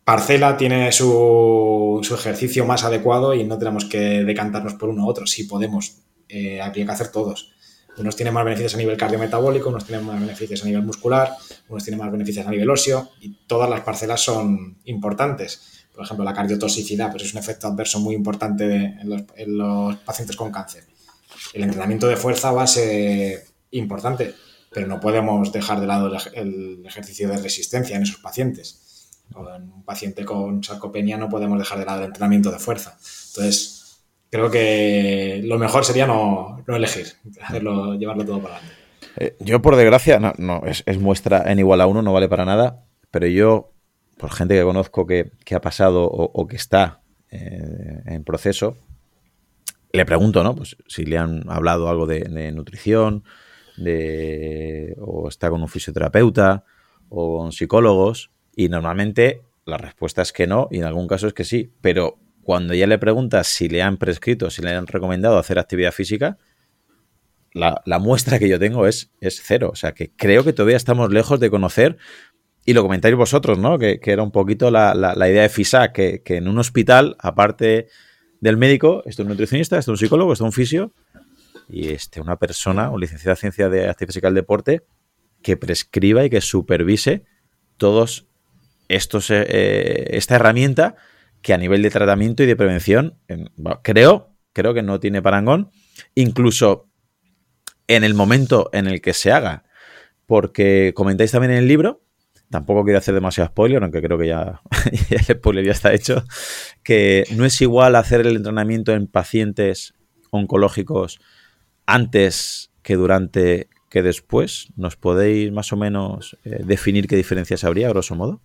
parcela 0.04 0.58
tiene 0.58 0.92
su, 0.92 2.02
ejercicio 2.14 2.66
más 2.66 2.84
adecuado 2.84 3.34
y 3.34 3.44
no 3.44 3.58
tenemos 3.58 3.86
que 3.86 4.24
decantarnos 4.24 4.74
por 4.74 4.90
uno 4.90 5.06
u 5.06 5.10
otro. 5.10 5.28
Si 5.28 5.44
podemos, 5.44 5.99
eh, 6.30 6.62
habría 6.62 6.86
que 6.86 6.91
hacer 6.91 7.12
todos. 7.12 7.54
Unos 7.98 8.16
tienen 8.16 8.34
más 8.34 8.45
beneficios 8.45 8.76
a 8.76 8.78
nivel 8.78 8.95
cardiometabólico, 8.95 9.70
unos 9.70 9.86
tienen 9.86 10.06
más 10.06 10.20
beneficios 10.20 10.62
a 10.64 10.66
nivel 10.66 10.84
muscular, 10.84 11.32
unos 11.68 11.84
tienen 11.84 11.99
más 11.99 12.12
beneficios 12.12 12.45
a 12.45 12.52
nivel 12.52 12.70
óseo 12.70 13.10
y 13.22 13.36
todas 13.48 13.68
las 13.70 13.82
parcelas 13.82 14.22
son 14.22 14.78
importantes 14.86 15.78
por 15.98 16.06
ejemplo, 16.06 16.24
la 16.24 16.34
cardiotoxicidad, 16.34 17.10
pues 17.10 17.24
es 17.24 17.34
un 17.34 17.40
efecto 17.40 17.66
adverso 17.66 17.99
muy 17.99 18.14
importante 18.14 18.99
en, 19.02 19.58
los, 19.58 19.95
pacientes 20.06 20.36
con 20.36 20.52
cáncer. 20.52 20.84
El 21.53 21.64
entrenamiento 21.64 22.07
de 22.07 22.18
fuerza 22.18 22.52
va 22.52 22.64
a 22.64 22.68
ser 22.68 23.44
importante, 23.72 24.34
pero 24.72 24.88
no 24.88 24.99
podemos 24.99 25.52
dejar 25.52 25.80
de 25.80 25.88
lado 25.88 26.11
el, 26.34 26.86
ejercicio 26.86 27.30
de 27.30 27.38
resistencia 27.38 27.95
en 27.95 28.03
esos 28.03 28.19
pacientes. 28.19 29.11
En 29.36 29.72
un 29.72 29.84
paciente 29.84 30.24
con 30.24 30.64
sarcopenia 30.64 31.18
no 31.18 31.30
podemos 31.30 31.60
dejar 31.60 31.80
de 31.80 31.86
lado 31.86 31.99
el 31.99 32.07
entrenamiento 32.07 32.52
de 32.52 32.60
fuerza. 32.60 32.98
Entonces, 33.30 34.02
creo 34.30 34.49
que 34.49 35.41
lo 35.44 35.57
mejor 35.57 35.86
sería 35.86 36.07
no, 36.07 36.64
elegir, 36.68 37.14
llevarlo 37.53 38.26
todo 38.26 38.41
para 38.41 38.57
adelante. 38.57 38.78
Eh, 39.19 39.36
yo, 39.40 39.61
por 39.61 39.76
desgracia, 39.76 40.19
no, 40.19 40.61
es, 40.65 40.84
es, 40.86 40.99
muestra 40.99 41.52
en 41.52 41.60
igual 41.60 41.82
a 41.82 41.88
uno, 41.88 42.02
no 42.02 42.14
vale 42.14 42.30
para 42.30 42.45
nada, 42.45 42.86
pero 43.10 43.26
yo 43.28 43.74
por 44.18 44.32
gente 44.32 44.56
que 44.56 44.64
conozco 44.64 45.06
que, 45.06 45.32
ha 45.56 45.61
pasado 45.61 46.03
o, 46.03 46.48
que 46.48 46.56
está 46.56 47.02
eh, 47.30 48.02
en 48.06 48.24
proceso, 48.24 48.78
le 49.91 50.05
pregunto, 50.05 50.43
¿no? 50.43 50.55
Pues 50.55 50.77
si 50.88 51.05
le 51.05 51.18
han 51.18 51.49
hablado 51.49 51.89
algo 51.89 52.05
de, 52.05 52.51
nutrición, 52.51 53.23
de, 53.77 54.95
o 54.99 55.27
está 55.30 55.49
con 55.49 55.61
un 55.61 55.69
fisioterapeuta 55.69 56.64
o 57.09 57.39
con 57.39 57.51
psicólogos, 57.51 58.31
y 58.55 58.69
normalmente 58.69 59.41
la 59.65 59.77
respuesta 59.77 60.22
es 60.22 60.34
que 60.34 60.47
no, 60.47 60.68
y 60.72 60.80
en 60.80 60.85
algún 60.85 61.07
caso 61.07 61.27
es 61.27 61.34
que 61.34 61.43
sí, 61.43 61.72
pero 61.81 62.18
cuando 62.43 62.73
ya 62.73 62.88
le 62.88 62.97
preguntas 62.97 63.47
si 63.47 63.68
le 63.69 63.81
han 63.81 63.97
prescrito, 63.97 64.49
si 64.49 64.61
le 64.61 64.72
han 64.72 64.88
recomendado 64.88 65.38
hacer 65.38 65.59
actividad 65.59 65.91
física, 65.91 66.38
la, 67.53 67.99
muestra 67.99 68.39
que 68.39 68.47
yo 68.47 68.59
tengo 68.59 68.88
es, 68.88 69.11
es 69.19 69.41
cero. 69.43 69.69
O 69.72 69.76
sea 69.76 69.93
que 69.93 70.11
creo 70.15 70.43
que 70.43 70.53
todavía 70.53 70.77
estamos 70.77 71.11
lejos 71.11 71.39
de 71.39 71.49
conocer 71.49 71.97
y 72.65 72.73
lo 72.73 72.84
comentáis 72.84 73.15
vosotros, 73.15 73.57
¿no? 73.57 73.80
Que, 73.80 73.99
era 74.03 74.23
un 74.23 74.31
poquito 74.31 74.72
la, 74.72 74.93
idea 75.30 75.41
de 75.41 75.49
FISA, 75.49 75.91
que, 75.91 76.22
en 76.26 76.47
un 76.47 76.59
hospital, 76.59 77.15
aparte 77.19 77.88
del 78.39 78.57
médico, 78.57 79.03
esto 79.05 79.22
es 79.22 79.26
un 79.26 79.30
nutricionista, 79.30 79.77
esto 79.77 79.93
es 79.93 79.99
un 80.01 80.05
psicólogo, 80.05 80.34
esto 80.34 80.45
es 80.45 80.47
un 80.47 80.53
fisio 80.53 80.93
y 81.69 81.89
este 81.89 82.22
una 82.22 82.38
persona, 82.38 82.89
un 82.89 83.01
licenciado 83.01 83.34
en 83.34 83.38
ciencia 83.38 83.69
de 83.69 83.89
actividad 83.89 84.07
física 84.07 84.27
del 84.27 84.35
deporte, 84.35 84.84
que 85.41 85.57
prescriba 85.57 86.23
y 86.26 86.30
que 86.30 86.41
supervise 86.41 87.26
todos 87.77 88.27
estos 88.88 89.30
eh, 89.30 90.07
esta 90.11 90.35
herramienta 90.35 90.95
que 91.41 91.53
a 91.53 91.57
nivel 91.57 91.81
de 91.81 91.89
tratamiento 91.89 92.43
y 92.43 92.45
de 92.45 92.55
prevención 92.55 93.18
creo 93.84 94.34
creo 94.53 94.73
que 94.73 94.81
no 94.81 94.99
tiene 94.99 95.22
parangón 95.22 95.72
incluso 96.15 96.88
en 97.88 98.03
el 98.03 98.14
momento 98.14 98.69
en 98.73 98.88
el 98.88 99.01
que 99.01 99.14
se 99.14 99.31
haga. 99.31 99.64
Porque 100.26 100.93
comentáis 100.95 101.31
también 101.31 101.51
en 101.51 101.59
el 101.59 101.68
libro 101.68 102.03
tampoco 102.49 102.84
quiero 102.84 102.99
hacer 102.99 103.14
demasiado 103.14 103.49
spoiler, 103.49 103.82
aunque 103.84 104.02
creo 104.02 104.18
que 104.18 104.28
ya, 104.28 104.61
el 105.10 105.38
spoiler 105.38 105.65
ya 105.65 105.72
está 105.72 105.94
hecho, 105.94 106.24
que 106.84 107.26
no 107.36 107.45
es 107.45 107.61
igual 107.61 107.95
hacer 107.95 108.22
el 108.22 108.36
entrenamiento 108.36 108.94
en 108.94 109.07
pacientes 109.07 109.94
oncológicos 110.32 111.19
antes 111.86 112.72
que 112.82 112.95
durante 112.95 113.68
que 113.90 114.02
después. 114.02 114.68
¿Nos 114.76 114.95
podéis 114.95 115.52
más 115.52 115.72
o 115.74 115.78
menos 115.78 116.38
eh, 116.44 116.61
definir 116.64 117.07
qué 117.07 117.15
diferencias 117.15 117.64
habría, 117.64 117.90
grosso 117.90 118.15
modo? 118.15 118.41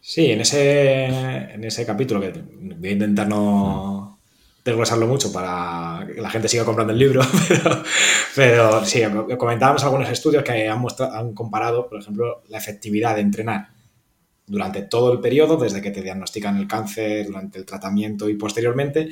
Sí, 0.00 0.30
en 0.30 0.40
ese, 0.40 1.04
en 1.04 1.62
ese 1.62 1.84
capítulo, 1.84 2.20
que 2.20 2.32
voy 2.32 2.88
a 2.88 2.92
intentar 2.92 3.28
no 3.28 3.99
desglosarlo 4.70 5.06
mucho 5.06 5.32
para 5.32 6.06
que 6.06 6.20
la 6.20 6.30
gente 6.30 6.48
siga 6.48 6.64
comprando 6.64 6.92
el 6.92 6.98
libro, 6.98 7.20
pero, 8.34 8.84
sí, 8.84 9.02
comentábamos 9.38 9.84
algunos 9.84 10.08
estudios 10.08 10.42
que 10.42 10.68
han, 10.68 10.86
han 11.12 11.34
comparado, 11.34 11.88
por 11.88 12.00
ejemplo, 12.00 12.42
la 12.48 12.58
efectividad 12.58 13.14
de 13.14 13.20
entrenar 13.20 13.68
durante 14.46 14.82
todo 14.82 15.12
el 15.12 15.20
periodo, 15.20 15.56
desde 15.56 15.80
que 15.80 15.92
te 15.92 16.02
diagnostican 16.02 16.56
el 16.56 16.66
cáncer, 16.66 17.26
durante 17.26 17.58
el 17.58 17.64
tratamiento 17.64 18.28
y 18.28 18.34
posteriormente, 18.34 19.08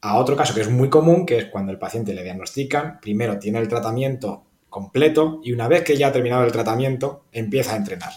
a 0.00 0.16
otro 0.16 0.34
caso 0.34 0.54
que 0.54 0.62
es 0.62 0.70
muy 0.70 0.90
común, 0.90 1.24
que 1.24 1.38
es 1.38 1.44
cuando 1.46 1.70
el 1.70 1.78
paciente 1.78 2.12
le 2.12 2.24
diagnostican, 2.24 2.98
primero 3.00 3.38
tiene 3.38 3.60
el 3.60 3.68
tratamiento 3.68 4.44
completo 4.68 5.40
y 5.44 5.52
una 5.52 5.68
vez 5.68 5.84
que 5.84 5.96
ya 5.96 6.08
ha 6.08 6.12
terminado 6.12 6.44
el 6.44 6.52
tratamiento, 6.52 7.26
empieza 7.32 7.74
a 7.74 7.76
entrenar. 7.76 8.12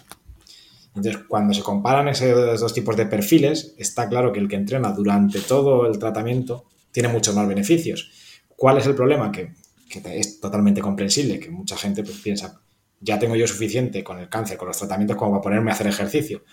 Entonces, 0.96 1.24
cuando 1.28 1.54
se 1.54 1.62
comparan 1.62 2.08
esos 2.08 2.60
dos 2.60 2.74
tipos 2.74 2.98
de 2.98 3.06
perfiles, 3.06 3.76
está 3.78 4.10
claro 4.10 4.34
que 4.34 4.40
el 4.40 4.48
que 4.48 4.56
entrena 4.56 4.92
durante 4.92 5.40
todo 5.40 5.86
el 5.88 6.00
tratamiento 6.00 6.66
tiene 6.92 7.10
muchos 7.10 7.36
más 7.36 7.48
beneficios. 7.48 8.12
¿Cuál 8.56 8.80
es 8.80 8.86
el 8.88 8.96
problema? 8.96 9.32
Que, 9.32 9.52
es 9.90 10.40
totalmente 10.40 10.82
comprensible, 10.82 11.40
que 11.40 11.50
mucha 11.50 11.76
gente 11.76 12.04
pues, 12.04 12.18
piensa, 12.18 12.60
ya 13.00 13.18
tengo 13.18 13.36
yo 13.36 13.48
suficiente 13.48 14.04
con 14.04 14.20
el 14.20 14.30
cáncer, 14.30 14.58
con 14.58 14.68
los 14.68 14.78
tratamientos, 14.78 15.18
como 15.18 15.32
para 15.32 15.42
ponerme 15.42 15.72
a 15.72 15.74
hacer 15.74 15.88
ejercicio. 15.88 16.44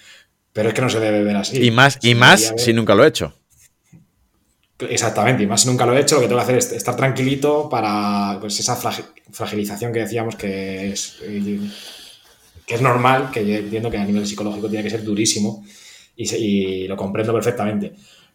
Pero 0.53 0.69
es 0.69 0.75
que 0.75 0.81
no 0.81 0.89
se 0.89 1.01
debe 1.01 1.23
ver 1.23 1.37
así. 1.37 1.63
Y 1.63 1.71
más, 1.71 1.99
y 2.03 2.15
más 2.15 2.55
si 2.57 2.73
nunca 2.73 2.95
lo 2.95 3.05
he 3.05 3.09
hecho. 3.09 3.35
Exactamente, 4.79 5.43
y 5.43 5.47
más 5.47 5.63
si 5.63 5.69
nunca 5.69 5.87
lo 5.87 5.97
he 5.97 6.01
hecho, 6.01 6.17
lo 6.17 6.23
que 6.23 6.29
tengo 6.29 6.39
que 6.39 6.45
hacer 6.45 6.59
es 6.59 6.73
estar 6.73 6.97
tranquilito 6.97 7.69
para 7.69 8.39
pues, 8.41 8.61
esa 8.61 8.77
fragilización 8.77 9.93
que 9.93 10.01
decíamos 10.01 10.37
que 10.37 10.93
es 10.93 11.19
que 12.67 12.75
es 12.75 12.83
normal, 12.83 13.31
que 13.31 13.47
yo 13.47 13.55
entiendo 13.55 13.91
que 13.91 13.97
a 13.97 14.05
nivel 14.05 14.27
psicológico 14.27 14.69
tiene 14.69 14.83
que 14.83 14.91
ser 14.91 15.05
durísimo 15.05 15.65
y, 16.17 16.89
lo 16.89 16.97
comprendo 16.97 17.33
perfectamente. 17.33 17.93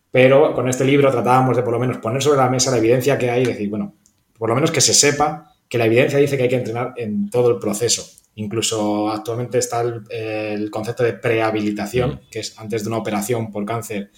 Pero 0.09 0.53
con 0.53 0.69
este 0.69 0.85
libro 0.85 1.11
tratábamos 1.11 1.55
de 1.55 1.63
por 1.63 1.73
lo 1.73 1.79
menos 1.79 1.97
poner 1.97 2.23
sobre 2.23 2.37
la 2.37 2.49
mesa 2.49 2.71
la 2.71 2.77
evidencia 2.77 3.17
que 3.17 3.29
hay 3.29 3.43
y 3.43 3.45
decir, 3.45 3.69
bueno, 3.69 3.95
por 4.37 4.49
lo 4.49 4.55
menos 4.55 4.71
que 4.71 4.81
se 4.81 4.93
sepa 4.93 5.53
que 5.67 5.77
la 5.77 5.85
evidencia 5.85 6.19
dice 6.19 6.37
que 6.37 6.43
hay 6.43 6.49
que 6.49 6.55
entrenar 6.55 6.93
en 6.97 7.29
todo 7.29 7.51
el 7.51 7.59
proceso. 7.59 8.05
Incluso 8.35 9.09
actualmente 9.09 9.57
está 9.57 9.81
el, 9.81 10.69
concepto 10.71 11.03
de 11.03 11.13
prehabilitación, 11.13 12.11
mm. 12.11 12.19
que 12.29 12.39
es 12.39 12.57
antes 12.57 12.83
de 12.83 12.89
una 12.89 12.97
operación 12.97 13.51
por 13.51 13.65
cáncer, 13.65 14.11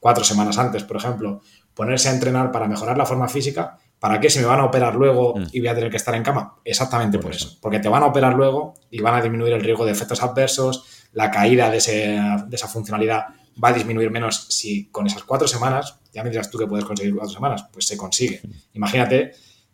cuatro 0.00 0.24
semanas 0.24 0.58
antes, 0.58 0.82
por 0.82 0.96
ejemplo, 0.96 1.40
ponerse 1.74 2.08
a 2.08 2.12
entrenar 2.12 2.50
para 2.50 2.66
mejorar 2.66 2.98
la 2.98 3.06
forma 3.06 3.28
física 3.28 3.78
¿Para 4.00 4.18
qué? 4.18 4.30
Si 4.30 4.38
me 4.38 4.46
van 4.46 4.60
a 4.60 4.64
operar 4.64 4.96
luego 4.96 5.36
mm. 5.36 5.44
y 5.52 5.60
voy 5.60 5.68
a 5.68 5.74
tener 5.74 5.90
que 5.90 5.98
estar 5.98 6.14
en 6.14 6.22
cama. 6.22 6.56
Exactamente 6.64 7.18
por, 7.18 7.32
eso. 7.32 7.58
Porque 7.60 7.78
te 7.78 7.88
van 7.88 8.02
a 8.02 8.06
operar 8.06 8.34
luego 8.34 8.74
y 8.90 9.00
van 9.00 9.14
a 9.14 9.20
disminuir 9.20 9.52
el 9.52 9.60
riesgo 9.60 9.84
de 9.84 9.92
efectos 9.92 10.22
adversos, 10.22 11.06
la 11.12 11.30
caída 11.30 11.70
de, 11.70 11.76
esa 11.76 12.66
funcionalidad 12.66 13.26
va 13.62 13.68
a 13.68 13.72
disminuir 13.74 14.10
menos 14.10 14.46
si 14.48 14.86
con 14.86 15.06
esas 15.06 15.22
cuatro 15.24 15.46
semanas, 15.46 16.00
ya 16.14 16.24
me 16.24 16.30
dirás 16.30 16.50
tú 16.50 16.56
que 16.56 16.66
puedes 16.66 16.86
conseguir 16.86 17.14
cuatro 17.14 17.32
semanas, 17.32 17.66
pues 17.70 17.86
se 17.86 17.98
consigue. 17.98 18.40
Mm. 18.42 18.50
Imagínate 18.74 19.32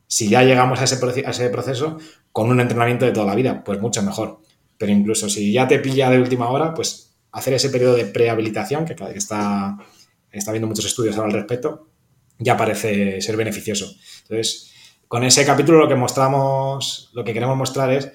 si 0.08 0.28
ya 0.28 0.42
llegamos 0.42 0.80
a 0.80 0.84
ese, 0.84 0.98
a 1.24 1.30
ese 1.30 1.48
proceso 1.50 1.98
con 2.32 2.50
un 2.50 2.60
entrenamiento 2.60 3.06
de 3.06 3.12
toda 3.12 3.26
la 3.26 3.34
vida, 3.36 3.62
pues 3.64 3.80
mucho 3.80 4.02
mejor. 4.02 4.40
Pero 4.76 4.90
incluso 4.90 5.28
si 5.28 5.52
ya 5.52 5.68
te 5.68 5.78
pilla 5.78 6.10
de 6.10 6.18
última 6.18 6.50
hora, 6.50 6.74
pues 6.74 7.14
hacer 7.30 7.54
ese 7.54 7.70
periodo 7.70 7.94
de 7.94 8.06
prehabilitación, 8.06 8.84
que 8.84 8.96
está, 9.14 9.78
está 10.32 10.50
viendo 10.50 10.66
muchos 10.66 10.84
estudios 10.84 11.16
ahora 11.16 11.28
al 11.28 11.34
respecto, 11.34 11.86
ya 12.38 12.56
parece 12.56 13.20
ser 13.20 13.36
beneficioso. 13.36 13.92
Entonces, 14.22 14.72
con 15.08 15.24
ese 15.24 15.44
capítulo 15.44 15.78
lo 15.78 15.88
que 15.88 15.94
mostramos, 15.94 17.10
lo 17.14 17.24
que 17.24 17.32
queremos 17.32 17.56
mostrar 17.56 17.92
es 17.92 18.12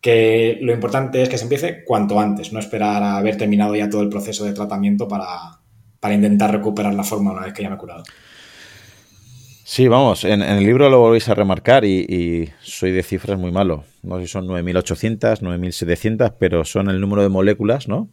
que 0.00 0.58
lo 0.62 0.72
importante 0.72 1.22
es 1.22 1.28
que 1.28 1.36
se 1.36 1.44
empiece 1.44 1.84
cuanto 1.84 2.18
antes, 2.18 2.52
no 2.52 2.58
esperar 2.58 3.02
a 3.02 3.18
haber 3.18 3.36
terminado 3.36 3.76
ya 3.76 3.90
todo 3.90 4.02
el 4.02 4.08
proceso 4.08 4.44
de 4.44 4.52
tratamiento 4.52 5.06
para, 5.06 5.60
intentar 6.14 6.50
recuperar 6.50 6.94
la 6.94 7.04
forma 7.04 7.32
una 7.32 7.44
vez 7.44 7.52
que 7.52 7.62
ya 7.62 7.68
me 7.68 7.74
he 7.74 7.78
curado. 7.78 8.02
Sí, 9.64 9.86
vamos, 9.86 10.24
en, 10.24 10.42
el 10.42 10.64
libro 10.64 10.88
lo 10.88 10.98
volvéis 10.98 11.28
a 11.28 11.34
remarcar 11.34 11.84
y, 11.84 12.00
y, 12.00 12.48
soy 12.60 12.90
de 12.90 13.02
cifras 13.02 13.38
muy 13.38 13.52
malo. 13.52 13.84
No 14.02 14.16
sé 14.16 14.22
si 14.22 14.32
son 14.32 14.48
9.800, 14.48 15.40
9.700, 15.40 16.34
pero 16.38 16.64
son 16.64 16.88
el 16.90 17.00
número 17.00 17.22
de 17.22 17.28
moléculas, 17.28 17.86
¿no? 17.86 18.08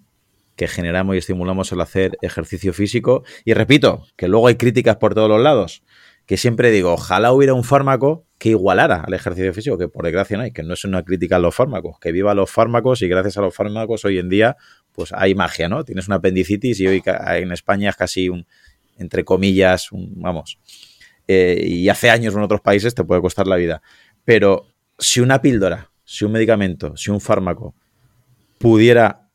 Que 0.58 0.68
generamos 0.68 1.16
y 1.16 1.20
estimulamos 1.20 1.72
al 1.72 1.80
hacer 1.80 2.18
ejercicio 2.22 2.74
físico. 2.74 3.24
Y 3.46 3.54
repito, 3.54 4.06
que 4.18 4.28
luego 4.28 4.48
hay 4.48 4.56
críticas 4.56 4.98
por 4.98 5.14
todos 5.14 5.30
los 5.30 5.42
lados, 5.42 5.84
que 6.26 6.36
siempre 6.36 6.72
digo, 6.72 6.92
ojalá 6.94 7.32
hubiera 7.32 7.54
un 7.54 7.64
fármaco 7.64 8.26
que 8.38 8.50
igualara 8.50 9.04
al 9.08 9.14
ejercicio 9.14 9.54
físico, 9.54 9.78
que 9.78 9.88
por 9.88 10.04
desgracia 10.04 10.36
no 10.36 10.44
hay, 10.44 10.52
que 10.52 10.64
no 10.64 10.74
es 10.74 10.84
una 10.84 11.04
crítica 11.04 11.38
a 11.38 11.40
los 11.40 11.56
fármacos, 11.56 12.00
que 12.00 12.12
viva 12.12 12.34
los 12.34 12.52
fármacos 12.52 13.02
y 13.02 13.08
gracias 13.08 13.38
a 13.38 13.42
los 13.42 13.56
fármacos 13.56 14.04
hoy 14.04 14.18
en 14.18 14.28
día 14.28 14.58
pues 14.92 15.14
hay 15.14 15.36
magia, 15.36 15.70
¿no? 15.70 15.86
Tienes 15.86 16.08
una 16.08 16.18
apendicitis 16.18 16.80
y 16.80 16.88
hoy 16.88 17.04
en 17.06 17.52
España 17.52 17.92
es 17.92 17.96
casi 17.96 18.30
un, 18.30 18.48
entre 18.98 19.24
comillas, 19.24 19.92
un, 19.92 20.12
vamos, 20.16 20.58
eh, 21.28 21.62
y 21.64 21.88
hace 21.90 22.10
años 22.10 22.34
en 22.34 22.42
otros 22.42 22.62
países 22.62 22.96
te 22.96 23.04
puede 23.04 23.22
costar 23.22 23.46
la 23.46 23.58
vida. 23.58 23.84
Pero 24.26 24.74
si 24.98 25.20
una 25.20 25.40
píldora, 25.40 25.92
si 26.04 26.26
un 26.26 26.32
medicamento, 26.32 26.98
si 26.98 27.12
un 27.12 27.22
fármaco 27.22 27.76
pudiera 28.58 29.27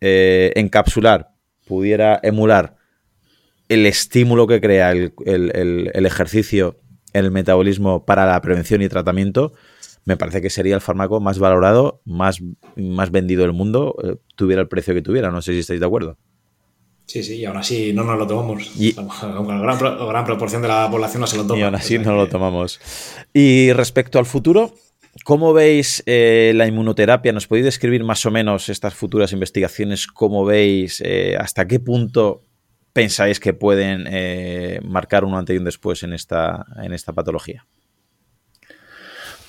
eh, 0.00 0.52
encapsular, 0.56 1.30
pudiera 1.66 2.18
emular 2.22 2.76
el 3.68 3.86
estímulo 3.86 4.46
que 4.46 4.60
crea 4.60 4.90
el, 4.90 5.12
ejercicio 5.94 6.80
en 7.12 7.24
el 7.24 7.30
metabolismo 7.30 8.04
para 8.04 8.26
la 8.26 8.40
prevención 8.40 8.82
y 8.82 8.88
tratamiento, 8.88 9.52
me 10.04 10.16
parece 10.16 10.42
que 10.42 10.50
sería 10.50 10.74
el 10.74 10.80
fármaco 10.80 11.20
más 11.20 11.38
valorado, 11.38 12.02
más, 12.04 12.40
más 12.76 13.10
vendido 13.10 13.42
del 13.42 13.52
mundo, 13.52 13.94
eh, 14.02 14.16
tuviera 14.34 14.62
el 14.62 14.68
precio 14.68 14.94
que 14.94 15.02
tuviera. 15.02 15.30
No 15.30 15.40
sé 15.42 15.52
si 15.52 15.60
estáis 15.60 15.78
de 15.78 15.86
acuerdo. 15.86 16.16
Sí, 17.06 17.22
sí, 17.22 17.36
y 17.36 17.44
aún 17.44 17.56
así 17.56 17.92
no 17.92 18.04
nos 18.04 18.18
lo 18.18 18.26
tomamos. 18.26 18.70
Y, 18.76 18.94
la 18.94 19.02
gran, 20.12 20.24
proporción 20.24 20.62
de 20.62 20.68
la 20.68 20.88
población 20.90 21.20
no 21.20 21.26
se 21.26 21.36
lo 21.36 21.46
toma. 21.46 21.60
Y 21.60 21.62
aún 21.62 21.74
así 21.74 21.98
no 21.98 22.14
lo 22.16 22.28
tomamos. 22.28 22.80
Y 23.32 23.72
respecto 23.72 24.18
al 24.18 24.26
futuro, 24.26 24.74
¿Cómo 25.24 25.52
veis 25.52 26.02
eh, 26.06 26.52
la 26.54 26.66
inmunoterapia? 26.66 27.32
¿Nos 27.32 27.48
podéis 27.48 27.64
describir 27.64 28.04
más 28.04 28.24
o 28.26 28.30
menos 28.30 28.68
estas 28.68 28.94
futuras 28.94 29.32
investigaciones? 29.32 30.06
¿Cómo 30.06 30.44
veis? 30.44 31.02
Eh, 31.04 31.36
¿Hasta 31.38 31.66
qué 31.66 31.80
punto 31.80 32.44
pensáis 32.92 33.40
que 33.40 33.52
pueden 33.52 34.06
eh, 34.08 34.80
marcar 34.84 35.24
un 35.24 35.34
antes 35.34 35.54
y 35.54 35.58
un 35.58 35.64
después 35.64 36.04
en 36.04 36.12
esta, 36.12 36.64
en 36.82 36.92
esta 36.92 37.12
patología? 37.12 37.66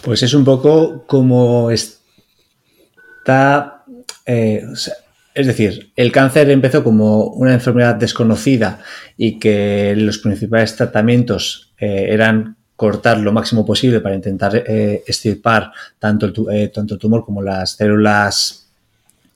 Pues 0.04 0.24
es 0.24 0.34
un 0.34 0.44
poco 0.44 1.06
como 1.06 1.70
está... 1.70 3.86
es 4.26 5.48
decir, 5.48 5.92
el 5.96 6.12
cáncer 6.12 6.50
empezó 6.50 6.84
como 6.84 7.26
una 7.26 7.54
enfermedad 7.54 7.96
desconocida 7.96 8.80
y 9.16 9.38
que 9.38 9.94
los 9.96 10.18
principales 10.18 10.76
tratamientos 10.76 11.76
eran 11.78 12.58
cortar 12.82 13.20
lo 13.20 13.32
máximo 13.32 13.64
posible 13.64 13.99
para 13.99 14.16
intentar 14.16 14.56
eh, 14.56 15.03
extirpar 15.06 15.72
tanto 15.99 16.26
el, 16.26 16.34
eh, 16.52 16.68
tanto 16.70 16.98
tumor 16.98 17.24
como 17.24 17.44
las 17.44 17.74
células 17.74 18.66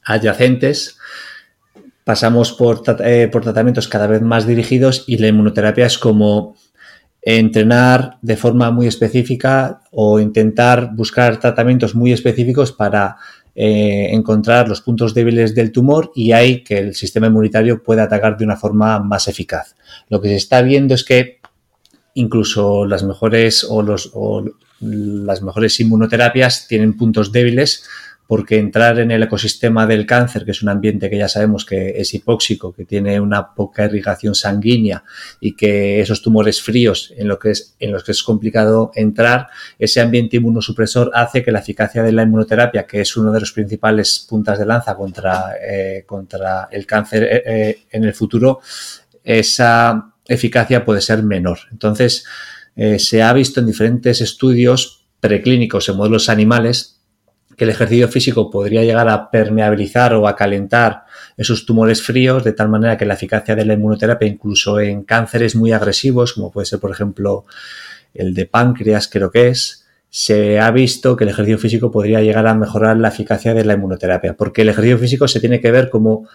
adyacentes. 0.03 0.97
Pasamos 2.03 2.53
por, 2.53 2.81
eh, 3.03 3.29
por 3.31 3.43
tratamientos 3.43 3.87
cada 3.87 4.07
vez 4.07 4.23
más 4.23 4.47
dirigidos 4.47 5.03
y 5.05 5.19
la 5.19 5.27
inmunoterapia 5.27 5.85
es 5.85 5.99
como 5.99 6.55
entrenar 7.21 8.17
de 8.23 8.35
forma 8.35 8.71
muy 8.71 8.87
específica 8.87 9.81
o 9.91 10.19
intentar 10.19 10.95
buscar 10.95 11.39
tratamientos 11.39 11.93
muy 11.93 12.13
específicos 12.13 12.71
para 12.71 13.17
encontrar 13.57 14.67
los 14.67 14.81
puntos 14.81 15.13
débiles 15.13 15.55
del 15.55 15.71
tumor 15.71 16.11
y 16.13 16.33
hay 16.33 16.61
que 16.61 16.77
el 16.77 16.93
sistema 16.93 17.27
inmunitario 17.27 17.81
pueda 17.81 18.03
atacar 18.03 18.35
de 18.35 18.43
una 18.43 18.57
forma 18.57 18.99
más 18.99 19.29
eficaz. 19.29 19.75
Lo 20.09 20.19
que 20.19 20.27
se 20.27 20.35
está 20.35 20.61
viendo 20.61 20.93
es 20.93 21.05
que 21.05 21.39
incluso 22.15 22.85
las 22.85 23.03
mejores 23.03 23.65
o, 23.69 23.83
los, 23.83 24.11
las 24.79 25.41
mejores 25.41 25.79
inmunoterapias 25.79 26.67
tienen 26.67 26.97
puntos 26.97 27.31
débiles 27.31 27.87
porque 28.27 28.57
entrar 28.57 28.99
en 28.99 29.11
el 29.11 29.23
ecosistema 29.23 29.85
del 29.85 30.05
cáncer, 30.05 30.45
que 30.45 30.51
es 30.51 30.63
un 30.63 30.69
ambiente 30.69 31.09
que 31.09 31.17
ya 31.17 31.27
sabemos 31.27 31.63
que 31.63 31.89
es 31.97 32.13
hipóxico, 32.13 32.73
que 32.73 32.85
tiene 32.85 33.19
una 33.19 33.53
poca 33.53 33.85
irrigación 33.85 34.33
sanguínea 34.33 35.03
y 35.39 35.55
que 35.55 35.99
esos 35.99 36.21
tumores 36.21 36.61
fríos 36.61 37.13
en 37.17 37.27
los 37.27 37.37
que 38.03 38.11
es 38.11 38.23
complicado 38.23 38.91
entrar, 38.95 39.47
ese 39.77 40.01
ambiente 40.01 40.37
inmunosupresor 40.37 41.11
hace 41.13 41.43
que 41.43 41.51
la 41.51 41.59
eficacia 41.59 42.01
de 42.01 42.11
la 42.11 42.23
inmunoterapia, 42.23 42.87
que 42.87 43.01
es 43.01 43.15
uno 43.15 43.31
de 43.31 43.41
los 43.41 43.51
principales 43.51 44.25
puntas 44.27 44.57
de 44.57 44.65
lanza 44.65 44.95
contra, 44.95 45.55
eh, 45.61 46.03
contra 46.07 46.67
el 46.71 46.87
cáncer 46.87 47.23
eh, 47.23 47.43
eh, 47.45 47.79
en 47.91 48.05
el 48.05 48.13
futuro, 48.15 48.59
esa 49.23 50.14
eficacia 50.27 50.85
puede 50.85 51.01
ser 51.01 51.23
menor. 51.23 51.59
Entonces, 51.71 52.25
se 52.97 53.23
ha 53.23 53.31
visto 53.31 53.59
en 53.59 53.67
diferentes 53.67 54.21
estudios 54.21 55.05
preclínicos 55.19 55.87
en 55.89 55.95
modelos 55.95 56.29
animales 56.29 56.95
que 57.55 57.63
el 57.63 57.69
ejercicio 57.69 58.07
físico 58.07 58.49
podría 58.49 58.83
llegar 58.83 59.07
a 59.07 59.31
permeabilizar 59.31 60.13
o 60.13 60.27
a 60.27 60.35
calentar 60.35 61.05
esos 61.37 61.65
tumores 61.65 62.01
fríos 62.01 62.43
de 62.43 62.53
tal 62.53 62.69
manera 62.69 62.97
que 62.97 63.05
la 63.05 63.13
eficacia 63.13 63.55
de 63.55 63.65
la 63.65 63.73
inmunoterapia 63.73 64.27
incluso 64.27 64.79
en 64.79 65.03
cánceres 65.03 65.55
muy 65.55 65.71
agresivos, 65.71 66.33
como 66.33 66.51
puede 66.51 66.65
ser 66.65 66.79
por 66.79 66.91
ejemplo 66.91 67.45
el 68.13 68.33
de 68.33 68.45
páncreas, 68.45 69.07
creo 69.07 69.31
que 69.31 69.49
es, 69.49 69.85
se 70.09 70.59
ha 70.59 70.71
visto 70.71 71.17
que 71.17 71.25
el 71.25 71.31
ejercicio 71.31 71.57
físico 71.57 71.91
podría 71.91 72.21
llegar 72.21 72.47
a 72.47 72.55
mejorar 72.55 72.97
la 72.97 73.09
eficacia 73.09 73.53
de 73.53 73.65
la 73.65 73.73
inmunoterapia, 73.73 74.33
porque 74.33 74.61
el 74.61 74.69
ejercicio 74.69 74.97
físico 74.97 75.27
se 75.27 75.39
tiene 75.39 75.59
que 75.59 75.71
ver 75.71 75.89
como 75.89 76.27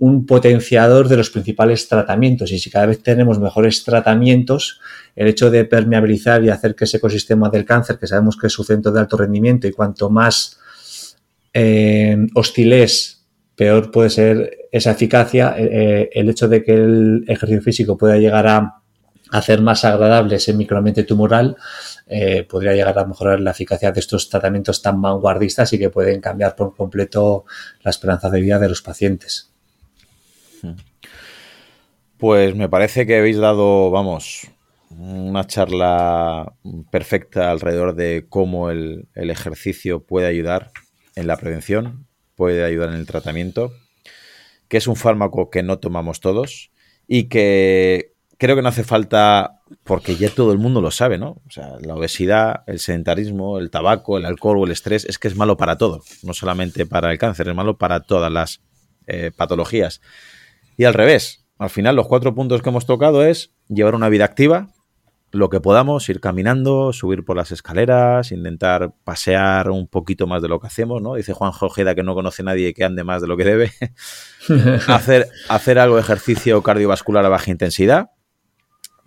un 0.00 0.24
potenciador 0.24 1.08
de 1.08 1.18
los 1.18 1.28
principales 1.28 1.86
tratamientos 1.86 2.50
y 2.52 2.58
si 2.58 2.70
cada 2.70 2.86
vez 2.86 3.02
tenemos 3.02 3.38
mejores 3.38 3.84
tratamientos, 3.84 4.80
el 5.14 5.28
hecho 5.28 5.50
de 5.50 5.66
permeabilizar 5.66 6.42
y 6.42 6.48
hacer 6.48 6.74
que 6.74 6.84
ese 6.84 6.96
ecosistema 6.96 7.50
del 7.50 7.66
cáncer, 7.66 7.98
que 7.98 8.06
sabemos 8.06 8.38
que 8.38 8.46
es 8.46 8.52
su 8.54 8.64
centro 8.64 8.92
de 8.92 9.00
alto 9.00 9.18
rendimiento 9.18 9.66
y 9.66 9.72
cuanto 9.72 10.08
más 10.08 10.58
eh, 11.52 12.16
hostil 12.34 12.72
es, 12.72 13.26
peor 13.54 13.90
puede 13.90 14.08
ser 14.08 14.68
esa 14.72 14.92
eficacia, 14.92 15.54
eh, 15.58 15.68
eh, 15.70 16.10
el 16.14 16.30
hecho 16.30 16.48
de 16.48 16.64
que 16.64 16.72
el 16.72 17.24
ejercicio 17.28 17.60
físico 17.60 17.98
pueda 17.98 18.16
llegar 18.16 18.46
a 18.46 18.80
hacer 19.32 19.60
más 19.60 19.84
agradable 19.84 20.36
ese 20.36 20.54
microambiente 20.54 21.04
tumoral, 21.04 21.56
podría 22.48 22.72
llegar 22.72 22.98
a 22.98 23.04
mejorar 23.04 23.38
la 23.38 23.52
eficacia 23.52 23.92
de 23.92 24.00
estos 24.00 24.28
tratamientos 24.28 24.82
tan 24.82 25.00
vanguardistas 25.00 25.72
y 25.72 25.78
que 25.78 25.90
pueden 25.90 26.20
cambiar 26.20 26.56
por 26.56 26.74
completo 26.74 27.44
la 27.84 27.90
esperanza 27.90 28.28
de 28.28 28.40
vida 28.40 28.58
de 28.58 28.68
los 28.68 28.82
pacientes. 28.82 29.49
Pues 32.20 32.54
me 32.54 32.68
parece 32.68 33.06
que 33.06 33.16
habéis 33.16 33.38
dado, 33.38 33.90
vamos, 33.90 34.46
una 34.90 35.46
charla 35.46 36.52
perfecta 36.90 37.50
alrededor 37.50 37.94
de 37.94 38.26
cómo 38.28 38.70
el, 38.70 39.08
ejercicio 39.14 40.04
puede 40.04 40.26
ayudar 40.26 40.70
en 41.16 41.26
la 41.26 41.38
prevención, 41.38 42.06
puede 42.34 42.62
ayudar 42.62 42.90
en 42.90 42.96
el 42.96 43.06
tratamiento, 43.06 43.72
que 44.68 44.76
es 44.76 44.86
un 44.86 44.96
fármaco 44.96 45.48
que 45.48 45.62
no 45.62 45.78
tomamos 45.78 46.20
todos 46.20 46.70
y 47.08 47.30
que 47.30 48.12
creo 48.36 48.54
que 48.54 48.60
no 48.60 48.68
hace 48.68 48.84
falta, 48.84 49.62
porque 49.82 50.16
ya 50.16 50.28
todo 50.28 50.52
el 50.52 50.58
mundo 50.58 50.82
lo 50.82 50.90
sabe, 50.90 51.16
¿no? 51.16 51.40
O 51.46 51.50
sea, 51.50 51.78
la 51.80 51.94
obesidad, 51.94 52.64
el 52.66 52.80
sedentarismo, 52.80 53.58
el 53.58 53.70
tabaco, 53.70 54.18
el 54.18 54.26
alcohol 54.26 54.58
o 54.58 54.64
el 54.66 54.72
estrés, 54.72 55.06
es 55.06 55.18
que 55.18 55.28
es 55.28 55.36
malo 55.36 55.56
para 55.56 55.78
todo, 55.78 56.02
no 56.22 56.34
solamente 56.34 56.84
para 56.84 57.10
el 57.12 57.16
cáncer, 57.16 57.48
es 57.48 57.54
malo 57.54 57.78
para 57.78 58.00
todas 58.00 58.30
las 58.30 58.60
eh, 59.06 59.30
patologías. 59.34 60.02
Y 60.76 60.84
al 60.84 60.92
revés, 60.92 61.39
al 61.60 61.68
final 61.68 61.94
los 61.94 62.08
cuatro 62.08 62.34
puntos 62.34 62.62
que 62.62 62.70
hemos 62.70 62.86
tocado 62.86 63.22
es 63.22 63.52
llevar 63.68 63.94
una 63.94 64.08
vida 64.08 64.24
activa, 64.24 64.70
lo 65.30 65.50
que 65.50 65.60
podamos, 65.60 66.08
ir 66.08 66.18
caminando, 66.18 66.94
subir 66.94 67.22
por 67.22 67.36
las 67.36 67.52
escaleras, 67.52 68.32
intentar 68.32 68.94
pasear 69.04 69.70
un 69.70 69.86
poquito 69.86 70.26
más 70.26 70.40
de 70.40 70.48
lo 70.48 70.58
que 70.58 70.68
hacemos, 70.68 71.02
¿no? 71.02 71.16
Dice 71.16 71.34
Juan 71.34 71.52
Ojeda 71.60 71.94
que 71.94 72.02
no 72.02 72.14
conoce 72.14 72.40
a 72.40 72.46
nadie 72.46 72.72
que 72.72 72.82
ande 72.82 73.04
más 73.04 73.20
de 73.20 73.28
lo 73.28 73.36
que 73.36 73.44
debe. 73.44 73.72
hacer, 74.88 75.28
hacer 75.50 75.78
algo 75.78 75.96
de 75.96 76.00
ejercicio 76.00 76.62
cardiovascular 76.62 77.26
a 77.26 77.28
baja 77.28 77.50
intensidad. 77.50 78.10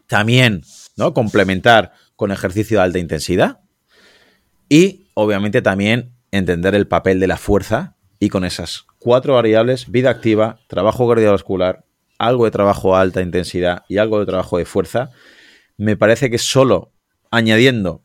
También, 0.06 0.62
¿no? 0.96 1.16
Complementar 1.16 1.94
con 2.16 2.32
ejercicio 2.32 2.78
de 2.78 2.84
alta 2.84 3.00
intensidad. 3.00 3.62
Y, 4.70 5.08
obviamente, 5.16 5.64
también 5.64 6.14
entender 6.30 6.76
el 6.76 6.88
papel 6.88 7.20
de 7.20 7.26
la 7.26 7.38
fuerza 7.38 7.98
y 8.20 8.30
con 8.30 8.46
esas 8.46 8.86
cuatro 9.00 9.34
variables, 9.34 9.90
vida 9.90 10.12
activa, 10.12 10.60
trabajo 10.68 11.10
cardiovascular, 11.10 11.84
algo 12.28 12.46
de 12.46 12.52
trabajo 12.52 12.96
a 12.96 13.02
alta 13.02 13.22
intensidad 13.22 13.84
y 13.88 13.98
algo 13.98 14.20
de 14.20 14.26
trabajo 14.26 14.58
de 14.58 14.66
fuerza, 14.66 15.12
me 15.78 15.98
parece 15.98 16.30
que 16.30 16.38
solo 16.38 16.92
añadiendo 17.32 18.04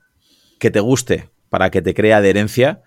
que 0.58 0.70
te 0.70 0.80
guste 0.80 1.30
para 1.48 1.70
que 1.70 1.82
te 1.82 1.94
crea 1.94 2.18
adherencia 2.18 2.82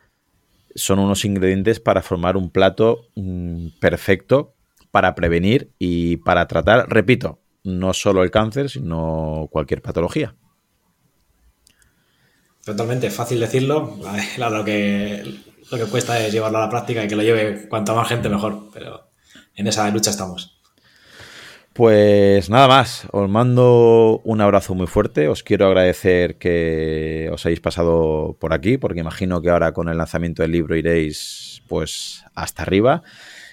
son 0.76 1.00
unos 1.00 1.26
ingredientes 1.26 1.80
para 1.80 2.02
formar 2.02 2.38
un 2.38 2.50
plato 2.50 3.08
mm, 3.16 3.80
perfecto 3.80 4.56
para 4.92 5.16
prevenir 5.16 5.72
y 5.80 6.18
para 6.18 6.48
tratar, 6.48 6.90
repito, 6.90 7.40
no 7.64 7.94
solo 7.94 8.24
el 8.24 8.32
cáncer, 8.32 8.70
sino 8.70 9.48
cualquier 9.52 9.82
patología. 9.82 10.36
Totalmente, 12.66 13.10
fácil 13.10 13.40
decirlo. 13.40 13.98
Lo 14.38 14.64
que, 14.64 15.24
lo 15.72 15.78
que 15.78 15.86
cuesta 15.86 16.20
es 16.20 16.34
llevarlo 16.34 16.58
a 16.58 16.62
la 16.62 16.70
práctica 16.70 17.04
y 17.04 17.08
que 17.08 17.16
lo 17.16 17.24
lleve 17.24 17.68
cuanta 17.68 17.94
más 17.94 18.08
gente 18.08 18.30
mejor, 18.30 18.70
pero 18.74 19.12
en 19.56 19.68
esa 19.68 19.90
lucha 19.90 20.12
estamos. 20.12 20.61
Pues 21.74 22.50
nada 22.50 22.68
más, 22.68 23.08
os 23.14 23.30
mando 23.30 24.20
un 24.26 24.42
abrazo 24.42 24.76
muy 24.76 24.88
fuerte, 24.88 25.30
os 25.30 25.42
quiero 25.42 25.68
agradecer 25.68 26.38
que 26.38 27.30
os 27.32 27.46
hayáis 27.46 27.62
pasado 27.62 28.36
por 28.42 28.54
aquí, 28.54 28.78
porque 28.78 29.00
imagino 29.00 29.42
que 29.42 29.50
ahora 29.50 29.72
con 29.72 29.88
el 29.88 29.98
lanzamiento 29.98 30.42
del 30.42 30.52
libro 30.52 30.76
iréis 30.76 31.64
pues 31.68 32.26
hasta 32.36 32.64
arriba. 32.64 33.04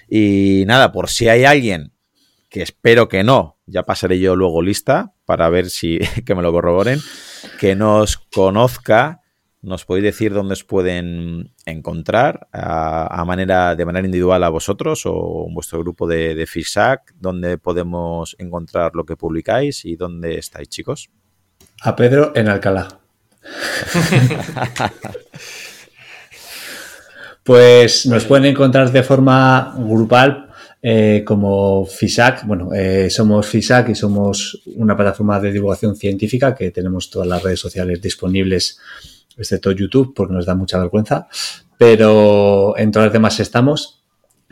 Y 0.09 0.65
nada, 0.67 0.91
por 0.91 1.07
si 1.09 1.29
hay 1.29 1.45
alguien, 1.45 1.93
que 2.49 2.61
espero 2.61 3.07
que 3.07 3.23
no, 3.23 3.57
ya 3.65 3.83
pasaré 3.83 4.19
yo 4.19 4.35
luego 4.35 4.61
lista 4.61 5.13
para 5.23 5.47
ver 5.47 5.69
si 5.69 5.99
que 6.25 6.35
me 6.35 6.41
lo 6.41 6.51
corroboren, 6.51 6.99
que 7.57 7.75
nos 7.75 8.17
conozca 8.17 9.18
¿Nos 9.61 9.83
podéis 9.83 10.05
decir 10.05 10.33
dónde 10.33 10.53
os 10.53 10.63
pueden 10.63 11.51
encontrar 11.65 12.47
a, 12.53 13.23
manera, 13.25 13.75
de 13.75 13.85
manera 13.85 14.05
individual 14.05 14.41
a 14.45 14.49
vosotros 14.49 15.03
o 15.05 15.45
en 15.49 15.53
vuestro 15.53 15.79
grupo 15.79 16.07
de, 16.07 16.33
de 16.33 16.45
FISAC? 16.45 17.13
¿Dónde 17.19 17.57
podemos 17.57 18.37
encontrar 18.39 18.91
lo 18.95 19.05
que 19.05 19.17
publicáis 19.17 19.83
y 19.83 19.97
dónde 19.97 20.37
estáis, 20.37 20.69
chicos? 20.69 21.09
A 21.81 21.93
Pedro 21.93 22.31
en 22.35 22.47
Alcalá. 22.47 22.87
pues 27.43 28.05
nos 28.05 28.23
pueden 28.25 28.45
encontrar 28.45 28.91
de 28.91 29.03
forma 29.03 29.75
grupal 29.77 30.49
eh, 30.81 31.23
como 31.25 31.85
FISAC. 31.85 32.45
Bueno, 32.45 32.73
eh, 32.73 33.09
somos 33.09 33.45
FISAC 33.45 33.89
y 33.89 33.95
somos 33.95 34.61
una 34.77 34.95
plataforma 34.95 35.37
de 35.41 35.51
divulgación 35.51 35.97
científica 35.97 36.55
que 36.55 36.71
tenemos 36.71 37.09
todas 37.09 37.27
las 37.27 37.43
redes 37.43 37.59
sociales 37.59 38.01
disponibles 38.01 38.79
excepto 39.39 39.71
YouTube, 39.71 40.13
porque 40.13 40.33
nos 40.33 40.45
da 40.45 40.55
mucha 40.55 40.77
vergüenza, 40.77 41.27
pero 41.77 42.77
en 42.77 42.91
todas 42.91 43.07
las 43.07 43.13
demás 43.13 43.39
estamos. 43.39 44.03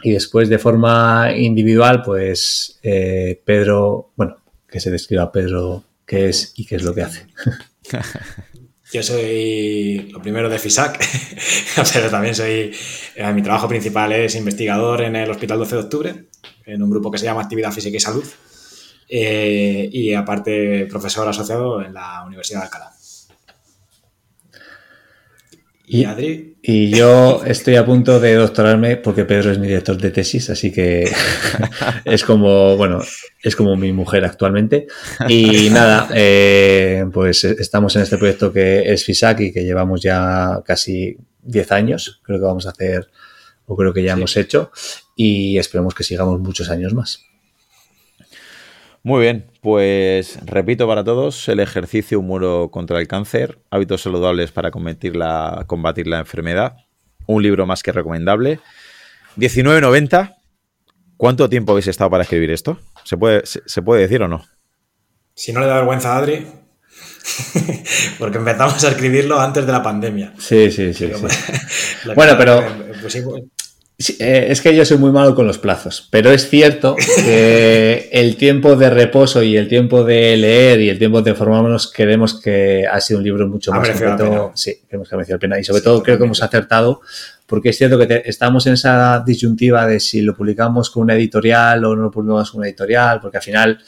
Y 0.03 0.11
después, 0.11 0.49
de 0.49 0.59
forma 0.59 1.33
individual, 1.35 2.01
pues 2.03 2.79
eh, 2.83 3.41
Pedro, 3.43 4.11
bueno, 4.15 4.37
que 4.67 4.79
se 4.79 4.91
describa 4.91 5.31
Pedro 5.31 5.83
qué 6.05 6.29
es 6.29 6.53
y 6.55 6.65
qué 6.65 6.75
es 6.75 6.83
lo 6.83 6.93
que 6.93 7.01
hace. 7.01 7.27
Yo 8.91 9.03
soy 9.03 10.09
lo 10.13 10.21
primero 10.21 10.49
de 10.49 10.59
FISAC, 10.59 11.05
pero 11.93 12.09
también 12.09 12.33
soy, 12.33 12.71
eh, 13.15 13.33
mi 13.33 13.41
trabajo 13.41 13.67
principal 13.67 14.13
es 14.13 14.35
investigador 14.35 15.01
en 15.01 15.17
el 15.17 15.29
Hospital 15.29 15.59
12 15.59 15.75
de 15.75 15.81
Octubre, 15.81 16.25
en 16.65 16.81
un 16.81 16.89
grupo 16.89 17.11
que 17.11 17.17
se 17.17 17.25
llama 17.25 17.41
Actividad 17.41 17.73
Física 17.73 17.97
y 17.97 17.99
Salud, 17.99 18.23
eh, 19.09 19.89
y 19.91 20.13
aparte 20.13 20.85
profesor 20.85 21.27
asociado 21.27 21.81
en 21.81 21.93
la 21.93 22.23
Universidad 22.25 22.61
de 22.61 22.65
Alcalá. 22.65 22.96
¿Y, 25.89 26.03
Adri? 26.03 26.57
Y 26.61 26.89
yo 26.89 27.45
estoy 27.45 27.77
a 27.77 27.85
punto 27.85 28.19
de 28.19 28.33
doctorarme 28.33 28.97
porque 28.97 29.23
Pedro 29.23 29.53
es 29.53 29.57
mi 29.57 29.67
director 29.67 29.95
de 29.97 30.11
tesis, 30.11 30.49
así 30.49 30.69
que 30.69 31.09
es 32.05 32.25
como, 32.25 32.75
bueno, 32.75 32.99
es 33.41 33.55
como 33.55 33.77
mi 33.77 33.93
mujer 33.93 34.25
actualmente. 34.25 34.87
Y 35.29 35.69
nada, 35.71 36.09
eh, 36.13 37.05
pues 37.13 37.45
estamos 37.45 37.95
en 37.95 38.01
este 38.01 38.17
proyecto 38.17 38.51
que 38.51 38.91
es 38.91 39.05
FISAC 39.05 39.39
y 39.39 39.53
que 39.53 39.63
llevamos 39.63 40.01
ya 40.01 40.61
casi 40.65 41.15
10 41.43 41.71
años, 41.71 42.19
creo 42.21 42.37
que 42.37 42.45
vamos 42.45 42.67
a 42.67 42.71
hacer, 42.71 43.07
o 43.65 43.77
creo 43.77 43.93
que 43.93 44.03
ya 44.03 44.11
hemos 44.11 44.35
hecho, 44.35 44.71
y 45.15 45.57
esperemos 45.57 45.95
que 45.95 46.03
sigamos 46.03 46.37
muchos 46.41 46.69
años 46.69 46.93
más. 46.93 47.23
Muy 49.07 49.21
bien, 49.21 49.49
pues 49.61 50.37
repito 50.45 50.85
para 50.85 51.01
todos, 51.01 51.47
el 51.47 51.61
ejercicio, 51.61 52.19
un 52.19 52.27
muro 52.27 52.71
contra 52.71 52.99
el 52.99 53.07
cáncer, 53.07 53.57
hábitos 53.71 54.01
saludables 54.01 54.51
para 54.51 54.69
combatir 54.69 55.15
la, 55.15 55.63
combatir 55.65 56.07
la 56.07 56.19
enfermedad, 56.19 56.75
un 57.25 57.41
libro 57.41 57.65
más 57.65 57.83
que 57.83 57.93
recomendable. 57.93 58.59
19.90, 59.37 60.35
¿cuánto 61.15 61.47
tiempo 61.47 61.71
habéis 61.71 61.87
estado 61.87 62.09
para 62.09 62.23
escribir 62.23 62.51
esto? 62.51 62.81
¿Se 63.05 63.15
puede, 63.15 63.43
se, 63.45 63.81
puede 63.81 64.01
decir 64.01 64.21
o 64.23 64.27
no? 64.27 64.45
Si 65.33 65.53
no 65.53 65.61
le 65.61 65.67
da 65.67 65.75
vergüenza 65.75 66.13
a 66.13 66.17
Adri, 66.17 66.45
porque 68.19 68.39
empezamos 68.39 68.83
a 68.83 68.89
escribirlo 68.89 69.39
antes 69.39 69.65
de 69.65 69.71
la 69.71 69.81
pandemia. 69.81 70.33
Sí, 70.37 70.69
sí, 70.69 70.93
sí. 70.93 71.09
bueno, 72.13 72.33
pero 72.37 72.61
pues, 73.01 73.23
eh, 73.97 74.47
es 74.49 74.61
que 74.61 74.75
yo 74.75 74.85
soy 74.85 74.97
muy 74.97 75.11
malo 75.11 75.33
con 75.33 75.47
los 75.47 75.57
plazos, 75.57 76.07
pero 76.11 76.31
es 76.31 76.49
cierto 76.49 76.95
que 76.95 78.09
el 78.13 78.35
tiempo 78.35 78.75
de 78.75 78.91
reposo 78.91 79.41
y 79.41 79.57
el 79.57 79.67
tiempo 79.67 80.03
de 80.03 80.37
leer 80.37 80.81
y 80.81 80.89
el 80.89 80.99
tiempo 80.99 81.23
de 81.23 81.31
informarnos 81.31 81.91
queremos 81.91 82.39
que 82.39 82.85
ha 82.85 83.01
sido 83.01 83.17
un 83.17 83.23
libro 83.23 83.47
mucho 83.47 83.71
más 83.71 83.89
completo. 83.89 84.51
Sí, 84.53 84.81
creemos 84.87 85.09
que 85.09 85.15
ha 85.15 85.17
merecido 85.17 85.37
la 85.37 85.39
pena. 85.39 85.59
Y 85.59 85.63
sobre 85.63 85.81
todo 85.81 86.03
creo 86.03 86.17
que 86.19 86.25
hemos 86.25 86.43
acertado 86.43 87.01
porque 87.47 87.69
es 87.69 87.77
cierto 87.77 87.97
que 87.97 88.23
estamos 88.25 88.67
en 88.67 88.73
esa 88.73 89.23
disyuntiva 89.25 89.87
de 89.87 89.99
si 89.99 90.21
lo 90.21 90.35
publicamos 90.35 90.89
con 90.91 91.03
una 91.03 91.15
editorial 91.15 91.83
o 91.85 91.95
no 91.95 92.03
lo 92.03 92.11
publicamos 92.11 92.51
con 92.51 92.59
una 92.59 92.67
editorial, 92.67 93.19
porque 93.21 93.37
al 93.37 93.43
final, 93.43 93.79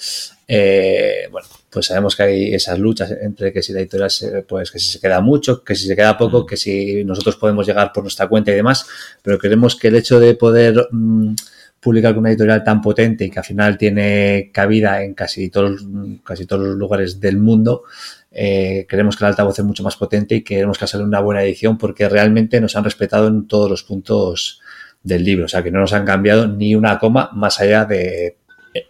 eh, 0.52 1.28
bueno, 1.32 1.48
pues 1.70 1.86
sabemos 1.86 2.16
que 2.16 2.24
hay 2.24 2.54
esas 2.56 2.80
luchas 2.80 3.12
entre 3.22 3.54
que 3.54 3.62
si 3.62 3.72
la 3.72 3.82
editorial, 3.82 4.10
se, 4.10 4.42
pues 4.42 4.72
que 4.72 4.80
si 4.80 4.90
se 4.90 5.00
queda 5.00 5.22
mucho, 5.22 5.64
que 5.64 5.76
si 5.76 5.86
se 5.86 5.96
queda 5.96 6.18
poco, 6.18 6.42
mm. 6.42 6.46
que 6.48 6.58
si 6.58 7.04
nosotros 7.04 7.36
podemos 7.36 7.68
llegar 7.68 7.94
por 7.94 8.04
nuestra 8.04 8.28
cuenta 8.28 8.50
y 8.50 8.56
demás, 8.56 8.88
pero 9.22 9.38
creemos 9.38 9.76
que 9.76 9.90
el 9.90 9.96
hecho 9.96 10.20
de 10.20 10.34
poder 10.34 10.88
mm, 10.90 11.36
publicar 11.80 12.14
con 12.14 12.22
una 12.22 12.30
editorial 12.30 12.64
tan 12.64 12.82
potente 12.82 13.26
y 13.26 13.30
que 13.30 13.38
al 13.38 13.46
final 13.46 13.78
tiene 13.78 14.50
cabida 14.52 15.04
en 15.04 15.14
casi 15.14 15.50
todos, 15.52 15.86
casi 16.24 16.48
todos 16.48 16.70
los 16.70 16.78
lugares 16.78 17.20
del 17.20 17.38
mundo, 17.38 17.84
eh, 18.32 18.88
creemos 18.90 19.18
que 19.18 19.26
el 19.26 19.30
altavoz 19.30 19.60
es 19.60 19.66
mucho 19.66 19.84
más 19.84 19.98
potente 19.98 20.34
y 20.34 20.42
queremos 20.42 20.80
que 20.80 20.86
hacer 20.86 21.04
una 21.04 21.20
buena 21.20 21.44
edición 21.44 21.78
porque 21.78 22.10
realmente 22.10 22.60
nos 22.60 22.76
han 22.76 22.84
respetado 22.86 23.28
en 23.28 23.48
todos 23.48 23.70
los 23.70 23.84
puntos 23.84 24.62
del 25.04 25.24
libro, 25.24 25.46
o 25.46 25.48
sea 25.48 25.62
que 25.62 25.70
no 25.70 25.80
nos 25.80 25.94
han 25.94 26.06
cambiado 26.06 26.48
ni 26.48 26.74
una 26.74 26.98
coma 26.98 27.30
más 27.34 27.60
allá 27.60 27.86
de 27.86 28.39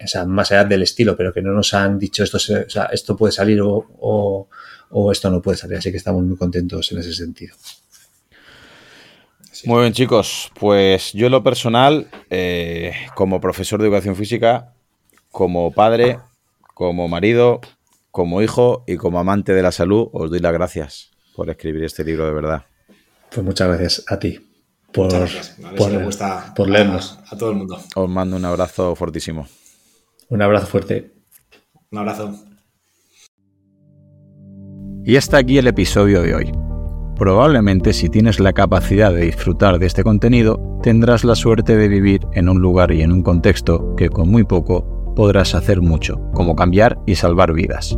o 0.03 0.07
sea, 0.07 0.25
más 0.25 0.51
allá 0.51 0.65
del 0.65 0.83
estilo, 0.83 1.15
pero 1.15 1.33
que 1.33 1.41
no 1.41 1.51
nos 1.51 1.73
han 1.73 1.97
dicho 1.97 2.23
esto, 2.23 2.37
o 2.37 2.39
sea, 2.39 2.85
esto 2.91 3.15
puede 3.15 3.31
salir 3.31 3.59
o, 3.61 4.47
esto 5.11 5.29
no 5.29 5.41
puede 5.41 5.57
salir. 5.57 5.77
Así 5.77 5.91
que 5.91 5.97
estamos 5.97 6.23
muy 6.23 6.37
contentos 6.37 6.91
en 6.91 6.99
ese 6.99 7.13
sentido. 7.13 7.55
Muy 9.65 9.81
bien, 9.81 9.93
chicos. 9.93 10.51
Pues 10.59 11.11
yo 11.13 11.25
en 11.25 11.31
lo 11.31 11.43
personal, 11.43 12.09
eh, 12.29 12.93
como 13.15 13.41
profesor 13.41 13.81
de 13.81 13.87
educación 13.87 14.15
física, 14.15 14.73
como 15.31 15.71
padre, 15.71 16.19
como 16.73 17.07
marido, 17.07 17.59
como 18.11 18.41
hijo 18.41 18.83
y 18.87 18.95
como 18.95 19.19
amante 19.19 19.53
de 19.53 19.61
la 19.61 19.71
salud, 19.71 20.09
os 20.13 20.29
doy 20.29 20.39
las 20.39 20.53
gracias 20.53 21.11
por 21.35 21.49
escribir 21.49 21.83
este 21.83 22.03
libro 22.03 22.25
de 22.25 22.33
verdad. 22.33 22.65
Pues 23.29 23.45
muchas 23.45 23.67
gracias 23.67 24.03
a 24.07 24.17
ti 24.17 24.39
por, 24.91 25.09
por, 25.75 26.69
leernos. 26.69 27.19
a 27.29 27.37
todo 27.37 27.51
el 27.51 27.57
mundo. 27.57 27.79
Os 27.95 28.09
mando 28.09 28.37
un 28.37 28.45
abrazo 28.45 28.95
fortísimo. 28.95 29.47
Un 30.29 30.43
abrazo 30.43 30.67
fuerte. 30.67 31.11
Un 31.91 31.97
abrazo. 31.97 32.31
Y 35.03 35.17
hasta 35.17 35.37
aquí 35.37 35.57
el 35.57 35.65
episodio 35.65 36.21
de 36.21 36.35
hoy. 36.35 36.51
Probablemente 37.15 37.93
si 37.93 38.09
tienes 38.09 38.39
la 38.39 38.53
capacidad 38.53 39.11
de 39.11 39.25
disfrutar 39.25 39.79
de 39.79 39.87
este 39.87 40.03
contenido, 40.03 40.79
tendrás 40.83 41.23
la 41.23 41.35
suerte 41.35 41.75
de 41.75 41.87
vivir 41.87 42.21
en 42.33 42.47
un 42.47 42.61
lugar 42.61 42.91
y 42.91 43.01
en 43.01 43.11
un 43.11 43.23
contexto 43.23 43.95
que 43.95 44.09
con 44.09 44.29
muy 44.29 44.43
poco 44.43 45.13
podrás 45.15 45.55
hacer 45.55 45.81
mucho, 45.81 46.21
como 46.33 46.55
cambiar 46.55 46.99
y 47.07 47.15
salvar 47.15 47.51
vidas. 47.53 47.97